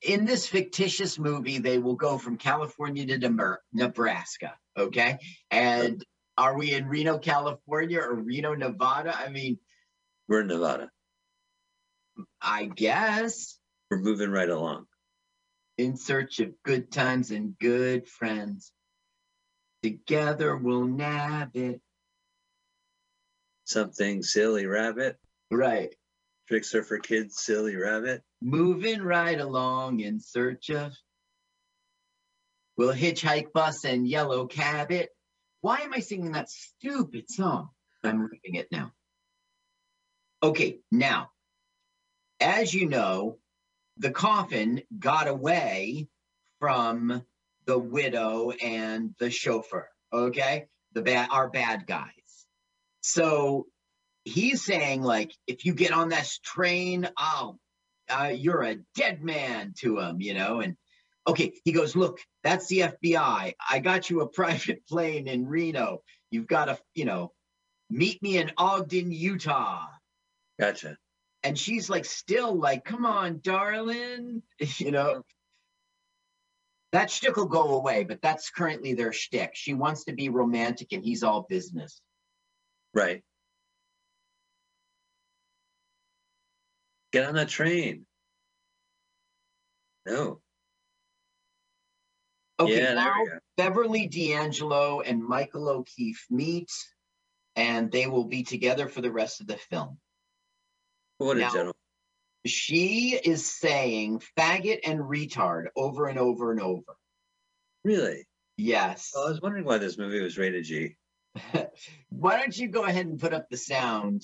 in 0.00 0.24
this 0.24 0.46
fictitious 0.46 1.18
movie, 1.18 1.58
they 1.58 1.78
will 1.78 1.96
go 1.96 2.16
from 2.16 2.36
California 2.38 3.04
to 3.06 3.18
Demer- 3.18 3.58
Nebraska. 3.72 4.54
Okay. 4.78 5.18
And 5.50 6.02
are 6.38 6.56
we 6.56 6.72
in 6.72 6.86
Reno, 6.86 7.18
California 7.18 8.00
or 8.00 8.14
Reno, 8.14 8.54
Nevada? 8.54 9.14
I 9.16 9.28
mean, 9.28 9.58
We're 10.28 10.40
in 10.42 10.46
Nevada. 10.46 10.90
I 12.40 12.66
guess 12.66 13.58
We're 13.90 13.98
moving 13.98 14.30
right 14.30 14.48
along. 14.48 14.86
in 15.76 15.96
search 15.96 16.38
of 16.38 16.50
good 16.64 16.92
times 16.92 17.32
and 17.32 17.58
good 17.58 18.08
friends. 18.08 18.70
Together 19.84 20.56
we'll 20.56 20.86
nab 20.86 21.54
it. 21.54 21.78
Something 23.66 24.22
silly 24.22 24.64
rabbit. 24.64 25.18
Right. 25.50 25.94
Tricks 26.48 26.74
are 26.74 26.82
for 26.82 26.98
kids, 26.98 27.42
silly 27.42 27.76
rabbit. 27.76 28.22
Moving 28.40 29.02
right 29.02 29.38
along 29.38 30.00
in 30.00 30.20
search 30.20 30.70
of. 30.70 30.94
We'll 32.78 32.94
hitchhike 32.94 33.52
bus 33.52 33.84
and 33.84 34.08
yellow 34.08 34.46
cab 34.46 34.90
it. 34.90 35.10
Why 35.60 35.80
am 35.80 35.92
I 35.92 36.00
singing 36.00 36.32
that 36.32 36.48
stupid 36.48 37.28
song? 37.28 37.68
I'm 38.02 38.22
reading 38.22 38.54
it 38.54 38.68
now. 38.72 38.90
Okay, 40.42 40.78
now, 40.90 41.28
as 42.40 42.72
you 42.72 42.88
know, 42.88 43.36
the 43.98 44.12
coffin 44.12 44.80
got 44.98 45.28
away 45.28 46.08
from 46.58 47.22
the 47.66 47.78
widow 47.78 48.50
and 48.50 49.14
the 49.18 49.30
chauffeur. 49.30 49.88
Okay, 50.12 50.66
the 50.92 51.02
bad, 51.02 51.28
our 51.30 51.48
bad 51.48 51.86
guys. 51.86 52.10
So 53.00 53.66
he's 54.24 54.64
saying 54.64 55.02
like, 55.02 55.32
if 55.46 55.64
you 55.64 55.74
get 55.74 55.92
on 55.92 56.08
this 56.08 56.38
train, 56.38 57.08
oh, 57.18 57.58
uh, 58.08 58.32
you're 58.34 58.62
a 58.62 58.76
dead 58.94 59.22
man 59.22 59.74
to 59.78 59.98
him, 59.98 60.20
you 60.20 60.34
know. 60.34 60.60
And 60.60 60.76
okay, 61.26 61.52
he 61.64 61.72
goes, 61.72 61.96
look, 61.96 62.20
that's 62.42 62.66
the 62.68 62.80
FBI. 62.80 63.54
I 63.70 63.78
got 63.80 64.10
you 64.10 64.20
a 64.20 64.28
private 64.30 64.86
plane 64.86 65.28
in 65.28 65.46
Reno. 65.46 66.02
You've 66.30 66.46
got 66.46 66.66
to, 66.66 66.78
you 66.94 67.04
know, 67.04 67.32
meet 67.90 68.22
me 68.22 68.38
in 68.38 68.52
Ogden, 68.56 69.12
Utah. 69.12 69.86
Gotcha. 70.58 70.96
And 71.42 71.58
she's 71.58 71.90
like, 71.90 72.06
still 72.06 72.58
like, 72.58 72.84
come 72.84 73.04
on, 73.04 73.40
darling, 73.42 74.42
you 74.78 74.90
know. 74.90 75.22
That 76.94 77.10
shtick 77.10 77.34
will 77.34 77.46
go 77.46 77.74
away, 77.74 78.04
but 78.04 78.22
that's 78.22 78.50
currently 78.50 78.94
their 78.94 79.12
shtick. 79.12 79.50
She 79.54 79.74
wants 79.74 80.04
to 80.04 80.12
be 80.12 80.28
romantic, 80.28 80.92
and 80.92 81.02
he's 81.04 81.24
all 81.24 81.44
business. 81.48 82.00
Right. 82.94 83.24
Get 87.12 87.26
on 87.26 87.34
that 87.34 87.48
train. 87.48 88.06
No. 90.06 90.40
Okay, 92.60 92.80
yeah, 92.80 92.94
now. 92.94 93.12
Beverly 93.56 94.06
D'Angelo 94.06 95.00
and 95.00 95.20
Michael 95.20 95.68
O'Keefe 95.68 96.24
meet, 96.30 96.70
and 97.56 97.90
they 97.90 98.06
will 98.06 98.26
be 98.26 98.44
together 98.44 98.86
for 98.86 99.00
the 99.00 99.10
rest 99.10 99.40
of 99.40 99.48
the 99.48 99.56
film. 99.56 99.98
What 101.18 101.38
a 101.38 101.40
gentleman. 101.40 101.72
She 102.46 103.18
is 103.22 103.50
saying 103.50 104.22
faggot 104.38 104.80
and 104.84 105.00
retard 105.00 105.66
over 105.76 106.06
and 106.06 106.18
over 106.18 106.52
and 106.52 106.60
over. 106.60 106.96
Really? 107.84 108.26
Yes. 108.56 109.12
Well, 109.14 109.26
I 109.26 109.30
was 109.30 109.40
wondering 109.40 109.64
why 109.64 109.78
this 109.78 109.98
movie 109.98 110.20
was 110.20 110.38
rated 110.38 110.64
G. 110.64 110.96
Why 112.10 112.38
don't 112.38 112.56
you 112.56 112.68
go 112.68 112.84
ahead 112.84 113.06
and 113.06 113.18
put 113.18 113.34
up 113.34 113.48
the 113.50 113.56
sound? 113.56 114.22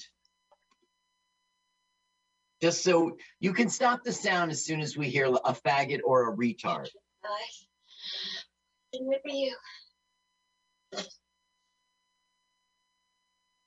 Just 2.63 2.85
so 2.85 3.17
you 3.41 3.53
can 3.53 3.69
stop 3.69 4.05
the 4.05 4.13
sound 4.13 4.51
as 4.51 4.65
soon 4.65 4.81
as 4.81 4.97
we 4.97 5.09
hear 5.09 5.27
a 5.27 5.55
faggot 5.55 6.01
or 6.05 6.31
a 6.33 6.37
retard. 6.37 6.89
I 7.25 8.99
remember 8.99 9.29
you. 9.29 9.55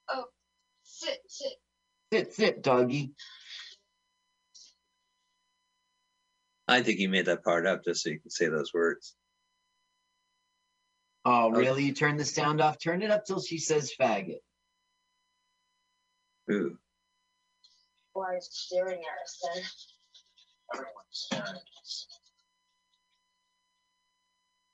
Oh, 0.09 0.25
sit, 0.83 1.19
sit. 1.27 1.53
Sit, 2.11 2.33
sit, 2.33 2.63
doggy. 2.63 3.13
I 6.67 6.81
think 6.81 6.97
he 6.97 7.07
made 7.07 7.25
that 7.25 7.43
part 7.43 7.65
up 7.67 7.83
just 7.83 8.03
so 8.03 8.09
you 8.09 8.19
can 8.19 8.29
say 8.29 8.47
those 8.47 8.73
words. 8.73 9.15
Oh, 11.25 11.47
Okay. 11.49 11.57
really? 11.59 11.83
You 11.85 11.93
turn 11.93 12.17
the 12.17 12.25
sound 12.25 12.61
off? 12.61 12.77
Turn 12.79 13.01
it 13.01 13.11
up 13.11 13.25
till 13.25 13.41
she 13.41 13.57
says 13.57 13.91
faggot. 13.99 14.39
Ooh. 16.51 16.77
Why 18.13 18.35
is 18.37 18.49
staring 18.51 18.99
at 19.01 19.23
us 19.23 19.39
then? 19.53 19.63
Everyone's 20.73 20.93
staring 21.11 21.43
at 21.45 21.81
us. 21.81 22.07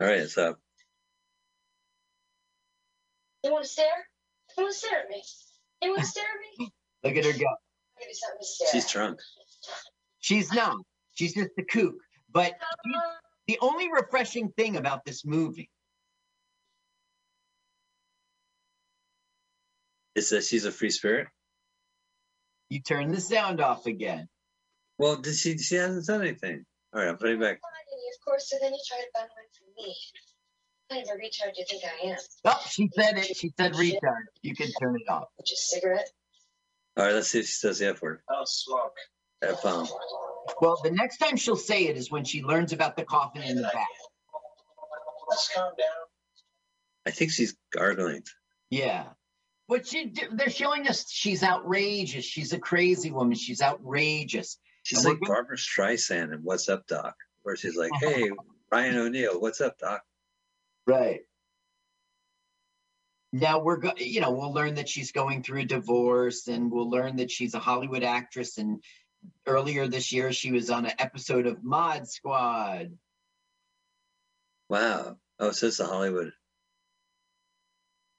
All 0.01 0.07
right, 0.07 0.17
it's 0.19 0.37
up. 0.37 0.59
You 3.43 3.51
want 3.51 3.63
to 3.63 3.69
stare? 3.69 3.85
You 4.57 4.63
want 4.63 4.73
to 4.73 4.79
stare 4.79 4.99
at 5.03 5.09
me? 5.09 5.23
You 5.81 5.89
want 5.91 6.01
to 6.01 6.07
stare 6.07 6.23
at 6.23 6.59
me? 6.59 6.71
Look 7.03 7.15
at 7.15 7.25
her 7.25 7.31
go. 7.31 7.37
Give 7.37 8.07
me 8.07 8.13
something 8.13 8.39
to 8.39 8.45
stare 8.45 8.67
She's 8.71 8.85
at. 8.85 8.91
drunk. 8.91 9.19
She's 10.19 10.51
not. 10.51 10.77
She's 11.20 11.34
just 11.34 11.49
a 11.57 11.63
kook. 11.63 11.95
But 12.32 12.53
the 13.45 13.57
only 13.59 13.91
refreshing 13.91 14.53
thing 14.55 14.78
about 14.78 15.03
this 15.03 15.26
movie, 15.26 15.70
Is 20.15 20.30
that 20.30 20.45
she's 20.45 20.63
a 20.63 20.72
free 20.72 20.91
spirit? 20.91 21.28
you 22.70 22.80
turn 22.82 23.11
the 23.11 23.20
sound 23.20 23.59
off 23.59 23.86
again. 23.86 24.30
Well, 24.97 25.17
did 25.17 25.36
she? 25.36 25.57
She 25.57 25.76
hasn't 25.76 26.05
said 26.05 26.22
anything. 26.22 26.65
All 26.93 27.01
right, 27.01 27.09
I'm 27.09 27.17
putting 27.17 27.36
it 27.36 27.41
back. 27.41 27.55
of 27.57 28.26
course, 28.26 28.49
so 28.49 28.57
then 28.61 28.72
you 28.72 28.80
try 28.88 28.99
to 28.99 29.07
find 29.13 29.30
one 29.36 29.45
for 29.57 29.82
me. 29.82 29.95
What 30.88 30.95
kind 30.95 31.03
of 31.03 31.15
a 31.15 31.20
retard 31.20 31.53
do 31.53 31.59
you 31.59 31.65
think 31.70 31.84
I 31.84 32.11
am? 32.11 32.17
Oh, 32.45 32.61
she 32.70 32.89
said 32.97 33.17
it. 33.17 33.36
She 33.36 33.51
said 33.59 33.74
retard. 33.74 34.24
You 34.41 34.55
can 34.55 34.72
turn 34.80 34.95
it 34.95 35.11
off. 35.11 35.26
Just 35.45 35.74
a 35.74 35.76
cigarette? 35.80 36.09
All 36.95 37.05
right, 37.05 37.13
let's 37.13 37.28
see 37.30 37.39
if 37.39 37.45
she 37.45 37.51
says 37.51 37.80
the 37.80 37.89
F 37.89 38.01
word. 38.01 38.22
I'll 38.30 38.45
smoke. 38.45 38.93
F 39.41 39.61
bomb. 39.63 39.88
Well, 40.61 40.79
the 40.83 40.91
next 40.91 41.17
time 41.17 41.37
she'll 41.37 41.55
say 41.55 41.87
it 41.87 41.97
is 41.97 42.11
when 42.11 42.23
she 42.25 42.43
learns 42.43 42.73
about 42.73 42.95
the 42.97 43.03
coffin 43.05 43.41
in 43.43 43.55
the 43.55 43.63
back. 43.63 43.87
Let's 45.29 45.49
calm 45.55 45.71
down. 45.77 45.87
I 47.05 47.11
think 47.11 47.31
she's 47.31 47.55
gargling. 47.71 48.23
Yeah. 48.69 49.05
But 49.67 49.87
she, 49.87 50.13
they're 50.31 50.49
showing 50.49 50.87
us 50.87 51.09
she's 51.09 51.43
outrageous. 51.43 52.25
She's 52.25 52.53
a 52.53 52.59
crazy 52.59 53.11
woman. 53.11 53.35
She's 53.35 53.61
outrageous. 53.61 54.57
She's 54.83 55.05
And 55.05 55.13
like 55.13 55.21
gonna- 55.21 55.33
Barbra 55.33 55.57
Streisand 55.57 56.33
and 56.33 56.43
What's 56.43 56.67
Up, 56.69 56.87
Doc? 56.87 57.15
Where 57.43 57.55
she's 57.55 57.75
like, 57.77 57.91
uh-huh. 57.93 58.09
hey, 58.09 58.31
Ryan 58.71 58.97
O'Neal, 58.97 59.39
what's 59.39 59.61
up, 59.61 59.77
Doc? 59.77 60.01
Right. 60.85 61.21
Now 63.31 63.59
we're 63.59 63.77
going, 63.77 63.95
you 63.97 64.21
know, 64.21 64.31
we'll 64.31 64.53
learn 64.53 64.75
that 64.75 64.89
she's 64.89 65.11
going 65.11 65.43
through 65.43 65.61
a 65.61 65.65
divorce 65.65 66.47
and 66.47 66.71
we'll 66.71 66.89
learn 66.89 67.17
that 67.17 67.29
she's 67.29 67.53
a 67.53 67.59
Hollywood 67.59 68.03
actress 68.03 68.57
and 68.57 68.83
earlier 69.45 69.88
this 69.88 70.11
year 70.11 70.32
she 70.32 70.51
was 70.51 70.70
on 70.70 70.86
an 70.86 70.93
episode 70.99 71.47
of 71.47 71.63
Mod 71.63 72.07
Squad. 72.07 72.91
Wow. 74.70 75.17
Oh, 75.39 75.49
it 75.49 75.55
says 75.55 75.78
the 75.78 75.86
Hollywood. 75.86 76.32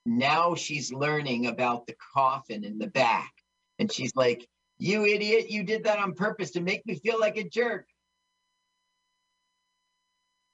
Now 0.06 0.54
she's 0.54 0.92
learning 0.92 1.46
about 1.46 1.86
the 1.86 1.94
coffin 2.14 2.64
in 2.64 2.78
the 2.78 2.88
back 2.88 3.32
and 3.78 3.92
she's 3.92 4.16
like, 4.16 4.48
"You 4.78 5.06
idiot, 5.06 5.50
you 5.50 5.62
did 5.62 5.84
that 5.84 5.98
on 5.98 6.14
purpose 6.14 6.52
to 6.52 6.60
make 6.60 6.84
me 6.86 6.96
feel 6.96 7.20
like 7.20 7.36
a 7.36 7.44
jerk." 7.44 7.86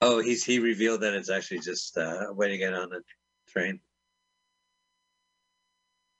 Oh, 0.00 0.20
he's 0.20 0.44
he 0.44 0.58
revealed 0.58 1.00
that 1.02 1.14
it's 1.14 1.30
actually 1.30 1.60
just 1.60 1.96
uh, 1.96 2.26
a 2.28 2.34
way 2.34 2.48
to 2.48 2.58
get 2.58 2.74
on 2.74 2.90
the 2.90 3.02
train. 3.48 3.80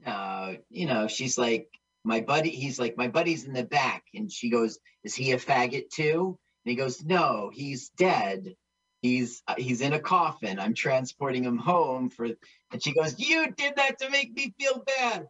uh, 0.05 0.55
you 0.71 0.87
know, 0.87 1.09
she's 1.09 1.37
like, 1.37 1.69
my 2.07 2.21
buddy, 2.21 2.51
he's 2.51 2.79
like, 2.79 2.97
my 2.97 3.09
buddy's 3.09 3.45
in 3.45 3.53
the 3.53 3.65
back. 3.65 4.05
And 4.15 4.31
she 4.31 4.49
goes, 4.49 4.79
is 5.03 5.15
he 5.15 5.33
a 5.33 5.39
faggot 5.39 5.91
too? 5.93 6.39
And 6.65 6.71
he 6.71 6.77
goes, 6.77 7.05
no, 7.05 7.51
he's 7.53 7.91
dead. 7.91 8.55
He's 9.03 9.43
uh, 9.47 9.57
he's 9.59 9.81
in 9.81 9.93
a 9.93 10.01
coffin. 10.01 10.59
I'm 10.59 10.75
transporting 10.75 11.45
him 11.45 11.59
home 11.59 12.09
for. 12.11 12.29
And 12.73 12.83
she 12.83 12.95
goes, 12.95 13.19
you 13.19 13.51
did 13.53 13.77
that 13.77 13.99
to 13.99 14.11
make 14.11 14.33
me 14.35 14.55
feel 14.59 14.83
bad. 14.87 15.27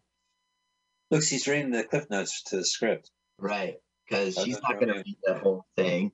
Look, 1.11 1.23
she's 1.23 1.49
reading 1.49 1.71
the 1.71 1.85
cliff 1.85 2.09
notes 2.11 2.43
to 2.45 2.59
the 2.59 2.65
script. 2.65 3.11
Right, 3.39 3.77
because 4.09 4.35
That's 4.35 4.47
she's 4.47 4.61
not 4.63 4.75
going 4.75 4.89
to 4.89 4.99
read 4.99 5.19
the 5.25 5.35
whole 5.35 5.67
thing. 5.77 6.13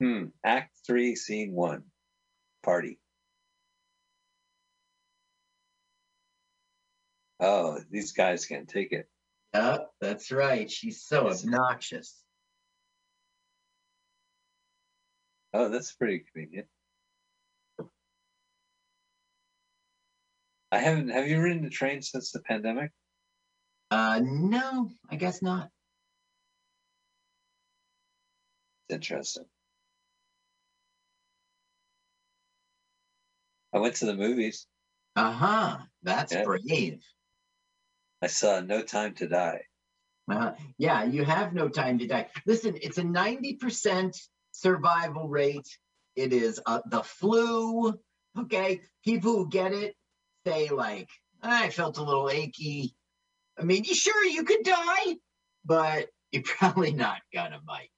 Hmm. 0.00 0.26
Act 0.44 0.76
three, 0.86 1.14
scene 1.16 1.52
one. 1.52 1.84
Party. 2.62 2.98
Oh, 7.42 7.80
these 7.90 8.12
guys 8.12 8.46
can't 8.46 8.68
take 8.68 8.92
it. 8.92 9.08
Yep, 9.52 9.90
that's 10.00 10.30
right. 10.30 10.70
She's 10.70 11.02
so 11.02 11.28
obnoxious. 11.28 12.22
Oh, 15.52 15.68
that's 15.68 15.92
pretty 15.92 16.20
convenient. 16.32 16.68
I 20.70 20.78
haven't. 20.78 21.08
Have 21.08 21.26
you 21.26 21.42
ridden 21.42 21.64
the 21.64 21.68
train 21.68 22.00
since 22.00 22.30
the 22.30 22.40
pandemic? 22.40 22.92
Uh, 23.90 24.20
no, 24.22 24.90
I 25.10 25.16
guess 25.16 25.42
not. 25.42 25.68
It's 28.88 28.94
interesting. 28.94 29.44
I 33.74 33.80
went 33.80 33.96
to 33.96 34.06
the 34.06 34.14
movies. 34.14 34.66
Uh 35.16 35.32
huh. 35.32 35.78
That's 36.04 36.32
Yeah. 36.32 36.44
brave. 36.44 37.02
I 38.22 38.28
saw 38.28 38.60
No 38.60 38.82
Time 38.82 39.14
to 39.14 39.28
Die. 39.28 39.62
Uh, 40.30 40.52
yeah, 40.78 41.04
you 41.04 41.24
have 41.24 41.52
no 41.52 41.68
time 41.68 41.98
to 41.98 42.06
die. 42.06 42.28
Listen, 42.46 42.78
it's 42.80 42.98
a 42.98 43.02
90% 43.02 44.16
survival 44.52 45.28
rate. 45.28 45.66
It 46.14 46.32
is 46.32 46.60
uh, 46.64 46.80
the 46.86 47.02
flu. 47.02 47.98
Okay. 48.38 48.80
People 49.04 49.32
who 49.32 49.48
get 49.48 49.72
it 49.72 49.94
say, 50.46 50.68
like, 50.68 51.08
I 51.42 51.70
felt 51.70 51.98
a 51.98 52.02
little 52.02 52.30
achy. 52.30 52.94
I 53.58 53.64
mean, 53.64 53.84
you 53.84 53.94
sure 53.94 54.24
you 54.24 54.44
could 54.44 54.62
die, 54.62 55.16
but 55.64 56.08
you're 56.30 56.42
probably 56.46 56.92
not 56.92 57.18
gonna, 57.34 57.60
Mike. 57.66 57.90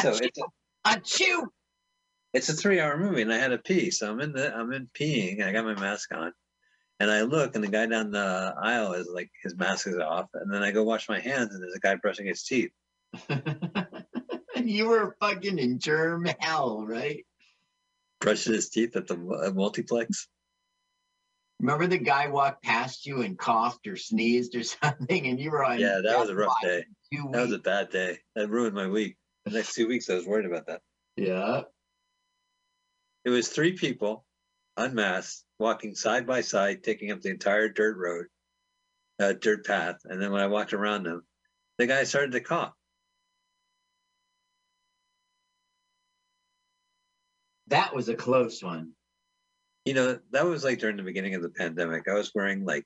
So 0.00 0.10
it's 0.10 0.38
a, 0.38 0.44
Achoo! 0.86 1.46
it's 2.32 2.48
a 2.48 2.54
three-hour 2.54 2.96
movie, 2.96 3.22
and 3.22 3.32
I 3.32 3.36
had 3.36 3.52
a 3.52 3.58
pee. 3.58 3.90
So 3.90 4.10
I'm 4.10 4.20
in 4.20 4.32
the 4.32 4.54
I'm 4.56 4.72
in 4.72 4.88
peeing. 4.98 5.44
I 5.44 5.52
got 5.52 5.66
my 5.66 5.78
mask 5.78 6.14
on, 6.14 6.32
and 7.02 7.10
I 7.10 7.22
look, 7.22 7.56
and 7.56 7.64
the 7.64 7.68
guy 7.68 7.86
down 7.86 8.12
the 8.12 8.54
aisle 8.62 8.92
is 8.92 9.08
like 9.12 9.28
his 9.42 9.56
mask 9.56 9.88
is 9.88 9.98
off, 9.98 10.28
and 10.34 10.54
then 10.54 10.62
I 10.62 10.70
go 10.70 10.84
wash 10.84 11.08
my 11.08 11.18
hands, 11.18 11.52
and 11.52 11.60
there's 11.60 11.74
a 11.74 11.80
guy 11.80 11.96
brushing 11.96 12.26
his 12.26 12.44
teeth. 12.44 12.70
you 14.54 14.86
were 14.86 15.16
fucking 15.18 15.58
in 15.58 15.80
germ 15.80 16.28
hell, 16.38 16.86
right? 16.86 17.26
Brushing 18.20 18.52
his 18.52 18.68
teeth 18.68 18.94
at 18.94 19.08
the 19.08 19.16
mu- 19.16 19.52
multiplex. 19.52 20.28
Remember 21.58 21.88
the 21.88 21.98
guy 21.98 22.28
walked 22.28 22.62
past 22.62 23.04
you 23.04 23.22
and 23.22 23.36
coughed 23.36 23.88
or 23.88 23.96
sneezed 23.96 24.54
or 24.54 24.62
something, 24.62 25.26
and 25.26 25.40
you 25.40 25.50
were 25.50 25.64
on. 25.64 25.80
Yeah, 25.80 26.02
that 26.04 26.20
was 26.20 26.30
a 26.30 26.36
rough 26.36 26.54
day. 26.62 26.84
That 27.32 27.42
was 27.42 27.52
a 27.52 27.58
bad 27.58 27.90
day. 27.90 28.18
That 28.36 28.48
ruined 28.48 28.76
my 28.76 28.86
week. 28.86 29.16
The 29.44 29.50
next 29.50 29.74
two 29.74 29.88
weeks, 29.88 30.08
I 30.08 30.14
was 30.14 30.24
worried 30.24 30.46
about 30.46 30.68
that. 30.68 30.82
Yeah. 31.16 31.62
It 33.24 33.30
was 33.30 33.48
three 33.48 33.72
people, 33.72 34.24
unmasked, 34.76 35.44
walking 35.58 35.94
side 35.94 36.26
by 36.26 36.40
side, 36.40 36.82
taking 36.82 37.10
up 37.10 37.20
the 37.20 37.30
entire 37.30 37.68
dirt 37.68 37.96
road, 37.96 38.26
uh, 39.20 39.32
dirt 39.32 39.66
path. 39.66 39.96
And 40.04 40.20
then 40.20 40.32
when 40.32 40.40
I 40.40 40.46
walked 40.46 40.72
around 40.72 41.04
them, 41.04 41.22
the 41.78 41.86
guy 41.86 42.04
started 42.04 42.32
to 42.32 42.40
cough. 42.40 42.72
That 47.68 47.94
was 47.94 48.08
a 48.08 48.14
close 48.14 48.62
one. 48.62 48.92
You 49.84 49.94
know, 49.94 50.18
that 50.30 50.44
was 50.46 50.62
like 50.62 50.78
during 50.78 50.96
the 50.96 51.02
beginning 51.02 51.34
of 51.34 51.42
the 51.42 51.48
pandemic. 51.48 52.06
I 52.08 52.14
was 52.14 52.30
wearing 52.34 52.64
like 52.64 52.84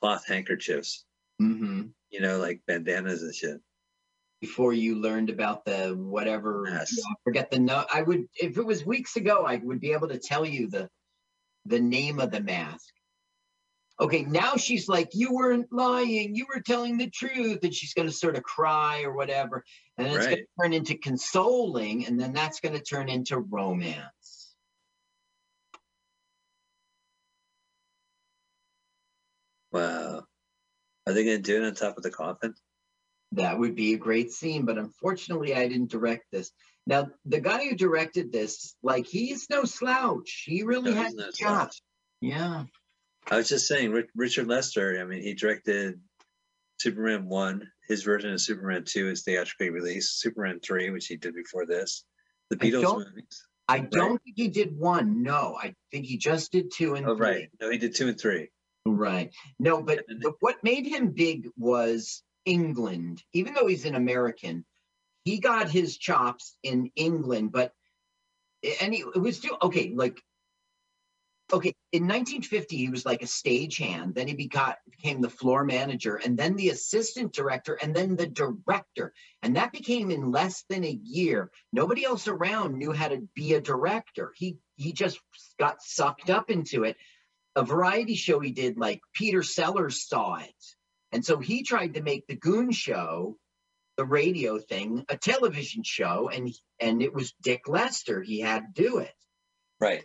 cloth 0.00 0.26
handkerchiefs, 0.26 1.04
Mm-hmm. 1.40 1.82
you 2.10 2.20
know, 2.20 2.38
like 2.38 2.60
bandanas 2.66 3.22
and 3.22 3.34
shit. 3.34 3.60
Before 4.42 4.72
you 4.72 4.96
learned 4.96 5.30
about 5.30 5.64
the 5.64 5.94
whatever. 5.96 6.66
Yes. 6.68 6.92
I 7.08 7.14
forget 7.22 7.50
the 7.50 7.60
no. 7.60 7.84
I 7.94 8.02
would 8.02 8.26
if 8.34 8.58
it 8.58 8.66
was 8.66 8.84
weeks 8.84 9.14
ago, 9.16 9.46
I 9.46 9.56
would 9.62 9.80
be 9.80 9.92
able 9.92 10.08
to 10.08 10.18
tell 10.18 10.44
you 10.44 10.68
the 10.68 10.90
the 11.64 11.80
name 11.80 12.18
of 12.18 12.32
the 12.32 12.40
mask. 12.40 12.92
Okay, 14.00 14.24
now 14.24 14.56
she's 14.56 14.88
like, 14.88 15.10
you 15.12 15.32
weren't 15.32 15.72
lying, 15.72 16.34
you 16.34 16.46
were 16.52 16.60
telling 16.60 16.98
the 16.98 17.08
truth, 17.08 17.60
and 17.62 17.72
she's 17.72 17.94
gonna 17.94 18.10
sort 18.10 18.36
of 18.36 18.42
cry 18.42 19.02
or 19.02 19.14
whatever, 19.14 19.64
and 19.96 20.08
then 20.08 20.16
it's 20.16 20.26
gonna 20.26 20.42
turn 20.60 20.72
into 20.72 20.98
consoling, 20.98 22.06
and 22.06 22.18
then 22.20 22.32
that's 22.32 22.58
gonna 22.58 22.80
turn 22.80 23.08
into 23.08 23.38
romance. 23.38 24.56
Wow. 29.70 30.24
Are 31.06 31.12
they 31.12 31.24
going 31.24 31.38
to 31.38 31.42
do 31.42 31.62
it 31.62 31.66
on 31.66 31.74
top 31.74 31.96
of 31.96 32.02
the 32.02 32.10
coffin? 32.10 32.54
That 33.32 33.58
would 33.58 33.74
be 33.74 33.94
a 33.94 33.98
great 33.98 34.30
scene, 34.32 34.64
but 34.64 34.78
unfortunately, 34.78 35.54
I 35.54 35.66
didn't 35.68 35.90
direct 35.90 36.24
this. 36.30 36.50
Now, 36.86 37.08
the 37.24 37.40
guy 37.40 37.68
who 37.68 37.74
directed 37.76 38.32
this, 38.32 38.74
like, 38.82 39.06
he's 39.06 39.48
no 39.48 39.64
slouch. 39.64 40.44
He 40.46 40.62
really 40.64 40.90
No, 40.90 40.96
had 40.96 41.06
he's 41.06 41.14
no 41.14 41.26
the 41.26 41.32
slouch. 41.32 41.58
chops. 41.58 41.82
Yeah. 42.20 42.64
I 43.30 43.36
was 43.36 43.48
just 43.48 43.66
saying, 43.66 44.04
Richard 44.14 44.48
Lester. 44.48 44.98
I 45.00 45.04
mean, 45.04 45.22
he 45.22 45.34
directed 45.34 46.00
Superman 46.78 47.26
one. 47.26 47.68
His 47.88 48.02
version 48.02 48.32
of 48.32 48.40
Superman 48.40 48.84
two 48.84 49.08
is 49.08 49.22
theatrically 49.22 49.70
released. 49.70 50.20
Superman 50.20 50.60
three, 50.60 50.90
which 50.90 51.06
he 51.06 51.16
did 51.16 51.34
before 51.34 51.66
this. 51.66 52.04
The 52.50 52.56
Beatles 52.56 52.82
don't- 52.82 52.98
movies. 53.08 53.46
I 53.68 53.78
don't 53.78 54.20
think 54.22 54.36
he 54.36 54.48
did 54.48 54.76
one. 54.76 55.22
No, 55.22 55.56
I 55.58 55.74
think 55.92 56.04
he 56.04 56.18
just 56.18 56.50
did 56.52 56.72
two 56.74 56.94
and 56.96 57.06
Oh, 57.06 57.16
three. 57.16 57.26
right. 57.26 57.48
No, 57.60 57.70
he 57.70 57.78
did 57.78 57.94
two 57.94 58.08
and 58.08 58.20
three. 58.20 58.50
Right. 58.84 59.32
No, 59.60 59.82
but 59.82 60.04
the, 60.08 60.32
what 60.40 60.62
made 60.64 60.84
him 60.86 61.12
big 61.12 61.48
was 61.56 62.22
England. 62.44 63.22
Even 63.32 63.54
though 63.54 63.66
he's 63.66 63.84
an 63.84 63.94
American, 63.94 64.64
he 65.24 65.38
got 65.38 65.70
his 65.70 65.96
chops 65.96 66.56
in 66.62 66.90
England. 66.96 67.52
But 67.52 67.72
and 68.80 68.94
he, 68.94 69.00
it 69.00 69.20
was 69.20 69.36
still 69.36 69.58
okay. 69.62 69.92
Like 69.94 70.20
okay, 71.52 71.74
in 71.92 72.04
1950, 72.04 72.76
he 72.76 72.88
was 72.88 73.04
like 73.04 73.22
a 73.22 73.26
stagehand. 73.26 74.14
Then 74.14 74.26
he 74.26 74.34
begot, 74.34 74.78
became 74.90 75.20
the 75.20 75.28
floor 75.28 75.64
manager, 75.64 76.16
and 76.16 76.38
then 76.38 76.56
the 76.56 76.70
assistant 76.70 77.34
director, 77.34 77.74
and 77.74 77.94
then 77.94 78.16
the 78.16 78.26
director. 78.26 79.12
And 79.42 79.56
that 79.56 79.72
became 79.72 80.10
in 80.10 80.30
less 80.30 80.64
than 80.70 80.84
a 80.84 80.98
year. 81.02 81.50
Nobody 81.72 82.04
else 82.04 82.26
around 82.26 82.78
knew 82.78 82.92
how 82.92 83.08
to 83.08 83.28
be 83.34 83.54
a 83.54 83.60
director. 83.60 84.32
He 84.36 84.58
he 84.76 84.92
just 84.92 85.20
got 85.58 85.82
sucked 85.82 86.30
up 86.30 86.50
into 86.50 86.84
it 86.84 86.96
a 87.54 87.64
variety 87.64 88.14
show 88.14 88.40
he 88.40 88.52
did, 88.52 88.78
like 88.78 89.00
Peter 89.12 89.42
Sellers 89.42 90.08
saw 90.08 90.36
it. 90.36 90.54
And 91.12 91.24
so 91.24 91.38
he 91.38 91.62
tried 91.62 91.94
to 91.94 92.02
make 92.02 92.26
the 92.26 92.36
Goon 92.36 92.72
Show, 92.72 93.36
the 93.98 94.04
radio 94.04 94.58
thing, 94.58 95.04
a 95.08 95.16
television 95.16 95.82
show, 95.84 96.28
and 96.30 96.50
and 96.80 97.02
it 97.02 97.12
was 97.12 97.34
Dick 97.42 97.68
Lester. 97.68 98.22
He 98.22 98.40
had 98.40 98.74
to 98.74 98.82
do 98.82 98.98
it. 98.98 99.14
Right. 99.80 100.04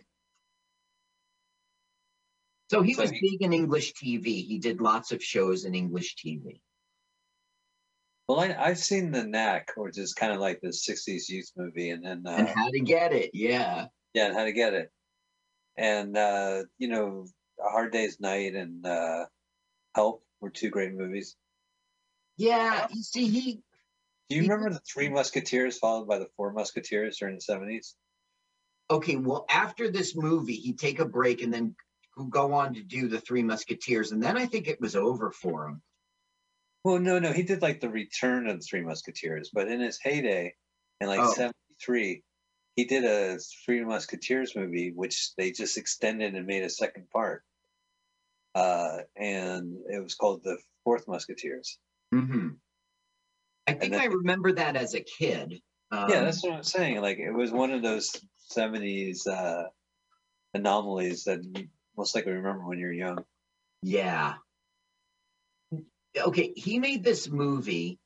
So 2.70 2.82
he 2.82 2.92
So 2.94 3.02
was 3.02 3.10
he- 3.10 3.20
big 3.30 3.42
in 3.42 3.52
English 3.52 3.94
TV. 3.94 4.44
He 4.44 4.58
did 4.58 4.80
lots 4.80 5.12
of 5.12 5.22
shows 5.24 5.64
in 5.64 5.74
English 5.74 6.16
TV. 6.16 6.60
Well, 8.28 8.40
I, 8.40 8.54
I've 8.58 8.78
seen 8.78 9.10
The 9.10 9.24
Knack, 9.24 9.72
which 9.76 9.96
is 9.96 10.12
kind 10.12 10.32
of 10.32 10.38
like 10.38 10.60
the 10.60 10.68
'60s 10.68 11.30
youth 11.30 11.50
movie, 11.56 11.88
and 11.90 12.04
then 12.04 12.24
and 12.26 12.46
uh, 12.48 12.52
how 12.54 12.68
to 12.70 12.80
get 12.80 13.14
it. 13.14 13.30
Yeah. 13.32 13.86
yeah, 14.12 14.26
and 14.26 14.36
How 14.36 14.44
to 14.44 14.52
Get 14.52 14.74
It, 14.74 14.90
and 15.78 16.14
uh, 16.14 16.64
you 16.76 16.88
know, 16.88 17.26
A 17.58 17.70
Hard 17.70 17.90
Day's 17.92 18.20
Night 18.20 18.54
and 18.54 18.84
uh, 18.84 19.24
Help 19.94 20.22
were 20.40 20.50
two 20.50 20.70
great 20.70 20.92
movies. 20.94 21.36
Yeah. 22.36 22.86
You 22.92 23.02
see, 23.02 23.28
he 23.28 23.52
Do 24.28 24.36
you 24.36 24.42
He- 24.42 24.48
remember 24.48 24.70
the 24.74 24.80
Three 24.80 25.08
Musketeers 25.08 25.78
followed 25.78 26.06
by 26.06 26.18
the 26.18 26.28
Four 26.36 26.52
Musketeers 26.52 27.18
during 27.18 27.36
the 27.36 27.40
'70s? 27.40 27.94
okay, 28.90 29.16
well, 29.16 29.44
after 29.50 29.90
this 29.90 30.16
movie, 30.16 30.54
he'd 30.56 30.78
take 30.78 30.98
a 30.98 31.04
break 31.04 31.42
and 31.42 31.52
then 31.52 31.76
go 32.30 32.54
on 32.54 32.74
to 32.74 32.82
do 32.82 33.06
the 33.08 33.20
Three 33.20 33.42
Musketeers. 33.42 34.12
And 34.12 34.22
then 34.22 34.36
I 34.38 34.46
think 34.46 34.66
it 34.66 34.80
was 34.80 34.96
over 34.96 35.30
for 35.30 35.66
him. 35.68 35.82
Well, 36.84 36.98
no, 36.98 37.18
no, 37.18 37.32
he 37.32 37.42
did 37.42 37.60
like 37.62 37.80
the 37.80 37.90
Return 37.90 38.46
of 38.48 38.58
the 38.60 38.62
Three 38.64 38.80
Musketeers, 38.82 39.50
but 39.52 39.68
in 39.68 39.80
his 39.80 39.98
heyday, 39.98 40.54
in 41.00 41.06
like 41.08 41.20
Oh. 41.20 41.32
'73, 41.34 42.22
he 42.76 42.84
did 42.84 43.04
a 43.04 43.38
Three 43.64 43.84
Musketeers 43.84 44.56
movie, 44.56 44.90
which 44.92 45.34
they 45.36 45.52
just 45.52 45.76
extended 45.76 46.34
and 46.34 46.46
made 46.46 46.62
a 46.64 46.70
second 46.70 47.10
part, 47.10 47.44
uh, 48.54 48.98
and 49.16 49.76
it 49.90 50.02
was 50.02 50.14
called 50.14 50.42
the 50.44 50.58
Fourth 50.84 51.06
Musketeers. 51.08 51.78
hmm 52.12 52.48
I 53.66 53.74
think 53.74 53.92
then- 53.92 54.00
I 54.00 54.06
remember 54.06 54.52
that 54.52 54.76
as 54.76 54.94
a 54.94 55.00
kid. 55.00 55.60
Um, 55.90 56.10
yeah, 56.10 56.20
that's 56.20 56.42
what 56.42 56.52
I'm 56.52 56.62
saying. 56.62 57.00
Like 57.00 57.18
it 57.18 57.30
was 57.32 57.50
one 57.50 57.70
of 57.70 57.82
those 57.82 58.10
'70s 58.54 59.26
uh, 59.26 59.64
anomalies 60.54 61.24
that 61.24 61.42
you 61.44 61.68
most 61.96 62.14
likely 62.14 62.32
remember 62.32 62.66
when 62.66 62.78
you're 62.78 62.92
young. 62.92 63.24
Yeah. 63.82 64.34
Okay, 66.16 66.52
he 66.56 66.78
made 66.78 67.04
this 67.04 67.28
movie 67.28 67.98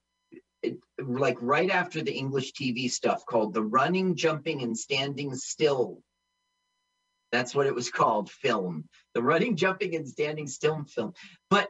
like 0.99 1.36
right 1.40 1.70
after 1.70 2.03
the 2.03 2.12
English 2.12 2.53
TV 2.53 2.88
stuff 2.90 3.24
called 3.26 3.55
The 3.55 3.62
Running, 3.62 4.14
Jumping, 4.14 4.62
and 4.62 4.76
Standing 4.76 5.34
Still. 5.34 6.03
That's 7.33 7.55
what 7.55 7.66
it 7.66 7.74
was 7.74 7.91
called, 7.93 8.30
film. 8.30 8.89
The 9.14 9.22
Running, 9.22 9.57
Jumping, 9.57 9.97
and 9.97 10.09
Standing 10.09 10.47
Still 10.49 10.85
film. 10.85 11.14
But 11.51 11.68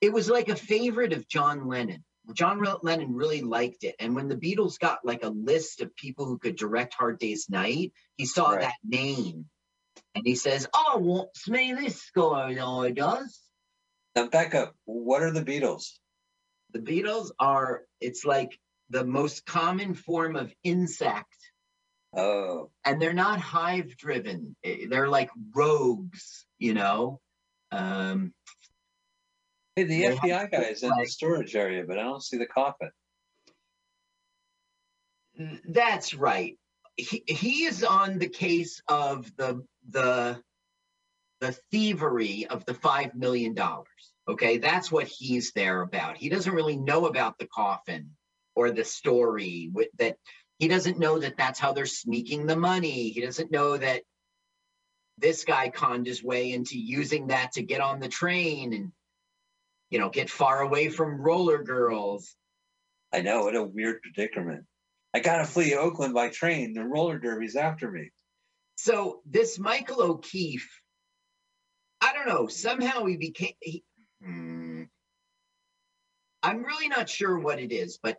it 0.00 0.12
was 0.12 0.30
like 0.30 0.48
a 0.50 0.56
favorite 0.56 1.14
of 1.14 1.28
John 1.28 1.68
Lennon. 1.68 2.04
John 2.34 2.62
Lennon 2.82 3.14
really 3.14 3.42
liked 3.42 3.84
it. 3.84 3.96
And 4.00 4.14
when 4.14 4.28
the 4.28 4.36
Beatles 4.36 4.78
got 4.78 5.00
like 5.04 5.24
a 5.24 5.30
list 5.30 5.80
of 5.82 5.96
people 5.96 6.26
who 6.26 6.38
could 6.38 6.56
direct 6.56 6.94
Hard 6.94 7.18
Day's 7.18 7.48
Night, 7.50 7.92
he 8.18 8.26
saw 8.26 8.50
Right. 8.50 8.62
that 8.62 8.76
name. 8.84 9.46
And 10.14 10.26
he 10.26 10.36
says, 10.36 10.68
Oh, 10.74 10.98
what's 11.00 11.48
me 11.48 11.74
this 11.74 12.10
guy 12.14 12.56
I 12.60 12.90
does? 12.92 13.40
Now 14.16 14.28
back 14.28 14.54
up. 14.54 14.74
What 14.86 15.22
are 15.22 15.32
the 15.32 15.44
Beatles? 15.44 15.98
The 16.72 16.80
Beatles 16.80 17.30
are, 17.40 17.82
it's 18.00 18.24
like 18.24 18.58
the 18.90 19.04
most 19.04 19.46
common 19.46 19.94
form 19.94 20.36
of 20.36 20.52
insect, 20.64 21.36
Oh, 22.16 22.70
and 22.84 23.00
they're 23.00 23.12
not 23.12 23.40
hive 23.40 23.96
driven. 23.96 24.56
They're 24.64 25.08
like 25.08 25.30
rogues, 25.54 26.44
you 26.58 26.74
know? 26.74 27.20
Um, 27.70 28.32
hey, 29.76 29.84
the 29.84 30.02
FBI 30.04 30.50
guy 30.50 30.58
is 30.58 30.82
in 30.82 30.90
the 30.90 31.06
storage 31.06 31.54
area, 31.54 31.84
but 31.86 31.98
I 31.98 32.02
don't 32.02 32.22
see 32.22 32.36
the 32.36 32.46
coffin. 32.46 32.90
That's 35.68 36.12
right. 36.14 36.58
He, 36.96 37.22
he 37.26 37.64
is 37.64 37.84
on 37.84 38.18
the 38.18 38.28
case 38.28 38.82
of 38.88 39.30
the 39.36 39.64
the 39.88 40.42
the 41.40 41.52
thievery 41.70 42.46
of 42.50 42.64
the 42.66 42.74
five 42.74 43.14
million 43.14 43.54
dollars. 43.54 43.86
Okay, 44.28 44.58
that's 44.58 44.92
what 44.92 45.06
he's 45.06 45.52
there 45.52 45.80
about. 45.80 46.18
He 46.18 46.28
doesn't 46.28 46.52
really 46.52 46.76
know 46.76 47.06
about 47.06 47.38
the 47.38 47.46
coffin 47.46 48.10
or 48.54 48.70
the 48.70 48.84
story 48.84 49.70
with, 49.72 49.88
that. 49.98 50.16
He 50.60 50.68
doesn't 50.68 50.98
know 50.98 51.18
that 51.18 51.38
that's 51.38 51.58
how 51.58 51.72
they're 51.72 51.86
sneaking 51.86 52.44
the 52.44 52.54
money. 52.54 53.08
He 53.08 53.22
doesn't 53.22 53.50
know 53.50 53.78
that 53.78 54.02
this 55.16 55.44
guy 55.44 55.70
conned 55.70 56.06
his 56.06 56.22
way 56.22 56.52
into 56.52 56.78
using 56.78 57.28
that 57.28 57.52
to 57.52 57.62
get 57.62 57.80
on 57.80 57.98
the 57.98 58.08
train 58.08 58.74
and 58.74 58.92
you 59.88 59.98
know 59.98 60.10
get 60.10 60.28
far 60.28 60.60
away 60.60 60.90
from 60.90 61.18
roller 61.18 61.62
girls. 61.62 62.36
I 63.10 63.22
know, 63.22 63.44
what 63.44 63.56
a 63.56 63.64
weird 63.64 64.02
predicament. 64.02 64.66
I 65.14 65.20
gotta 65.20 65.46
flee 65.46 65.74
Oakland 65.74 66.12
by 66.12 66.28
train. 66.28 66.74
The 66.74 66.84
roller 66.84 67.18
derby's 67.18 67.56
after 67.56 67.90
me. 67.90 68.10
So 68.76 69.22
this 69.24 69.58
Michael 69.58 70.02
O'Keefe, 70.02 70.70
I 72.02 72.12
don't 72.12 72.28
know. 72.28 72.48
Somehow 72.48 73.06
he 73.06 73.16
became. 73.16 73.54
He, 73.60 73.82
Hmm. 74.22 74.82
I'm 76.42 76.62
really 76.62 76.88
not 76.88 77.08
sure 77.08 77.38
what 77.38 77.58
it 77.58 77.72
is, 77.72 77.98
but 78.02 78.18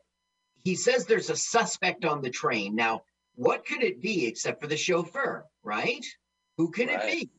he 0.63 0.75
says 0.75 1.05
there's 1.05 1.29
a 1.29 1.35
suspect 1.35 2.05
on 2.05 2.21
the 2.21 2.29
train. 2.29 2.75
Now, 2.75 3.01
what 3.35 3.65
could 3.65 3.83
it 3.83 4.01
be 4.01 4.27
except 4.27 4.61
for 4.61 4.67
the 4.67 4.77
chauffeur, 4.77 5.45
right? 5.63 6.05
Who 6.57 6.71
can 6.71 6.89
it 6.89 7.01
be? 7.01 7.31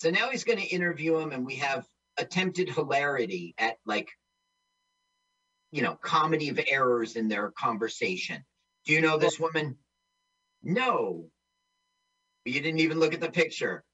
So 0.00 0.10
now 0.10 0.30
he's 0.30 0.44
going 0.44 0.58
to 0.58 0.64
interview 0.64 1.18
him, 1.18 1.32
and 1.32 1.44
we 1.44 1.56
have 1.56 1.86
attempted 2.16 2.68
hilarity 2.70 3.54
at 3.58 3.76
like, 3.84 4.08
you 5.72 5.82
know, 5.82 5.94
comedy 5.94 6.48
of 6.48 6.60
errors 6.66 7.16
in 7.16 7.28
their 7.28 7.50
conversation. 7.50 8.44
Do 8.86 8.92
you 8.92 9.00
know 9.00 9.18
this 9.18 9.38
woman? 9.38 9.76
No. 10.62 11.26
You 12.44 12.60
didn't 12.60 12.80
even 12.80 12.98
look 12.98 13.14
at 13.14 13.20
the 13.20 13.30
picture. 13.30 13.84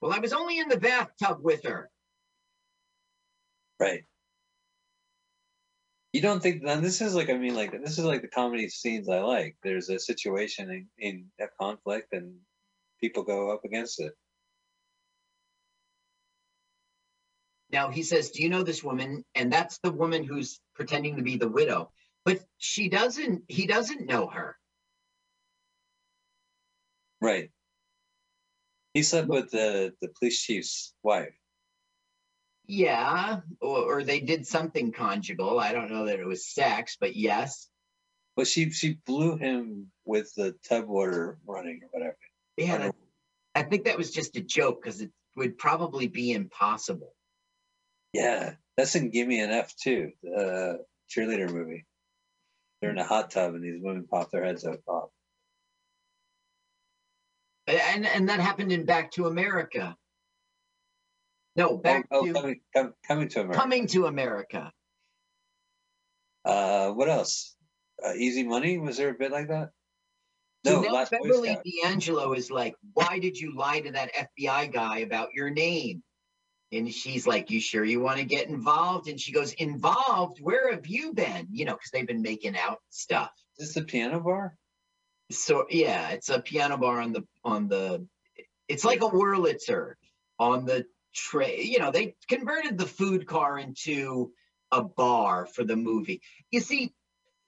Well, 0.00 0.12
I 0.12 0.18
was 0.18 0.32
only 0.32 0.58
in 0.58 0.68
the 0.68 0.78
bathtub 0.78 1.38
with 1.40 1.64
her. 1.64 1.90
Right. 3.80 4.02
You 6.12 6.22
don't 6.22 6.42
think 6.42 6.64
then 6.64 6.82
this 6.82 7.00
is 7.00 7.14
like 7.14 7.28
I 7.28 7.36
mean 7.36 7.54
like 7.54 7.70
this 7.70 7.98
is 7.98 8.04
like 8.04 8.22
the 8.22 8.28
comedy 8.28 8.68
scenes 8.68 9.08
I 9.08 9.20
like. 9.20 9.56
There's 9.62 9.90
a 9.90 9.98
situation 9.98 10.70
in, 10.70 10.86
in 10.98 11.26
a 11.40 11.48
conflict 11.60 12.12
and 12.12 12.34
people 13.00 13.22
go 13.22 13.52
up 13.52 13.64
against 13.64 14.00
it. 14.00 14.12
Now 17.70 17.90
he 17.90 18.02
says, 18.02 18.30
Do 18.30 18.42
you 18.42 18.48
know 18.48 18.62
this 18.62 18.82
woman? 18.82 19.24
And 19.34 19.52
that's 19.52 19.78
the 19.78 19.92
woman 19.92 20.24
who's 20.24 20.60
pretending 20.74 21.16
to 21.16 21.22
be 21.22 21.36
the 21.36 21.48
widow. 21.48 21.92
But 22.24 22.40
she 22.58 22.88
doesn't, 22.88 23.44
he 23.48 23.66
doesn't 23.66 24.06
know 24.06 24.26
her. 24.28 24.56
Right. 27.20 27.50
He 28.94 29.02
slept 29.02 29.28
with 29.28 29.50
the, 29.50 29.92
the 30.00 30.08
police 30.18 30.42
chief's 30.42 30.94
wife. 31.02 31.37
Yeah. 32.68 33.40
Or, 33.60 33.78
or 33.98 34.04
they 34.04 34.20
did 34.20 34.46
something 34.46 34.92
conjugal. 34.92 35.58
I 35.58 35.72
don't 35.72 35.90
know 35.90 36.04
that 36.04 36.20
it 36.20 36.26
was 36.26 36.46
sex, 36.46 36.96
but 37.00 37.16
yes. 37.16 37.68
But 38.36 38.46
she 38.46 38.70
she 38.70 38.98
blew 39.04 39.36
him 39.36 39.90
with 40.04 40.32
the 40.36 40.54
tub 40.68 40.86
water 40.86 41.38
running 41.46 41.80
or 41.82 41.88
whatever. 41.90 42.18
Yeah. 42.56 42.78
that- 42.78 42.94
I 43.54 43.62
think 43.64 43.86
that 43.86 43.98
was 43.98 44.12
just 44.12 44.36
a 44.36 44.40
joke 44.40 44.80
because 44.80 45.00
it 45.00 45.10
would 45.34 45.58
probably 45.58 46.06
be 46.06 46.32
impossible. 46.32 47.12
Yeah, 48.12 48.54
that's 48.76 48.94
in 48.94 49.10
Give 49.10 49.26
Me 49.26 49.40
an 49.40 49.50
F 49.50 49.74
too, 49.74 50.12
the 50.22 50.84
cheerleader 51.10 51.50
movie. 51.50 51.84
They're 52.80 52.90
in 52.90 52.98
a 52.98 53.04
hot 53.04 53.32
tub 53.32 53.54
and 53.54 53.64
these 53.64 53.82
women 53.82 54.06
pop 54.06 54.30
their 54.30 54.44
heads 54.44 54.64
up. 54.64 55.10
And 57.66 58.06
and 58.06 58.28
that 58.28 58.40
happened 58.40 58.70
in 58.70 58.84
Back 58.84 59.10
to 59.12 59.26
America. 59.26 59.96
No, 61.58 61.76
back 61.76 62.06
oh, 62.12 62.24
to 62.24 62.32
coming, 62.32 62.60
com- 62.74 62.94
coming 63.06 63.28
to 63.30 63.40
America. 63.40 63.60
coming 63.60 63.86
to 63.88 64.06
America. 64.06 64.72
Uh, 66.44 66.90
what 66.92 67.08
else? 67.08 67.56
Uh, 68.02 68.12
Easy 68.14 68.44
Money? 68.44 68.78
Was 68.78 68.96
there 68.96 69.10
a 69.10 69.14
bit 69.14 69.32
like 69.32 69.48
that? 69.48 69.70
So 70.64 70.74
No, 70.74 70.82
now 70.82 70.92
Last 70.92 71.10
Beverly. 71.10 71.58
D'Angelo 71.82 72.32
is 72.32 72.52
like, 72.52 72.76
why 72.94 73.18
did 73.18 73.36
you 73.36 73.56
lie 73.56 73.80
to 73.80 73.90
that 73.90 74.30
FBI 74.38 74.72
guy 74.72 74.98
about 74.98 75.30
your 75.34 75.50
name? 75.50 76.04
And 76.70 76.94
she's 76.94 77.26
like, 77.26 77.50
you 77.50 77.60
sure 77.60 77.84
you 77.84 78.00
want 78.00 78.18
to 78.18 78.24
get 78.24 78.48
involved? 78.48 79.08
And 79.08 79.20
she 79.20 79.32
goes, 79.32 79.52
involved? 79.54 80.38
Where 80.40 80.70
have 80.70 80.86
you 80.86 81.12
been? 81.12 81.48
You 81.50 81.64
know, 81.64 81.72
because 81.72 81.90
they've 81.92 82.06
been 82.06 82.22
making 82.22 82.56
out 82.56 82.78
stuff. 82.90 83.32
Is 83.58 83.74
this 83.74 83.74
the 83.74 83.82
piano 83.82 84.20
bar? 84.20 84.56
So 85.32 85.66
yeah, 85.70 86.10
it's 86.10 86.28
a 86.28 86.40
piano 86.40 86.76
bar 86.76 87.00
on 87.00 87.12
the 87.12 87.24
on 87.44 87.66
the. 87.66 88.06
It's 88.68 88.84
like 88.84 89.02
a 89.02 89.08
Wurlitzer 89.08 89.94
on 90.38 90.64
the 90.64 90.84
tray. 91.18 91.62
You 91.62 91.78
know, 91.80 91.90
they 91.90 92.14
converted 92.28 92.78
the 92.78 92.86
food 92.86 93.26
car 93.26 93.58
into 93.58 94.32
a 94.70 94.82
bar 94.82 95.46
for 95.46 95.64
the 95.64 95.76
movie. 95.76 96.20
You 96.50 96.60
see, 96.60 96.94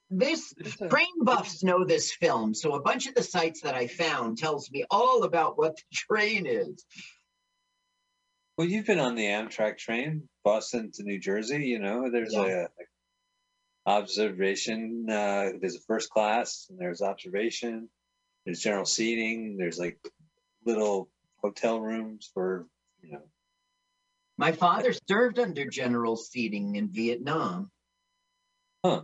this 0.09 0.53
It's 0.57 0.81
a- 0.81 0.89
train 0.89 1.23
buffs 1.23 1.63
know 1.63 1.85
this 1.85 2.11
film, 2.11 2.53
so 2.53 2.73
a 2.73 2.81
bunch 2.81 3.07
of 3.07 3.15
the 3.15 3.23
sites 3.23 3.61
that 3.61 3.75
I 3.75 3.87
found 3.87 4.37
tells 4.37 4.69
me 4.71 4.83
all 4.91 5.23
about 5.23 5.57
what 5.57 5.77
the 5.77 5.83
train 5.95 6.45
is. 6.45 6.83
Well, 8.57 8.67
you've 8.67 8.85
been 8.85 8.99
on 8.99 9.15
the 9.15 9.25
Amtrak 9.25 9.77
train, 9.77 10.27
Boston 10.43 10.91
to 10.95 11.03
New 11.03 11.19
Jersey. 11.19 11.63
You 11.65 11.79
know, 11.79 12.11
there's 12.11 12.33
Yeah. 12.33 12.67
a, 13.87 13.89
observation. 13.89 15.07
Uh, 15.09 15.51
there's 15.59 15.75
a 15.75 15.81
first 15.81 16.09
class, 16.11 16.67
and 16.69 16.77
there's 16.79 17.01
observation. 17.01 17.89
There's 18.45 18.59
general 18.61 18.85
seating. 18.85 19.57
There's 19.57 19.79
like 19.79 19.99
little 20.65 21.09
hotel 21.41 21.79
rooms 21.79 22.29
for 22.33 22.67
you 23.01 23.13
know. 23.13 23.23
My 24.41 24.53
father 24.53 24.91
served 25.07 25.37
under 25.37 25.65
general 25.65 26.17
seating 26.17 26.75
in 26.75 26.89
Vietnam. 26.89 27.69
Huh. 28.83 29.03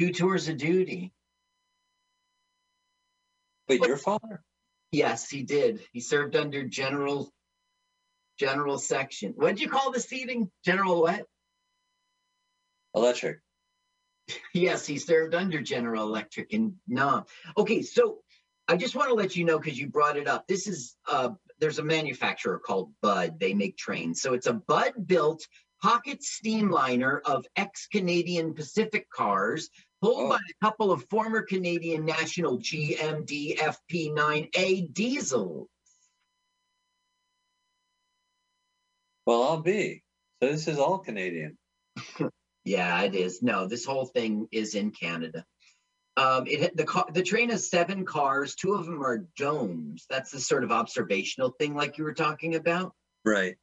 Two 0.00 0.12
tours 0.12 0.48
of 0.48 0.56
duty. 0.56 1.12
Wait, 3.68 3.78
What- 3.78 3.88
your 3.88 3.96
father? 3.96 4.42
Yes, 4.90 5.30
he 5.30 5.44
did. 5.44 5.86
He 5.92 6.00
served 6.00 6.34
under 6.34 6.64
general 6.64 7.32
general 8.40 8.76
section. 8.76 9.34
What'd 9.34 9.60
you 9.60 9.68
call 9.68 9.92
the 9.92 10.00
seating? 10.00 10.50
General 10.64 11.00
what? 11.00 11.26
Electric. 12.92 13.38
Yes, 14.52 14.84
he 14.84 14.98
served 14.98 15.34
under 15.36 15.62
General 15.62 16.08
Electric 16.08 16.52
in 16.52 16.80
Nam. 16.88 17.24
Okay, 17.56 17.82
so 17.82 18.24
I 18.66 18.76
just 18.76 18.96
want 18.96 19.10
to 19.10 19.14
let 19.14 19.36
you 19.36 19.44
know 19.44 19.58
because 19.60 19.78
you 19.78 19.88
brought 19.88 20.16
it 20.16 20.26
up. 20.26 20.48
This 20.48 20.66
is 20.66 20.96
uh 21.06 21.30
there's 21.62 21.78
a 21.78 21.84
manufacturer 21.84 22.58
called 22.58 22.92
Budd. 23.02 23.38
They 23.38 23.54
make 23.54 23.76
trains. 23.76 24.20
So 24.20 24.34
it's 24.34 24.48
a 24.48 24.52
Budd 24.52 24.94
built 25.06 25.46
pocket 25.80 26.18
steamliner 26.22 27.20
of 27.24 27.46
ex-Canadian 27.56 28.52
Pacific 28.54 29.08
cars 29.08 29.70
pulled 30.00 30.24
Oh. 30.24 30.28
by 30.30 30.38
a 30.38 30.64
couple 30.64 30.90
of 30.90 31.04
former 31.08 31.42
Canadian 31.42 32.04
National 32.04 32.58
GMD 32.58 33.56
FP9A 33.58 34.92
diesel. 34.92 35.68
Well, 39.24 39.44
I'll 39.44 39.62
be. 39.62 40.02
So 40.42 40.50
this 40.50 40.66
is 40.66 40.78
all 40.78 40.98
Canadian. 40.98 41.56
Yeah, 42.64 43.02
it 43.02 43.16
is. 43.16 43.42
No, 43.42 43.66
this 43.66 43.84
whole 43.84 44.06
thing 44.06 44.46
is 44.52 44.76
in 44.76 44.92
Canada. 44.92 45.44
Um, 46.16 46.46
it 46.46 46.60
had- 46.60 46.76
the 46.76 46.84
car, 46.84 47.06
the 47.12 47.22
train 47.22 47.50
has 47.50 47.70
seven 47.70 48.04
cars. 48.04 48.54
Two 48.54 48.74
of 48.74 48.86
them 48.86 49.02
are 49.02 49.26
domes. 49.36 50.06
That's 50.10 50.30
the 50.30 50.40
sort 50.40 50.64
of 50.64 50.70
observational 50.70 51.50
thing, 51.58 51.74
like 51.74 51.96
you 51.98 52.04
were 52.04 52.14
talking 52.14 52.54
about. 52.54 52.94
Right. 53.24 53.56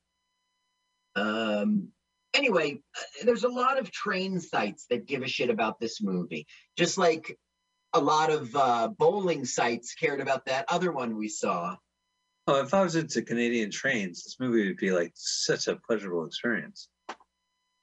Um, 1.15 1.89
anyway, 2.33 2.81
uh, 2.97 3.25
there's 3.25 3.43
a 3.43 3.49
lot 3.49 3.77
of 3.77 3.91
train 3.91 4.39
sites 4.39 4.85
that 4.89 5.05
give 5.05 5.21
a 5.21 5.27
shit 5.27 5.49
about 5.49 5.79
this 5.79 6.01
movie, 6.01 6.47
just 6.77 6.97
like 6.97 7.37
a 7.93 7.99
lot 7.99 8.31
of 8.31 8.55
uh, 8.55 8.87
bowling 8.87 9.45
sites 9.45 9.93
cared 9.95 10.21
about 10.21 10.45
that 10.45 10.65
other 10.69 10.91
one 10.91 11.17
we 11.17 11.27
saw. 11.27 11.75
Oh, 12.47 12.61
if 12.61 12.73
I 12.73 12.81
was 12.81 12.95
into 12.95 13.21
Canadian 13.21 13.69
trains, 13.69 14.23
this 14.23 14.37
movie 14.39 14.67
would 14.67 14.77
be 14.77 14.91
like 14.91 15.11
such 15.13 15.67
a 15.67 15.75
pleasurable 15.75 16.25
experience. 16.25 16.89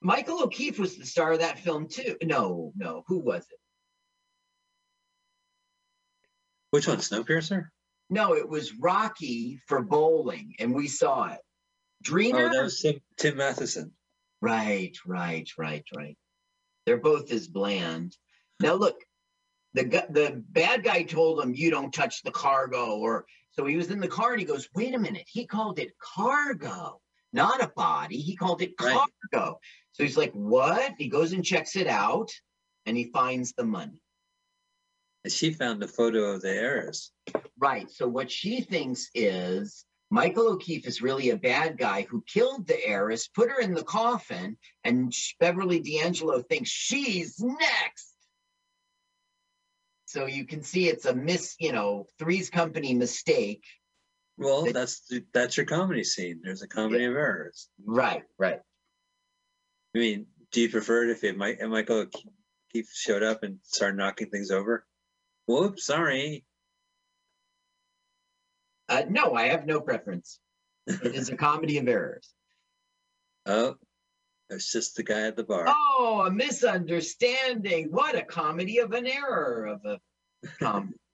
Michael 0.02 0.43
O'Keefe 0.43 0.78
was 0.78 0.97
the 0.97 1.06
star 1.06 1.32
of 1.32 1.38
that 1.40 1.59
film 1.59 1.88
too. 1.88 2.16
No, 2.22 2.72
no, 2.76 3.05
who 3.06 3.18
was 3.18 3.47
it? 3.51 3.59
Which 6.70 6.88
one, 6.88 6.98
Snowpiercer? 6.98 7.66
No, 8.10 8.34
it 8.34 8.48
was 8.48 8.74
Rocky 8.74 9.60
for 9.66 9.82
bowling, 9.82 10.55
and 10.59 10.74
we 10.74 10.88
saw 10.88 11.32
it. 11.32 11.40
Dreamer. 12.02 12.47
Oh, 12.47 12.48
that 12.52 12.62
was 12.62 12.80
Tim, 12.80 13.01
Tim 13.16 13.36
Matheson. 13.36 13.93
Right, 14.40 14.97
right, 15.06 15.48
right, 15.59 15.84
right. 15.97 16.16
They're 16.84 16.98
both 16.98 17.32
as 17.32 17.48
bland. 17.48 18.16
Now 18.60 18.74
look, 18.74 18.97
the 19.74 19.84
the 20.10 20.43
bad 20.51 20.84
guy 20.84 21.02
told 21.02 21.43
him 21.43 21.55
you 21.55 21.70
don't 21.70 21.93
touch 21.93 22.22
the 22.22 22.30
cargo, 22.30 22.97
or 22.98 23.26
so 23.51 23.64
he 23.64 23.76
was 23.76 23.90
in 23.90 24.01
the 24.01 24.09
car 24.09 24.32
and 24.32 24.40
he 24.40 24.47
goes, 24.47 24.68
wait 24.74 24.94
a 24.94 24.98
minute, 24.98 25.24
he 25.26 25.47
called 25.47 25.78
it 25.78 25.93
cargo, 25.98 27.01
not 27.32 27.62
a 27.62 27.72
body. 27.74 28.18
He 28.18 28.36
called 28.36 28.62
it 28.62 28.74
Right. 28.80 29.01
cargo. 29.32 29.59
So 29.93 30.02
he's 30.02 30.16
like, 30.16 30.32
what? 30.32 30.93
He 30.98 31.09
goes 31.09 31.32
and 31.32 31.44
checks 31.44 31.74
it 31.74 31.86
out, 31.86 32.30
and 32.84 32.97
he 32.97 33.10
finds 33.12 33.52
the 33.55 33.64
money. 33.64 34.02
She 35.28 35.53
found 35.53 35.81
the 35.81 35.89
photo 35.89 36.32
of 36.32 36.43
the 36.43 36.51
heiress. 36.51 37.12
Right. 37.59 37.90
So 37.90 38.07
what 38.07 38.31
she 38.31 38.61
thinks 38.61 39.09
is 39.15 39.85
Michael 40.11 40.53
O'Keefe 40.53 40.86
is 40.86 41.03
really 41.03 41.31
a 41.31 41.36
bad 41.36 41.77
guy 41.78 42.03
who 42.03 42.23
killed 42.27 42.66
the 42.66 42.86
heiress, 42.86 43.28
put 43.28 43.51
her 43.51 43.61
in 43.61 43.74
the 43.74 43.82
coffin, 43.82 44.57
and 44.85 45.12
Beverly 45.40 45.81
D'Angelo 45.81 46.43
thinks 46.43 46.70
she's 46.70 47.40
next. 47.40 48.15
So 50.07 50.27
you 50.27 50.47
can 50.47 50.62
see 50.62 50.89
it's 50.89 51.05
a 51.05 51.15
miss, 51.15 51.57
you 51.59 51.73
know, 51.73 52.07
Three's 52.19 52.48
Company 52.48 52.94
mistake. 52.94 53.65
Well, 54.39 54.66
that's 54.73 55.11
that's 55.32 55.57
your 55.57 55.66
comedy 55.66 56.05
scene. 56.05 56.40
There's 56.44 56.62
a 56.62 56.69
comedy 56.69 57.05
of 57.05 57.16
errors. 57.16 57.69
Right, 57.85 58.23
right. 58.39 58.61
I 59.94 59.98
mean, 59.98 60.27
do 60.53 60.61
you 60.61 60.69
prefer 60.70 61.05
it 61.05 61.11
if 61.11 61.24
it 61.24 61.36
Michael 61.36 62.07
O'Keefe 62.07 62.90
showed 62.94 63.23
up 63.23 63.43
and 63.43 63.59
started 63.65 63.97
knocking 63.97 64.31
things 64.31 64.51
over? 64.51 64.85
Whoops, 65.47 65.85
sorry. 65.86 66.44
Uh, 68.89 69.02
no, 69.09 69.35
I 69.35 69.48
have 69.48 69.66
no 69.66 69.81
preference. 69.81 70.39
It 70.86 71.14
is 71.14 71.28
a 71.28 71.36
comedy 71.36 71.78
of 71.78 71.89
errors. 71.89 72.32
Oh, 73.47 73.77
it's 74.51 74.70
just 74.70 74.97
the 74.97 75.02
guy 75.02 75.23
at 75.23 75.36
the 75.36 75.44
bar. 75.44 75.66
Oh, 75.68 76.24
a 76.27 76.31
misunderstanding. 76.31 77.90
What 77.90 78.16
a 78.16 78.23
comedy 78.23 78.78
of 78.78 78.93
an 78.93 79.06
error 79.06 79.66
of 79.66 79.85
a 79.85 80.01
comedy. 80.59 80.94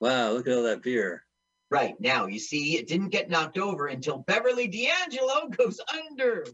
Wow, 0.00 0.32
look 0.32 0.48
at 0.48 0.52
all 0.52 0.64
that 0.64 0.82
beer. 0.82 1.24
Right 1.70 1.94
now, 2.00 2.26
you 2.26 2.40
see, 2.40 2.76
it 2.76 2.88
didn't 2.88 3.10
get 3.10 3.30
knocked 3.30 3.56
over 3.56 3.86
until 3.86 4.18
Beverly 4.18 4.66
D'Angelo 4.66 5.46
goes 5.48 5.80
under. 5.94 6.44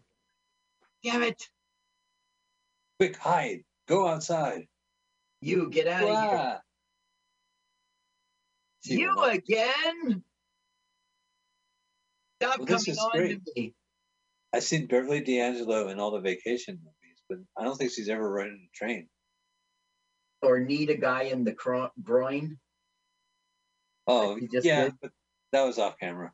Damn 1.02 1.23
it. 1.23 1.48
Quick, 2.98 3.16
hide. 3.16 3.65
Go 3.89 4.06
outside. 4.06 4.66
You 5.40 5.70
get 5.70 5.89
out 5.89 6.02
of 6.02 6.09
here. 6.09 6.60
You 8.89 9.23
again? 9.24 10.23
Stop 12.40 12.59
Well, 12.59 12.66
this 12.66 12.85
coming 12.85 12.93
is 12.93 12.98
on 12.98 13.10
great. 13.12 13.44
to 13.44 13.52
me. 13.56 13.74
I've 14.52 14.62
seen 14.62 14.86
Beverly 14.86 15.20
D'Angelo 15.20 15.89
in 15.89 15.98
all 16.01 16.10
the 16.12 16.20
vacation 16.20 16.77
movies, 16.77 17.23
but 17.28 17.39
I 17.56 17.65
don't 17.65 17.77
think 17.77 17.93
she's 17.93 18.09
ever 18.09 18.31
ridden 18.31 18.66
a 18.66 18.70
train. 18.77 19.09
Or 20.40 20.60
need 20.60 20.90
a 20.90 20.97
guy 20.97 21.23
in 21.24 21.44
the 21.44 21.52
cro- 21.52 21.90
groin. 22.02 22.59
Oh, 24.06 24.39
just 24.52 24.65
yeah, 24.66 24.89
that 25.52 25.65
was 25.65 25.78
off 25.78 25.98
camera. 25.98 26.32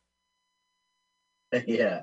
yeah. 1.66 2.02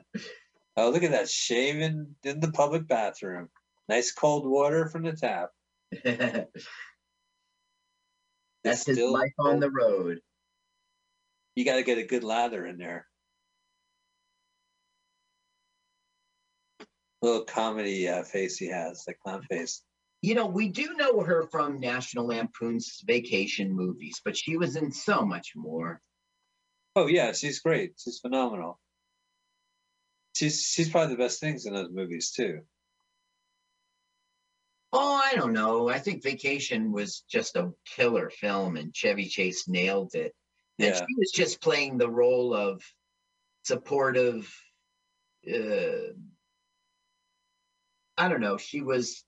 Oh, 0.75 0.89
look 0.89 1.03
at 1.03 1.11
that 1.11 1.29
shaving 1.29 2.15
in 2.23 2.39
the 2.39 2.51
public 2.51 2.87
bathroom. 2.87 3.49
Nice 3.87 4.11
cold 4.11 4.45
water 4.47 4.89
from 4.89 5.03
the 5.03 5.13
tap. 5.13 5.49
That's 8.63 8.85
his 8.85 8.99
life 8.99 9.33
on 9.39 9.59
the 9.59 9.69
road. 9.71 10.19
You 11.55 11.65
got 11.65 11.75
to 11.75 11.83
get 11.83 11.97
a 11.97 12.03
good 12.03 12.23
lather 12.23 12.65
in 12.65 12.77
there. 12.77 13.07
Little 17.21 17.43
comedy 17.43 18.07
uh, 18.07 18.23
face 18.23 18.57
he 18.57 18.67
has, 18.67 19.03
the 19.05 19.13
clown 19.13 19.43
face. 19.43 19.83
You 20.21 20.35
know, 20.35 20.45
we 20.45 20.69
do 20.69 20.93
know 20.95 21.21
her 21.21 21.47
from 21.51 21.79
National 21.79 22.27
Lampoon's 22.27 23.01
Vacation 23.05 23.73
movies, 23.75 24.21
but 24.23 24.37
she 24.37 24.55
was 24.55 24.75
in 24.75 24.91
so 24.91 25.25
much 25.25 25.53
more. 25.55 26.01
Oh 26.95 27.07
yeah, 27.07 27.31
she's 27.33 27.59
great. 27.59 27.93
She's 27.97 28.19
phenomenal. 28.19 28.79
She's 30.35 30.61
she's 30.63 30.89
probably 30.89 31.15
the 31.15 31.23
best 31.23 31.39
things 31.39 31.65
in 31.65 31.73
those 31.73 31.91
movies 31.91 32.31
too. 32.31 32.61
Oh, 34.93 35.21
I 35.23 35.35
don't 35.35 35.53
know. 35.53 35.89
I 35.89 35.99
think 35.99 36.21
Vacation 36.21 36.91
was 36.91 37.23
just 37.29 37.55
a 37.55 37.71
killer 37.85 38.29
film, 38.29 38.75
and 38.75 38.93
Chevy 38.93 39.27
Chase 39.27 39.67
nailed 39.67 40.15
it. 40.15 40.33
And 40.79 40.95
Yeah. 40.95 41.05
she 41.07 41.15
was 41.17 41.31
just 41.31 41.61
playing 41.61 41.97
the 41.97 42.09
role 42.09 42.53
of 42.53 42.83
supportive. 43.63 44.53
Uh, 45.47 46.13
I 48.17 48.27
don't 48.29 48.41
know. 48.41 48.57
She 48.57 48.81
was 48.81 49.23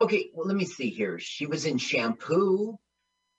okay. 0.00 0.30
Well, 0.34 0.46
let 0.46 0.56
me 0.56 0.64
see 0.64 0.90
here. 0.90 1.18
She 1.18 1.46
was 1.46 1.66
in 1.66 1.78
Shampoo. 1.78 2.78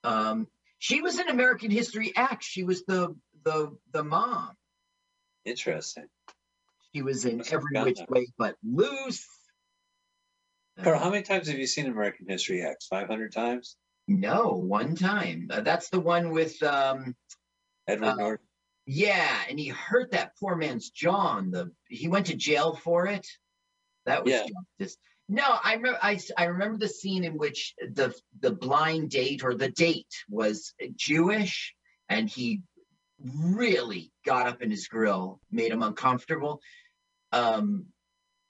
Um, 0.03 0.47
she 0.79 1.01
was 1.01 1.19
in 1.19 1.29
American 1.29 1.71
History 1.71 2.13
X. 2.15 2.45
She 2.45 2.63
was 2.63 2.83
the 2.85 3.15
the 3.43 3.77
the 3.91 4.03
mom. 4.03 4.55
Interesting. 5.45 6.07
She 6.93 7.01
was 7.01 7.25
in 7.25 7.41
Every 7.51 7.81
Which 7.83 7.97
that. 7.97 8.09
Way 8.09 8.27
But 8.37 8.55
Loose. 8.63 9.27
Carl, 10.83 10.97
Uh, 10.97 11.03
how 11.03 11.09
many 11.09 11.23
times 11.23 11.47
have 11.47 11.57
you 11.57 11.67
seen 11.67 11.87
American 11.87 12.27
History 12.29 12.61
X? 12.61 12.87
Five 12.87 13.07
hundred 13.07 13.33
times. 13.33 13.77
No, 14.07 14.51
one 14.53 14.95
time. 14.95 15.47
Uh, 15.51 15.61
that's 15.61 15.89
the 15.89 15.99
one 15.99 16.31
with 16.31 16.61
um 16.63 17.15
Edward 17.87 18.07
Uh, 18.07 18.15
Norton. 18.15 18.45
yeah, 18.85 19.43
and 19.49 19.59
he 19.59 19.67
hurt 19.67 20.11
that 20.11 20.33
poor 20.39 20.55
man's 20.55 20.89
jaw. 20.89 21.15
on 21.37 21.51
The 21.51 21.71
he 21.87 22.07
went 22.07 22.27
to 22.27 22.35
jail 22.35 22.75
for 22.75 23.07
it. 23.07 23.27
That 24.05 24.23
was 24.23 24.31
Yeah. 24.33 24.45
justice. 24.79 24.97
No, 25.29 25.43
I 25.43 25.73
remember. 25.73 25.99
I, 26.01 26.19
I 26.37 26.45
remember 26.45 26.77
the 26.77 26.87
scene 26.87 27.25
in 27.25 27.37
which 27.37 27.73
the 27.81 28.15
the 28.39 28.51
blind 28.51 29.09
date 29.09 29.43
or 29.43 29.53
the 29.55 29.69
date 29.69 30.07
was 30.29 30.73
Jewish, 30.95 31.75
and 32.07 32.29
he 32.29 32.61
really 33.19 34.13
got 34.25 34.47
up 34.47 34.61
in 34.61 34.71
his 34.71 34.87
grill, 34.87 35.41
made 35.51 35.71
him 35.73 35.83
uncomfortable. 35.83 36.61
Um, 37.33 37.87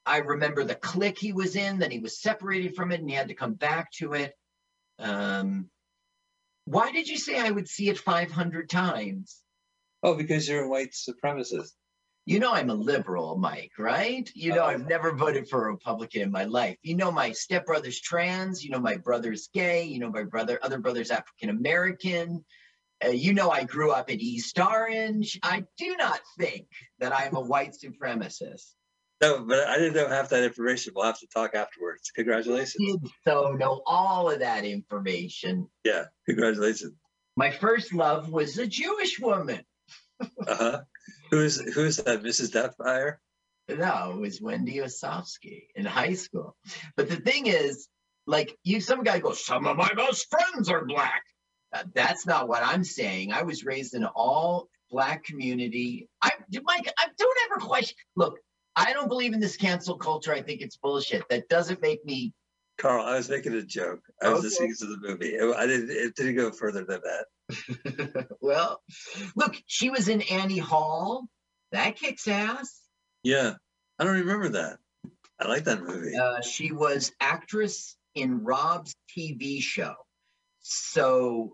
I 0.06 0.18
remember 0.20 0.64
the 0.64 0.76
click 0.76 1.18
he 1.18 1.34
was 1.34 1.56
in. 1.56 1.80
Then 1.80 1.90
he 1.90 1.98
was 2.00 2.22
separated 2.22 2.76
from 2.76 2.92
it, 2.92 3.00
and 3.00 3.10
he 3.10 3.16
had 3.16 3.30
to 3.30 3.34
come 3.34 3.54
back 3.56 3.92
to 3.94 4.14
it. 4.14 4.34
Um, 5.00 5.70
why 6.66 6.92
did 6.92 7.08
you 7.08 7.18
say 7.18 7.40
I 7.40 7.50
would 7.52 7.68
see 7.68 7.90
it 7.90 7.98
500 7.98 8.70
times? 8.70 9.42
Oh, 10.04 10.16
because 10.16 10.48
you're 10.48 10.64
a 10.66 10.70
white 10.70 10.92
supremacist. 10.92 11.72
You 12.26 12.40
know 12.40 12.52
I'm 12.54 12.70
a 12.70 12.74
liberal, 12.76 13.38
Mike, 13.38 13.72
right? 13.80 14.30
You 14.36 14.54
know 14.54 14.64
Oh. 14.64 14.68
I've 14.68 14.86
never 14.88 15.14
voted 15.16 15.48
for 15.48 15.66
a 15.68 15.72
Republican 15.72 16.22
in 16.24 16.32
my 16.32 16.44
life. 16.44 16.78
You 16.82 16.96
know 16.96 17.10
my 17.10 17.32
stepbrother's 17.32 18.02
trans. 18.02 18.64
You 18.64 18.72
know 18.72 18.80
my 18.82 18.98
brother's 18.98 19.48
gay. 19.54 19.84
You 19.86 20.00
know 20.00 20.10
my 20.10 20.24
brother, 20.24 20.60
other 20.62 20.78
brother's 20.80 21.10
African 21.10 21.50
American. 21.50 22.44
Uh, 23.04 23.10
you 23.10 23.34
know 23.34 23.50
I 23.50 23.64
grew 23.64 23.92
up 23.92 24.10
in 24.10 24.20
East 24.20 24.60
Orange. 24.60 25.40
I 25.42 25.64
do 25.78 25.96
not 25.96 26.20
think 26.38 26.68
that 27.00 27.14
I'm 27.18 27.36
a 27.36 27.42
white 27.42 27.74
supremacist. 27.82 28.74
No, 29.20 29.44
but 29.44 29.68
I 29.68 29.78
didn't 29.78 29.96
know 29.96 30.08
half 30.08 30.30
that 30.30 30.44
information. 30.44 30.94
We'll 30.96 31.06
have 31.06 31.20
to 31.20 31.28
talk 31.28 31.56
afterwards. 31.56 32.12
Congratulations. 32.12 32.76
Did 32.78 33.12
so 33.28 33.54
know 33.54 33.82
all 33.86 34.30
of 34.30 34.40
that 34.40 34.64
information. 34.64 35.68
Yeah, 35.84 36.06
congratulations. 36.28 36.94
My 37.36 37.50
first 37.52 37.94
love 37.94 38.30
was 38.30 38.58
a 38.58 38.68
Jewish 38.68 39.20
woman. 39.20 39.62
Uh 40.48 40.56
huh. 40.56 40.82
Who's 41.30 41.60
who's 41.74 41.98
that? 41.98 42.24
Mrs. 42.24 42.52
Deathfire? 42.52 43.18
No, 43.70 44.14
it 44.16 44.20
was 44.20 44.42
Wendy 44.42 44.78
Osofsky 44.78 45.68
in 45.76 45.86
high 45.86 46.14
school. 46.14 46.56
But 46.96 47.10
the 47.10 47.18
thing 47.18 47.46
is, 47.46 47.88
like, 48.26 48.58
you, 48.64 48.82
some 48.82 49.04
guy 49.04 49.20
goes, 49.20 49.46
"Some 49.46 49.68
of 49.68 49.78
my 49.78 49.92
best 49.96 50.28
friends 50.32 50.70
are 50.70 50.86
black." 50.86 51.22
Uh, 51.72 51.84
that's 51.94 52.26
not 52.26 52.48
what 52.48 52.64
I'm 52.64 52.84
saying. 52.84 53.32
I 53.34 53.44
was 53.44 53.64
raised 53.66 53.94
in 53.94 54.04
an 54.04 54.10
all 54.16 54.70
black 54.90 55.24
community. 55.26 56.10
I, 56.22 56.32
Mike, 56.64 56.92
I 56.98 57.08
don't 57.18 57.38
ever 57.46 57.60
question. 57.60 57.96
Look, 58.16 58.40
I 58.80 58.94
don't 58.94 59.08
believe 59.08 59.34
in 59.34 59.40
this 59.40 59.58
cancel 59.58 59.98
culture. 59.98 60.32
I 60.34 60.42
think 60.42 60.62
it's 60.62 60.78
bullshit. 60.78 61.28
That 61.30 61.50
doesn't 61.50 61.82
make 61.82 62.06
me. 62.06 62.34
Carl, 62.78 63.04
I 63.04 63.18
was 63.18 63.28
making 63.28 63.54
a 63.56 63.64
joke. 63.64 64.02
I 64.22 64.30
was 64.30 64.40
Okay. 64.40 64.44
listening 64.50 64.76
to 64.80 64.86
the 64.86 64.98
movie. 65.02 65.34
It- 65.36 65.56
I 65.56 65.66
didn't. 65.66 65.90
It 65.90 66.16
didn't 66.16 66.36
go 66.36 66.52
further 66.52 66.86
than 66.86 67.02
that. 67.04 68.28
well, 68.42 68.82
look, 69.36 69.56
she 69.66 69.90
was 69.90 70.08
in 70.10 70.22
Annie 70.22 70.60
Hall. 70.60 71.28
That 71.72 71.96
kicks 71.96 72.28
ass. 72.28 72.82
Yeah, 73.24 73.56
I 73.98 74.04
don't 74.04 74.20
remember 74.20 74.50
that. 74.50 74.78
I 75.40 75.48
like 75.48 75.64
that 75.64 75.82
movie. 75.82 76.16
Uh, 76.16 76.42
she 76.42 76.72
was 76.72 77.12
actress 77.20 77.96
in 78.16 78.44
Rob's 78.44 78.96
TV 79.18 79.60
show. 79.62 79.96
So 80.60 81.54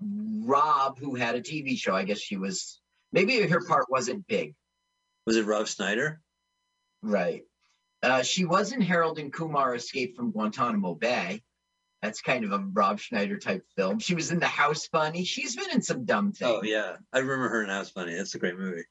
Rob, 0.00 0.98
who 0.98 1.14
had 1.14 1.34
a 1.34 1.40
TV 1.40 1.78
show, 1.78 1.94
I 1.94 2.04
guess 2.04 2.18
she 2.18 2.36
was 2.36 2.80
maybe 3.12 3.40
her 3.46 3.64
part 3.64 3.86
wasn't 3.90 4.26
big, 4.26 4.54
Was 5.26 5.36
it 5.36 5.46
Rob 5.46 5.66
Schneider? 5.66 6.20
right? 7.02 7.42
Uh, 8.02 8.22
she 8.22 8.44
was 8.44 8.72
in 8.72 8.80
Harold 8.82 9.18
and 9.18 9.32
Kumar 9.32 9.74
Escape 9.74 10.14
from 10.16 10.30
Guantanamo 10.30 10.94
Bay. 10.94 11.42
That's 12.02 12.20
kind 12.20 12.44
of 12.44 12.52
a 12.52 12.58
Rob 12.58 13.00
Schneider 13.00 13.38
type 13.38 13.64
film. 13.76 13.98
She 13.98 14.14
was 14.14 14.30
in 14.30 14.38
The 14.38 14.46
House 14.46 14.88
Bunny. 14.88 15.24
She's 15.24 15.56
been 15.56 15.70
in 15.70 15.80
some 15.80 16.04
dumb 16.04 16.32
things. 16.32 16.50
Oh 16.50 16.62
yeah, 16.62 16.96
I 17.14 17.20
remember 17.20 17.48
her 17.48 17.62
in 17.62 17.70
House 17.70 17.90
Bunny. 17.92 18.14
That's 18.14 18.34
a 18.34 18.38
great 18.38 18.58
movie. 18.58 18.84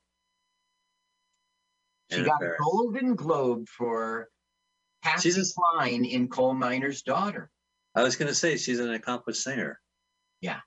She 2.12 2.18
Anna 2.20 2.28
got 2.28 2.42
a 2.42 2.54
Golden 2.60 3.14
Globe 3.16 3.68
for 3.70 4.30
Patsy 5.04 5.30
She's 5.32 5.52
a- 5.52 5.54
Cline 5.54 6.06
in 6.06 6.28
Coal 6.28 6.56
Miner's 6.56 7.04
Daughter. 7.04 7.52
I 7.96 8.02
was 8.02 8.16
gonna 8.16 8.34
say 8.34 8.58
she's 8.58 8.80
an 8.80 8.90
accomplished 8.92 9.44
singer. 9.44 9.80
Yeah. 10.42 10.62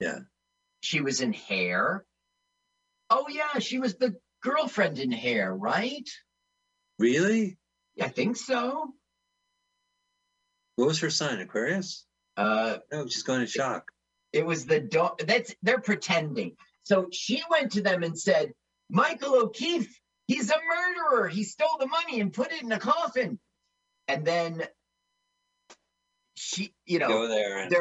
Yeah. 0.00 0.20
She 0.80 1.02
was 1.02 1.20
in 1.20 1.34
Hair. 1.34 2.06
Oh 3.10 3.26
yeah, 3.28 3.58
she 3.58 3.78
was 3.78 3.94
the 3.96 4.16
girlfriend 4.42 4.98
in 4.98 5.10
Hair, 5.12 5.54
right? 5.54 6.08
Really? 6.98 7.58
I 8.00 8.08
think 8.08 8.36
so. 8.36 8.92
What 10.76 10.88
was 10.88 11.00
her 11.00 11.10
sign? 11.10 11.40
Aquarius? 11.40 12.06
Uh, 12.36 12.78
No, 12.92 13.06
she's 13.08 13.24
going 13.24 13.40
in 13.40 13.46
shock. 13.46 13.90
it 14.32 14.46
was 14.46 14.66
the 14.66 14.78
dog. 14.80 15.18
That's 15.26 15.54
they're 15.62 15.80
pretending. 15.80 16.56
So 16.84 17.08
she 17.12 17.42
went 17.50 17.72
to 17.72 17.82
them 17.82 18.02
and 18.02 18.18
said, 18.18 18.52
"Michael 18.88 19.34
O'Keefe, 19.34 20.00
he's 20.26 20.50
a 20.50 20.56
murderer. 20.68 21.28
He 21.28 21.42
stole 21.44 21.76
the 21.80 21.86
money 21.88 22.20
and 22.20 22.32
put 22.32 22.52
it 22.52 22.62
in 22.62 22.70
a 22.72 22.78
coffin." 22.78 23.40
And 24.06 24.24
then 24.24 24.66
she, 26.36 26.72
you 26.86 26.98
know, 27.00 27.08
Go 27.08 27.28
there 27.28 27.58
and 27.58 27.74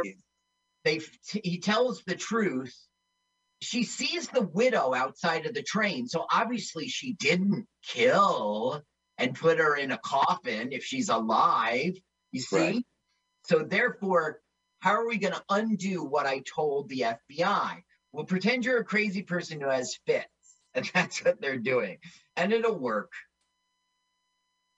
they 0.83 1.01
he 1.31 1.59
tells 1.59 2.01
the 2.05 2.15
truth. 2.15 2.75
She 3.61 3.84
sees 3.84 4.27
the 4.27 4.43
widow 4.43 4.93
outside 4.93 5.45
of 5.45 5.53
the 5.53 5.63
train, 5.63 6.07
so 6.07 6.25
obviously 6.31 6.88
she 6.88 7.13
didn't 7.13 7.65
kill 7.84 8.84
and 9.17 9.35
put 9.35 9.57
her 9.57 9.75
in 9.75 9.91
a 9.91 9.97
coffin 9.97 10.71
if 10.71 10.84
she's 10.84 11.09
alive. 11.09 11.93
You 12.31 12.41
see? 12.41 12.57
Right. 12.57 12.85
So 13.45 13.63
therefore, 13.63 14.41
how 14.79 14.91
are 14.91 15.07
we 15.07 15.17
going 15.17 15.34
to 15.34 15.43
undo 15.49 16.03
what 16.03 16.25
I 16.25 16.43
told 16.53 16.89
the 16.89 17.05
FBI? 17.31 17.81
Well, 18.11 18.25
pretend 18.25 18.65
you're 18.65 18.79
a 18.79 18.85
crazy 18.85 19.23
person 19.23 19.59
who 19.59 19.69
has 19.69 19.97
fits, 20.05 20.27
and 20.73 20.89
that's 20.93 21.23
what 21.23 21.41
they're 21.41 21.57
doing, 21.57 21.97
and 22.35 22.53
it'll 22.53 22.77
work. 22.77 23.11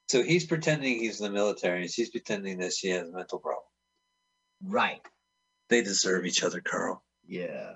so 0.08 0.24
he's 0.24 0.46
pretending 0.46 1.00
he's 1.00 1.20
in 1.20 1.28
the 1.28 1.34
military, 1.34 1.82
and 1.82 1.92
she's 1.92 2.10
pretending 2.10 2.60
that 2.60 2.74
she 2.74 2.90
has 2.90 3.08
a 3.08 3.12
mental 3.12 3.40
problem. 3.40 3.64
Right? 4.64 5.02
They 5.70 5.82
deserve 5.84 6.26
each 6.26 6.44
other, 6.44 6.62
Carl. 6.62 7.04
Yeah. 7.28 7.74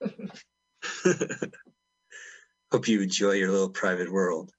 Hope 2.72 2.86
you 2.88 3.00
enjoy 3.02 3.32
your 3.32 3.50
little 3.50 3.70
private 3.70 4.12
world. 4.12 4.52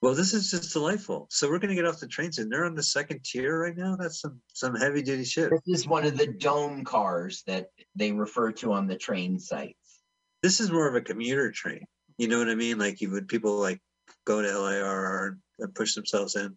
Well, 0.00 0.14
this 0.14 0.32
is 0.32 0.50
just 0.50 0.72
delightful. 0.72 1.26
So 1.30 1.48
we're 1.48 1.58
going 1.58 1.70
to 1.70 1.74
get 1.74 1.84
off 1.84 1.98
the 1.98 2.06
trains, 2.06 2.38
and 2.38 2.50
they're 2.50 2.64
on 2.64 2.76
the 2.76 2.82
second 2.82 3.24
tier 3.24 3.58
right 3.60 3.76
now. 3.76 3.96
That's 3.96 4.20
some 4.20 4.40
some 4.54 4.76
heavy 4.76 5.02
duty 5.02 5.24
shit. 5.24 5.50
This 5.50 5.80
is 5.80 5.88
one 5.88 6.04
of 6.04 6.16
the 6.16 6.26
dome 6.26 6.84
cars 6.84 7.42
that 7.48 7.70
they 7.96 8.12
refer 8.12 8.52
to 8.52 8.72
on 8.72 8.86
the 8.86 8.96
train 8.96 9.40
sites. 9.40 10.00
This 10.42 10.60
is 10.60 10.70
more 10.70 10.88
of 10.88 10.94
a 10.94 11.00
commuter 11.00 11.50
train. 11.50 11.84
You 12.16 12.28
know 12.28 12.38
what 12.38 12.48
I 12.48 12.54
mean? 12.54 12.78
Like 12.78 13.00
you 13.00 13.10
would 13.10 13.26
people 13.26 13.58
like 13.58 13.80
go 14.24 14.40
to 14.40 14.48
LIRR 14.48 15.36
and 15.58 15.74
push 15.74 15.94
themselves 15.94 16.36
in. 16.36 16.56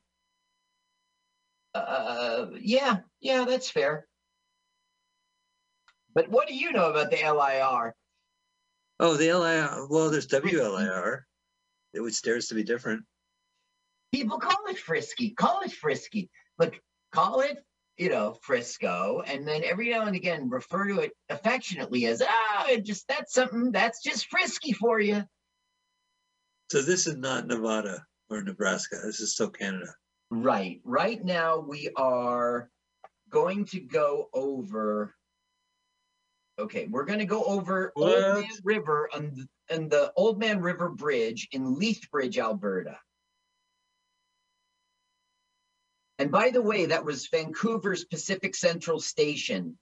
Uh, 1.73 2.20
yeah, 2.59 2.99
yeah, 3.19 3.45
that's 3.45 3.69
fair. 3.69 4.07
But 6.13 6.29
what 6.29 6.47
do 6.47 6.55
you 6.55 6.71
know 6.71 6.89
about 6.89 7.11
the 7.11 7.17
LIR? 7.17 7.95
Oh, 8.99 9.15
the 9.15 9.33
LIR. 9.33 9.87
Well, 9.89 10.09
there's 10.09 10.27
WLIR, 10.27 11.21
which 11.93 12.21
dares 12.21 12.47
to 12.47 12.55
be 12.55 12.63
different. 12.63 13.03
People 14.11 14.39
call 14.39 14.67
it 14.67 14.77
frisky. 14.77 15.31
Call 15.31 15.61
it 15.61 15.71
frisky. 15.71 16.29
Look, 16.59 16.79
call 17.11 17.39
it, 17.41 17.57
you 17.97 18.09
know, 18.09 18.37
Frisco, 18.41 19.23
and 19.25 19.47
then 19.47 19.63
every 19.63 19.89
now 19.89 20.05
and 20.05 20.15
again 20.15 20.49
refer 20.49 20.87
to 20.87 20.99
it 20.99 21.11
affectionately 21.29 22.05
as 22.07 22.21
ah, 22.25 22.65
it 22.67 22.83
just 22.85 23.07
that's 23.07 23.33
something 23.33 23.71
that's 23.71 24.03
just 24.03 24.27
frisky 24.27 24.73
for 24.73 24.99
you. 24.99 25.23
So 26.71 26.81
this 26.81 27.07
is 27.07 27.17
not 27.17 27.47
Nevada 27.47 28.03
or 28.29 28.41
Nebraska. 28.43 28.97
This 29.03 29.19
is 29.19 29.33
still 29.33 29.49
Canada. 29.49 29.93
Right. 30.31 30.79
Right 30.85 31.23
now 31.23 31.59
we 31.59 31.89
are 31.95 32.69
going 33.29 33.65
to 33.65 33.81
go 33.81 34.29
over. 34.33 35.13
Okay, 36.57 36.87
we're 36.89 37.05
going 37.05 37.19
to 37.19 37.25
go 37.25 37.43
over 37.43 37.91
Old 37.97 38.09
Man 38.09 38.45
River 38.63 39.09
on 39.13 39.33
the, 39.35 39.75
on 39.75 39.89
the 39.89 40.13
Old 40.15 40.39
Man 40.39 40.61
River 40.61 40.89
Bridge 40.89 41.49
in 41.51 41.77
Lethbridge, 41.77 42.37
Alberta. 42.37 42.97
And 46.17 46.31
by 46.31 46.51
the 46.51 46.61
way, 46.61 46.85
that 46.85 47.03
was 47.03 47.27
Vancouver's 47.27 48.05
Pacific 48.05 48.55
Central 48.55 49.01
Station 49.01 49.77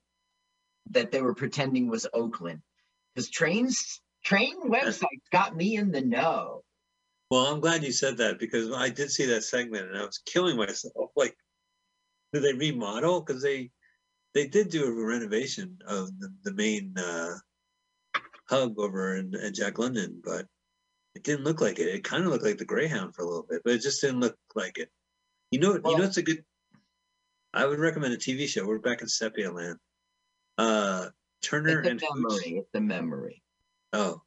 that 0.91 1.11
they 1.11 1.21
were 1.21 1.35
pretending 1.35 1.89
was 1.89 2.07
Oakland. 2.11 2.61
Because 3.13 3.29
trains, 3.29 4.01
train 4.23 4.55
websites 4.67 5.29
got 5.31 5.55
me 5.55 5.75
in 5.75 5.91
the 5.91 6.01
know. 6.01 6.63
Well, 7.29 7.45
I'm 7.45 7.59
glad 7.59 7.83
you 7.83 7.91
said 7.91 8.17
that 8.17 8.39
because 8.39 8.71
I 8.71 8.89
did 8.89 9.11
see 9.11 9.25
that 9.27 9.43
segment 9.43 9.87
and 9.87 9.97
I 9.97 10.05
was 10.05 10.21
killing 10.25 10.57
myself. 10.57 10.93
Like, 11.15 11.35
did 12.33 12.43
they 12.43 12.53
remodel? 12.53 13.21
Because 13.21 13.41
they 13.41 13.71
they 14.33 14.47
did 14.47 14.69
do 14.69 14.85
a 14.85 15.05
renovation 15.05 15.77
of 15.87 16.17
the, 16.19 16.29
the 16.43 16.53
main 16.53 16.93
uh, 16.97 17.35
hub 18.47 18.77
over 18.77 19.15
in, 19.15 19.35
in 19.35 19.53
Jack 19.53 19.79
London, 19.79 20.21
but 20.23 20.45
it 21.15 21.23
didn't 21.23 21.43
look 21.43 21.61
like 21.61 21.79
it. 21.79 21.87
It 21.87 22.03
kind 22.03 22.23
of 22.23 22.29
looked 22.29 22.45
like 22.45 22.57
the 22.57 22.65
Greyhound 22.65 23.15
for 23.15 23.23
a 23.23 23.25
little 23.25 23.45
bit, 23.49 23.61
but 23.63 23.73
it 23.73 23.81
just 23.81 24.01
didn't 24.01 24.19
look 24.19 24.37
like 24.55 24.77
it. 24.77 24.89
You 25.51 25.59
know, 25.59 25.73
you 25.73 25.97
know, 25.97 26.03
it's 26.03 26.17
a 26.17 26.21
good. 26.21 26.43
I 27.53 27.65
would 27.65 27.79
recommend 27.79 28.13
a 28.13 28.17
TV 28.17 28.47
show. 28.47 28.65
We're 28.65 28.79
back 28.79 29.01
in 29.01 29.07
Sepia 29.07 29.51
Land. 29.51 29.77
Uh, 30.57 31.07
Turner 31.41 31.79
It's 31.79 31.89
and 31.89 32.01
Hooch. 32.01 32.09
memory. 32.15 32.57
It's 32.59 32.75
a 32.75 32.81
memory. 32.81 33.41
Oh, 33.93 34.21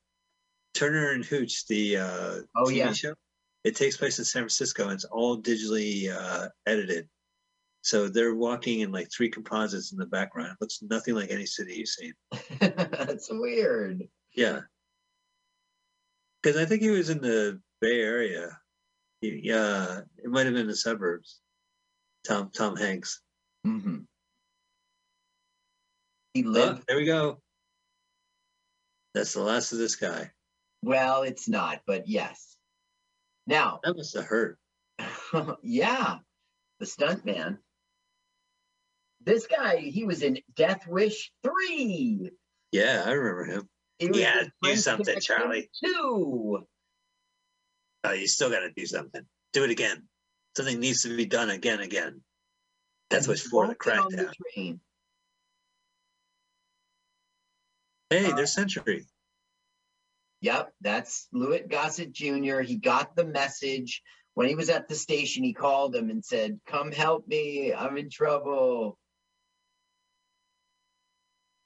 Turner 0.74 1.10
and 1.12 1.24
Hooch, 1.24 1.66
the 1.66 1.96
uh, 1.98 2.36
Oh, 2.56 2.64
TV 2.66 2.76
yeah. 2.76 2.92
show. 2.92 3.14
It 3.64 3.76
takes 3.76 3.96
place 3.96 4.18
in 4.18 4.24
San 4.24 4.42
Francisco 4.42 4.84
and 4.84 4.92
it's 4.92 5.04
all 5.04 5.40
digitally 5.40 6.10
uh, 6.10 6.48
edited. 6.66 7.08
So 7.82 8.08
they're 8.08 8.34
walking 8.34 8.80
in 8.80 8.92
like 8.92 9.08
three 9.10 9.28
composites 9.30 9.92
in 9.92 9.98
the 9.98 10.06
background. 10.06 10.50
It 10.52 10.56
looks 10.60 10.80
nothing 10.82 11.14
like 11.14 11.30
any 11.30 11.46
city 11.46 11.74
you've 11.74 11.88
seen. 11.88 12.12
That's 12.60 13.28
weird. 13.30 14.02
Yeah. 14.34 14.60
Because 16.42 16.56
I 16.60 16.64
think 16.64 16.82
he 16.82 16.90
was 16.90 17.10
in 17.10 17.20
the 17.20 17.60
Bay 17.80 18.00
Area. 18.00 18.56
He- 19.20 19.40
Yeah, 19.44 20.00
it 20.18 20.30
might 20.30 20.46
have 20.46 20.54
been 20.54 20.66
the 20.68 20.76
suburbs. 20.76 21.40
Tom 22.26 22.50
Tom 22.54 22.76
Hanks. 22.76 23.20
Mm-hmm. 23.66 23.98
He 26.34 26.44
Oh, 26.46 26.78
there 26.88 26.96
we 26.96 27.04
go. 27.04 27.40
That's 29.14 29.34
the 29.34 29.42
last 29.42 29.72
of 29.72 29.78
this 29.78 29.96
guy. 29.96 30.30
Well, 30.82 31.22
it's 31.22 31.48
not, 31.48 31.82
but 31.86 32.08
yes. 32.08 32.56
Now, 33.46 33.80
That 33.84 33.96
must 33.96 34.14
have 34.14 34.24
hurt. 34.24 34.58
yeah, 35.62 36.18
the 36.80 36.86
stunt 36.86 37.24
man. 37.24 37.58
This 39.24 39.46
guy, 39.46 39.76
he 39.76 40.04
was 40.04 40.22
in 40.22 40.40
Death 40.56 40.86
Wish 40.88 41.30
3. 41.44 42.30
Yeah, 42.72 43.04
I 43.06 43.12
remember 43.12 43.44
him. 43.44 43.68
Yeah, 44.00 44.44
do 44.62 44.76
something, 44.76 45.20
Charlie. 45.20 45.70
2. 45.84 46.66
Oh, 48.04 48.12
you 48.12 48.26
still 48.26 48.50
got 48.50 48.60
to 48.60 48.72
do 48.72 48.84
something. 48.84 49.22
Do 49.52 49.62
it 49.62 49.70
again. 49.70 50.08
Something 50.56 50.80
needs 50.80 51.02
to 51.02 51.16
be 51.16 51.24
done 51.24 51.50
again, 51.50 51.80
again. 51.80 52.20
That's 53.10 53.28
what's 53.28 53.42
for 53.42 53.66
the 53.66 53.74
the 53.74 53.78
crackdown. 53.78 54.32
train. 54.54 54.80
Hey, 58.10 58.32
Uh, 58.32 58.34
there's 58.34 58.52
Century. 58.52 59.06
Yep, 60.42 60.72
that's 60.80 61.28
Louis 61.32 61.62
Gossett 61.68 62.12
Jr. 62.12 62.60
He 62.60 62.76
got 62.76 63.14
the 63.14 63.24
message. 63.24 64.02
When 64.34 64.48
he 64.48 64.56
was 64.56 64.70
at 64.70 64.88
the 64.88 64.94
station, 64.96 65.44
he 65.44 65.52
called 65.52 65.94
him 65.94 66.10
and 66.10 66.24
said, 66.24 66.58
Come 66.66 66.90
help 66.90 67.28
me. 67.28 67.72
I'm 67.72 67.96
in 67.96 68.10
trouble. 68.10 68.98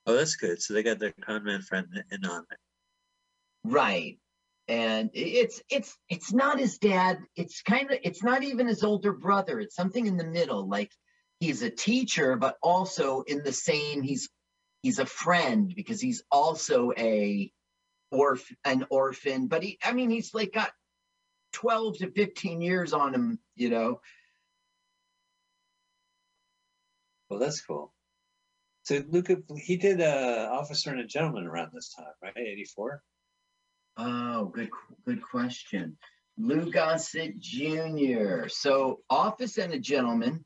Oh, 0.05 0.13
that's 0.13 0.35
good. 0.35 0.61
So 0.61 0.73
they 0.73 0.83
got 0.83 0.99
their 0.99 1.13
conman 1.21 1.63
friend 1.63 1.87
in 2.11 2.25
on 2.25 2.43
it. 2.51 2.57
Right. 3.63 4.19
And 4.67 5.09
it's 5.13 5.61
it's 5.69 5.97
it's 6.09 6.31
not 6.31 6.59
his 6.59 6.77
dad. 6.77 7.19
It's 7.35 7.61
kind 7.61 7.89
of 7.89 7.97
it's 8.03 8.21
not 8.21 8.43
even 8.43 8.67
his 8.67 8.83
older 8.83 9.13
brother. 9.13 9.59
It's 9.59 9.75
something 9.75 10.05
in 10.05 10.17
the 10.17 10.25
middle. 10.25 10.67
Like 10.67 10.91
he's 11.39 11.63
a 11.63 11.69
teacher, 11.69 12.35
but 12.35 12.57
also 12.61 13.21
in 13.21 13.43
the 13.43 13.53
same 13.53 14.03
he's 14.03 14.29
he's 14.83 14.99
a 14.99 15.05
friend 15.05 15.73
because 15.75 15.99
he's 15.99 16.21
also 16.31 16.91
a 16.97 17.51
orph 18.11 18.51
an 18.65 18.85
orphan. 18.89 19.47
But 19.47 19.63
he 19.63 19.77
I 19.83 19.93
mean 19.93 20.09
he's 20.09 20.33
like 20.33 20.53
got 20.53 20.71
12 21.53 21.97
to 21.99 22.11
15 22.11 22.61
years 22.61 22.93
on 22.93 23.13
him, 23.13 23.39
you 23.55 23.69
know. 23.69 24.01
Well, 27.29 27.39
that's 27.39 27.61
cool. 27.61 27.93
So 28.83 29.03
Luca, 29.09 29.37
he 29.57 29.75
did 29.75 29.99
uh, 30.01 30.49
Officer 30.51 30.91
and 30.91 31.01
a 31.01 31.05
Gentleman 31.05 31.45
around 31.45 31.71
this 31.73 31.93
time, 31.93 32.05
right? 32.23 32.37
84? 32.37 33.01
Oh, 33.97 34.45
good 34.45 34.69
good 35.05 35.21
question. 35.21 35.97
Lou 36.37 36.71
Gossett 36.71 37.39
Jr. 37.39 38.47
So 38.47 39.01
Office 39.09 39.57
and 39.57 39.73
a 39.73 39.79
Gentleman. 39.79 40.45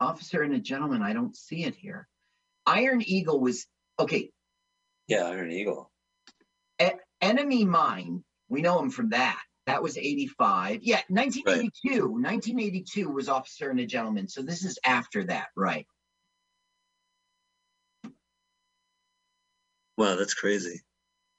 Officer 0.00 0.42
and 0.42 0.54
a 0.54 0.58
Gentleman, 0.58 1.02
I 1.02 1.12
don't 1.12 1.36
see 1.36 1.64
it 1.64 1.74
here. 1.74 2.08
Iron 2.66 3.02
Eagle 3.04 3.40
was 3.40 3.66
okay. 3.98 4.30
Yeah, 5.08 5.24
Iron 5.24 5.50
Eagle. 5.50 5.90
Enemy 7.20 7.64
Mine, 7.66 8.24
we 8.48 8.62
know 8.62 8.80
him 8.80 8.90
from 8.90 9.10
that. 9.10 9.40
That 9.66 9.82
was 9.82 9.98
85. 9.98 10.80
Yeah, 10.82 11.02
1982. 11.08 12.08
1982 12.08 13.08
was 13.08 13.28
Officer 13.28 13.70
and 13.70 13.78
a 13.78 13.86
Gentleman. 13.86 14.26
So 14.28 14.42
this 14.42 14.64
is 14.64 14.78
after 14.84 15.24
that, 15.24 15.48
right? 15.54 15.86
Wow, 19.98 20.16
that's 20.16 20.34
crazy. 20.34 20.80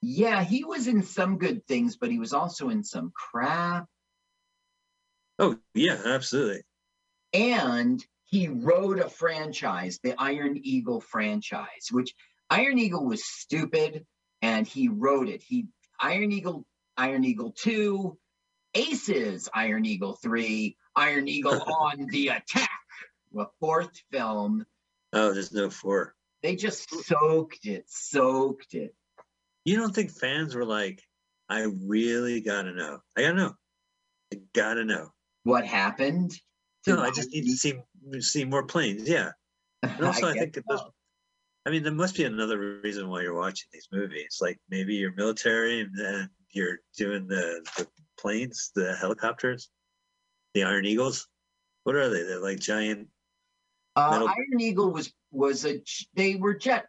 Yeah, 0.00 0.44
he 0.44 0.64
was 0.64 0.86
in 0.86 1.02
some 1.02 1.38
good 1.38 1.66
things, 1.66 1.96
but 1.96 2.10
he 2.10 2.18
was 2.18 2.32
also 2.32 2.68
in 2.68 2.84
some 2.84 3.12
crap. 3.14 3.86
Oh, 5.38 5.56
yeah, 5.74 6.00
absolutely. 6.04 6.62
and 7.32 8.04
he 8.32 8.48
wrote 8.48 8.98
a 8.98 9.10
franchise, 9.10 10.00
the 10.02 10.14
Iron 10.18 10.58
Eagle 10.60 11.02
franchise, 11.02 11.88
which 11.90 12.14
Iron 12.48 12.78
Eagle 12.78 13.04
was 13.04 13.22
stupid, 13.22 14.06
and 14.40 14.66
he 14.66 14.88
wrote 14.88 15.28
it. 15.28 15.42
He 15.42 15.66
Iron 16.00 16.32
Eagle, 16.32 16.64
Iron 16.96 17.24
Eagle 17.24 17.52
2, 17.52 18.16
Aces, 18.74 19.50
Iron 19.54 19.84
Eagle 19.84 20.14
3, 20.14 20.74
Iron 20.96 21.28
Eagle 21.28 21.60
on 21.80 22.06
the 22.08 22.28
Attack, 22.28 22.70
the 23.32 23.48
fourth 23.60 24.02
film. 24.10 24.64
Oh, 25.12 25.34
there's 25.34 25.52
no 25.52 25.68
four. 25.68 26.14
They 26.42 26.56
just 26.56 26.88
soaked 27.04 27.66
it, 27.66 27.84
soaked 27.86 28.72
it. 28.72 28.94
You 29.66 29.76
don't 29.76 29.94
think 29.94 30.10
fans 30.10 30.54
were 30.54 30.64
like, 30.64 31.02
I 31.50 31.66
really 31.86 32.40
gotta 32.40 32.72
know. 32.72 33.00
I 33.14 33.20
gotta 33.20 33.34
know. 33.34 33.52
I 34.32 34.36
gotta 34.54 34.84
know. 34.86 35.10
What 35.44 35.66
happened? 35.66 36.32
No, 36.86 37.00
I 37.00 37.10
just 37.10 37.30
need 37.30 37.44
to 37.44 37.56
see 37.56 37.74
see 38.20 38.44
more 38.44 38.64
planes. 38.64 39.08
Yeah. 39.08 39.30
And 39.82 40.04
also, 40.04 40.28
I, 40.28 40.34
guess 40.34 40.42
think 40.42 40.56
it 40.58 40.64
does. 40.68 40.78
so. 40.78 40.94
I 41.66 41.70
mean, 41.70 41.82
there 41.82 41.92
must 41.92 42.16
be 42.16 42.24
another 42.24 42.80
reason 42.82 43.08
why 43.08 43.22
you're 43.22 43.34
watching 43.34 43.68
these 43.72 43.88
movies. 43.92 44.38
Like 44.40 44.58
maybe 44.68 44.94
you're 44.94 45.14
military 45.14 45.80
and 45.80 45.90
then 45.96 46.30
you're 46.52 46.78
doing 46.96 47.26
the, 47.26 47.64
the 47.76 47.86
planes, 48.18 48.70
the 48.74 48.96
helicopters, 48.96 49.70
the 50.54 50.64
Iron 50.64 50.86
Eagles. 50.86 51.28
What 51.84 51.96
are 51.96 52.08
they? 52.08 52.22
They're 52.22 52.40
like 52.40 52.60
giant. 52.60 53.08
Uh, 53.96 54.26
Iron 54.26 54.60
Eagle 54.60 54.92
was 54.92 55.12
was 55.30 55.66
a 55.66 55.82
they 56.14 56.36
were 56.36 56.54
jet 56.54 56.86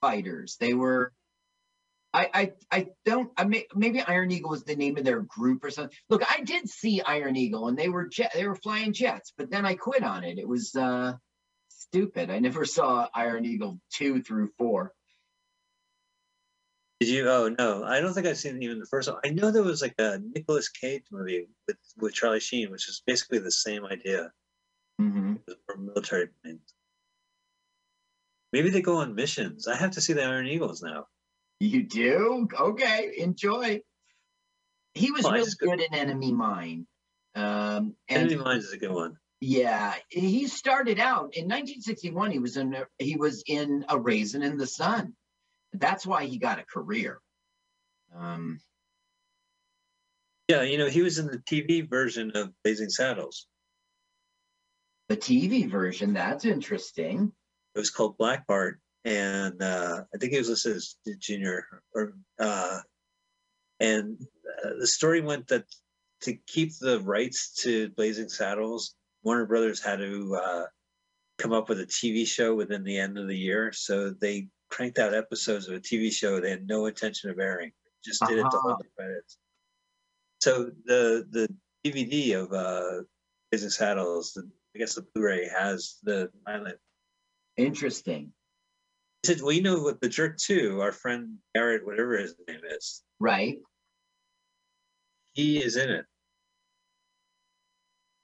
fighters. 0.00 0.56
They 0.58 0.74
were. 0.74 1.12
I 2.12 2.30
I 2.34 2.52
I 2.70 2.86
don't. 3.04 3.30
I 3.36 3.44
may, 3.44 3.66
maybe 3.74 4.00
Iron 4.00 4.30
Eagle 4.30 4.50
was 4.50 4.64
the 4.64 4.76
name 4.76 4.96
of 4.96 5.04
their 5.04 5.20
group 5.20 5.64
or 5.64 5.70
something. 5.70 5.96
Look, 6.08 6.22
I 6.28 6.42
did 6.42 6.68
see 6.68 7.00
Iron 7.02 7.36
Eagle, 7.36 7.68
and 7.68 7.78
they 7.78 7.88
were 7.88 8.08
jet. 8.08 8.32
They 8.34 8.46
were 8.46 8.56
flying 8.56 8.92
jets, 8.92 9.32
but 9.36 9.50
then 9.50 9.64
I 9.64 9.74
quit 9.74 10.02
on 10.02 10.24
it. 10.24 10.38
It 10.38 10.48
was 10.48 10.74
uh 10.74 11.14
stupid. 11.68 12.30
I 12.30 12.40
never 12.40 12.64
saw 12.64 13.08
Iron 13.14 13.44
Eagle 13.44 13.80
two 13.92 14.22
through 14.22 14.50
four. 14.58 14.92
Did 17.00 17.08
you? 17.10 17.28
Oh 17.30 17.48
no, 17.58 17.84
I 17.84 18.00
don't 18.00 18.12
think 18.12 18.26
I've 18.26 18.38
seen 18.38 18.62
even 18.62 18.80
the 18.80 18.86
first 18.86 19.10
one. 19.10 19.20
I 19.24 19.30
know 19.30 19.50
there 19.50 19.62
was 19.62 19.82
like 19.82 19.94
a 19.98 20.18
Nicolas 20.18 20.68
Cage 20.68 21.04
movie 21.12 21.48
with 21.66 21.78
with 21.96 22.14
Charlie 22.14 22.40
Sheen, 22.40 22.70
which 22.70 22.88
is 22.88 23.02
basically 23.06 23.38
the 23.38 23.52
same 23.52 23.84
idea 23.86 24.32
hmm 24.98 25.36
for 25.66 25.76
military 25.76 26.28
planes. 26.42 26.74
Maybe 28.52 28.70
they 28.70 28.82
go 28.82 28.96
on 28.98 29.14
missions. 29.14 29.68
I 29.68 29.76
have 29.76 29.92
to 29.92 30.00
see 30.00 30.12
the 30.12 30.24
Iron 30.24 30.46
Eagles 30.46 30.82
now. 30.82 31.06
You 31.60 31.82
do? 31.82 32.48
Okay, 32.58 33.12
enjoy. 33.18 33.82
He 34.94 35.10
was 35.10 35.24
I 35.26 35.32
really 35.32 35.44
just 35.44 35.60
go- 35.60 35.66
good 35.68 35.80
in 35.80 35.94
Enemy 35.94 36.32
Mine. 36.32 36.86
Um, 37.34 37.94
and 38.08 38.22
Enemy 38.30 38.36
Mines 38.36 38.64
is 38.64 38.72
a 38.72 38.78
good 38.78 38.90
one. 38.90 39.16
yeah, 39.40 39.94
he 40.08 40.46
started 40.48 40.98
out 40.98 41.36
in 41.36 41.44
1961. 41.44 42.30
He 42.32 42.38
was 42.40 42.56
in 42.56 42.74
a, 42.74 42.86
he 42.98 43.16
was 43.16 43.44
in 43.46 43.84
A 43.88 43.98
Raisin 43.98 44.42
in 44.42 44.56
the 44.56 44.66
Sun. 44.66 45.14
That's 45.72 46.04
why 46.06 46.24
he 46.24 46.38
got 46.38 46.58
a 46.58 46.64
career. 46.64 47.20
Um, 48.16 48.60
Yeah, 50.48 50.62
you 50.62 50.78
know, 50.78 50.88
he 50.88 51.02
was 51.02 51.18
in 51.18 51.26
the 51.26 51.38
TV 51.38 51.88
version 51.88 52.32
of 52.34 52.50
Blazing 52.64 52.88
Saddles. 52.90 53.46
the 55.08 55.16
TV 55.16 55.70
version, 55.70 56.14
that's 56.14 56.44
interesting. 56.44 57.32
It 57.74 57.78
was 57.78 57.90
called 57.90 58.16
Black 58.16 58.46
Bart, 58.48 58.80
and 59.04 59.62
uh, 59.62 60.02
I 60.14 60.18
think 60.18 60.32
he 60.32 60.38
was 60.38 60.48
listed 60.48 60.76
as 60.76 60.96
junior. 61.18 61.64
Or 61.94 62.14
uh, 62.38 62.78
and 63.80 64.18
uh, 64.64 64.70
the 64.80 64.86
story 64.86 65.20
went 65.20 65.48
that 65.48 65.64
to 66.22 66.34
keep 66.46 66.72
the 66.78 67.00
rights 67.00 67.54
to 67.62 67.88
Blazing 67.90 68.28
Saddles, 68.28 68.94
Warner 69.22 69.46
Brothers 69.46 69.82
had 69.82 70.00
to 70.00 70.36
uh, 70.42 70.64
come 71.38 71.52
up 71.52 71.68
with 71.68 71.80
a 71.80 71.86
TV 71.86 72.26
show 72.26 72.54
within 72.54 72.84
the 72.84 72.98
end 72.98 73.16
of 73.18 73.26
the 73.26 73.36
year. 73.38 73.72
So 73.72 74.10
they 74.10 74.48
cranked 74.68 74.98
out 74.98 75.14
episodes 75.14 75.66
of 75.66 75.74
a 75.74 75.80
TV 75.80 76.12
show 76.12 76.38
they 76.40 76.50
had 76.50 76.66
no 76.66 76.86
intention 76.86 77.30
of 77.30 77.38
airing. 77.38 77.72
Just 78.04 78.22
did 78.26 78.38
it 78.38 78.42
to 78.42 78.46
Uh-huh. 78.48 78.60
hold 78.62 78.80
the 78.80 78.88
credits. 78.96 79.38
So 80.40 80.70
the 80.84 81.26
the 81.30 81.48
DVD 81.84 82.34
of 82.42 82.52
uh, 82.52 83.02
Blazing 83.50 83.70
Saddles, 83.70 84.32
the, 84.34 84.48
I 84.74 84.78
guess 84.78 84.94
the 84.94 85.02
Blu-ray 85.14 85.48
has 85.48 85.96
the 86.02 86.30
pilot 86.46 86.78
Interesting. 87.56 88.32
Said, 89.24 89.42
"Well, 89.42 89.52
you 89.52 89.62
know 89.62 89.82
what 89.82 90.00
the 90.00 90.08
jerk 90.08 90.38
too. 90.38 90.80
Our 90.80 90.92
friend 90.92 91.38
Garrett, 91.54 91.84
whatever 91.84 92.16
his 92.18 92.34
name 92.48 92.60
is, 92.64 93.02
Right. 93.18 93.58
he 95.32 95.62
is 95.62 95.76
in 95.76 95.90
it. 95.90 96.06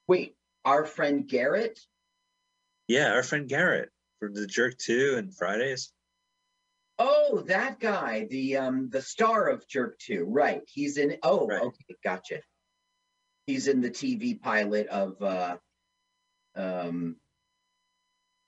Wait, 0.08 0.36
our 0.64 0.84
friend 0.84 1.28
Garrett? 1.28 1.78
Yeah, 2.88 3.12
our 3.12 3.22
friend 3.22 3.48
Garrett 3.48 3.90
from 4.20 4.34
the 4.34 4.46
Jerk 4.46 4.78
Two 4.78 5.16
and 5.18 5.36
Fridays. 5.36 5.92
Oh, 6.98 7.42
that 7.46 7.78
guy, 7.78 8.24
the 8.30 8.56
um 8.56 8.88
the 8.88 9.02
star 9.02 9.48
of 9.48 9.68
Jerk 9.68 9.98
2. 9.98 10.24
Right. 10.24 10.62
He's 10.66 10.96
in 10.96 11.18
oh, 11.22 11.46
Right. 11.46 11.60
okay, 11.60 11.96
gotcha. 12.02 12.40
He's 13.46 13.68
in 13.68 13.82
the 13.82 13.90
TV 13.90 14.40
pilot 14.40 14.86
of 14.86 15.20
uh 15.20 15.58
um 16.54 17.16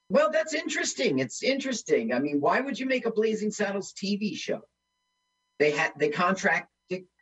well, 0.09 0.30
that's 0.30 0.55
interesting. 0.55 1.18
It's 1.18 1.43
interesting. 1.43 2.12
I 2.12 2.18
mean, 2.18 2.40
why 2.40 2.60
would 2.60 2.78
you 2.78 2.86
make 2.86 3.06
a 3.06 3.10
Blazing 3.10 3.51
Saddles 3.51 3.93
TV 3.93 4.36
show? 4.36 4.60
They 5.59 5.72
had 5.72 5.93
they 5.98 6.09
contract 6.09 6.68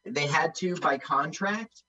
they 0.07 0.27
had 0.27 0.55
to 0.57 0.77
by 0.77 0.99
contract. 0.99 1.83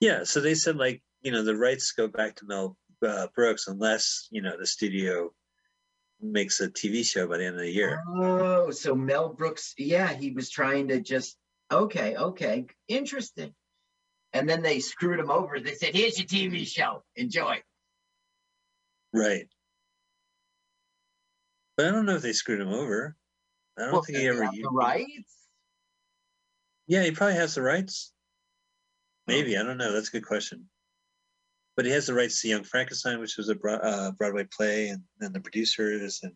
Yeah, 0.00 0.24
so 0.24 0.40
they 0.40 0.54
said 0.54 0.76
like 0.76 1.02
you 1.22 1.32
know 1.32 1.42
the 1.42 1.56
rights 1.56 1.92
go 1.92 2.08
back 2.08 2.36
to 2.36 2.46
Mel 2.46 2.76
uh, 3.06 3.26
Brooks 3.34 3.66
unless 3.66 4.28
you 4.30 4.42
know 4.42 4.56
the 4.58 4.66
studio 4.66 5.32
makes 6.20 6.60
a 6.60 6.68
TV 6.68 7.04
show 7.04 7.26
by 7.26 7.38
the 7.38 7.46
end 7.46 7.56
of 7.56 7.62
the 7.62 7.70
year. 7.70 8.02
Oh, 8.08 8.70
so 8.70 8.94
Mel 8.94 9.30
Brooks, 9.30 9.74
yeah, 9.76 10.12
he 10.12 10.30
was 10.30 10.50
trying 10.50 10.88
to 10.88 11.00
just 11.00 11.36
okay, 11.70 12.16
okay, 12.16 12.66
interesting. 12.88 13.52
And 14.32 14.48
then 14.48 14.62
they 14.62 14.80
screwed 14.80 15.18
him 15.18 15.30
over. 15.30 15.58
They 15.58 15.74
said, 15.74 15.94
"Here's 15.94 16.18
your 16.18 16.26
TV 16.26 16.66
show. 16.66 17.02
Enjoy." 17.16 17.62
Right. 19.12 19.48
But 21.76 21.86
I 21.86 21.90
don't 21.90 22.06
know 22.06 22.16
if 22.16 22.22
they 22.22 22.32
screwed 22.32 22.60
him 22.60 22.72
over. 22.72 23.16
I 23.78 23.82
don't 23.82 23.92
Well, 23.92 24.02
think 24.02 24.18
he 24.18 24.26
ever. 24.26 24.44
have 24.44 24.52
the 24.52 24.58
used- 24.58 24.68
rights. 24.72 25.36
Yeah, 26.86 27.02
he 27.02 27.10
probably 27.10 27.34
has 27.34 27.54
the 27.54 27.62
rights. 27.62 28.12
Maybe 29.26 29.58
I 29.58 29.62
don't 29.62 29.76
know. 29.76 29.92
That's 29.92 30.08
a 30.08 30.12
good 30.12 30.24
question. 30.26 30.70
But 31.74 31.84
he 31.84 31.90
has 31.90 32.06
the 32.06 32.14
rights 32.14 32.40
to 32.40 32.48
Young 32.48 32.64
Frankenstein, 32.64 33.18
which 33.18 33.36
was 33.36 33.50
a 33.50 33.58
uh, 33.60 34.12
Broadway 34.12 34.44
play, 34.44 34.88
and 34.88 35.02
then 35.18 35.32
the 35.32 35.40
producers 35.40 36.20
and 36.22 36.32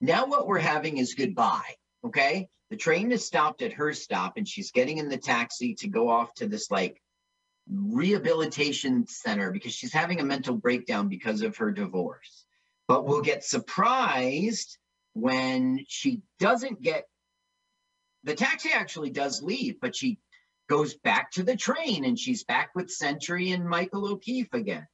Now 0.00 0.26
what 0.26 0.46
we're 0.46 0.58
having 0.58 0.98
is 0.98 1.14
goodbye. 1.14 1.76
Okay, 2.04 2.50
the 2.68 2.76
train 2.76 3.12
is 3.12 3.24
stopped 3.24 3.62
at 3.62 3.72
her 3.72 3.94
stop, 3.94 4.36
and 4.36 4.46
she's 4.46 4.72
getting 4.72 4.98
in 4.98 5.08
the 5.08 5.16
taxi 5.16 5.74
to 5.76 5.88
go 5.88 6.08
off 6.10 6.34
to 6.34 6.46
this 6.46 6.70
like 6.70 7.00
rehabilitation 7.70 9.06
center 9.06 9.50
because 9.52 9.72
she's 9.72 9.92
having 9.92 10.20
a 10.20 10.24
mental 10.24 10.56
breakdown 10.56 11.08
because 11.08 11.40
of 11.40 11.56
her 11.56 11.70
divorce. 11.70 12.44
But 12.86 13.06
we'll 13.06 13.22
get 13.22 13.44
surprised 13.44 14.78
when 15.14 15.84
she 15.88 16.20
doesn't 16.38 16.82
get 16.82 17.04
the 18.24 18.34
taxi 18.34 18.70
actually 18.72 19.10
does 19.10 19.42
leave, 19.42 19.80
but 19.80 19.94
she 19.94 20.18
goes 20.68 20.94
back 20.94 21.30
to 21.32 21.42
the 21.42 21.56
train 21.56 22.04
and 22.04 22.18
she's 22.18 22.44
back 22.44 22.70
with 22.74 22.90
Century 22.90 23.52
and 23.52 23.68
Michael 23.68 24.10
O'Keefe 24.10 24.52
again. 24.54 24.86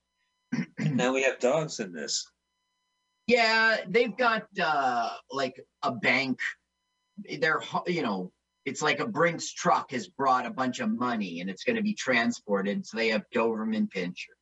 now 0.78 1.12
we 1.12 1.22
have 1.22 1.38
dogs 1.38 1.78
in 1.78 1.92
this. 1.92 2.28
Yeah, 3.26 3.78
they've 3.86 4.16
got 4.16 4.46
uh 4.60 5.10
like 5.30 5.64
a 5.82 5.92
bank. 5.92 6.40
They're 7.38 7.62
you 7.86 8.02
know, 8.02 8.32
it's 8.64 8.82
like 8.82 8.98
a 8.98 9.06
Brinks 9.06 9.52
truck 9.52 9.92
has 9.92 10.08
brought 10.08 10.46
a 10.46 10.50
bunch 10.50 10.80
of 10.80 10.90
money 10.90 11.40
and 11.40 11.48
it's 11.48 11.64
going 11.64 11.76
to 11.76 11.82
be 11.82 11.94
transported. 11.94 12.84
So 12.84 12.96
they 12.96 13.08
have 13.08 13.22
Doberman 13.32 13.88
pinschers. 13.88 14.39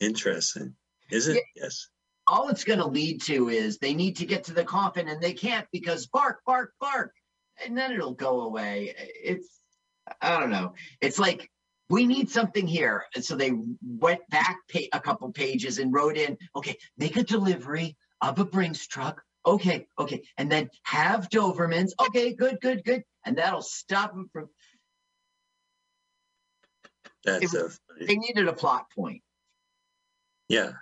Interesting, 0.00 0.74
is 1.10 1.28
it? 1.28 1.42
Yes. 1.56 1.88
All 2.26 2.48
it's 2.48 2.64
going 2.64 2.78
to 2.78 2.86
lead 2.86 3.22
to 3.22 3.48
is 3.48 3.78
they 3.78 3.94
need 3.94 4.16
to 4.16 4.26
get 4.26 4.44
to 4.44 4.52
the 4.52 4.64
coffin 4.64 5.08
and 5.08 5.20
they 5.20 5.32
can't 5.32 5.66
because 5.72 6.06
bark, 6.06 6.40
bark, 6.44 6.72
bark, 6.78 7.14
and 7.64 7.76
then 7.76 7.92
it'll 7.92 8.14
go 8.14 8.42
away. 8.42 8.94
It's 8.98 9.58
I 10.20 10.38
don't 10.38 10.50
know. 10.50 10.74
It's 11.00 11.18
like 11.18 11.50
we 11.90 12.06
need 12.06 12.30
something 12.30 12.66
here, 12.66 13.04
and 13.14 13.24
so 13.24 13.34
they 13.34 13.52
went 13.82 14.20
back 14.28 14.58
a 14.92 15.00
couple 15.00 15.30
pages 15.32 15.78
and 15.78 15.92
wrote 15.92 16.16
in, 16.16 16.36
okay, 16.54 16.76
make 16.98 17.16
a 17.16 17.22
delivery 17.22 17.96
of 18.20 18.38
a 18.38 18.44
Brinks 18.44 18.86
truck. 18.86 19.22
Okay, 19.46 19.86
okay, 19.98 20.22
and 20.36 20.50
then 20.50 20.68
have 20.82 21.30
Dobermans. 21.30 21.92
Okay, 21.98 22.34
good, 22.34 22.60
good, 22.60 22.84
good, 22.84 23.04
and 23.24 23.38
that'll 23.38 23.62
stop 23.62 24.12
them 24.12 24.28
from. 24.32 24.48
That's 27.24 27.44
It 27.44 27.50
so 27.50 27.68
funny. 27.68 28.06
They 28.06 28.16
needed 28.16 28.48
a 28.48 28.52
plot 28.52 28.86
point. 28.94 29.22
Yeah. 30.48 30.72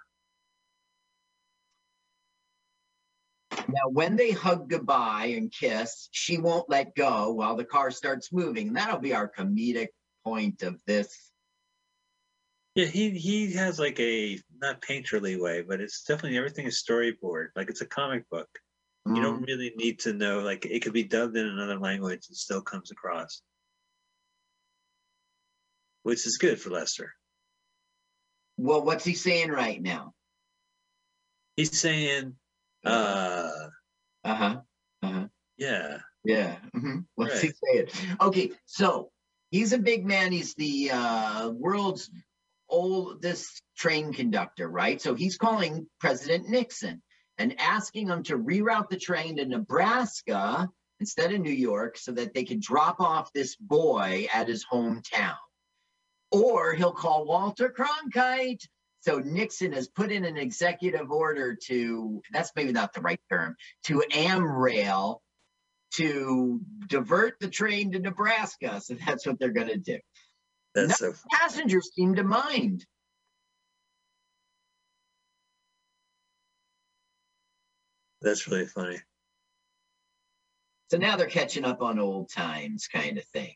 Now, 3.69 3.89
when 3.91 4.17
they 4.17 4.31
hug 4.31 4.71
goodbye 4.71 5.35
and 5.37 5.53
kiss, 5.53 6.09
she 6.13 6.39
won't 6.39 6.71
let 6.71 6.95
go 6.95 7.33
while 7.33 7.57
the 7.57 7.65
car 7.65 7.91
starts 7.91 8.33
moving. 8.33 8.69
And 8.69 8.77
that'll 8.77 9.01
be 9.01 9.15
our 9.15 9.31
comedic 9.31 9.89
point 10.25 10.63
of 10.63 10.81
this. 10.87 11.33
Yeah, 12.77 12.85
he 12.85 13.11
he 13.11 13.55
has 13.55 13.79
like 13.79 13.99
a 13.99 14.39
not 14.61 14.83
painterly 14.83 15.41
way, 15.41 15.63
but 15.63 15.81
it's 15.81 16.05
definitely 16.05 16.37
everything 16.37 16.67
is 16.67 16.85
storyboard. 16.87 17.49
Like 17.57 17.71
it's 17.71 17.81
a 17.81 17.87
comic 17.87 18.29
book. 18.29 18.49
You 19.07 19.23
don't 19.23 19.37
mm-hmm. 19.37 19.45
really 19.45 19.73
need 19.77 20.01
to 20.01 20.13
know. 20.13 20.41
Like 20.41 20.67
it 20.67 20.81
could 20.81 20.93
be 20.93 21.05
dubbed 21.05 21.37
in 21.37 21.47
another 21.47 21.79
language 21.79 22.27
and 22.29 22.37
still 22.37 22.61
comes 22.61 22.91
across, 22.91 23.41
which 26.03 26.27
is 26.27 26.39
good 26.39 26.61
for 26.61 26.71
Lester. 26.71 27.15
Well, 28.57 28.85
what's 28.85 29.05
he 29.05 29.15
saying 29.15 29.51
right 29.51 29.81
now? 29.81 30.13
He's 31.57 31.79
saying, 31.79 32.35
uh, 32.85 33.51
Uh 34.25 34.35
huh. 34.35 34.61
Uh 35.03 35.13
huh. 35.13 35.27
yeah, 35.57 35.99
Yeah. 36.25 36.57
mhm. 36.75 37.05
What's 37.15 37.41
he 37.41 37.53
saying? 37.65 37.89
Okay, 38.21 38.53
so 38.67 39.11
he's 39.51 39.73
a 39.73 39.79
big 39.79 40.05
man. 40.05 40.33
He's 40.33 40.55
the 40.55 40.91
uh, 40.93 41.51
world's 41.51 42.11
oldest 42.69 43.63
train 43.77 44.13
conductor, 44.13 44.69
right? 44.69 45.01
So 45.01 45.15
he's 45.15 45.37
calling 45.37 45.87
President 46.01 46.49
Nixon 46.49 47.03
and 47.39 47.59
asking 47.61 48.09
him 48.09 48.23
to 48.25 48.39
reroute 48.39 48.89
the 48.91 48.99
train 48.99 49.37
to 49.37 49.45
Nebraska 49.47 50.69
instead 51.01 51.33
of 51.33 51.41
New 51.41 51.53
York 51.53 51.97
so 51.99 52.13
that 52.13 52.35
they 52.35 52.45
could 52.45 52.61
drop 52.61 53.01
off 53.01 53.33
this 53.33 53.57
boy 53.57 54.27
at 54.33 54.49
his 54.49 54.65
hometown. 54.71 55.37
Or 56.31 56.75
he'll 56.75 56.93
call 56.93 57.25
Walter 57.25 57.73
Cronkite. 57.77 58.67
So 59.01 59.19
Nixon 59.21 59.73
has 59.73 59.89
put 59.89 60.11
in 60.11 60.25
an 60.25 60.37
executive 60.37 61.11
order 61.11 61.57
to, 61.67 62.21
that's 62.33 62.51
maybe 62.57 62.73
not 62.73 62.93
the 62.93 63.01
right 63.01 63.21
term, 63.31 63.55
to 63.85 64.03
AmRail 64.13 65.19
to 65.95 66.61
divert 66.89 67.39
the 67.41 67.49
train 67.49 67.93
to 67.93 67.99
Nebraska. 67.99 68.81
So 68.81 68.95
that's 69.07 69.27
what 69.27 69.39
they're 69.39 69.51
going 69.51 69.69
to 69.69 69.79
do. 69.79 69.99
that's 70.75 70.99
so. 70.99 71.15
Passengers 71.31 71.91
seem 71.95 72.17
to 72.17 72.25
mind. 72.25 72.85
That's 78.21 78.49
really 78.49 78.67
funny. 78.67 78.99
So 80.91 80.99
now 80.99 81.17
they're 81.17 81.27
catching 81.27 81.65
up 81.65 81.83
on 81.83 81.99
old 81.99 82.31
times, 82.31 82.89
kind 82.89 83.19
of 83.19 83.25
thing. 83.27 83.55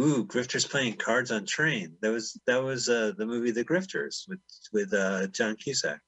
Ooh, 0.00 0.26
Grifters 0.26 0.68
playing 0.68 0.94
cards 0.94 1.30
on 1.30 1.46
train. 1.46 1.96
That 2.02 2.10
was 2.10 2.38
that 2.46 2.62
was 2.62 2.88
uh, 2.88 3.12
the 3.16 3.26
movie 3.26 3.50
The 3.50 3.64
Grifters 3.64 4.28
with 4.28 4.40
with 4.72 4.92
uh, 4.92 5.28
John 5.28 5.56
Cusack. 5.56 6.00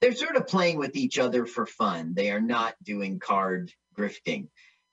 they're 0.00 0.14
sort 0.14 0.36
of 0.36 0.46
playing 0.46 0.78
with 0.78 0.96
each 0.96 1.18
other 1.18 1.46
for 1.46 1.64
fun. 1.66 2.12
They 2.14 2.30
are 2.30 2.40
not 2.40 2.74
doing 2.82 3.18
card 3.18 3.72
grifting. 3.98 4.48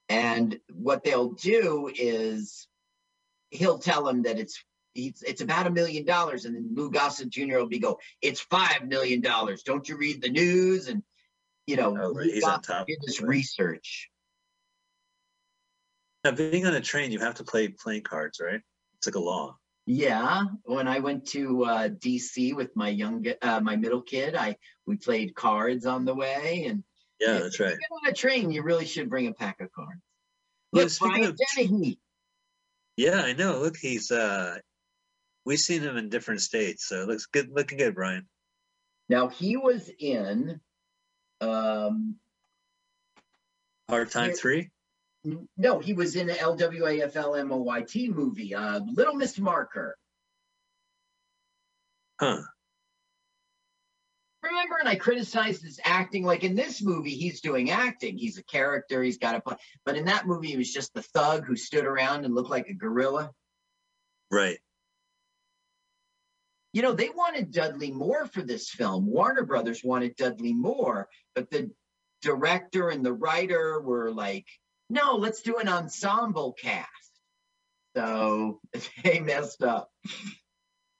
And 0.09 0.57
what 0.73 1.03
they'll 1.03 1.31
do 1.31 1.91
is 1.93 2.67
he'll 3.49 3.79
tell 3.79 4.07
him 4.07 4.23
that 4.23 4.39
it's 4.39 4.63
it's, 4.95 5.21
it's 5.21 5.41
about 5.41 5.67
a 5.67 5.71
million 5.71 6.05
dollars, 6.05 6.45
and 6.45 6.55
then 6.55 6.69
Lou 6.73 6.89
Gossett 6.89 7.29
Jr. 7.29 7.57
will 7.57 7.67
be 7.67 7.77
go, 7.77 7.99
it's 8.21 8.39
five 8.39 8.87
million 8.87 9.21
dollars. 9.21 9.61
Don't 9.63 9.87
you 9.87 9.95
read 9.97 10.21
the 10.21 10.29
news? 10.29 10.87
And 10.87 11.03
you 11.67 11.75
know, 11.75 11.95
Oh, 11.99 12.13
right, 12.13 12.31
he's 12.33 12.43
on 12.45 12.61
top 12.61 12.87
did 12.87 12.97
this 13.05 13.21
research. 13.21 14.09
Now, 16.27 16.33
being 16.33 16.65
on 16.65 16.73
a 16.73 16.81
train, 16.81 17.13
you 17.13 17.19
have 17.19 17.35
to 17.35 17.45
play 17.45 17.69
playing 17.69 18.01
cards, 18.01 18.41
right? 18.43 18.59
It's 18.97 19.07
like 19.07 19.15
a 19.15 19.19
law. 19.19 19.55
Yeah, 19.85 20.43
when 20.65 20.85
I 20.85 20.99
went 20.99 21.25
to 21.27 21.63
uh, 21.63 21.87
DC 21.87 22.53
with 22.53 22.75
my 22.75 22.89
young, 22.89 23.25
uh, 23.41 23.61
my 23.61 23.77
middle 23.77 24.01
kid, 24.01 24.35
I 24.35 24.57
we 24.85 24.97
played 24.97 25.35
cards 25.35 25.85
on 25.85 26.03
the 26.03 26.13
way, 26.13 26.65
and 26.67 26.83
Yeah, 27.21 27.35
Yeah, 27.35 27.39
that's 27.43 27.61
right. 27.61 27.77
on 27.91 28.09
a 28.09 28.13
train, 28.13 28.51
you 28.51 28.61
really 28.61 28.85
should 28.85 29.09
bring 29.09 29.27
a 29.27 29.33
pack 29.33 29.61
of 29.61 29.71
cards. 29.71 30.01
Yeah, 30.73 30.81
Look, 30.81 30.89
speaking 30.89 31.11
Brian 31.15 31.29
of- 31.31 31.39
Dennehy. 31.55 31.99
Yeah, 32.97 33.21
I 33.21 33.31
know. 33.31 33.59
Look, 33.61 33.77
he's 33.77 34.11
uh, 34.11 34.57
we've 35.45 35.61
seen 35.61 35.81
him 35.81 35.95
in 35.95 36.09
different 36.09 36.41
states, 36.41 36.87
so 36.89 37.03
it 37.03 37.07
looks 37.07 37.27
good. 37.27 37.47
Looking 37.53 37.77
good, 37.77 37.95
Brian. 37.95 38.27
Now 39.07 39.29
he 39.29 39.55
was 39.55 39.89
in, 39.97 40.59
um, 41.39 42.17
Hard 43.89 44.11
time 44.11 44.31
Yeah. 44.31 44.35
three. 44.35 44.71
No, 45.57 45.79
he 45.79 45.93
was 45.93 46.15
in 46.15 46.27
the 46.27 46.33
LWAFL 46.33 47.47
MOYT 47.47 48.09
movie, 48.09 48.55
uh, 48.55 48.79
Little 48.93 49.15
Miss 49.15 49.37
Marker. 49.37 49.97
Huh. 52.19 52.41
Remember, 54.41 54.77
and 54.79 54.87
I 54.87 54.95
criticized 54.95 55.63
his 55.63 55.79
acting. 55.83 56.23
Like 56.23 56.43
in 56.43 56.55
this 56.55 56.81
movie, 56.81 57.15
he's 57.15 57.41
doing 57.41 57.71
acting. 57.71 58.17
He's 58.17 58.37
a 58.37 58.43
character. 58.43 59.03
He's 59.03 59.17
got 59.17 59.35
a 59.35 59.41
play. 59.41 59.57
But 59.85 59.97
in 59.97 60.05
that 60.05 60.27
movie, 60.27 60.47
he 60.47 60.57
was 60.57 60.71
just 60.71 60.93
the 60.93 61.01
thug 61.01 61.45
who 61.45 61.55
stood 61.55 61.85
around 61.85 62.23
and 62.23 62.33
looked 62.33 62.49
like 62.49 62.69
a 62.69 62.73
gorilla. 62.73 63.31
Right. 64.31 64.59
You 66.73 66.81
know, 66.81 66.93
they 66.93 67.09
wanted 67.09 67.51
Dudley 67.51 67.91
Moore 67.91 68.25
for 68.27 68.41
this 68.41 68.69
film. 68.69 69.07
Warner 69.07 69.43
Brothers 69.43 69.83
wanted 69.83 70.15
Dudley 70.15 70.53
Moore, 70.53 71.09
but 71.33 71.49
the 71.49 71.71
director 72.21 72.89
and 72.89 73.05
the 73.05 73.13
writer 73.13 73.81
were 73.81 74.11
like, 74.11 74.45
no, 74.89 75.15
let's 75.15 75.41
do 75.41 75.57
an 75.57 75.67
ensemble 75.67 76.53
cast. 76.53 76.87
So 77.95 78.59
they 79.03 79.19
messed 79.19 79.63
up. 79.63 79.89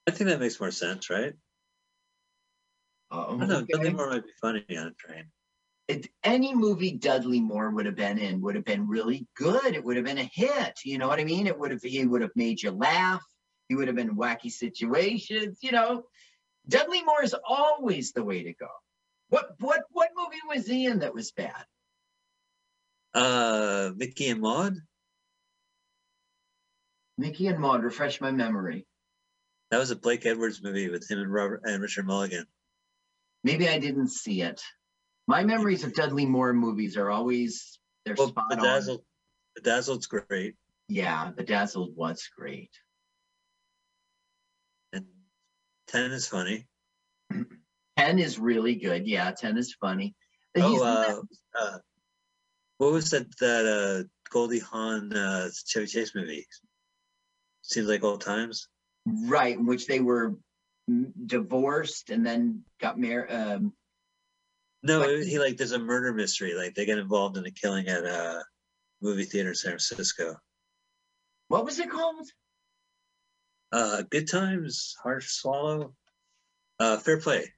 I 0.07 0.11
think 0.11 0.29
that 0.29 0.39
makes 0.39 0.59
more 0.59 0.71
sense, 0.71 1.09
right? 1.09 1.33
I 3.11 3.17
Um, 3.23 3.39
don't 3.39 3.49
know. 3.49 3.57
okay. 3.59 3.73
Dudley 3.73 3.93
Moore 3.93 4.09
might 4.09 4.23
be 4.25 4.31
funny 4.41 4.65
on 4.77 4.87
a 4.87 4.91
train. 4.91 5.25
It- 5.87 6.09
any 6.23 6.53
movie 6.53 6.91
Dudley 6.97 7.39
Moore 7.39 7.69
would 7.71 7.85
have 7.85 7.95
been 7.95 8.17
in 8.17 8.41
would 8.41 8.55
have 8.55 8.65
been 8.65 8.87
really 8.87 9.25
good. 9.35 9.73
It 9.73 9.83
would 9.83 9.95
have 9.95 10.05
been 10.05 10.17
a 10.17 10.29
hit. 10.33 10.79
You 10.83 10.97
know 10.97 11.07
what 11.07 11.19
I 11.19 11.23
mean? 11.23 11.47
It 11.47 11.57
would 11.57 11.71
have 11.71 11.81
he 11.81 12.05
would 12.05 12.21
have 12.21 12.35
made 12.35 12.61
you 12.61 12.71
laugh. 12.71 13.23
He 13.69 13.75
would 13.75 13.87
have 13.87 13.95
been 13.95 14.15
wacky 14.17 14.51
situations. 14.51 15.59
You 15.61 15.71
know, 15.71 16.03
Dudley 16.67 17.03
Moore 17.03 17.23
is 17.23 17.35
always 17.47 18.11
the 18.11 18.23
way 18.23 18.43
to 18.43 18.53
go. 18.53 18.67
What 19.29 19.51
what 19.59 19.83
what 19.91 20.09
movie 20.17 20.41
was 20.47 20.67
he 20.67 20.85
in 20.85 20.99
that 20.99 21.13
was 21.13 21.31
bad? 21.31 21.65
Uh, 23.17 23.91
Micki 23.99 24.29
and 24.31 24.41
Maude. 24.41 24.75
Micki 27.19 27.49
and 27.49 27.59
Maude. 27.59 27.83
Refresh 27.83 28.21
my 28.21 28.31
memory. 28.31 28.85
That 29.71 29.79
was 29.79 29.91
a 29.91 29.95
Blake 29.95 30.25
Edwards 30.25 30.61
movie 30.63 30.89
with 30.89 31.09
him 31.09 31.19
and 31.19 31.31
Robert 31.33 31.61
and 31.65 31.81
Richard 31.81 32.05
Mulligan. 32.05 32.45
Maybe 33.43 33.67
I 33.67 33.79
didn't 33.79 34.09
see 34.09 34.41
it. 34.43 34.61
My 35.27 35.43
memories 35.43 35.83
of 35.83 35.93
Dudley 35.93 36.25
Moore 36.25 36.53
movies 36.53 36.95
are 36.95 37.09
always 37.09 37.79
they're 38.05 38.15
Well, 38.17 38.29
spot 38.29 38.45
on. 38.51 38.57
Bedazzled. 38.59 39.03
Bedazzled's 39.55 40.05
great, 40.05 40.55
Yeah, 40.87 41.31
Bedazzled 41.35 41.95
was 41.95 42.29
great. 42.37 42.69
and 44.93 45.05
Ten 45.87 46.11
is 46.11 46.27
funny. 46.27 46.67
Ten 47.97 48.19
is 48.19 48.37
really 48.37 48.75
good. 48.75 49.07
Yeah, 49.07 49.31
ten 49.31 49.57
is 49.57 49.73
funny. 49.81 50.15
Oh, 50.55 50.83
uh, 50.83 51.21
uh, 51.59 51.77
what 52.77 52.91
was 52.93 53.09
that? 53.11 53.25
That 53.39 53.65
uh, 53.65 54.03
Goldie 54.31 54.59
Hawn 54.59 55.13
uh, 55.13 55.49
Chevy 55.65 55.87
Chase 55.87 56.13
movie? 56.15 56.45
Seems 57.61 57.87
like 57.87 58.03
old 58.03 58.21
times. 58.21 58.67
right, 59.05 59.57
in 59.57 59.65
which 59.65 59.87
they 59.87 59.99
were 59.99 60.35
divorced 61.25 62.09
and 62.11 62.25
then 62.25 62.63
got 62.79 62.97
married. 62.99 63.31
Um, 63.31 63.73
No, 64.83 64.99
Like- 65.01 65.23
he 65.25 65.39
like 65.39 65.57
there's 65.57 65.71
a 65.73 65.79
murder 65.79 66.13
mystery. 66.13 66.53
Like 66.53 66.75
they 66.75 66.85
get 66.85 66.97
involved 66.99 67.37
in 67.37 67.45
a 67.45 67.51
killing 67.51 67.87
at 67.87 68.05
a 68.05 68.43
movie 69.01 69.25
theater 69.25 69.49
in 69.49 69.55
San 69.55 69.71
Francisco. 69.71 70.35
what 71.49 71.65
was 71.65 71.79
it 71.79 71.89
called? 71.89 72.27
Uh, 73.71 74.03
Good 74.09 74.29
Times, 74.29 74.95
Harsh 75.03 75.27
Swallow. 75.29 75.93
Uh, 76.79 76.97
Fair 76.97 77.19
Play. 77.19 77.51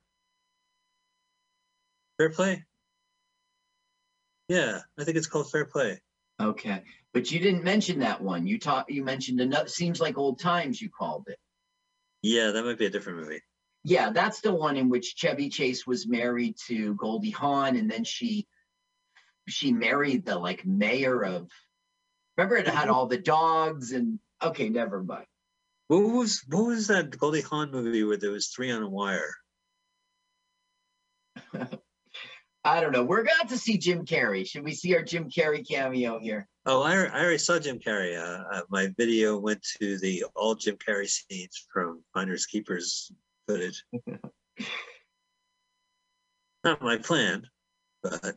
Fair 2.18 2.30
Play. 2.32 2.64
Yeah, 4.50 4.80
I 4.98 5.04
think 5.04 5.16
it's 5.16 5.28
called 5.28 5.50
Fair 5.50 5.66
Play. 5.66 6.02
Okay, 6.42 6.82
but 7.14 7.32
you 7.32 7.40
didn't 7.40 7.64
mention 7.64 8.00
that 8.00 8.22
one. 8.22 8.48
You 8.48 8.58
taught. 8.58 8.90
You 8.90 9.04
mentioned 9.04 9.40
another. 9.40 9.70
Seems 9.70 10.02
like 10.02 10.18
old 10.18 10.40
times. 10.40 10.82
You 10.82 10.90
called 10.90 11.26
it. 11.28 11.38
Yeah, 12.24 12.52
that 12.52 12.66
might 12.66 12.80
be 12.80 12.88
a 12.88 12.90
different 12.90 13.20
movie. 13.20 13.42
Yeah, 13.84 14.10
that's 14.10 14.42
the 14.42 14.54
one 14.54 14.76
in 14.76 14.90
which 14.90 15.16
Chevy 15.16 15.50
Chase 15.50 15.86
was 15.86 16.08
married 16.08 16.56
to 16.68 16.96
Goldie 16.96 17.30
Hawn, 17.30 17.78
and 17.78 17.90
then 17.90 18.04
she 18.04 18.48
she 19.48 19.72
married 19.72 20.26
the 20.26 20.38
like 20.38 20.66
mayor 20.66 21.24
of. 21.24 21.50
Remember, 22.36 22.58
it 22.58 22.68
had 22.68 22.88
mm-hmm. 22.88 22.92
all 22.92 23.06
the 23.06 23.18
dogs 23.18 23.92
and. 23.92 24.20
Okay, 24.42 24.70
never 24.70 25.04
mind. 25.04 25.26
What 25.90 26.00
was 26.00 26.44
what 26.48 26.66
was 26.66 26.88
that 26.88 27.16
Goldie 27.16 27.42
Hawn 27.42 27.72
movie 27.72 28.04
where 28.04 28.18
there 28.18 28.32
was 28.32 28.48
three 28.48 28.72
on 28.72 28.82
a 28.82 28.90
wire? 28.90 29.36
I 32.66 32.82
don't 32.82 32.92
know. 32.92 33.04
We're 33.04 33.22
about 33.22 33.48
to 33.50 33.58
see 33.58 33.78
Jim 33.78 34.06
Carrey. 34.06 34.46
Should 34.46 34.64
we 34.66 34.74
see 34.74 34.94
our 34.96 35.02
Jim 35.02 35.30
Carrey 35.30 35.66
cameo 35.68 36.20
here? 36.20 36.48
Oh, 36.66 36.82
I, 36.84 36.92
I 37.06 37.22
already 37.22 37.38
saw 37.38 37.58
Jim 37.58 37.80
Carrey. 37.80 38.18
Uh, 38.18 38.44
uh, 38.52 38.62
my 38.70 38.94
video 38.98 39.38
went 39.38 39.66
to 39.80 39.98
the 39.98 40.26
all 40.36 40.56
Jim 40.56 40.76
Carrey 40.76 41.08
scenes 41.08 41.66
from 41.72 42.04
Finders 42.14 42.46
Keepers 42.46 43.12
footage. 43.48 43.86
Not 46.66 46.82
my 46.82 46.98
plan, 46.98 47.48
but 48.04 48.36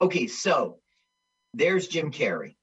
Okay, 0.00 0.26
so 0.26 0.78
there's 1.54 1.88
Jim 1.88 2.10
Carrey. 2.10 2.56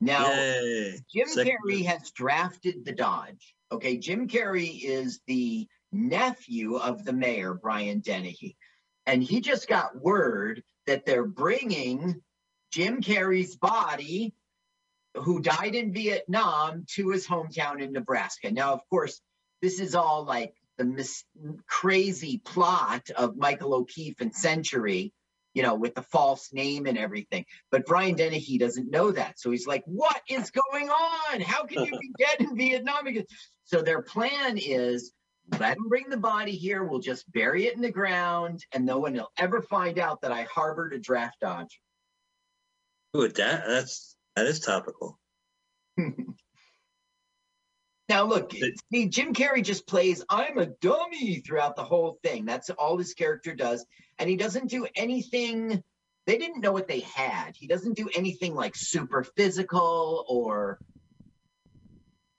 Now, 0.00 0.30
yay! 0.30 1.00
Jim 1.12 1.28
Second 1.28 1.56
Carrey 1.66 1.84
has 1.84 2.10
drafted 2.10 2.84
the 2.84 2.92
Dodge. 2.92 3.54
Okay, 3.72 3.96
Jim 3.96 4.28
Carrey 4.28 4.84
is 4.84 5.20
the 5.26 5.66
nephew 5.92 6.76
of 6.76 7.04
the 7.04 7.12
mayor, 7.12 7.54
Brian 7.54 8.00
Dennehy. 8.00 8.56
And 9.06 9.22
he 9.22 9.40
just 9.40 9.68
got 9.68 10.00
word 10.00 10.62
that 10.86 11.06
they're 11.06 11.26
bringing 11.26 12.22
Jim 12.72 13.00
Carrey's 13.00 13.56
body, 13.56 14.34
who 15.14 15.40
died 15.40 15.74
in 15.74 15.92
Vietnam, 15.92 16.84
to 16.94 17.10
his 17.10 17.26
hometown 17.26 17.80
in 17.80 17.92
Nebraska. 17.92 18.50
Now, 18.50 18.72
of 18.72 18.80
course, 18.90 19.20
this 19.62 19.80
is 19.80 19.94
all 19.94 20.24
like 20.24 20.54
the 20.76 20.84
mis- 20.84 21.24
crazy 21.66 22.38
plot 22.44 23.08
of 23.16 23.36
Michael 23.36 23.74
O'Keefe 23.74 24.20
and 24.20 24.34
Century, 24.34 25.12
you 25.54 25.62
know, 25.62 25.74
with 25.74 25.94
the 25.94 26.02
false 26.02 26.52
name 26.52 26.86
and 26.86 26.98
everything. 26.98 27.46
But 27.70 27.86
Brian 27.86 28.14
Dennehy 28.14 28.58
doesn't 28.58 28.90
know 28.90 29.10
that. 29.12 29.40
So 29.40 29.50
he's 29.50 29.66
like, 29.66 29.84
what 29.86 30.20
is 30.28 30.50
going 30.50 30.90
on? 30.90 31.40
How 31.40 31.64
can 31.64 31.84
you 31.84 31.98
be 31.98 32.12
dead 32.18 32.40
in 32.40 32.56
Vietnam? 32.56 33.06
So 33.64 33.80
their 33.80 34.02
plan 34.02 34.58
is 34.58 35.12
let 35.58 35.76
him 35.76 35.88
bring 35.88 36.08
the 36.08 36.16
body 36.16 36.52
here. 36.52 36.82
We'll 36.82 37.00
just 37.00 37.30
bury 37.32 37.66
it 37.66 37.74
in 37.74 37.82
the 37.82 37.92
ground, 37.92 38.64
and 38.72 38.84
no 38.84 38.98
one 38.98 39.14
will 39.14 39.30
ever 39.38 39.62
find 39.62 39.98
out 39.98 40.22
that 40.22 40.32
I 40.32 40.42
harbored 40.42 40.92
a 40.92 40.98
draft 40.98 41.40
dodger. 41.40 41.78
Ooh, 43.16 43.28
that 43.28 43.64
that's 43.66 44.16
that 44.34 44.46
is 44.46 44.60
topical. 44.60 45.18
now, 48.08 48.24
look, 48.24 48.52
see, 48.92 49.08
Jim 49.08 49.32
Carrey 49.32 49.62
just 49.62 49.86
plays 49.86 50.24
I'm 50.28 50.58
a 50.58 50.66
dummy 50.66 51.40
throughout 51.40 51.76
the 51.76 51.84
whole 51.84 52.18
thing. 52.22 52.44
That's 52.44 52.70
all 52.70 52.98
his 52.98 53.14
character 53.14 53.54
does. 53.54 53.86
And 54.18 54.28
he 54.28 54.36
doesn't 54.36 54.68
do 54.68 54.86
anything. 54.94 55.82
They 56.26 56.38
didn't 56.38 56.60
know 56.60 56.72
what 56.72 56.88
they 56.88 57.00
had. 57.00 57.56
He 57.56 57.66
doesn't 57.66 57.96
do 57.96 58.10
anything 58.14 58.54
like 58.54 58.74
super 58.76 59.22
physical 59.22 60.24
or, 60.28 60.78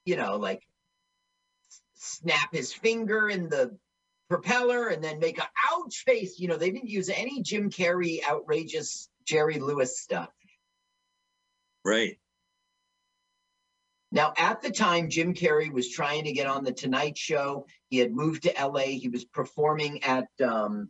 you 0.05 0.17
know, 0.17 0.35
like 0.37 0.61
snap 1.97 2.53
his 2.53 2.73
finger 2.73 3.29
in 3.29 3.49
the 3.49 3.77
propeller 4.29 4.87
and 4.87 5.03
then 5.03 5.19
make 5.19 5.39
a 5.39 5.47
ouch 5.71 6.03
face. 6.05 6.39
You 6.39 6.47
know, 6.47 6.57
they 6.57 6.71
didn't 6.71 6.89
use 6.89 7.09
any 7.09 7.41
Jim 7.41 7.69
Carrey 7.69 8.19
outrageous 8.27 9.09
Jerry 9.25 9.59
Lewis 9.59 9.99
stuff. 9.99 10.29
Right. 11.83 12.17
Now, 14.11 14.33
at 14.37 14.61
the 14.61 14.71
time, 14.71 15.09
Jim 15.09 15.33
Carrey 15.33 15.71
was 15.71 15.89
trying 15.89 16.25
to 16.25 16.31
get 16.31 16.47
on 16.47 16.63
the 16.63 16.71
Tonight 16.71 17.17
Show. 17.17 17.67
He 17.89 17.97
had 17.97 18.13
moved 18.13 18.43
to 18.43 18.53
LA. 18.59 18.97
He 18.99 19.09
was 19.09 19.25
performing 19.25 20.03
at 20.03 20.27
um, 20.41 20.89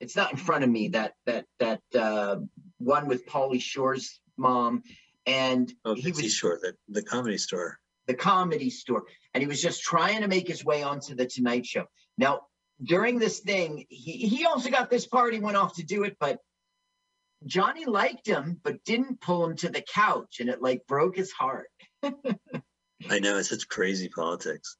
it's 0.00 0.16
not 0.16 0.30
in 0.30 0.36
front 0.36 0.64
of 0.64 0.70
me 0.70 0.88
that 0.88 1.14
that 1.26 1.46
that 1.58 1.80
uh, 1.94 2.36
one 2.78 3.08
with 3.08 3.26
Pauly 3.26 3.60
Shore's 3.60 4.20
mom, 4.36 4.82
and 5.26 5.72
Oh, 5.84 5.94
he 5.94 6.12
was 6.12 6.32
Shore, 6.32 6.58
the, 6.60 6.74
the 6.88 7.02
comedy 7.02 7.38
store. 7.38 7.78
The 8.06 8.14
comedy 8.14 8.70
store, 8.70 9.04
and 9.34 9.42
he 9.42 9.48
was 9.48 9.60
just 9.60 9.82
trying 9.82 10.22
to 10.22 10.28
make 10.28 10.48
his 10.48 10.64
way 10.64 10.82
onto 10.82 11.14
the 11.14 11.26
Tonight 11.26 11.66
Show. 11.66 11.86
Now, 12.18 12.42
during 12.82 13.18
this 13.18 13.40
thing, 13.40 13.86
he 13.88 14.12
he 14.12 14.46
also 14.46 14.70
got 14.70 14.90
this 14.90 15.06
part. 15.06 15.34
He 15.34 15.40
went 15.40 15.56
off 15.56 15.76
to 15.76 15.82
do 15.82 16.04
it, 16.04 16.16
but 16.20 16.38
Johnny 17.44 17.84
liked 17.84 18.26
him, 18.26 18.60
but 18.62 18.84
didn't 18.84 19.20
pull 19.20 19.44
him 19.44 19.56
to 19.56 19.68
the 19.68 19.82
couch, 19.82 20.40
and 20.40 20.48
it 20.48 20.62
like 20.62 20.86
broke 20.86 21.16
his 21.16 21.32
heart. 21.32 21.68
I 22.02 23.18
know 23.18 23.38
it's 23.38 23.50
such 23.50 23.68
crazy 23.68 24.08
politics. 24.08 24.76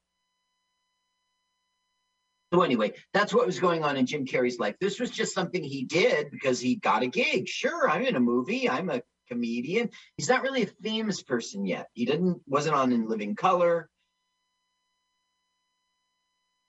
So 2.53 2.61
anyway, 2.61 2.93
that's 3.13 3.33
what 3.33 3.45
was 3.45 3.59
going 3.59 3.83
on 3.83 3.97
in 3.97 4.05
Jim 4.05 4.25
Carrey's 4.25 4.57
life. 4.57 4.75
This 4.79 4.99
was 4.99 5.11
just 5.11 5.33
something 5.33 5.61
he 5.61 5.83
did 5.83 6.31
because 6.31 6.59
he 6.59 6.77
got 6.77 7.03
a 7.03 7.07
gig. 7.07 7.47
Sure, 7.47 7.89
I'm 7.89 8.03
in 8.03 8.15
a 8.15 8.21
movie. 8.21 8.69
I'm 8.69 8.89
a 8.89 9.01
comedian. 9.27 9.89
He's 10.17 10.29
not 10.29 10.41
really 10.41 10.63
a 10.63 10.67
famous 10.81 11.21
person 11.23 11.65
yet. 11.65 11.87
He 11.93 12.05
didn't 12.05 12.41
wasn't 12.47 12.75
on 12.75 12.91
In 12.91 13.07
Living 13.07 13.35
Color. 13.35 13.89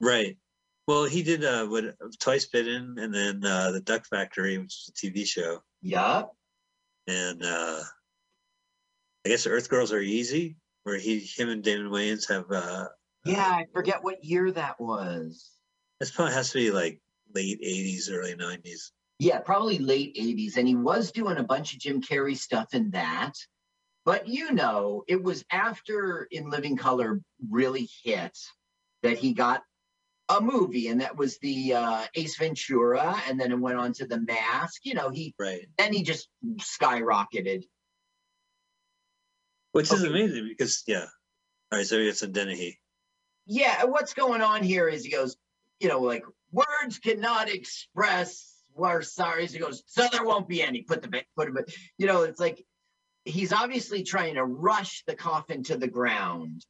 Right. 0.00 0.36
Well, 0.86 1.04
he 1.04 1.22
did 1.22 1.44
uh, 1.44 1.66
what 1.66 1.84
Twice 2.18 2.46
Bitten, 2.46 2.96
and 2.98 3.12
then 3.12 3.44
uh, 3.44 3.72
the 3.72 3.80
Duck 3.80 4.06
Factory, 4.06 4.56
which 4.58 4.74
is 4.74 4.90
a 4.90 4.92
TV 5.06 5.26
show, 5.26 5.60
Yup. 5.82 6.34
and 7.06 7.42
uh, 7.44 7.80
I 9.26 9.28
guess 9.28 9.46
Earth 9.46 9.68
Girls 9.68 9.92
Are 9.92 10.00
Easy, 10.00 10.56
where 10.84 10.96
he, 10.98 11.18
him, 11.18 11.50
and 11.50 11.62
Damon 11.62 11.90
Wayans 11.90 12.28
have. 12.30 12.50
Uh, 12.50 12.86
Yeah, 13.26 13.44
I 13.46 13.66
forget 13.74 14.02
what 14.02 14.24
year 14.24 14.50
that 14.52 14.80
was. 14.80 15.50
this 16.00 16.10
probably 16.10 16.32
has 16.34 16.52
to 16.52 16.58
be 16.58 16.70
like 16.70 17.02
late 17.34 17.60
'80s, 17.60 18.10
early 18.10 18.34
'90s. 18.34 18.92
Yeah, 19.18 19.40
probably 19.40 19.78
late 19.78 20.16
80s. 20.16 20.56
And 20.56 20.68
he 20.68 20.76
was 20.76 21.10
doing 21.12 21.38
a 21.38 21.42
bunch 21.42 21.72
of 21.72 21.80
Jim 21.80 22.00
Carrey 22.00 22.36
stuff 22.36 22.72
in 22.72 22.90
that. 22.90 23.34
But 24.04 24.28
you 24.28 24.52
know, 24.52 25.04
it 25.06 25.22
was 25.22 25.44
after 25.50 26.26
In 26.30 26.50
Living 26.50 26.76
Color 26.76 27.20
really 27.50 27.88
hit 28.04 28.38
that 29.02 29.18
he 29.18 29.34
got 29.34 29.62
a 30.30 30.40
movie, 30.40 30.88
and 30.88 31.00
that 31.00 31.16
was 31.16 31.38
the 31.38 31.74
uh, 31.74 32.04
Ace 32.14 32.36
Ventura, 32.36 33.20
and 33.28 33.40
then 33.40 33.50
it 33.50 33.58
went 33.58 33.78
on 33.78 33.92
to 33.94 34.06
The 34.06 34.20
Mask. 34.20 34.82
You 34.84 34.94
know, 34.94 35.10
he 35.10 35.34
Right. 35.38 35.66
then 35.78 35.92
he 35.92 36.02
just 36.02 36.28
skyrocketed. 36.56 37.64
Which 39.72 39.92
is 39.92 40.04
Okay. 40.04 40.08
amazing 40.08 40.48
because 40.48 40.82
yeah. 40.86 41.06
All 41.70 41.78
right, 41.78 41.86
so 41.86 41.96
it's 41.96 42.22
a 42.22 42.28
Dennehy. 42.28 42.78
Yeah, 43.46 43.84
what's 43.84 44.14
going 44.14 44.42
on 44.42 44.62
here 44.62 44.88
is 44.88 45.04
he 45.04 45.10
goes, 45.10 45.36
you 45.80 45.88
know, 45.88 46.00
like 46.00 46.24
words 46.50 46.98
cannot 46.98 47.50
express 47.50 48.54
our 48.84 49.00
sorries. 49.00 49.52
He 49.52 49.58
goes, 49.58 49.82
so 49.86 50.06
there 50.10 50.24
won't 50.24 50.48
be 50.48 50.62
any. 50.62 50.82
Put 50.82 51.02
the 51.02 51.22
put 51.36 51.48
him, 51.48 51.58
you 51.96 52.06
know, 52.06 52.22
it's 52.22 52.40
like 52.40 52.64
he's 53.24 53.52
obviously 53.52 54.02
trying 54.02 54.34
to 54.34 54.44
rush 54.44 55.04
the 55.06 55.14
coffin 55.14 55.62
to 55.64 55.76
the 55.76 55.88
ground, 55.88 56.64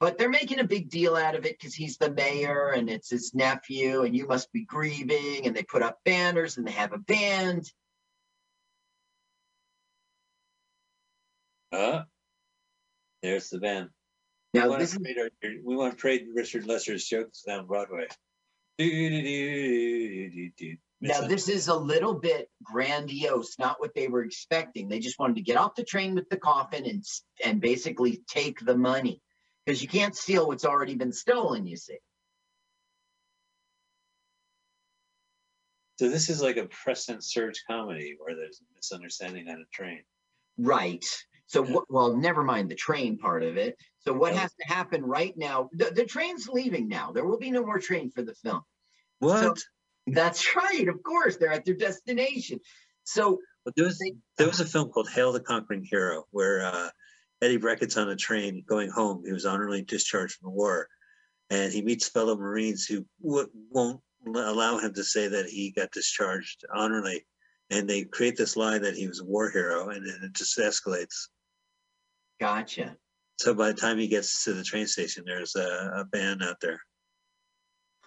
but 0.00 0.18
they're 0.18 0.28
making 0.28 0.60
a 0.60 0.64
big 0.64 0.90
deal 0.90 1.16
out 1.16 1.34
of 1.34 1.46
it 1.46 1.56
because 1.58 1.74
he's 1.74 1.96
the 1.98 2.10
mayor 2.10 2.70
and 2.70 2.90
it's 2.90 3.10
his 3.10 3.34
nephew, 3.34 4.02
and 4.02 4.16
you 4.16 4.26
must 4.26 4.52
be 4.52 4.64
grieving. 4.64 5.46
And 5.46 5.54
they 5.54 5.62
put 5.62 5.82
up 5.82 5.98
banners 6.04 6.56
and 6.56 6.66
they 6.66 6.72
have 6.72 6.92
a 6.92 6.98
band. 6.98 7.70
Uh, 11.72 12.02
there's 13.22 13.50
the 13.50 13.58
band. 13.58 13.90
Now 14.52 14.64
we 14.64 14.68
want 14.68 14.80
this 14.80 14.92
to 14.92 15.00
trade 15.00 15.18
our, 15.18 15.30
we 15.64 15.74
want 15.74 15.94
to 15.94 15.98
trade 15.98 16.26
Richard 16.32 16.66
Lester's 16.66 17.04
jokes 17.04 17.42
down 17.42 17.66
Broadway. 17.66 18.06
Do-do-do-do-do-do. 18.78 20.68
Now, 20.68 20.76
It's 20.76 20.83
a- 21.10 21.28
this 21.28 21.48
is 21.48 21.68
a 21.68 21.74
little 21.74 22.14
bit 22.14 22.50
grandiose, 22.62 23.58
not 23.58 23.80
what 23.80 23.94
they 23.94 24.08
were 24.08 24.24
expecting. 24.24 24.88
They 24.88 25.00
just 25.00 25.18
wanted 25.18 25.36
to 25.36 25.42
get 25.42 25.56
off 25.56 25.74
the 25.74 25.84
train 25.84 26.14
with 26.14 26.28
the 26.28 26.36
coffin 26.36 26.86
and 26.86 27.04
and 27.44 27.60
basically 27.60 28.22
take 28.28 28.60
the 28.60 28.76
money 28.76 29.20
because 29.64 29.82
you 29.82 29.88
can't 29.88 30.16
steal 30.16 30.46
what's 30.48 30.64
already 30.64 30.94
been 30.94 31.12
stolen. 31.12 31.66
You 31.66 31.76
see, 31.76 31.98
So 35.96 36.08
this 36.08 36.28
is 36.28 36.42
like 36.42 36.56
a 36.56 36.68
and 37.08 37.22
surge 37.22 37.62
comedy 37.68 38.16
where 38.18 38.34
there's 38.34 38.60
a 38.60 38.74
misunderstanding 38.74 39.48
on 39.48 39.60
a 39.60 39.64
train. 39.72 40.02
right? 40.58 41.04
So, 41.46 41.64
Yeah. 41.64 41.72
what, 41.72 41.90
well, 41.90 42.16
never 42.16 42.42
mind 42.42 42.70
the 42.70 42.74
train 42.74 43.18
part 43.18 43.42
of 43.42 43.56
it. 43.56 43.76
So, 43.98 44.12
what 44.12 44.32
Yeah. 44.32 44.40
has 44.40 44.54
to 44.54 44.66
happen 44.66 45.04
right 45.04 45.36
now? 45.36 45.68
The, 45.72 45.90
the 45.90 46.04
train's 46.04 46.48
leaving 46.48 46.88
now. 46.88 47.12
There 47.12 47.24
will 47.24 47.38
be 47.38 47.50
no 47.50 47.64
more 47.64 47.78
train 47.78 48.10
for 48.10 48.22
the 48.22 48.34
film. 48.34 48.62
What? 49.18 49.58
That's 50.06 50.44
right. 50.56 50.86
Of 50.88 51.02
course, 51.02 51.36
they're 51.36 51.52
at 51.52 51.64
their 51.64 51.74
destination. 51.74 52.60
So, 53.04 53.38
But 53.64 53.74
there 53.76 53.86
was 53.86 53.98
there 54.38 54.46
was 54.46 54.60
a 54.60 54.64
film 54.66 54.90
called 54.90 55.08
Hail 55.10 55.32
the 55.32 55.40
Conquering 55.40 55.84
Hero 55.84 56.24
where 56.30 56.64
uh, 56.64 56.88
Eddie 57.42 57.58
Bracken's 57.58 57.96
on 57.96 58.08
a 58.08 58.16
train 58.16 58.64
going 58.66 58.90
home. 58.90 59.22
He 59.26 59.32
was 59.32 59.46
honorably 59.46 59.82
discharged 59.82 60.36
from 60.36 60.46
the 60.46 60.56
war, 60.56 60.88
and 61.50 61.72
he 61.72 61.82
meets 61.82 62.08
fellow 62.08 62.36
Marines 62.36 62.86
who 62.86 63.04
w- 63.22 63.50
won't 63.70 64.00
allow 64.26 64.78
him 64.78 64.94
to 64.94 65.04
say 65.04 65.28
that 65.28 65.46
he 65.46 65.70
got 65.70 65.90
discharged 65.90 66.64
honorably, 66.74 67.26
and 67.70 67.88
they 67.88 68.04
create 68.04 68.36
this 68.36 68.56
lie 68.56 68.78
that 68.78 68.94
he 68.96 69.06
was 69.06 69.20
a 69.20 69.24
war 69.24 69.50
hero, 69.50 69.90
and 69.90 70.06
then 70.06 70.20
it 70.22 70.32
just 70.32 70.56
escalates. 70.58 71.28
gotcha. 72.40 72.96
So 73.38 73.52
by 73.52 73.72
the 73.72 73.80
time 73.80 73.98
he 73.98 74.06
gets 74.08 74.44
to 74.44 74.54
the 74.54 74.62
train 74.62 74.86
station, 74.86 75.24
there's 75.26 75.56
a, 75.56 75.92
a 75.96 76.04
band 76.04 76.42
out 76.42 76.60
there. 76.60 76.80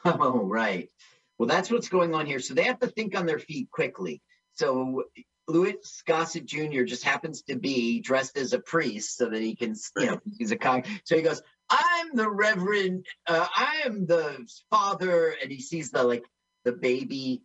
Oh, 0.06 0.46
right. 0.46 0.90
Well, 1.38 1.48
that's 1.48 1.70
what's 1.70 1.90
going 1.90 2.14
on 2.14 2.26
here. 2.26 2.40
So 2.40 2.54
they 2.54 2.64
have 2.64 2.80
to 2.80 2.88
think 2.88 3.18
on 3.18 3.26
their 3.26 3.40
feet 3.40 3.70
quickly. 3.72 4.22
So 4.54 5.04
Louis 5.48 5.76
Gossett 6.06 6.46
Jr. 6.46 6.84
just 6.84 7.04
happens 7.04 7.44
to 7.44 7.56
be 7.56 8.02
dressed 8.02 8.38
as 8.38 8.54
a 8.54 8.60
priest 8.60 9.18
so 9.18 9.30
that 9.30 9.42
he 9.42 9.56
can, 9.56 9.76
you 9.98 10.06
know, 10.08 10.20
he's 10.38 10.52
a 10.52 10.58
con. 10.58 10.84
So 11.06 11.16
he 11.16 11.22
goes, 11.22 11.42
I'm 11.70 12.16
the 12.16 12.30
Reverend, 12.30 13.06
uh, 13.28 13.48
I 13.56 13.84
am 13.86 14.06
the 14.06 14.46
father. 14.70 15.36
And 15.42 15.52
he 15.52 15.62
sees 15.62 15.92
the 15.92 16.04
like 16.04 16.26
the 16.66 16.72
baby 16.72 17.44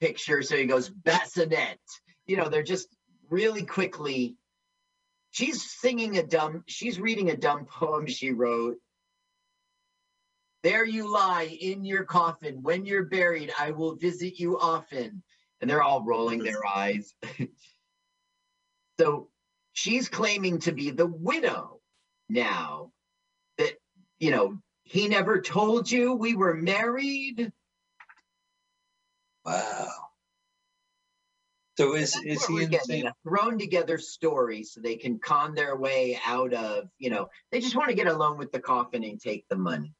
picture. 0.00 0.42
So 0.42 0.56
he 0.56 0.66
goes, 0.66 0.88
bassinet. 0.88 1.78
You 2.26 2.36
know, 2.36 2.48
they're 2.48 2.62
just 2.62 2.88
really 3.30 3.64
quickly. 3.64 4.36
She's 5.30 5.62
singing 5.80 6.18
a 6.18 6.22
dumb, 6.22 6.64
she's 6.66 7.00
reading 7.00 7.30
a 7.30 7.36
dumb 7.36 7.66
poem 7.66 8.06
she 8.06 8.32
wrote. 8.32 8.76
There 10.64 10.86
you 10.86 11.12
lie 11.12 11.58
in 11.60 11.84
your 11.84 12.04
coffin. 12.04 12.62
When 12.62 12.86
you're 12.86 13.04
buried, 13.04 13.52
I 13.60 13.72
will 13.72 13.96
visit 13.96 14.40
you 14.40 14.58
often. 14.58 15.22
And 15.60 15.68
they're 15.68 15.82
all 15.82 16.02
rolling 16.02 16.42
their 16.42 16.64
eyes. 16.66 17.14
so 18.98 19.28
she's 19.74 20.08
claiming 20.08 20.60
to 20.60 20.72
be 20.72 20.90
the 20.90 21.06
widow 21.06 21.80
now. 22.30 22.92
That, 23.58 23.74
you 24.18 24.30
know, 24.30 24.58
he 24.84 25.06
never 25.06 25.42
told 25.42 25.90
you 25.90 26.14
we 26.14 26.34
were 26.34 26.54
married. 26.54 27.52
Wow. 29.44 29.88
So 31.76 31.94
is 31.94 32.14
That's 32.14 32.24
is 32.24 32.46
he 32.46 32.54
in 32.54 32.60
the 32.62 32.66
getting, 32.68 33.02
same? 33.02 33.06
a 33.06 33.14
thrown 33.22 33.58
together 33.58 33.98
story 33.98 34.62
so 34.62 34.80
they 34.80 34.96
can 34.96 35.18
con 35.18 35.54
their 35.54 35.76
way 35.76 36.18
out 36.24 36.54
of, 36.54 36.88
you 36.98 37.10
know, 37.10 37.28
they 37.52 37.60
just 37.60 37.76
want 37.76 37.90
to 37.90 37.94
get 37.94 38.06
alone 38.06 38.38
with 38.38 38.50
the 38.50 38.60
coffin 38.60 39.04
and 39.04 39.20
take 39.20 39.46
the 39.50 39.56
money. 39.56 39.92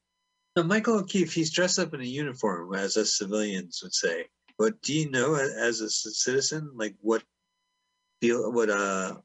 Michael 0.63 0.99
O'Keefe, 0.99 1.33
he's 1.33 1.51
dressed 1.51 1.79
up 1.79 1.93
in 1.93 2.01
a 2.01 2.05
uniform, 2.05 2.73
as 2.75 2.95
us 2.95 3.17
civilians 3.17 3.81
would 3.83 3.93
say. 3.93 4.25
But 4.57 4.81
do 4.81 4.93
you 4.93 5.09
know, 5.11 5.35
as 5.35 5.81
a 5.81 5.89
citizen, 5.89 6.71
like 6.75 6.95
what 7.01 7.23
feel 8.21 8.51
what 8.53 8.69
uh 8.69 9.17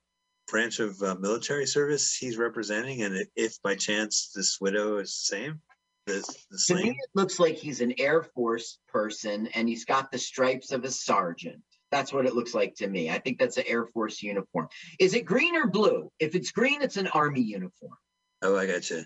branch 0.48 0.80
of 0.80 1.00
uh, 1.00 1.14
military 1.20 1.66
service 1.66 2.16
he's 2.16 2.36
representing, 2.36 3.02
and 3.02 3.16
if 3.36 3.62
by 3.62 3.76
chance 3.76 4.32
this 4.34 4.60
widow 4.60 4.98
is 4.98 5.10
the 5.30 5.36
same, 5.36 5.60
the 6.06 6.14
the 6.50 6.58
To 6.66 6.74
me, 6.74 6.82
same? 6.82 6.90
it 6.90 7.10
looks 7.14 7.38
like 7.38 7.56
he's 7.56 7.80
an 7.80 7.94
Air 8.00 8.24
Force 8.24 8.78
person 8.88 9.46
and 9.54 9.68
he's 9.68 9.84
got 9.84 10.10
the 10.10 10.18
stripes 10.18 10.72
of 10.72 10.82
a 10.82 10.90
sergeant. 10.90 11.62
That's 11.92 12.12
what 12.12 12.26
it 12.26 12.34
looks 12.34 12.54
like 12.54 12.74
to 12.76 12.88
me. 12.88 13.10
I 13.10 13.18
think 13.18 13.38
that's 13.38 13.56
an 13.56 13.64
Air 13.68 13.86
Force 13.86 14.20
uniform. 14.20 14.68
Is 14.98 15.14
it 15.14 15.24
green 15.24 15.54
or 15.54 15.68
blue? 15.68 16.10
If 16.18 16.34
it's 16.34 16.50
green, 16.50 16.82
it's 16.82 16.96
an 16.96 17.06
Army 17.08 17.40
uniform. 17.42 17.96
Oh, 18.42 18.56
I 18.56 18.66
got 18.66 18.90
you. 18.90 19.04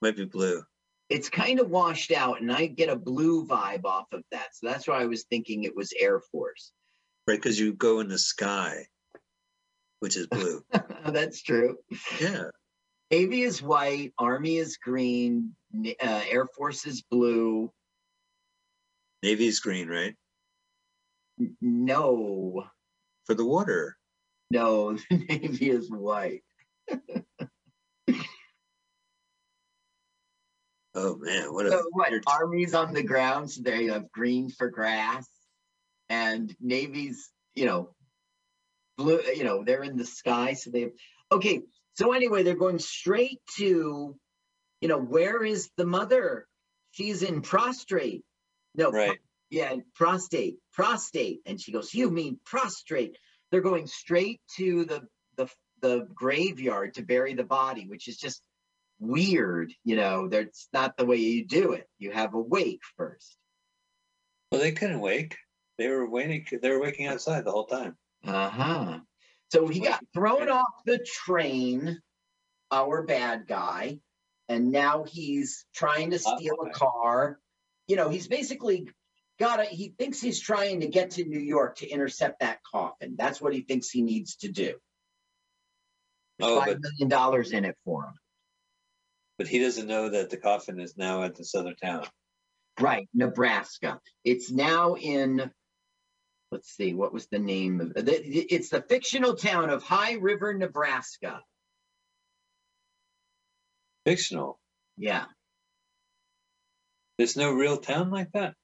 Might 0.00 0.16
be 0.16 0.24
blue. 0.24 0.62
It's 1.12 1.28
kind 1.28 1.60
of 1.60 1.68
washed 1.68 2.10
out, 2.10 2.40
and 2.40 2.50
I 2.50 2.64
get 2.66 2.88
a 2.88 2.96
blue 2.96 3.46
vibe 3.46 3.84
off 3.84 4.06
of 4.12 4.22
that. 4.30 4.56
So 4.56 4.66
that's 4.66 4.88
why 4.88 5.02
I 5.02 5.04
was 5.04 5.24
thinking 5.24 5.64
it 5.64 5.76
was 5.76 5.92
Air 6.00 6.20
Force. 6.20 6.72
Right, 7.28 7.36
because 7.36 7.60
you 7.60 7.74
go 7.74 8.00
in 8.00 8.08
the 8.08 8.18
sky, 8.18 8.86
which 10.00 10.16
is 10.16 10.26
blue. 10.26 10.64
that's 11.08 11.42
true. 11.42 11.76
yeah. 12.18 12.44
Navy 13.10 13.42
is 13.42 13.60
white, 13.60 14.14
Army 14.18 14.56
is 14.56 14.78
green, 14.78 15.54
uh, 16.02 16.22
Air 16.30 16.46
Force 16.56 16.86
is 16.86 17.02
blue. 17.02 17.70
Navy 19.22 19.46
is 19.48 19.60
green, 19.60 19.88
right? 19.88 20.14
N- 21.38 21.54
No, 21.60 22.64
For 23.26 23.34
the 23.34 23.44
water. 23.44 23.98
no, 24.50 24.94
the 25.10 25.16
Navy 25.28 25.68
is 25.70 25.90
white. 25.90 26.42
Oh 30.94 31.16
man, 31.16 31.52
what 31.52 31.66
a 31.66 31.82
what? 31.92 32.10
weird- 32.10 32.24
Army's 32.26 32.74
on 32.74 32.92
the 32.92 33.02
ground, 33.02 33.50
so 33.50 33.62
they 33.62 33.86
have 33.86 34.12
green 34.12 34.50
for 34.50 34.68
grass, 34.68 35.26
and 36.08 36.54
Navy's, 36.60 37.30
you 37.54 37.64
know, 37.64 37.94
blue. 38.98 39.20
You 39.34 39.44
know, 39.44 39.64
they're 39.64 39.82
in 39.82 39.96
the 39.96 40.04
sky, 40.04 40.52
so 40.54 40.70
they. 40.70 40.90
Okay, 41.30 41.62
so 41.94 42.12
anyway, 42.12 42.42
they're 42.42 42.54
going 42.54 42.78
straight 42.78 43.40
to, 43.56 44.14
you 44.82 44.88
know, 44.88 44.98
where 44.98 45.42
is 45.42 45.70
the 45.78 45.86
mother? 45.86 46.46
She's 46.90 47.22
in 47.22 47.40
prostrate. 47.40 48.22
No, 48.74 48.90
right. 48.90 49.18
yeah, 49.48 49.76
prostate, 49.94 50.56
prostate, 50.74 51.40
and 51.46 51.58
she 51.58 51.72
goes, 51.72 51.94
"You 51.94 52.10
mean 52.10 52.38
prostrate?" 52.44 53.16
They're 53.50 53.62
going 53.62 53.86
straight 53.86 54.42
to 54.56 54.84
the 54.84 55.08
the 55.36 55.48
the 55.80 56.06
graveyard 56.14 56.94
to 56.94 57.02
bury 57.02 57.32
the 57.32 57.44
body, 57.44 57.86
which 57.86 58.08
is 58.08 58.18
just 58.18 58.42
weird. 59.02 59.72
You 59.84 59.96
know, 59.96 60.28
that's 60.28 60.68
not 60.72 60.96
the 60.96 61.04
way 61.04 61.16
you 61.16 61.46
do 61.46 61.72
it. 61.72 61.86
You 61.98 62.12
have 62.12 62.34
a 62.34 62.40
wake 62.40 62.80
first. 62.96 63.36
Well, 64.50 64.60
they 64.60 64.72
couldn't 64.72 65.00
wake. 65.00 65.36
They 65.78 65.88
were 65.88 66.08
waiting. 66.08 66.46
They 66.60 66.70
were 66.70 66.80
waking 66.80 67.06
outside 67.08 67.44
the 67.44 67.52
whole 67.52 67.66
time. 67.66 67.96
Uh 68.24 68.48
huh. 68.48 68.98
So 69.50 69.66
he 69.68 69.80
got 69.80 70.02
thrown 70.14 70.48
off 70.48 70.84
the 70.86 70.98
train, 70.98 72.00
our 72.70 73.02
bad 73.02 73.46
guy, 73.46 73.98
and 74.48 74.72
now 74.72 75.04
he's 75.04 75.66
trying 75.74 76.10
to 76.12 76.18
steal 76.18 76.56
a 76.66 76.70
car. 76.70 77.38
You 77.88 77.96
know, 77.96 78.08
he's 78.08 78.28
basically 78.28 78.88
got 79.38 79.60
a, 79.60 79.64
he 79.64 79.94
thinks 79.98 80.20
he's 80.20 80.40
trying 80.40 80.80
to 80.80 80.86
get 80.86 81.12
to 81.12 81.24
New 81.24 81.40
York 81.40 81.76
to 81.78 81.88
intercept 81.88 82.40
that 82.40 82.60
coffin. 82.70 83.16
That's 83.18 83.40
what 83.40 83.52
he 83.52 83.60
thinks 83.62 83.90
he 83.90 84.02
needs 84.02 84.36
to 84.36 84.48
do. 84.48 84.74
There's 86.38 86.52
Oh, 86.52 86.58
five 86.60 86.68
but 86.68 86.78
million 86.80 87.08
dollars 87.08 87.52
in 87.52 87.64
it 87.64 87.76
for 87.84 88.04
him. 88.04 88.14
But 89.42 89.48
he 89.48 89.58
doesn't 89.58 89.88
know 89.88 90.08
that 90.08 90.30
the 90.30 90.36
coffin 90.36 90.78
is 90.78 90.96
now 90.96 91.24
at 91.24 91.34
this 91.34 91.56
other 91.56 91.74
town. 91.74 92.06
Right, 92.78 93.08
Nebraska. 93.12 93.98
It's 94.24 94.52
now 94.52 94.94
in, 94.94 95.50
let's 96.52 96.70
see, 96.76 96.94
what 96.94 97.12
was 97.12 97.26
the 97.26 97.40
name 97.40 97.80
of 97.80 97.92
the, 97.92 98.20
it's 98.24 98.68
the 98.68 98.84
fictional 98.88 99.34
town 99.34 99.68
of 99.68 99.82
High 99.82 100.12
River, 100.12 100.54
Nebraska. 100.54 101.40
Fictional. 104.06 104.60
Yeah. 104.96 105.24
There's 107.18 107.36
no 107.36 107.50
real 107.52 107.78
town 107.78 108.12
like 108.12 108.30
that. 108.34 108.54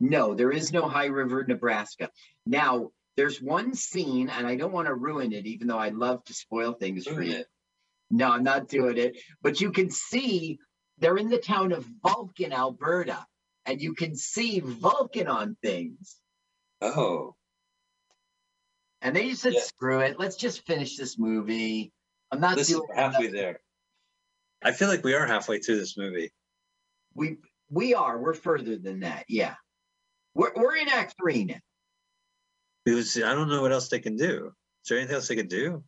No, 0.00 0.32
there 0.32 0.52
is 0.52 0.72
no 0.72 0.88
High 0.88 1.08
River, 1.08 1.44
Nebraska. 1.46 2.08
Now, 2.46 2.92
there's 3.18 3.42
one 3.42 3.74
scene, 3.74 4.30
and 4.30 4.46
I 4.46 4.56
don't 4.56 4.72
want 4.72 4.88
to 4.88 4.94
ruin 4.94 5.34
it, 5.34 5.44
even 5.44 5.66
though 5.66 5.76
I 5.76 5.90
love 5.90 6.24
to 6.24 6.32
spoil 6.32 6.72
things 6.72 7.06
for 7.06 7.22
you. 7.22 7.40
it. 7.40 7.46
No, 8.10 8.30
I'm 8.32 8.44
not 8.44 8.68
doing 8.68 8.96
it. 8.98 9.16
But 9.42 9.60
you 9.60 9.72
can 9.72 9.90
see 9.90 10.58
they're 10.98 11.16
in 11.16 11.28
the 11.30 11.38
town 11.38 11.72
of 11.72 11.84
Vulcan, 12.02 12.52
Alberta, 12.52 13.26
and 13.66 13.80
you 13.80 13.94
can 13.94 14.14
see 14.14 14.60
Vulcan 14.60 15.26
on 15.26 15.56
things. 15.62 16.16
Oh, 16.80 17.34
And 19.00 19.14
they 19.14 19.28
just 19.30 19.42
said, 19.42 19.52
Yeah. 19.54 19.60
screw 19.60 20.00
it. 20.00 20.18
Let's 20.18 20.36
just 20.36 20.64
finish 20.66 20.96
this 20.96 21.18
movie. 21.18 21.92
I'm 22.30 22.40
not 22.40 22.56
listen, 22.56 22.76
doing 22.78 22.88
halfway 22.94 23.26
another- 23.26 23.36
there. 23.36 23.60
I 24.62 24.72
feel 24.72 24.88
like 24.88 25.04
we 25.04 25.14
are 25.14 25.26
halfway 25.26 25.58
through 25.58 25.76
this 25.78 25.96
movie. 25.96 26.32
We 27.14 27.36
we 27.68 27.94
are. 27.94 28.18
We're 28.18 28.32
further 28.34 28.76
than 28.76 29.00
that. 29.00 29.24
Yeah. 29.28 29.56
We're 30.34 30.52
we're 30.56 30.76
in 30.76 30.88
act 30.88 31.16
three 31.20 31.44
now. 31.44 31.60
Because 32.84 33.16
I 33.18 33.34
don't 33.34 33.48
know 33.48 33.60
what 33.62 33.72
else 33.72 33.88
they 33.88 33.98
can 34.00 34.16
do. 34.16 34.46
Is 34.82 34.88
there 34.88 34.98
anything 34.98 35.14
else 35.16 35.28
they 35.28 35.36
can 35.36 35.48
do? 35.48 35.84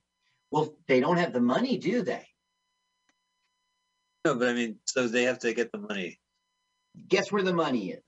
Well, 0.56 0.74
they 0.88 1.00
don't 1.00 1.18
have 1.18 1.34
the 1.34 1.40
money, 1.40 1.76
do 1.76 2.00
they? 2.00 2.26
No, 4.24 4.36
but 4.36 4.48
I 4.48 4.54
mean, 4.54 4.78
so 4.86 5.06
they 5.06 5.24
have 5.24 5.38
to 5.40 5.52
get 5.52 5.70
the 5.70 5.76
money 5.76 6.18
Guess 7.08 7.30
where 7.30 7.42
the 7.42 7.52
money 7.52 7.90
is? 7.90 8.02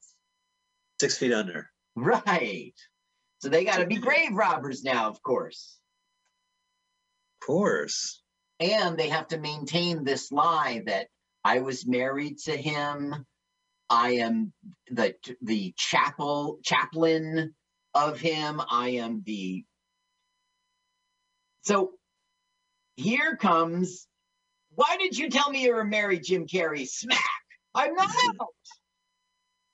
six 0.99 1.19
feet 1.19 1.35
under. 1.35 1.71
Right. 1.95 2.73
So 3.41 3.51
they 3.51 3.67
got 3.67 3.81
to 3.81 3.87
be 3.87 3.99
grave 3.99 4.33
robbers 4.33 4.83
now, 4.83 5.09
of 5.09 5.23
course. 5.23 5.79
Of 7.43 7.47
course. 7.47 8.23
And 8.61 8.97
they 8.97 9.11
have 9.11 9.29
to 9.29 9.39
maintain 9.39 10.03
this 10.03 10.33
lie 10.33 10.83
that 10.87 11.09
I 11.45 11.59
was 11.59 11.87
married 11.87 12.39
to 12.47 12.57
him. 12.57 13.27
I 13.91 14.13
am 14.13 14.55
the 14.91 15.15
the 15.43 15.75
chapel 15.77 16.61
chaplain 16.65 17.55
of 17.95 18.19
him. 18.19 18.63
I 18.71 18.89
am 18.93 19.23
the 19.27 19.67
So 21.61 21.93
here 22.99 23.37
comes 23.37 24.09
why 24.79 24.97
did 24.97 25.19
you 25.19 25.29
tell 25.29 25.51
me 25.51 25.65
you 25.65 25.75
were 25.75 25.85
married, 25.85 26.23
Jim 26.23 26.47
Carrey? 26.47 26.87
Smack! 26.87 27.19
I'm 27.75 27.95
not 27.95 28.11
out. 28.41 28.47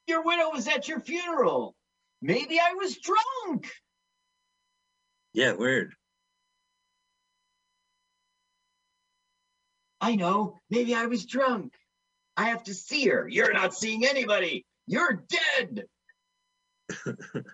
Your 0.07 0.23
widow 0.23 0.49
was 0.51 0.67
at 0.67 0.89
your 0.89 1.01
funeral. 1.01 1.75
Maybe 2.23 2.59
I 2.59 2.73
was 2.73 2.97
drunk. 2.97 3.71
Yeah, 5.35 5.53
weird. 5.53 5.93
I 10.01 10.17
know. 10.17 10.61
Maybe 10.71 10.95
I 10.95 11.05
was 11.05 11.27
drunk. 11.27 11.75
I 12.39 12.45
have 12.49 12.65
to 12.65 12.73
see 12.73 13.07
her. 13.09 13.29
You're 13.29 13.53
not 13.53 13.75
seeing 13.75 14.07
anybody. 14.07 14.65
You're 14.87 15.23
dead. 15.29 15.85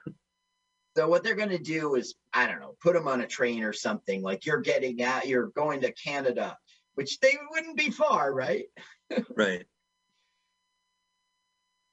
so 0.96 1.08
what 1.08 1.24
they're 1.24 1.34
going 1.34 1.48
to 1.48 1.58
do 1.58 1.96
is, 1.96 2.14
I 2.32 2.46
don't 2.46 2.60
know, 2.60 2.76
put 2.80 2.94
them 2.94 3.08
on 3.08 3.20
a 3.20 3.26
train 3.26 3.62
or 3.64 3.72
something. 3.72 4.22
Like 4.22 4.46
you're 4.46 4.60
getting 4.60 5.02
out, 5.02 5.26
you're 5.26 5.48
going 5.48 5.80
to 5.82 5.92
Canada, 5.92 6.56
which 6.94 7.18
they 7.20 7.36
wouldn't 7.50 7.76
be 7.76 7.90
far, 7.90 8.32
right? 8.32 8.66
Right. 9.36 9.66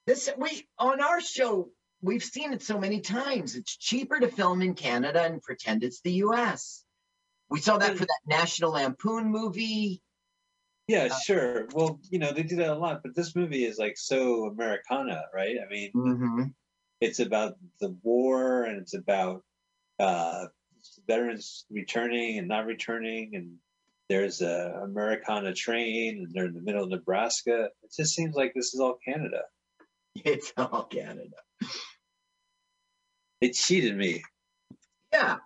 This 0.05 0.29
we 0.37 0.67
on 0.77 1.01
our 1.01 1.19
show, 1.19 1.71
we've 2.01 2.23
seen 2.23 2.53
it 2.53 2.61
so 2.61 2.79
many 2.79 3.01
times. 3.01 3.55
It's 3.55 3.75
cheaper 3.75 4.19
to 4.19 4.27
film 4.27 4.61
in 4.61 4.75
Canada 4.75 5.23
and 5.23 5.41
pretend 5.41 5.83
it's 5.83 6.01
the 6.01 6.11
US. 6.23 6.85
We 7.49 7.59
saw 7.59 7.77
that 7.77 7.97
for 7.97 8.05
that 8.05 8.19
National 8.27 8.71
Lampoon 8.73 9.31
movie. 9.31 10.01
Yeah, 10.87 11.09
sure. 11.25 11.67
Well, 11.73 11.99
you 12.09 12.19
know, 12.19 12.31
they 12.31 12.43
do 12.43 12.55
that 12.57 12.69
a 12.69 12.75
lot, 12.75 13.01
but 13.03 13.15
this 13.15 13.35
movie 13.35 13.65
is 13.65 13.77
like 13.77 13.97
so 13.97 14.45
Americana, 14.45 15.23
right? 15.33 15.57
I 15.61 15.67
mean, 15.69 15.91
Mhm. 15.93 16.53
it's 17.01 17.19
about 17.19 17.57
the 17.81 17.97
war 18.03 18.63
and 18.63 18.79
it's 18.79 18.93
about 18.93 19.43
uh, 19.99 20.45
veterans 21.07 21.65
returning 21.69 22.37
and 22.37 22.47
not 22.47 22.65
returning, 22.65 23.35
and 23.35 23.55
there's 24.09 24.41
a 24.41 24.81
Americana 24.83 25.53
train, 25.53 26.25
and 26.25 26.33
they're 26.33 26.45
in 26.45 26.53
the 26.53 26.61
middle 26.61 26.83
of 26.83 26.89
Nebraska. 26.89 27.69
It 27.83 27.93
just 27.95 28.15
seems 28.15 28.35
like 28.35 28.53
this 28.53 28.73
is 28.73 28.79
all 28.79 28.97
Canada. 29.05 29.41
It's 30.25 30.51
all 30.57 30.85
Canada. 30.85 31.37
They 33.39 33.51
cheated 33.51 33.95
me. 33.95 34.23
Yeah. 35.13 35.37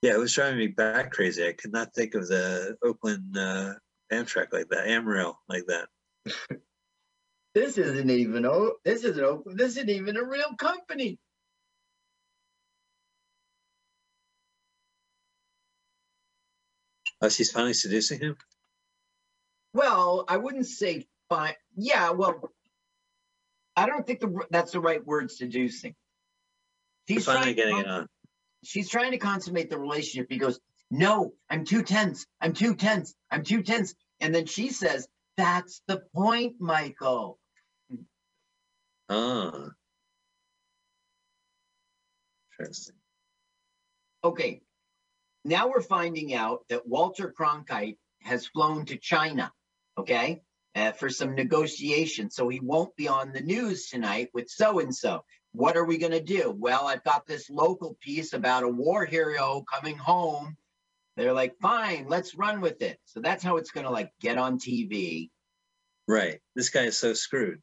Yeah, 0.00 0.14
it 0.14 0.18
was 0.18 0.32
driving 0.32 0.58
me 0.58 0.68
back 0.68 1.10
crazy. 1.10 1.44
I 1.44 1.54
could 1.54 1.72
not 1.72 1.92
think 1.92 2.14
of 2.14 2.28
the 2.28 2.76
Oakland 2.84 3.36
uh, 3.36 3.74
Amtrak 4.12 4.52
like 4.52 4.68
that, 4.68 4.86
Amrail 4.86 5.34
like 5.48 5.64
that. 5.66 5.88
This 7.54 7.78
isn't 7.78 8.10
even 8.10 8.44
oh 8.46 8.72
this 8.84 9.04
isn't 9.04 9.24
open. 9.24 9.56
This 9.56 9.76
isn't 9.76 9.88
even 9.88 10.16
a 10.16 10.24
real 10.24 10.56
company. 10.58 11.20
She's 17.28 17.50
finally 17.50 17.74
seducing 17.74 18.20
him. 18.20 18.36
Well, 19.72 20.24
I 20.28 20.36
wouldn't 20.36 20.66
say 20.66 21.06
fine. 21.28 21.54
Yeah, 21.76 22.10
well, 22.10 22.50
I 23.76 23.86
don't 23.86 24.06
think 24.06 24.20
the 24.20 24.40
that's 24.50 24.72
the 24.72 24.80
right 24.80 25.04
word 25.04 25.30
seducing. 25.30 25.94
She's 27.08 27.24
finally 27.24 27.54
trying 27.54 27.56
to 27.56 27.62
getting 27.62 27.78
it 27.78 27.86
on. 27.88 28.06
she's 28.62 28.88
trying 28.88 29.10
to 29.12 29.18
consummate 29.18 29.68
the 29.70 29.78
relationship. 29.78 30.28
He 30.30 30.38
goes, 30.38 30.58
No, 30.90 31.34
I'm 31.50 31.64
too 31.64 31.82
tense. 31.82 32.26
I'm 32.40 32.52
too 32.52 32.74
tense. 32.74 33.14
I'm 33.30 33.42
too 33.42 33.62
tense. 33.62 33.94
And 34.20 34.34
then 34.34 34.46
she 34.46 34.68
says, 34.70 35.06
That's 35.36 35.82
the 35.86 36.02
point, 36.14 36.54
Michael. 36.60 37.38
Ah. 39.08 39.70
Interesting. 42.58 42.94
Okay. 44.22 44.62
Now 45.44 45.68
we're 45.68 45.82
finding 45.82 46.34
out 46.34 46.64
that 46.68 46.86
Walter 46.86 47.32
Cronkite 47.38 47.98
has 48.22 48.46
flown 48.46 48.86
to 48.86 48.96
China, 48.96 49.52
okay, 49.98 50.42
uh, 50.74 50.92
for 50.92 51.10
some 51.10 51.34
negotiations. 51.34 52.34
So 52.34 52.48
he 52.48 52.60
won't 52.60 52.96
be 52.96 53.08
on 53.08 53.32
the 53.32 53.42
news 53.42 53.88
tonight 53.88 54.30
with 54.34 54.48
so 54.48 54.78
and 54.80 54.94
so. 54.94 55.24
What 55.52 55.76
are 55.76 55.84
we 55.84 55.98
going 55.98 56.12
to 56.12 56.20
do? 56.22 56.54
Well, 56.58 56.86
I've 56.86 57.04
got 57.04 57.26
this 57.26 57.48
local 57.50 57.96
piece 58.00 58.32
about 58.32 58.64
a 58.64 58.68
war 58.68 59.04
hero 59.04 59.64
coming 59.72 59.96
home. 59.96 60.56
They're 61.16 61.32
like, 61.32 61.54
fine, 61.60 62.06
let's 62.08 62.34
run 62.34 62.60
with 62.60 62.82
it. 62.82 62.98
So 63.04 63.20
that's 63.20 63.44
how 63.44 63.58
it's 63.58 63.70
going 63.70 63.86
to 63.86 63.92
like 63.92 64.10
get 64.20 64.38
on 64.38 64.58
TV. 64.58 65.30
Right. 66.08 66.40
This 66.56 66.70
guy 66.70 66.84
is 66.84 66.98
so 66.98 67.14
screwed. 67.14 67.60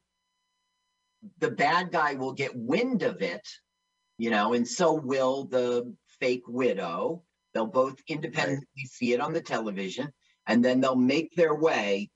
the 1.38 1.50
bad 1.50 1.92
guy 1.92 2.14
will 2.14 2.32
get 2.32 2.56
wind 2.56 3.02
of 3.02 3.22
it, 3.22 3.46
you 4.18 4.30
know, 4.30 4.54
and 4.54 4.66
so 4.66 4.94
will 4.94 5.44
the 5.44 5.94
fake 6.20 6.44
widow. 6.48 7.22
They'll 7.54 7.66
both 7.66 7.96
independently 8.08 8.84
see 8.86 9.12
it 9.12 9.20
on 9.20 9.32
the 9.32 9.42
television, 9.42 10.10
and 10.46 10.64
then 10.64 10.80
they'll 10.80 10.96
make 10.96 11.34
their 11.34 11.54
way 11.54 12.10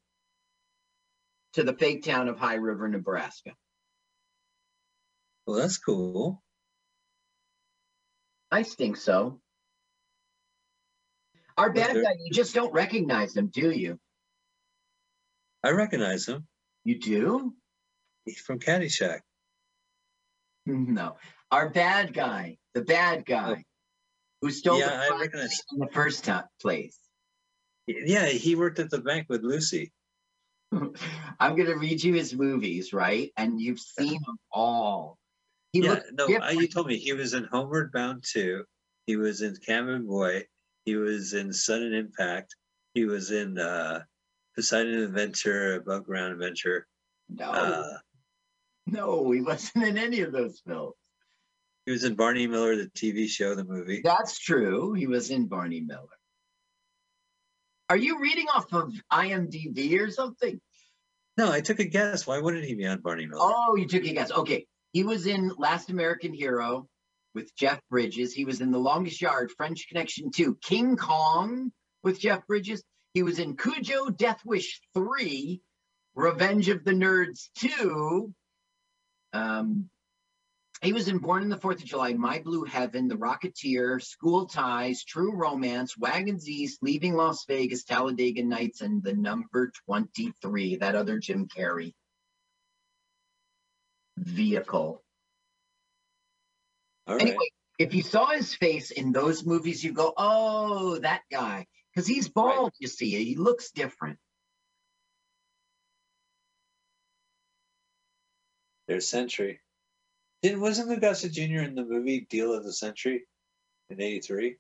to 1.55 1.63
the 1.63 1.75
fake 1.75 2.05
town 2.05 2.29
of 2.29 2.39
High 2.39 2.55
River, 2.55 2.89
Nebraska. 2.89 3.53
Well, 5.47 5.57
that's 5.57 5.79
cool. 5.79 6.43
I 8.51 8.63
think 8.63 8.97
so. 8.97 9.41
Our 11.57 11.73
bad 11.73 11.95
guy, 11.95 12.15
you 12.23 12.33
just 12.33 12.55
don't 12.55 12.73
recognize 12.73 13.35
him, 13.37 13.49
do 13.49 13.71
you? 13.71 13.99
I 15.65 15.71
recognize 15.71 16.29
him. 16.29 16.47
You 16.85 16.99
do? 16.99 17.55
He's 18.25 18.41
from 18.41 18.59
Caddyshack. 18.59 19.21
No. 20.67 21.17
Our 21.51 21.71
bad 21.71 22.13
guy, 22.13 22.59
the 22.75 22.83
bad 22.83 23.25
guy 23.25 23.55
oh. 23.59 23.76
Who 24.43 24.51
stole 24.51 24.79
Yeah, 24.79 24.89
the 25.09 25.15
I 25.15 25.19
recognize- 25.21 25.61
in 25.73 25.79
the 25.79 25.89
first 25.89 26.25
ti- 26.25 26.33
place. 26.61 26.99
Yeah, 27.87 28.27
he 28.27 28.55
worked 28.57 28.79
at 28.79 28.91
the 28.91 28.99
bank 29.01 29.27
with 29.29 29.43
Lucy. 29.43 29.93
I'm 30.73 31.55
going 31.57 31.67
to 31.67 31.77
read 31.77 32.03
you 32.03 32.15
his 32.15 32.35
movies, 32.35 32.93
right? 32.93 33.31
And 33.37 33.61
you've 33.61 33.79
seen 33.81 34.21
them 34.27 34.37
all. 34.51 35.19
He 35.73 35.83
yeah, 35.85 36.01
no, 36.13 36.27
I, 36.43 36.51
you 36.53 36.67
told 36.69 36.89
me 36.89 36.97
he 36.99 37.13
was 37.13 37.35
in 37.35 37.45
Homeward 37.45 37.93
Bound 37.93 38.25
2. 38.27 38.65
He 39.07 39.17
was 39.17 39.43
in 39.43 39.55
Cabin 39.57 40.07
Boy. 40.07 40.45
He 40.85 40.97
was 40.97 41.33
in 41.35 41.53
Sudden 41.53 41.93
Impact. 41.95 42.57
He 42.95 43.05
was 43.05 43.31
in 43.31 43.59
uh, 43.59 44.03
Poseidon 44.57 44.99
Adventure, 45.03 45.75
Above 45.77 46.05
Ground 46.05 46.33
Adventure. 46.33 46.87
no, 47.29 47.51
Uh, 47.51 47.99
no, 48.87 49.31
he 49.31 49.43
wasn't 49.43 49.85
in 49.85 49.99
any 49.99 50.21
of 50.21 50.33
those 50.33 50.61
films. 50.67 50.95
He 51.87 51.93
was 51.93 52.05
in 52.05 52.17
Barney 52.17 52.49
Miller, 52.49 52.77
the 52.77 52.91
TV 52.91 53.29
show, 53.29 53.55
the 53.55 53.65
movie. 53.65 54.03
That's 54.05 54.39
true. 54.39 54.93
He 54.93 55.07
was 55.07 55.31
in 55.31 55.47
Barney 55.47 55.81
Miller. 55.81 56.09
Are 57.89 57.97
you 57.97 58.21
reading 58.21 58.47
off 58.53 58.73
of 58.73 58.93
IMDb 59.13 59.99
or 60.01 60.11
something? 60.11 60.61
No, 61.37 61.53
I 61.53 61.61
took 61.61 61.79
a 61.79 61.85
guess. 61.85 62.27
Why 62.27 62.41
wouldn't 62.41 62.65
he 62.65 62.75
be 62.75 62.87
on 62.87 63.01
Barney 63.01 63.27
Miller? 63.27 63.41
Oh, 63.41 63.77
you 63.77 63.87
took 63.87 64.05
a 64.05 64.13
guess. 64.13 64.33
Okay. 64.33 64.67
He 64.93 65.05
was 65.05 65.27
in 65.27 65.53
Last 65.57 65.91
American 65.91 66.35
Hero 66.35 66.89
with 67.35 67.55
Jeff 67.55 67.79
Bridges. 67.89 68.33
He 68.33 68.45
was 68.45 68.61
in 68.61 68.73
The 68.73 68.79
Longest 68.79 69.21
Yard, 69.21 69.53
French 69.57 69.87
Connection 69.89 70.33
2, 70.33 70.59
King 70.63 70.97
Kong 70.97 71.71
with 72.03 72.19
Jeff 72.19 72.45
Bridges. 72.49 72.83
He 73.15 73.23
was 73.23 73.39
in 73.39 73.57
Cujo, 73.57 74.09
Death 74.09 74.41
Wish 74.45 74.81
3, 74.95 75.61
Revenge 76.17 76.69
of 76.69 76.83
the 76.85 76.93
Nerds 76.93 77.51
2. 77.59 78.33
Um, 79.33 79.89
he 80.83 80.93
was 80.93 81.09
in 81.09 81.19
Born 81.19 81.43
in 81.43 81.49
the 81.49 81.57
Fourth 81.57 81.79
of 81.79 81.85
July, 81.85 82.13
My 82.13 82.39
Blue 82.39 82.65
Heaven, 82.65 83.09
The 83.09 83.17
Rocketeer, 83.17 84.03
School 84.03 84.47
Ties, 84.47 85.05
True 85.05 85.35
Romance, 85.35 85.97
Wagons 85.97 86.49
East, 86.49 86.83
Leaving 86.83 87.15
Las 87.15 87.45
Vegas, 87.47 87.85
Talladega 87.85 88.43
Nights, 88.43 88.83
and 88.83 89.03
The 89.03 89.15
Number 89.15 89.73
23, 89.87 90.77
that 90.77 90.95
other 90.95 91.19
Jim 91.19 91.49
Carrey 91.49 91.95
vehicle. 94.17 95.03
All 97.07 97.15
right. 97.15 97.23
Anyway, 97.23 97.47
if 97.79 97.95
you 97.95 98.03
saw 98.03 98.27
his 98.27 98.55
face 98.55 98.91
in 98.91 99.13
those 99.13 99.45
movies, 99.45 99.83
you 99.83 99.93
go, 99.93 100.13
oh, 100.17 100.99
that 100.99 101.23
guy. 101.31 101.67
Because 101.95 102.07
he's 102.07 102.29
bald, 102.29 102.73
you 102.79 102.89
see. 102.89 103.25
He 103.25 103.37
looks 103.37 103.71
different. 103.71 104.19
There's 108.87 109.09
Century. 109.09 109.61
Did, 110.47 110.61
wasn't 110.61 110.89
Lou 110.89 111.01
Gossett 111.01 111.33
Jr. 111.33 111.63
in 111.63 111.75
the 111.75 111.85
movie 111.85 112.21
Deal 112.31 112.55
of 112.55 112.63
the 112.63 112.73
Century 112.73 113.27
in 113.91 114.01
83 114.01 114.57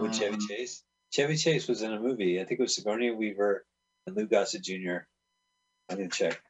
with 0.00 0.14
Chevy 0.14 0.34
Um, 0.34 0.40
Chase? 0.48 0.84
Chevy 1.10 1.36
Chase 1.36 1.66
was 1.66 1.82
in 1.82 1.92
a 1.92 1.98
movie. 1.98 2.40
I 2.40 2.44
think 2.44 2.60
it 2.60 2.62
was 2.62 2.76
Sigourney 2.76 3.10
Weaver 3.10 3.66
and 4.06 4.14
Lou 4.14 4.28
Gossett 4.28 4.62
Jr. 4.62 4.98
I 5.88 5.96
didn't 5.96 6.12
check. 6.12 6.40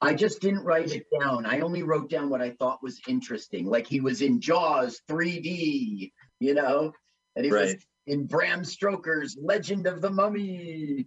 I 0.00 0.14
just 0.14 0.40
didn't 0.40 0.64
write 0.64 0.90
it 0.90 1.06
down. 1.20 1.46
I 1.46 1.60
only 1.60 1.84
wrote 1.84 2.10
down 2.10 2.30
what 2.30 2.42
I 2.42 2.50
thought 2.50 2.82
was 2.82 3.00
interesting. 3.06 3.66
Like 3.66 3.86
he 3.86 4.00
was 4.00 4.20
in 4.20 4.40
Jaws 4.40 5.00
3D, 5.08 6.10
you 6.40 6.54
know, 6.54 6.92
and 7.36 7.44
he 7.44 7.52
was 7.52 7.76
in 8.08 8.26
Bram 8.26 8.64
Stoker's 8.64 9.38
Legend 9.40 9.86
of 9.86 10.00
the 10.00 10.10
Mummy. 10.10 11.06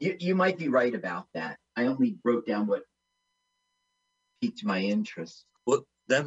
You, 0.00 0.16
you 0.18 0.34
might 0.34 0.58
be 0.58 0.66
right 0.66 0.96
about 0.96 1.26
that. 1.34 1.56
I 1.76 1.84
only 1.84 2.16
wrote 2.24 2.48
down 2.48 2.66
what 2.66 2.82
piqued 4.40 4.64
my 4.64 4.80
interest. 4.80 5.44
Well, 5.66 5.86
that 6.08 6.24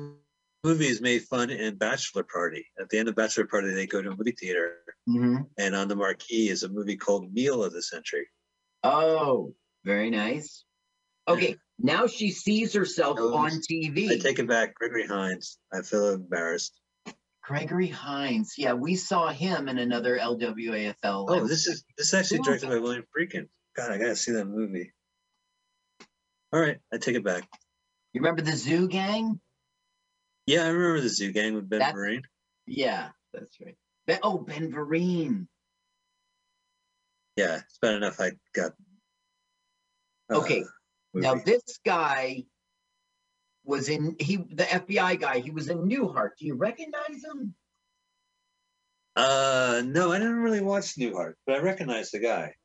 movie 0.63 0.87
is 0.87 1.01
made 1.01 1.23
fun 1.23 1.49
in 1.49 1.75
Bachelor 1.75 2.23
Party. 2.23 2.65
At 2.79 2.89
the 2.89 2.99
end 2.99 3.09
of 3.09 3.15
Bachelor 3.15 3.47
Party, 3.47 3.73
they 3.73 3.87
go 3.87 4.01
to 4.01 4.11
a 4.11 4.15
movie 4.15 4.35
theater, 4.39 4.77
Mhm. 5.09 5.49
and 5.57 5.75
on 5.75 5.87
the 5.87 5.95
marquee 5.95 6.49
is 6.49 6.63
a 6.63 6.69
movie 6.69 6.97
called 6.97 7.33
Meal 7.33 7.63
of 7.63 7.73
the 7.73 7.81
Century. 7.81 8.27
Oh, 8.83 9.55
very 9.83 10.09
nice. 10.09 10.65
Okay, 11.27 11.55
now 11.79 12.07
she 12.07 12.31
sees 12.31 12.73
herself 12.73 13.17
Oh, 13.19 13.35
on 13.35 13.51
TV. 13.61 14.09
I 14.11 14.17
take 14.17 14.39
it 14.39 14.47
back, 14.47 14.75
Gregory 14.75 15.05
Hines. 15.05 15.57
I 15.71 15.81
feel 15.81 16.09
embarrassed. 16.09 16.79
Gregory 17.43 17.87
Hines. 17.87 18.53
Yeah, 18.57 18.73
we 18.73 18.95
saw 18.95 19.29
him 19.29 19.67
in 19.67 19.77
another 19.77 20.17
LWAFL. 20.17 21.25
Oh, 21.29 21.47
this 21.47 21.67
is 21.67 21.83
this 21.97 22.07
is 22.07 22.13
actually 22.13 22.39
directed 22.39 22.69
by 22.69 22.77
William 22.79 23.05
Friedkin. 23.15 23.49
God, 23.75 23.91
I 23.91 23.97
gotta 23.97 24.15
see 24.15 24.31
that 24.33 24.45
movie. 24.45 24.93
All 26.53 26.59
right, 26.59 26.79
I 26.93 26.97
take 26.97 27.15
it 27.15 27.23
back. 27.23 27.47
You 28.13 28.21
remember 28.21 28.41
the 28.41 28.55
Zoo 28.55 28.87
Gang? 28.87 29.39
Yeah, 30.45 30.63
I 30.65 30.67
remember 30.69 31.01
the 31.01 31.09
Zoo 31.09 31.31
Gang 31.31 31.53
with 31.55 31.69
Ben 31.69 31.79
That's- 31.79 31.95
Vereen. 31.95 32.21
Yeah, 32.65 33.09
that's 33.33 33.59
right. 33.59 33.75
Ben, 34.07 34.19
oh, 34.23 34.37
Ben 34.39 34.71
Vereen. 34.71 35.47
Yeah, 37.37 37.57
it's 37.57 37.77
bad 37.81 37.95
enough 37.95 38.19
I 38.19 38.31
got. 38.53 38.73
uh, 40.29 40.39
Okay, 40.39 40.63
Now 41.13 41.35
this 41.35 41.63
guy 41.85 42.43
was 43.63 43.89
in 43.89 44.15
he 44.19 44.37
the 44.37 44.63
FBI 44.65 45.19
guy. 45.19 45.39
He 45.39 45.51
was 45.51 45.69
in 45.69 45.87
Newhart. 45.87 46.31
Do 46.39 46.45
you 46.45 46.55
recognize 46.55 47.23
him? 47.23 47.55
Uh, 49.15 49.81
no, 49.85 50.11
I 50.11 50.19
didn't 50.19 50.39
really 50.41 50.61
watch 50.61 50.95
Newhart, 50.95 51.33
but 51.45 51.55
I 51.55 51.59
recognize 51.59 52.11
the 52.11 52.19
guy. 52.19 52.55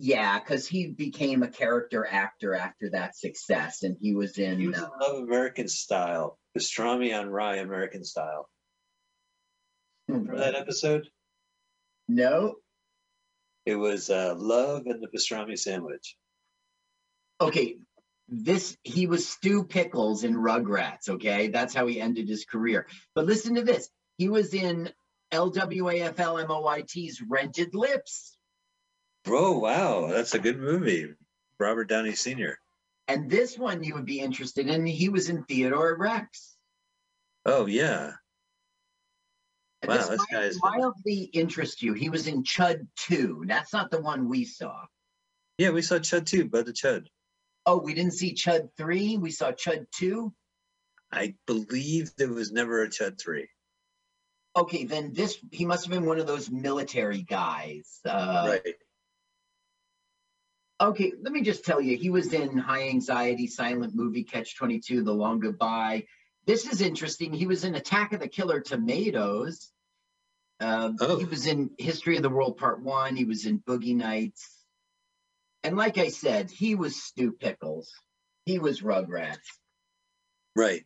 Yeah, 0.00 0.38
because 0.38 0.68
he 0.68 0.86
became 0.86 1.42
a 1.42 1.48
character 1.48 2.06
actor 2.08 2.54
after 2.54 2.90
that 2.90 3.16
success, 3.16 3.82
and 3.82 3.96
he 4.00 4.14
was 4.14 4.38
in. 4.38 4.60
He 4.60 4.68
was 4.68 4.78
in 4.78 4.84
uh, 4.84 4.90
Love 5.00 5.22
American 5.24 5.66
Style, 5.66 6.38
Pastrami 6.56 7.18
on 7.18 7.28
Rye 7.28 7.56
American 7.56 8.04
Style. 8.04 8.48
Remember 10.06 10.38
that 10.38 10.54
episode? 10.54 11.08
No. 12.08 12.54
It 13.66 13.74
was 13.74 14.08
uh, 14.08 14.34
Love 14.38 14.86
and 14.86 15.02
the 15.02 15.08
Pastrami 15.08 15.58
Sandwich. 15.58 16.16
Okay, 17.40 17.76
this 18.28 18.76
he 18.84 19.06
was 19.06 19.28
Stu 19.28 19.64
Pickles 19.64 20.22
in 20.22 20.34
Rugrats. 20.34 21.08
Okay, 21.08 21.48
that's 21.48 21.74
how 21.74 21.86
he 21.86 22.00
ended 22.00 22.28
his 22.28 22.44
career. 22.44 22.86
But 23.16 23.26
listen 23.26 23.56
to 23.56 23.62
this: 23.62 23.90
he 24.16 24.28
was 24.28 24.54
in 24.54 24.90
LWAFL 25.32 26.46
MOYT's 26.46 27.20
Rented 27.20 27.74
Lips, 27.74 28.37
Oh, 29.30 29.58
wow, 29.58 30.06
that's 30.08 30.34
a 30.34 30.38
good 30.38 30.58
movie. 30.58 31.14
Robert 31.60 31.88
Downey 31.88 32.14
Sr. 32.14 32.58
and 33.08 33.30
this 33.30 33.58
one 33.58 33.82
you 33.82 33.94
would 33.94 34.06
be 34.06 34.20
interested 34.20 34.68
in. 34.68 34.86
He 34.86 35.08
was 35.08 35.28
in 35.28 35.42
Theodore 35.44 35.96
Rex. 35.96 36.56
Oh, 37.46 37.66
yeah. 37.66 38.12
And 39.82 39.88
Wow, 39.88 39.96
this 39.96 40.08
this 40.08 40.24
guy's 40.30 40.58
been- 40.60 40.70
mildly 40.72 41.22
interest 41.32 41.82
you. 41.82 41.94
He 41.94 42.10
was 42.10 42.26
in 42.26 42.42
Chud 42.42 42.86
2. 42.96 43.44
That's 43.46 43.72
not 43.72 43.90
the 43.90 44.00
one 44.00 44.28
we 44.28 44.44
saw. 44.44 44.84
Yeah, 45.56 45.70
we 45.70 45.82
saw 45.82 45.96
Chud 45.96 46.26
2, 46.26 46.48
but 46.48 46.66
the 46.66 46.72
Chud. 46.72 47.06
Oh, 47.66 47.78
we 47.78 47.94
didn't 47.94 48.12
see 48.14 48.34
Chud 48.34 48.70
3. 48.76 49.16
We 49.18 49.30
saw 49.30 49.52
Chud 49.52 49.86
2. 49.92 50.32
I 51.10 51.34
believe 51.46 52.14
there 52.16 52.32
was 52.32 52.52
never 52.52 52.82
a 52.82 52.88
Chud 52.88 53.18
3. 53.20 53.48
Okay, 54.56 54.84
then 54.84 55.12
this, 55.12 55.38
he 55.52 55.64
must 55.64 55.84
have 55.84 55.92
been 55.92 56.06
one 56.06 56.18
of 56.18 56.26
those 56.26 56.50
military 56.50 57.22
guys. 57.22 58.00
Uh, 58.04 58.58
right. 58.64 58.74
Okay, 60.80 61.12
let 61.20 61.32
me 61.32 61.42
just 61.42 61.64
tell 61.64 61.80
you, 61.80 61.96
he 61.96 62.10
was 62.10 62.32
in 62.32 62.56
High 62.56 62.88
Anxiety, 62.88 63.48
Silent 63.48 63.94
Movie, 63.96 64.22
Catch 64.22 64.56
22, 64.56 65.02
The 65.02 65.12
Long 65.12 65.40
Goodbye. 65.40 66.04
This 66.46 66.66
is 66.66 66.80
interesting. 66.80 67.32
He 67.32 67.46
was 67.46 67.64
in 67.64 67.74
Attack 67.74 68.12
of 68.12 68.20
the 68.20 68.28
Killer 68.28 68.60
Tomatoes. 68.60 69.70
Uh, 70.60 70.92
Oh. 71.00 71.18
He 71.18 71.24
was 71.24 71.46
in 71.46 71.70
History 71.78 72.16
of 72.16 72.22
the 72.22 72.30
World 72.30 72.58
Part 72.58 72.80
1. 72.82 73.16
He 73.16 73.24
was 73.24 73.44
in 73.44 73.58
Boogie 73.58 73.96
Nights. 73.96 74.48
And 75.64 75.76
like 75.76 75.98
I 75.98 76.08
said, 76.08 76.50
he 76.50 76.76
was 76.76 77.02
Stu 77.02 77.32
Pickles. 77.32 77.92
He 78.44 78.58
was 78.60 78.80
Rugrats. 78.80 79.36
Right. 80.54 80.84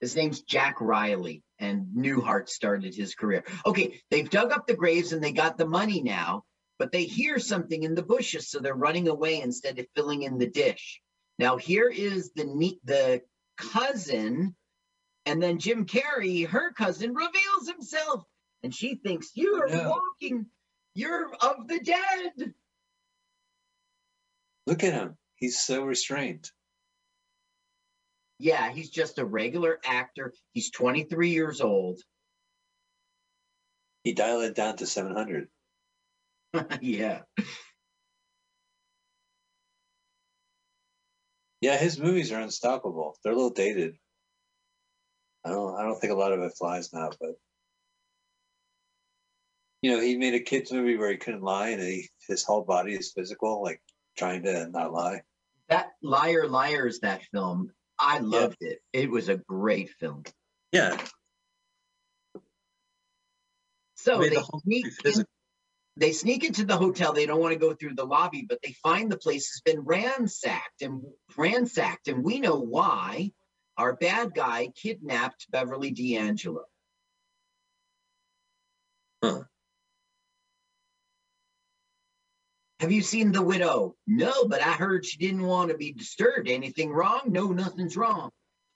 His 0.00 0.14
name's 0.14 0.42
Jack 0.42 0.80
Riley, 0.80 1.42
and 1.58 1.86
Newhart 1.96 2.48
started 2.48 2.94
his 2.94 3.14
career. 3.14 3.44
Okay, 3.64 4.00
they've 4.10 4.28
dug 4.28 4.52
up 4.52 4.66
the 4.66 4.74
graves 4.74 5.12
and 5.12 5.22
they 5.22 5.32
got 5.32 5.56
the 5.56 5.66
money 5.66 6.02
now, 6.02 6.44
but 6.82 6.90
they 6.90 7.04
hear 7.04 7.38
something 7.38 7.84
in 7.84 7.94
the 7.94 8.02
bushes, 8.02 8.50
so 8.50 8.58
they're 8.58 8.74
running 8.74 9.06
away 9.06 9.40
instead 9.40 9.78
of 9.78 9.86
filling 9.94 10.24
in 10.24 10.36
the 10.36 10.48
dish. 10.48 11.00
Now 11.38 11.56
here 11.56 11.88
is 11.88 12.32
the 12.32 12.42
neat 12.42 12.80
the 12.82 13.22
cousin, 13.56 14.56
and 15.24 15.40
then 15.40 15.60
Jim 15.60 15.86
Carrey, 15.86 16.44
her 16.44 16.72
cousin, 16.72 17.14
reveals 17.14 17.68
himself, 17.68 18.24
and 18.64 18.74
she 18.74 18.96
thinks 18.96 19.30
you 19.36 19.54
oh, 19.54 19.60
are 19.60 19.68
No. 19.68 19.96
walking, 20.20 20.46
you're 20.96 21.32
of 21.34 21.68
the 21.68 21.78
dead. 21.78 22.52
Look 24.66 24.82
at 24.82 24.92
him. 24.92 25.16
He's 25.36 25.60
so 25.60 25.84
restrained. 25.84 26.50
Yeah, 28.40 28.72
he's 28.72 28.90
just 28.90 29.20
a 29.20 29.24
regular 29.24 29.78
actor. 29.86 30.34
He's 30.52 30.72
23 30.72 31.30
years 31.30 31.60
old. 31.60 32.00
He 34.02 34.14
dialed 34.14 34.42
it 34.42 34.56
down 34.56 34.78
to 34.78 34.86
700. 34.86 35.46
yeah. 36.80 37.20
Yeah, 41.60 41.76
his 41.76 41.98
movies 41.98 42.32
are 42.32 42.40
unstoppable. 42.40 43.16
They're 43.22 43.32
a 43.32 43.36
little 43.36 43.50
dated. 43.50 43.96
I 45.44 45.50
don't 45.50 45.76
I 45.76 45.82
don't 45.82 45.98
think 46.00 46.12
a 46.12 46.16
lot 46.16 46.32
of 46.32 46.40
it 46.40 46.52
flies 46.58 46.92
now, 46.92 47.10
but 47.20 47.30
you 49.80 49.90
know, 49.90 50.00
he 50.00 50.16
made 50.16 50.34
a 50.34 50.40
kids 50.40 50.72
movie 50.72 50.96
where 50.96 51.10
he 51.10 51.16
couldn't 51.16 51.42
lie 51.42 51.70
and 51.70 51.82
he, 51.82 52.08
his 52.28 52.44
whole 52.44 52.62
body 52.62 52.94
is 52.94 53.12
physical, 53.12 53.62
like 53.62 53.82
trying 54.16 54.44
to 54.44 54.68
not 54.68 54.92
lie. 54.92 55.22
That 55.68 55.90
Liar 56.02 56.48
Liars, 56.48 57.00
that 57.00 57.22
film, 57.32 57.72
I 57.98 58.18
loved 58.18 58.58
it. 58.60 58.80
It 58.92 59.10
was 59.10 59.28
a 59.28 59.36
great 59.36 59.90
film. 59.98 60.22
Yeah. 60.70 60.96
So 63.96 64.18
they 64.18 64.30
the 64.30 64.40
whole 64.40 64.60
sneak, 64.60 64.84
movie 64.84 64.96
in- 64.96 65.02
physical. 65.04 65.30
They 65.96 66.12
sneak 66.12 66.44
into 66.44 66.64
the 66.64 66.76
hotel. 66.76 67.12
They 67.12 67.26
don't 67.26 67.40
want 67.40 67.52
to 67.52 67.58
go 67.58 67.74
through 67.74 67.94
the 67.94 68.06
lobby, 68.06 68.46
but 68.48 68.60
they 68.62 68.74
find 68.82 69.10
the 69.10 69.18
place 69.18 69.52
has 69.52 69.60
been 69.60 69.84
ransacked 69.84 70.80
and 70.80 71.02
ransacked, 71.36 72.08
and 72.08 72.24
we 72.24 72.40
know 72.40 72.58
why. 72.58 73.32
Our 73.78 73.96
bad 73.96 74.34
guy 74.34 74.68
kidnapped 74.80 75.50
Beverly 75.50 75.90
D'Angelo. 75.90 76.64
Huh. 79.24 79.44
Have 82.80 82.92
you 82.92 83.00
seen 83.00 83.32
The 83.32 83.42
Widow? 83.42 83.96
No, 84.06 84.44
but 84.44 84.60
I 84.60 84.72
heard 84.72 85.06
she 85.06 85.16
didn't 85.16 85.42
want 85.42 85.70
to 85.70 85.76
be 85.76 85.92
disturbed. 85.92 86.48
Anything 86.48 86.90
wrong? 86.90 87.22
No, 87.26 87.48
nothing's 87.48 87.96
wrong. 87.96 88.30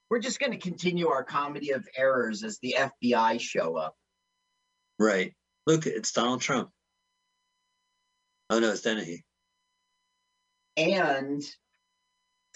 We're 0.08 0.20
just 0.20 0.40
going 0.40 0.52
to 0.52 0.58
continue 0.58 1.08
our 1.08 1.24
comedy 1.24 1.72
of 1.72 1.86
errors 1.96 2.42
as 2.42 2.58
the 2.60 2.76
FBI 2.78 3.40
show 3.40 3.76
up. 3.76 3.96
Right. 4.98 5.34
Look, 5.66 5.86
it's 5.86 6.12
Donald 6.12 6.40
Trump. 6.40 6.70
Oh 8.50 8.58
no, 8.58 8.70
it's 8.70 8.82
Dennehy. 8.82 9.24
And 10.76 11.42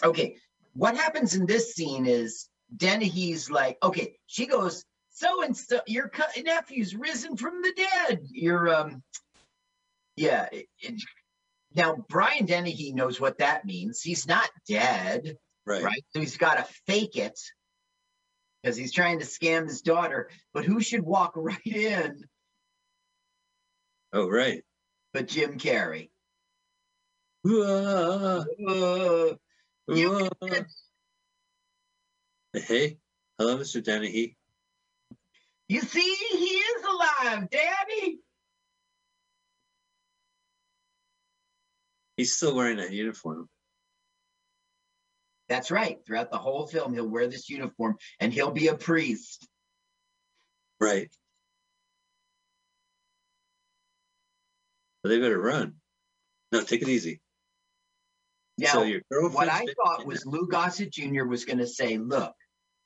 okay, 0.03 0.37
what 0.73 0.95
happens 0.95 1.35
in 1.35 1.45
this 1.45 1.73
scene 1.73 2.05
is 2.05 2.47
Dennehy's 2.75 3.49
like, 3.49 3.77
okay, 3.83 4.15
she 4.27 4.45
goes, 4.45 4.85
so 5.09 5.43
and 5.43 5.55
so, 5.55 5.81
your 5.87 6.07
co- 6.09 6.41
nephew's 6.43 6.95
risen 6.95 7.35
from 7.35 7.61
the 7.61 7.73
dead. 7.75 8.21
Your 8.31 8.73
um, 8.73 9.03
yeah. 10.15 10.47
it- 10.51 10.67
it- 10.79 11.01
now 11.73 11.95
Brian 12.09 12.45
Dennehy 12.45 12.91
knows 12.93 13.19
what 13.21 13.37
that 13.37 13.63
means. 13.65 14.01
He's 14.01 14.27
not 14.27 14.49
dead, 14.67 15.37
Right. 15.65 15.81
right? 15.83 16.03
So 16.13 16.19
he's 16.19 16.35
got 16.35 16.55
to 16.55 16.63
fake 16.85 17.15
it 17.15 17.39
because 18.61 18.75
he's 18.75 18.91
trying 18.91 19.19
to 19.19 19.25
scam 19.25 19.67
his 19.69 19.81
daughter. 19.81 20.29
But 20.53 20.65
who 20.65 20.81
should 20.81 21.01
walk 21.01 21.33
right 21.35 21.65
in 21.65 22.23
Oh 24.13 24.27
right. 24.27 24.63
But 25.13 25.27
Jim 25.27 25.57
Carrey? 25.57 26.09
Uh, 27.45 28.43
You 29.87 30.29
whoa. 30.29 30.29
Hey, 32.53 32.97
hello, 33.37 33.57
Mr. 33.57 33.83
Dennehy. 33.83 34.37
you 35.67 35.81
see, 35.81 36.15
he 36.31 36.45
is 36.45 36.83
alive, 36.83 37.49
Daddy. 37.49 38.19
He's 42.17 42.35
still 42.35 42.55
wearing 42.55 42.77
that 42.77 42.91
uniform. 42.91 43.49
That's 45.49 45.71
right. 45.71 45.97
Throughout 46.05 46.31
the 46.31 46.37
whole 46.37 46.67
film, 46.67 46.93
he'll 46.93 47.07
wear 47.09 47.27
this 47.27 47.49
uniform 47.49 47.97
and 48.19 48.31
he'll 48.31 48.51
be 48.51 48.67
a 48.67 48.75
priest. 48.75 49.47
Right. 50.79 51.11
They 55.09 55.19
better 55.19 55.39
run. 55.39 55.75
No, 56.51 56.61
take 56.61 56.81
it 56.81 56.89
easy. 56.89 57.21
Now, 58.57 58.73
so 58.73 58.83
your 58.83 59.01
what 59.09 59.49
I 59.49 59.65
thought 59.83 60.05
was 60.05 60.25
Lou 60.25 60.47
Gossett 60.47 60.91
Jr. 60.91 61.23
was 61.23 61.45
going 61.45 61.59
to 61.59 61.67
say, 61.67 61.97
look, 61.97 62.35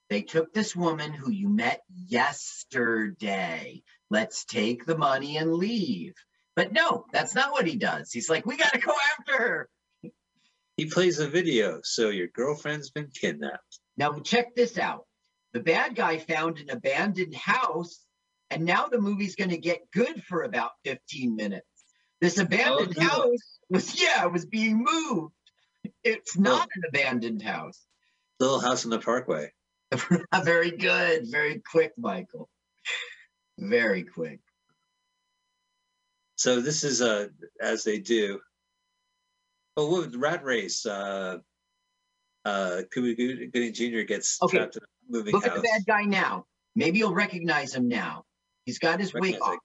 they 0.09 0.21
took 0.21 0.53
this 0.53 0.75
woman 0.75 1.13
who 1.13 1.31
you 1.31 1.49
met 1.49 1.81
yesterday. 1.89 3.81
Let's 4.09 4.45
take 4.45 4.85
the 4.85 4.97
money 4.97 5.37
and 5.37 5.53
leave. 5.53 6.13
But 6.55 6.71
no, 6.71 7.05
that's 7.11 7.35
not 7.35 7.51
what 7.51 7.67
he 7.67 7.75
does. 7.75 8.11
He's 8.11 8.29
like, 8.29 8.45
we 8.45 8.55
got 8.55 8.71
to 8.73 8.79
go 8.79 8.93
after 9.19 9.37
her. 9.37 9.69
he 10.77 10.85
plays 10.85 11.19
a 11.19 11.27
video. 11.27 11.81
So 11.83 12.09
your 12.09 12.27
girlfriend's 12.27 12.91
been 12.91 13.09
kidnapped. 13.13 13.79
Now, 13.97 14.19
check 14.19 14.55
this 14.55 14.77
out. 14.77 15.05
The 15.53 15.59
bad 15.59 15.95
guy 15.95 16.19
found 16.19 16.59
an 16.59 16.69
abandoned 16.69 17.35
house, 17.35 18.05
and 18.49 18.63
now 18.63 18.87
the 18.87 19.01
movie's 19.01 19.35
going 19.35 19.49
to 19.49 19.57
get 19.57 19.91
good 19.91 20.23
for 20.23 20.43
about 20.43 20.71
15 20.83 21.35
minutes. 21.35 21.65
This 22.25 22.39
abandoned 22.39 22.95
Oh, 22.97 23.01
no. 23.03 23.07
house 23.07 23.59
was, 23.69 24.01
yeah, 24.01 24.25
it 24.25 24.31
was 24.33 24.47
being 24.47 24.83
moved. 24.83 25.35
It's 26.03 26.35
not 26.35 26.67
an 26.75 26.81
abandoned 26.89 27.43
house. 27.43 27.85
Little 28.39 28.59
house 28.59 28.83
in 28.83 28.89
the 28.89 28.97
Parkway. 28.97 29.51
very 30.43 30.71
good. 30.71 31.27
Very 31.29 31.61
quick, 31.69 31.91
Michael. 31.99 32.49
Very 33.59 34.01
quick. 34.01 34.39
So 36.35 36.61
this 36.61 36.83
is 36.83 36.99
uh 37.03 37.27
as 37.61 37.83
they 37.83 37.99
do. 37.99 38.39
Oh, 39.77 39.91
what 39.91 40.15
Rat 40.15 40.43
Race? 40.43 40.83
Uh, 40.83 41.37
uh, 42.43 42.81
Cuba 42.91 43.13
Good- 43.13 43.53
Gooding 43.53 43.73
Jr. 43.73 44.01
gets 44.01 44.41
Okay. 44.41 44.57
trapped 44.57 44.77
in 44.77 44.81
a 44.83 45.11
moving 45.11 45.33
Look 45.33 45.45
at 45.45 45.53
the 45.53 45.61
bad 45.61 45.85
guy 45.85 46.05
now. 46.05 46.47
Maybe 46.75 46.97
you'll 46.97 47.13
recognize 47.13 47.75
him 47.75 47.87
now. 47.87 48.23
He's 48.65 48.79
got 48.79 48.99
his 48.99 49.13
wig 49.13 49.39
off. 49.39 49.59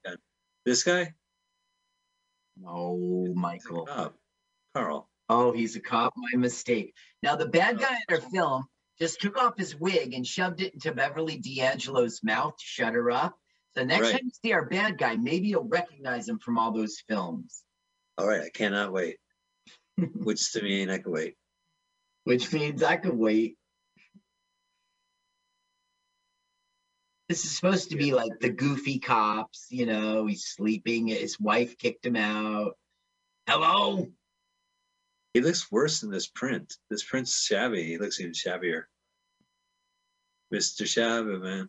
This 0.67 0.83
guy? 0.83 1.15
Oh, 2.67 3.25
no, 3.27 3.35
Michael. 3.35 3.89
Oh, 3.91 4.13
Carl. 4.75 5.09
Oh, 5.29 5.53
he's 5.53 5.77
a 5.77 5.81
cop. 5.81 6.13
My 6.17 6.39
mistake. 6.39 6.95
Now, 7.23 7.37
the 7.37 7.47
bad 7.47 7.79
guy 7.79 7.95
in 8.09 8.15
our 8.15 8.21
film 8.21 8.65
just 8.99 9.21
took 9.21 9.39
off 9.39 9.57
his 9.57 9.77
wig 9.79 10.13
and 10.15 10.27
shoved 10.27 10.61
it 10.61 10.75
into 10.75 10.93
Beverly 10.93 11.39
D'Angelo's 11.39 12.21
mouth 12.23 12.55
to 12.57 12.65
shut 12.65 12.95
her 12.95 13.11
up. 13.11 13.37
So 13.77 13.85
next 13.85 14.01
Right. 14.03 14.13
time 14.13 14.21
you 14.25 14.31
see 14.45 14.53
our 14.53 14.65
bad 14.67 14.99
guy, 14.99 15.17
maybe 15.17 15.49
you'll 15.49 15.69
recognize 15.69 16.29
him 16.29 16.39
from 16.41 16.59
all 16.59 16.73
those 16.73 17.01
films, 17.09 17.63
All 18.19 18.27
right, 18.27 18.43
I 18.43 18.51
cannot 18.51 18.93
wait. 18.93 19.17
Which 20.15 20.53
to 20.53 20.63
me, 20.63 20.91
I 20.91 20.99
can 20.99 21.13
wait. 21.13 21.37
which 22.25 22.53
means 22.53 22.83
I 22.83 22.97
could 22.97 23.17
wait. 23.17 23.57
This 27.31 27.45
is 27.45 27.53
supposed 27.53 27.91
to 27.91 27.97
be 27.97 28.13
like 28.13 28.41
the 28.41 28.49
goofy 28.49 28.99
cops, 28.99 29.69
you 29.71 29.87
know, 29.87 30.27
he's 30.27 30.47
sleeping, 30.47 31.07
his 31.07 31.39
wife 31.39 31.79
kicked 31.79 32.05
him 32.05 32.17
out. 32.17 32.77
Hello? 33.47 34.09
He 35.33 35.41
looks 35.41 35.71
worse 35.71 36.03
in 36.03 36.11
this 36.11 36.27
print. 36.27 36.75
This 36.91 37.05
print's 37.05 37.41
shabby. 37.41 37.85
He 37.85 37.99
looks 37.99 38.19
even 38.19 38.33
shabbier. 38.33 38.83
Mr. 40.53 40.83
Shabba, 40.83 41.41
man. 41.41 41.69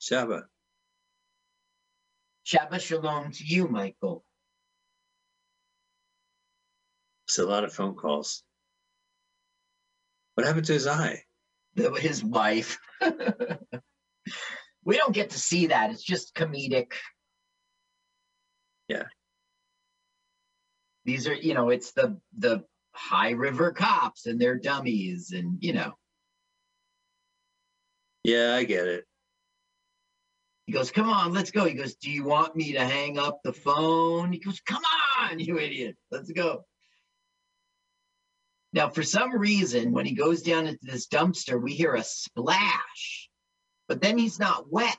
Shabba. 0.00 0.46
Shabbat 2.44 2.80
shalom 2.80 3.30
to 3.30 3.44
you, 3.44 3.68
Michael. 3.68 4.24
It's 7.28 7.38
a 7.38 7.46
lot 7.46 7.62
of 7.62 7.72
phone 7.72 7.94
calls. 7.94 8.42
What 10.34 10.44
happened 10.44 10.66
to 10.66 10.72
his 10.72 10.88
eye? 10.88 11.22
his 11.76 12.24
wife. 12.24 12.80
we 14.84 14.96
don't 14.96 15.14
get 15.14 15.30
to 15.30 15.38
see 15.38 15.68
that. 15.68 15.90
It's 15.90 16.02
just 16.02 16.34
comedic. 16.34 16.92
Yeah. 18.88 19.04
These 21.04 21.28
are, 21.28 21.34
you 21.34 21.54
know, 21.54 21.70
it's 21.70 21.92
the 21.92 22.20
the 22.36 22.64
high 22.92 23.30
river 23.30 23.72
cops 23.72 24.26
and 24.26 24.40
they're 24.40 24.58
dummies 24.58 25.32
and 25.32 25.58
you 25.60 25.72
know. 25.72 25.92
Yeah, 28.24 28.54
I 28.54 28.64
get 28.64 28.86
it. 28.86 29.04
He 30.66 30.72
goes, 30.72 30.90
"Come 30.90 31.08
on, 31.08 31.32
let's 31.32 31.52
go." 31.52 31.64
He 31.64 31.74
goes, 31.74 31.94
"Do 31.94 32.10
you 32.10 32.24
want 32.24 32.56
me 32.56 32.72
to 32.72 32.84
hang 32.84 33.18
up 33.18 33.38
the 33.44 33.52
phone?" 33.52 34.32
He 34.32 34.40
goes, 34.40 34.60
"Come 34.60 34.82
on, 35.18 35.38
you 35.38 35.58
idiot. 35.58 35.96
Let's 36.10 36.30
go." 36.32 36.64
Now, 38.72 38.90
for 38.90 39.04
some 39.04 39.38
reason, 39.38 39.92
when 39.92 40.06
he 40.06 40.14
goes 40.14 40.42
down 40.42 40.66
into 40.66 40.80
this 40.82 41.06
dumpster, 41.06 41.62
we 41.62 41.74
hear 41.74 41.94
a 41.94 42.02
splash, 42.02 43.25
but 43.88 44.00
then 44.00 44.18
he's 44.18 44.38
not 44.38 44.70
wet. 44.70 44.96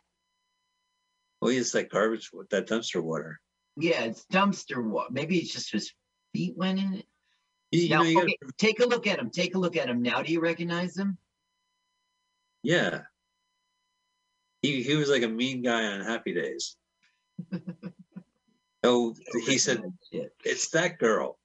Well, 1.41 1.51
he's 1.51 1.73
like 1.75 1.89
garbage 1.89 2.31
with 2.33 2.49
that 2.49 2.67
dumpster 2.67 3.01
water. 3.01 3.39
Yeah, 3.75 4.01
it's 4.03 4.25
dumpster 4.31 4.83
water. 4.83 5.09
Maybe 5.11 5.37
it's 5.37 5.53
just 5.53 5.71
his 5.71 5.93
feet 6.33 6.57
went 6.57 6.79
in 6.79 6.93
it. 6.95 7.05
You, 7.71 7.81
you 7.81 7.89
Now, 7.89 7.97
know, 8.03 8.09
you 8.09 8.15
gotta- 8.15 8.53
take 8.57 8.79
a 8.79 8.85
look 8.85 9.05
at 9.07 9.19
him. 9.19 9.29
Take 9.29 9.53
a 9.55 9.59
look 9.59 9.75
at 9.77 9.89
him. 9.89 10.01
Now, 10.01 10.21
do 10.23 10.31
you 10.31 10.39
recognize 10.39 10.97
him? 10.97 11.17
yeah. 12.63 13.01
He 14.63 14.81
he 14.81 14.95
was 14.95 15.07
like 15.09 15.21
a 15.21 15.27
mean 15.27 15.61
guy 15.61 15.85
on 15.85 16.01
Happy 16.01 16.33
Days. 16.33 16.75
oh, 18.83 19.13
he 19.45 19.59
said 19.59 19.83
it's 20.43 20.69
that 20.69 20.97
girl. 20.97 21.37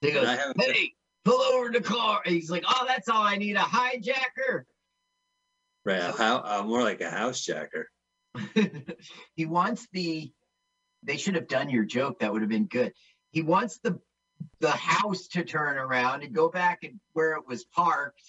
He 0.00 0.10
goes, 0.12 0.26
"Hey, 0.56 0.94
pull 1.26 1.40
over 1.42 1.68
the 1.70 1.82
car." 1.82 2.22
And 2.24 2.34
he's 2.34 2.50
like, 2.50 2.64
"Oh, 2.66 2.84
that's 2.88 3.10
all 3.10 3.22
I 3.22 3.36
need, 3.36 3.56
a 3.56 3.60
hijacker." 3.60 4.64
Right, 5.84 6.00
a 6.00 6.12
hou- 6.12 6.42
uh, 6.44 6.62
more 6.64 6.82
like 6.82 7.00
a 7.00 7.10
house 7.10 7.40
jacker. 7.40 7.88
he 9.34 9.46
wants 9.46 9.86
the. 9.92 10.32
They 11.02 11.18
should 11.18 11.34
have 11.34 11.48
done 11.48 11.68
your 11.68 11.84
joke. 11.84 12.20
That 12.20 12.32
would 12.32 12.40
have 12.40 12.48
been 12.48 12.66
good. 12.66 12.92
He 13.30 13.42
wants 13.42 13.78
the 13.82 14.00
the 14.60 14.70
house 14.70 15.28
to 15.28 15.44
turn 15.44 15.76
around 15.76 16.22
and 16.22 16.34
go 16.34 16.48
back 16.48 16.80
and 16.82 17.00
where 17.12 17.34
it 17.34 17.46
was 17.46 17.64
parked. 17.64 18.22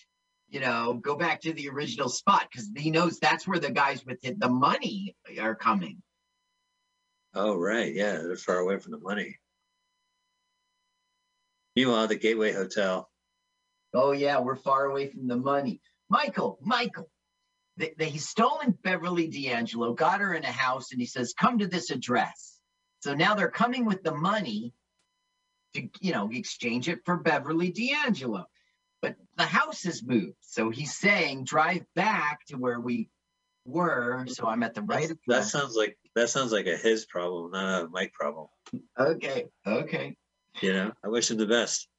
You 0.49 0.59
know, 0.59 0.93
go 0.93 1.15
back 1.15 1.41
to 1.41 1.53
the 1.53 1.69
original 1.69 2.09
spot 2.09 2.47
because 2.51 2.69
he 2.75 2.91
knows 2.91 3.19
that's 3.19 3.47
where 3.47 3.59
the 3.59 3.71
guys 3.71 4.05
with 4.05 4.21
the, 4.21 4.35
the 4.37 4.49
money 4.49 5.15
are 5.39 5.55
coming. 5.55 6.01
Oh, 7.33 7.57
right. 7.57 7.93
Yeah, 7.93 8.13
they're 8.13 8.37
far 8.37 8.59
away 8.59 8.79
from 8.79 8.91
the 8.91 8.99
money. 8.99 9.37
Meanwhile, 11.75 12.07
the 12.07 12.15
Gateway 12.15 12.53
Hotel. 12.53 13.09
Oh 13.93 14.11
yeah, 14.11 14.39
we're 14.39 14.55
far 14.55 14.85
away 14.85 15.09
from 15.09 15.27
the 15.27 15.35
money. 15.35 15.81
Michael, 16.09 16.59
Michael, 16.61 17.09
they, 17.77 17.93
he's 17.99 18.27
stolen 18.27 18.77
Beverly 18.83 19.27
D'Angelo, 19.27 19.93
got 19.93 20.21
her 20.21 20.33
in 20.33 20.43
a 20.43 20.51
house, 20.51 20.91
and 20.91 20.99
he 20.99 21.07
says, 21.07 21.33
"Come 21.33 21.59
to 21.59 21.67
this 21.67 21.89
address." 21.91 22.59
So 22.99 23.13
now 23.13 23.35
they're 23.35 23.49
coming 23.49 23.85
with 23.85 24.03
the 24.03 24.15
money 24.15 24.73
to, 25.73 25.87
you 25.99 26.13
know, 26.13 26.29
exchange 26.31 26.87
it 26.89 26.99
for 27.05 27.17
Beverly 27.17 27.71
D'Angelo. 27.71 28.45
But 29.01 29.15
the 29.37 29.43
house 29.43 29.83
has 29.83 30.03
moved, 30.03 30.37
so 30.41 30.69
he's 30.69 30.97
saying, 30.97 31.43
"Drive 31.43 31.85
back 31.95 32.45
to 32.47 32.57
where 32.57 32.79
we 32.79 33.09
were." 33.65 34.25
So 34.27 34.47
I'm 34.47 34.63
at 34.63 34.73
the 34.73 34.81
right 34.81 35.09
that 35.09 35.17
address. 35.27 35.51
sounds 35.51 35.75
like 35.75 35.97
that 36.15 36.29
sounds 36.29 36.51
like 36.51 36.67
a 36.67 36.77
his 36.77 37.05
problem, 37.05 37.51
not 37.51 37.83
a 37.83 37.89
Mike 37.89 38.13
problem. 38.13 38.47
Okay, 38.97 39.47
okay. 39.67 40.15
You 40.61 40.73
know, 40.73 40.93
I 41.03 41.09
wish 41.09 41.29
him 41.29 41.37
the 41.37 41.45
best. 41.45 41.89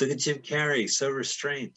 Look 0.00 0.10
at 0.10 0.18
Jim 0.18 0.38
Carrey, 0.38 0.90
so 0.90 1.10
restrained. 1.10 1.76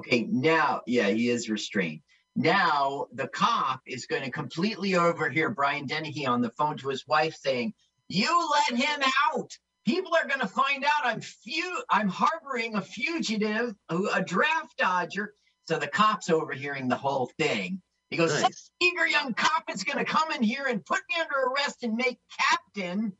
Okay, 0.00 0.26
now, 0.30 0.80
yeah, 0.86 1.08
he 1.08 1.28
is 1.28 1.50
restrained. 1.50 2.00
Now 2.34 3.08
the 3.12 3.28
cop 3.28 3.82
is 3.86 4.06
going 4.06 4.22
to 4.22 4.30
completely 4.30 4.94
overhear 4.94 5.50
Brian 5.50 5.84
Dennehy 5.84 6.24
on 6.24 6.40
the 6.40 6.48
phone 6.50 6.78
to 6.78 6.88
his 6.88 7.06
wife 7.06 7.34
saying, 7.34 7.74
"You 8.08 8.48
let 8.50 8.80
him 8.80 9.02
out. 9.34 9.58
People 9.84 10.12
are 10.14 10.26
going 10.26 10.40
to 10.40 10.46
find 10.46 10.84
out 10.84 11.04
I'm 11.04 11.20
fu- 11.20 11.82
I'm 11.90 12.08
harboring 12.08 12.76
a 12.76 12.80
fugitive, 12.80 13.74
a 13.90 14.22
draft 14.22 14.78
dodger." 14.78 15.34
So 15.68 15.78
the 15.78 15.86
cop's 15.88 16.30
overhearing 16.30 16.88
the 16.88 16.96
whole 16.96 17.30
thing. 17.36 17.82
He 18.08 18.16
goes, 18.16 18.40
"Some 18.40 18.52
eager 18.80 19.06
young 19.06 19.34
cop 19.34 19.64
is 19.68 19.84
going 19.84 19.98
to 19.98 20.10
come 20.10 20.32
in 20.32 20.42
here 20.42 20.64
and 20.66 20.82
put 20.86 21.00
me 21.10 21.16
under 21.20 21.50
arrest 21.50 21.82
and 21.82 21.94
make 21.94 22.18
captain." 22.38 23.12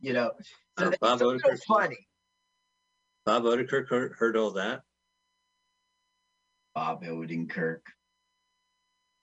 You 0.00 0.14
know, 0.14 0.30
so 0.78 0.86
Oh, 0.86 0.90
that's 0.90 0.98
Bob 0.98 1.18
so 1.18 1.26
Odenkirk. 1.26 1.62
funny. 1.64 2.08
Bob 3.26 3.42
Odenkirk 3.42 4.14
heard 4.14 4.36
all 4.38 4.52
that. 4.52 4.82
Bob 6.74 7.02
Odenkirk. 7.04 7.80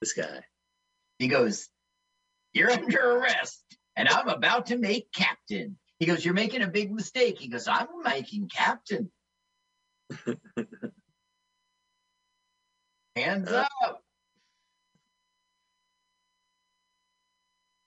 This 0.01 0.13
guy. 0.13 0.41
He 1.17 1.27
goes, 1.27 1.67
You're 2.53 2.71
under 2.71 3.17
arrest, 3.17 3.63
and 3.95 4.07
I'm 4.07 4.29
about 4.29 4.67
to 4.67 4.77
make 4.77 5.11
captain. 5.11 5.77
He 5.99 6.05
goes, 6.05 6.23
You're 6.23 6.33
making 6.33 6.61
a 6.61 6.67
big 6.67 6.91
mistake. 6.91 7.39
He 7.39 7.47
goes, 7.49 7.67
I'm 7.67 7.87
making 8.05 8.49
captain. 8.49 9.11
Hands 13.15 13.49
Uh, 13.49 13.65
up. 13.85 14.01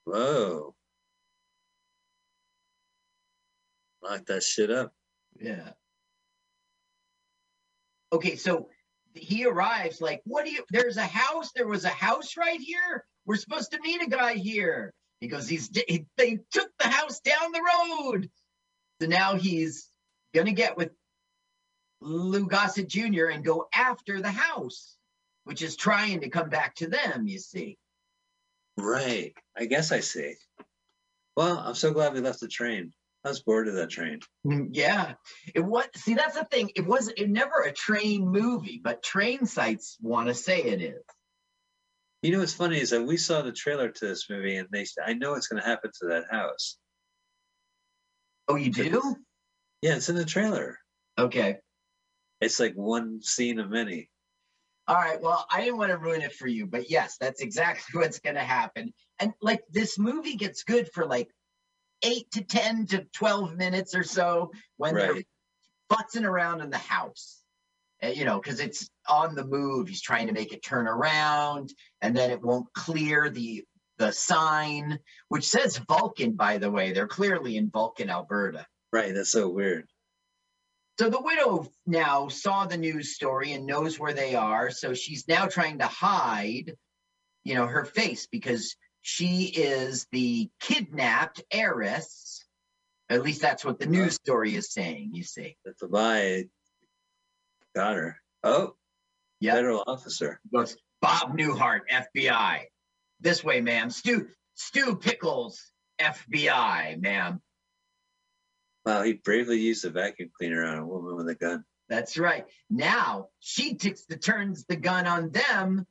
Whoa. 0.04 0.74
Lock 4.02 4.26
that 4.26 4.42
shit 4.42 4.70
up. 4.70 4.92
Yeah. 5.40 5.70
Okay, 8.12 8.36
so 8.36 8.68
he 9.14 9.44
arrives 9.44 10.00
like, 10.00 10.22
What 10.24 10.44
do 10.44 10.52
you? 10.52 10.64
There's 10.70 10.96
a 10.96 11.06
house. 11.06 11.50
There 11.54 11.66
was 11.66 11.84
a 11.84 11.88
house 11.88 12.36
right 12.36 12.60
here. 12.60 13.04
We're 13.26 13.36
supposed 13.36 13.72
to 13.72 13.80
meet 13.80 14.02
a 14.02 14.10
guy 14.10 14.34
here. 14.34 14.92
He 15.20 15.28
goes, 15.28 15.48
He's 15.48 15.70
he, 15.88 16.06
they 16.16 16.38
took 16.50 16.70
the 16.78 16.88
house 16.88 17.20
down 17.20 17.52
the 17.52 17.62
road. 17.62 18.30
So 19.00 19.08
now 19.08 19.36
he's 19.36 19.88
gonna 20.34 20.52
get 20.52 20.76
with 20.76 20.90
Lou 22.00 22.46
Gossett 22.46 22.88
Jr. 22.88 23.26
and 23.26 23.44
go 23.44 23.68
after 23.74 24.20
the 24.20 24.30
house, 24.30 24.96
which 25.44 25.62
is 25.62 25.76
trying 25.76 26.20
to 26.20 26.28
come 26.28 26.48
back 26.48 26.74
to 26.76 26.88
them, 26.88 27.26
you 27.26 27.38
see. 27.38 27.78
Right. 28.76 29.34
I 29.56 29.66
guess 29.66 29.92
I 29.92 30.00
see. 30.00 30.34
Well, 31.36 31.58
I'm 31.58 31.74
so 31.74 31.92
glad 31.92 32.12
we 32.12 32.20
left 32.20 32.40
the 32.40 32.48
train. 32.48 32.92
I 33.24 33.28
was 33.28 33.42
bored 33.42 33.68
of 33.68 33.74
that 33.74 33.90
train. 33.90 34.20
Mm, 34.46 34.70
Yeah. 34.72 35.14
It 35.54 35.60
was 35.60 35.86
see 35.96 36.14
that's 36.14 36.36
the 36.36 36.44
thing. 36.44 36.70
It 36.74 36.86
wasn't 36.86 37.18
it 37.18 37.30
never 37.30 37.62
a 37.62 37.72
train 37.72 38.26
movie, 38.28 38.80
but 38.82 39.02
train 39.02 39.46
sites 39.46 39.96
want 40.00 40.28
to 40.28 40.34
say 40.34 40.62
it 40.62 40.82
is. 40.82 41.02
You 42.22 42.32
know 42.32 42.38
what's 42.38 42.54
funny 42.54 42.80
is 42.80 42.90
that 42.90 43.02
we 43.02 43.16
saw 43.16 43.42
the 43.42 43.52
trailer 43.52 43.88
to 43.90 44.06
this 44.06 44.28
movie, 44.30 44.56
and 44.56 44.68
they. 44.72 44.86
I 45.04 45.14
know 45.14 45.32
what's 45.32 45.48
going 45.48 45.60
to 45.62 45.68
happen 45.68 45.90
to 46.00 46.08
that 46.08 46.24
house. 46.30 46.78
Oh, 48.48 48.54
you 48.56 48.70
do? 48.70 49.16
Yeah, 49.82 49.96
it's 49.96 50.08
in 50.08 50.16
the 50.16 50.24
trailer. 50.24 50.78
Okay. 51.18 51.58
It's 52.40 52.60
like 52.60 52.74
one 52.74 53.22
scene 53.22 53.58
of 53.58 53.70
many. 53.70 54.08
All 54.88 54.96
right. 54.96 55.20
Well, 55.20 55.46
I 55.50 55.60
didn't 55.60 55.78
want 55.78 55.90
to 55.90 55.96
ruin 55.98 56.22
it 56.22 56.32
for 56.32 56.46
you, 56.48 56.66
but 56.66 56.90
yes, 56.90 57.16
that's 57.20 57.40
exactly 57.40 57.84
what's 58.00 58.18
going 58.20 58.36
to 58.36 58.42
happen. 58.42 58.92
And 59.20 59.32
like 59.40 59.62
this 59.70 59.98
movie 59.98 60.36
gets 60.36 60.64
good 60.64 60.90
for 60.92 61.06
like 61.06 61.28
eight 62.02 62.30
to 62.32 62.42
10 62.42 62.86
to 62.88 63.04
12 63.12 63.56
minutes 63.56 63.94
or 63.94 64.02
so 64.04 64.52
when 64.76 64.94
they're 64.94 65.12
Right. 65.14 65.26
futzing 65.90 66.24
around 66.24 66.60
in 66.60 66.70
the 66.70 66.78
house. 66.78 67.38
Uh, 68.02 68.08
you 68.08 68.24
know, 68.24 68.40
because 68.40 68.58
it's 68.58 68.90
on 69.08 69.34
the 69.36 69.44
move. 69.44 69.88
He's 69.88 70.02
trying 70.02 70.26
to 70.26 70.32
make 70.32 70.52
it 70.52 70.62
turn 70.62 70.88
around 70.88 71.72
and 72.00 72.16
then 72.16 72.30
it 72.30 72.42
won't 72.42 72.72
clear 72.72 73.30
the 73.30 73.64
the 73.98 74.10
sign, 74.10 74.98
which 75.28 75.44
says 75.48 75.76
Vulcan, 75.76 76.32
by 76.32 76.58
the 76.58 76.70
way. 76.70 76.92
They're 76.92 77.06
clearly 77.06 77.56
in 77.56 77.70
Vulcan, 77.70 78.10
Alberta. 78.10 78.66
Right. 78.92 79.14
That's 79.14 79.30
so 79.30 79.48
weird. 79.48 79.86
So 80.98 81.08
the 81.08 81.20
widow 81.22 81.70
now 81.86 82.28
saw 82.28 82.66
the 82.66 82.76
news 82.76 83.14
story 83.14 83.52
and 83.52 83.64
knows 83.66 83.98
where 84.00 84.12
they 84.12 84.34
are. 84.34 84.70
So 84.70 84.94
she's 84.94 85.28
now 85.28 85.46
trying 85.46 85.78
to 85.78 85.86
hide, 85.86 86.74
you 87.44 87.54
know, 87.54 87.66
her 87.66 87.84
face 87.84 88.26
because 88.26 88.74
she 89.02 89.44
is 89.46 90.06
the 90.12 90.48
kidnapped 90.60 91.42
heiress. 91.52 92.44
At 93.10 93.22
least 93.22 93.42
that's 93.42 93.64
what 93.64 93.78
the 93.78 93.86
news 93.86 94.14
story 94.14 94.54
is 94.54 94.72
saying, 94.72 95.10
you 95.12 95.22
see. 95.22 95.56
That's 95.64 95.80
the 95.80 95.88
buy. 95.88 96.44
Got 97.74 97.96
her. 97.96 98.16
Oh, 98.42 98.76
Yeah. 99.40 99.54
federal 99.54 99.84
officer. 99.86 100.40
Goes, 100.54 100.76
Bob 101.00 101.36
Newhart, 101.36 101.80
FBI. 101.90 102.66
This 103.20 103.42
way, 103.44 103.60
ma'am. 103.60 103.90
Stu 103.90 104.28
Stu 104.54 104.96
Pickles, 104.96 105.60
FBI, 106.00 107.00
ma'am. 107.00 107.40
Wow, 108.84 109.02
he 109.02 109.14
bravely 109.14 109.58
used 109.60 109.84
a 109.84 109.90
vacuum 109.90 110.30
cleaner 110.36 110.64
on 110.64 110.78
a 110.78 110.86
woman 110.86 111.16
with 111.16 111.28
a 111.28 111.34
gun. 111.34 111.64
That's 111.88 112.16
right. 112.18 112.46
Now 112.70 113.28
she 113.40 113.74
takes 113.76 114.04
the 114.06 114.16
turns 114.16 114.64
the 114.64 114.76
gun 114.76 115.06
on 115.06 115.30
them. 115.30 115.86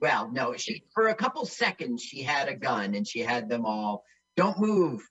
Well, 0.00 0.30
no, 0.30 0.56
she 0.56 0.82
for 0.94 1.08
a 1.08 1.14
couple 1.14 1.44
seconds 1.46 2.02
she 2.02 2.22
had 2.22 2.48
a 2.48 2.56
gun 2.56 2.94
and 2.94 3.06
she 3.06 3.20
had 3.20 3.48
them 3.48 3.66
all. 3.66 4.04
Don't 4.36 4.58
move. 4.58 5.02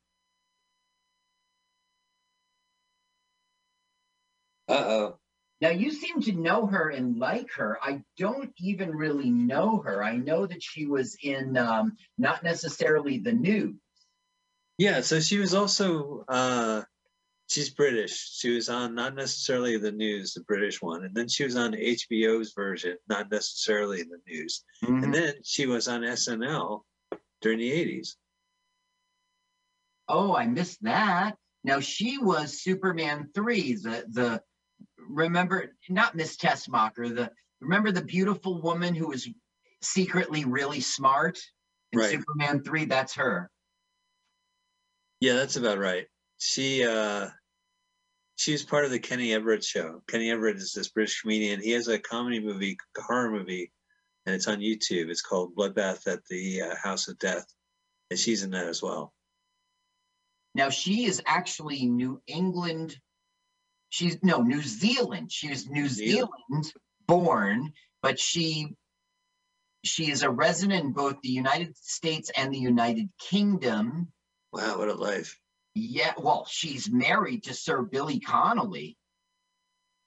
Uh 4.67 4.83
oh. 4.85 5.19
Now 5.61 5.69
you 5.69 5.91
seem 5.91 6.21
to 6.21 6.31
know 6.31 6.67
her 6.67 6.89
and 6.89 7.19
like 7.19 7.51
her. 7.57 7.77
I 7.81 8.01
don't 8.17 8.51
even 8.59 8.91
really 8.91 9.29
know 9.29 9.79
her. 9.81 10.03
I 10.03 10.15
know 10.15 10.45
that 10.45 10.63
she 10.63 10.85
was 10.85 11.17
in 11.21 11.57
um, 11.57 11.97
not 12.17 12.43
necessarily 12.43 13.19
the 13.19 13.33
news. 13.33 13.75
Yeah, 14.77 15.01
so 15.01 15.19
she 15.19 15.37
was 15.37 15.53
also 15.53 16.23
uh 16.27 16.83
she's 17.49 17.69
British. 17.69 18.37
She 18.37 18.51
was 18.51 18.69
on 18.69 18.95
not 18.95 19.15
necessarily 19.15 19.77
the 19.77 19.91
news, 19.91 20.33
the 20.33 20.41
British 20.41 20.81
one, 20.81 21.03
and 21.03 21.13
then 21.13 21.27
she 21.27 21.43
was 21.43 21.55
on 21.55 21.73
HBO's 21.73 22.53
version, 22.53 22.95
not 23.09 23.31
necessarily 23.31 24.03
the 24.03 24.19
news. 24.27 24.63
And 24.81 25.13
then 25.13 25.33
she 25.43 25.65
was 25.65 25.87
on 25.87 26.01
SNL 26.01 26.81
during 27.41 27.59
the 27.59 27.71
80s. 27.71 28.15
Oh, 30.07 30.35
I 30.35 30.47
missed 30.47 30.81
that. 30.83 31.35
Now 31.63 31.79
she 31.79 32.17
was 32.17 32.61
Superman 32.61 33.29
three. 33.35 33.73
The 33.73 34.05
the 34.09 34.41
remember 35.09 35.75
not 35.89 36.15
Miss 36.15 36.37
Teschmacher. 36.37 37.13
The 37.15 37.31
remember 37.59 37.91
the 37.91 38.01
beautiful 38.03 38.61
woman 38.61 38.95
who 38.95 39.09
was 39.09 39.27
secretly 39.81 40.45
really 40.45 40.79
smart 40.79 41.39
in 41.91 41.99
Right. 41.99 42.09
Superman 42.09 42.63
three. 42.63 42.85
That's 42.85 43.15
her. 43.15 43.51
Yeah, 45.19 45.33
that's 45.33 45.57
about 45.57 45.77
right. 45.77 46.07
She 46.37 46.85
uh 46.85 47.29
she 48.39 48.53
was 48.53 48.63
part 48.63 48.85
of 48.85 48.91
the 48.91 48.99
Kenny 48.99 49.33
Everett 49.33 49.65
show. 49.65 50.01
Kenny 50.07 50.31
Everett 50.31 50.55
is 50.55 50.71
this 50.71 50.87
British 50.87 51.19
comedian. 51.19 51.61
He 51.61 51.71
has 51.71 51.89
a 51.89 51.99
comedy 51.99 52.39
movie, 52.39 52.77
horror 52.97 53.29
movie, 53.29 53.69
and 54.25 54.33
it's 54.33 54.47
on 54.47 54.59
YouTube. 54.59 55.09
It's 55.09 55.21
called 55.21 55.57
Bloodbath 55.57 56.07
at 56.07 56.23
the 56.29 56.61
uh, 56.61 56.75
House 56.81 57.09
of 57.09 57.19
Death, 57.19 57.45
and 58.09 58.17
she's 58.17 58.43
in 58.43 58.51
that 58.51 58.67
as 58.67 58.81
well. 58.81 59.13
Now 60.55 60.69
she 60.69 61.03
is 61.03 61.21
actually 61.25 61.85
New 61.85 62.21
England. 62.27 62.97
She's 63.89 64.23
no 64.23 64.41
New 64.41 64.61
Zealand. 64.61 65.33
She 65.33 65.51
is 65.51 65.67
New 65.67 65.89
Zealand. 65.89 66.31
Zealand 66.49 66.73
born, 67.07 67.73
but 68.01 68.21
she 68.21 68.73
she 69.83 70.09
is 70.09 70.23
a 70.23 70.29
resident 70.29 70.85
in 70.85 70.91
both 70.93 71.17
the 71.21 71.29
United 71.29 71.75
States 71.75 72.31
and 72.33 72.53
the 72.53 72.59
United 72.59 73.09
Kingdom. 73.19 74.13
Wow, 74.53 74.77
what 74.77 74.87
a 74.87 74.93
life. 74.93 75.37
Yeah, 75.75 76.13
well, 76.17 76.45
she's 76.49 76.89
married 76.89 77.43
to 77.43 77.53
Sir 77.53 77.81
Billy 77.83 78.19
Connolly. 78.19 78.97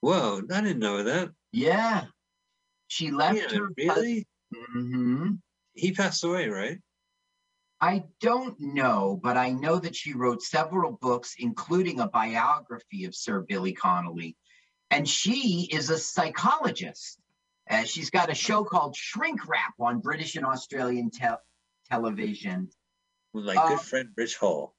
Whoa, 0.01 0.43
I 0.53 0.61
didn't 0.61 0.81
know 0.81 1.03
that. 1.05 1.31
Yeah. 1.53 2.07
She 2.89 3.11
left 3.11 3.39
Yeah, 3.39 3.59
her 3.59 3.69
really? 3.77 4.27
hmm 4.75 5.33
He 5.75 5.93
passed 5.93 6.25
away, 6.25 6.49
right? 6.49 6.79
I 7.81 8.05
don't 8.21 8.59
know, 8.61 9.19
but 9.23 9.37
I 9.37 9.51
know 9.51 9.79
that 9.79 9.97
she 9.97 10.13
wrote 10.15 10.43
several 10.43 10.93
books, 10.93 11.35
including 11.39 12.01
a 12.01 12.09
biography 12.09 13.05
of 13.07 13.15
Sir 13.15 13.41
Billy 13.41 13.73
Connolly. 13.73 14.37
And 14.91 15.09
she 15.09 15.69
is 15.73 15.91
a 15.91 15.99
psychologist. 15.99 17.19
Uh, 17.71 17.85
she's 17.85 18.11
got 18.11 18.31
a 18.31 18.35
show 18.35 18.63
called 18.65 18.95
Shrink 18.95 19.49
Wrap 19.49 19.75
on 19.81 20.01
British 20.01 20.37
and 20.37 20.45
Australian 20.45 21.11
tel- 21.11 21.41
television. 21.91 22.69
With 23.33 23.47
my 23.47 23.55
Uh, 23.57 23.69
good 23.71 23.81
friend 23.81 24.09
Rich 24.17 24.37
Hall. 24.37 24.75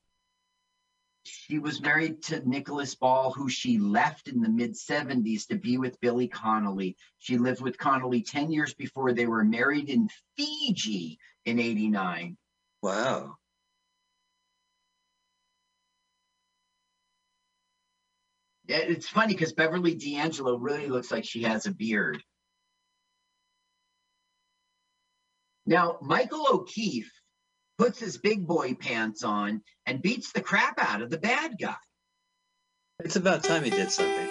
She 1.25 1.57
was 1.57 1.81
married 1.81 2.21
to 2.23 2.47
Nicholas 2.47 2.95
Ball, 2.95 3.31
who 3.31 3.49
she 3.49 3.77
left 3.77 4.27
in 4.27 4.41
the 4.41 4.49
mid 4.49 4.73
70s 4.73 5.47
to 5.47 5.55
be 5.55 5.77
with 5.77 5.99
Billy 6.01 6.27
Connolly. 6.27 6.97
She 7.19 7.37
lived 7.37 7.61
with 7.61 7.77
Connolly 7.77 8.21
10 8.21 8.51
years 8.51 8.73
before 8.73 9.13
they 9.13 9.25
were 9.25 9.43
married 9.43 9.89
in 9.89 10.09
Fiji 10.35 11.19
in 11.45 11.59
89. 11.59 12.37
Wow. 12.81 13.37
Yeah, 18.67 18.77
It's 18.77 19.07
funny 19.07 19.33
because 19.33 19.53
Beverly 19.53 19.95
D'Angelo 19.95 20.57
really 20.57 20.87
looks 20.87 21.11
like 21.11 21.25
she 21.25 21.43
has 21.43 21.65
a 21.65 21.71
beard. 21.71 22.23
Now, 25.65 25.97
Michael 26.01 26.45
O'Keefe 26.49 27.11
puts 27.77 27.99
his 27.99 28.17
big 28.17 28.45
boy 28.45 28.75
pants 28.75 29.23
on 29.23 29.61
and 29.85 30.01
beats 30.01 30.31
the 30.31 30.41
crap 30.41 30.79
out 30.79 31.01
of 31.01 31.09
the 31.09 31.17
bad 31.17 31.57
guy. 31.59 31.75
It's 32.99 33.15
about 33.15 33.43
time 33.43 33.63
he 33.63 33.69
did 33.69 33.91
something. 33.91 34.29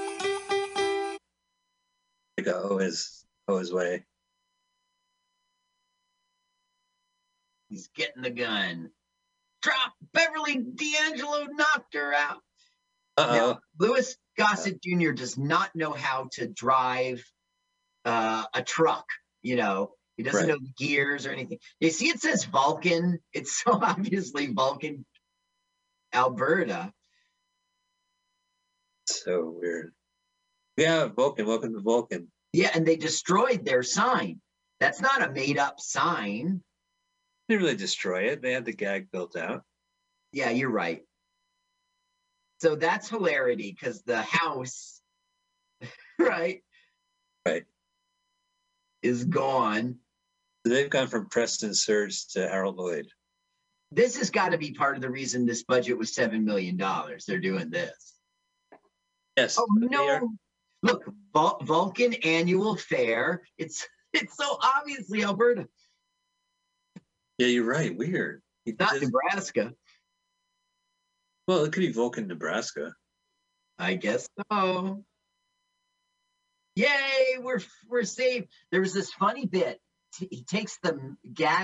Go 2.42 2.78
his 2.78 3.24
go 3.48 3.58
his 3.58 3.72
way. 3.72 4.04
He's 7.68 7.88
getting 7.96 8.22
the 8.22 8.30
gun. 8.30 8.90
Drop! 9.62 9.92
Beverly 10.12 10.56
D'Angelo 10.56 11.46
knocked 11.52 11.94
her 11.94 12.12
out. 12.12 12.42
Uh 13.16 13.26
oh. 13.28 13.34
Now, 13.34 13.60
Louis 13.78 14.16
Gossett 14.36 14.82
Jr. 14.82 15.12
does 15.12 15.38
not 15.38 15.74
know 15.74 15.92
how 15.92 16.28
to 16.32 16.46
drive 16.46 17.24
uh, 18.04 18.44
a 18.54 18.62
truck. 18.62 19.06
You 19.42 19.56
know, 19.56 19.92
he 20.24 20.30
doesn't 20.30 20.48
Right. 20.48 20.54
know 20.54 20.58
the 20.64 20.72
gears 20.76 21.26
or 21.26 21.30
anything. 21.32 21.58
You 21.80 21.90
see, 21.90 22.08
it 22.08 22.20
says 22.20 22.44
Vulcan. 22.44 23.18
It's 23.32 23.56
so 23.62 23.72
obviously 23.72 24.52
Vulcan, 24.52 25.04
Alberta. 26.12 26.92
So 29.06 29.56
weird. 29.60 29.92
Yeah, 30.76 31.06
Vulcan. 31.06 31.46
Welcome 31.46 31.74
to 31.74 31.80
Vulcan. 31.80 32.30
Yeah, 32.52 32.70
and 32.72 32.86
they 32.86 32.96
destroyed 32.96 33.64
their 33.64 33.82
sign. 33.82 34.40
That's 34.78 35.00
not 35.00 35.22
a 35.28 35.30
made 35.32 35.58
up 35.58 35.80
sign. 35.80 36.62
They 37.48 37.54
didn't 37.54 37.64
really 37.64 37.76
destroy 37.76 38.24
it. 38.28 38.42
They 38.42 38.52
had 38.52 38.64
the 38.64 38.72
gag 38.72 39.10
built 39.10 39.36
out. 39.36 39.64
Yeah, 40.32 40.50
you're 40.50 40.70
right. 40.70 41.02
So 42.60 42.76
that's 42.76 43.08
hilarity 43.08 43.72
because 43.76 44.02
the 44.02 44.22
house, 44.22 45.00
right, 46.18 46.62
Right. 47.44 47.64
is 49.02 49.24
gone. 49.24 49.98
They've 50.64 50.90
gone 50.90 51.08
from 51.08 51.28
Preston 51.28 51.74
Sturges 51.74 52.26
to 52.32 52.48
Harold 52.48 52.76
Lloyd. 52.76 53.08
This 53.90 54.16
has 54.16 54.30
got 54.30 54.50
to 54.52 54.58
be 54.58 54.72
part 54.72 54.96
of 54.96 55.02
the 55.02 55.10
reason 55.10 55.44
this 55.44 55.64
budget 55.64 55.98
was 55.98 56.12
$7 56.14 56.42
million. 56.44 56.76
They're 57.26 57.38
doing 57.38 57.70
this. 57.70 58.14
Yes. 59.36 59.58
Oh 59.58 59.66
no! 59.70 60.08
are- 60.08 60.22
Look, 60.82 61.04
Vul- 61.32 61.60
Vulcan 61.62 62.14
Annual 62.14 62.76
Fair. 62.76 63.42
It's 63.56 63.86
it's 64.12 64.36
so 64.36 64.58
obviously 64.62 65.24
Alberta, 65.24 65.68
yeah, 67.38 67.46
you're 67.46 67.64
right. 67.64 67.96
Weird. 67.96 68.42
He 68.64 68.74
not 68.78 69.00
Nebraska. 69.00 69.72
well, 71.48 71.64
it 71.64 71.72
could 71.72 71.80
be 71.80 71.92
Vulcan, 71.92 72.26
Nebraska. 72.28 72.94
I 73.78 73.94
guess 73.94 74.28
so. 74.50 75.04
Yay, 76.76 77.38
we're 77.40 77.60
we're 77.88 78.04
safe. 78.04 78.44
There 78.70 78.80
was 78.80 78.92
this 78.92 79.12
funny 79.12 79.46
bit. 79.46 79.80
He 80.18 80.42
takes 80.44 80.78
the 80.78 81.16
gag 81.32 81.60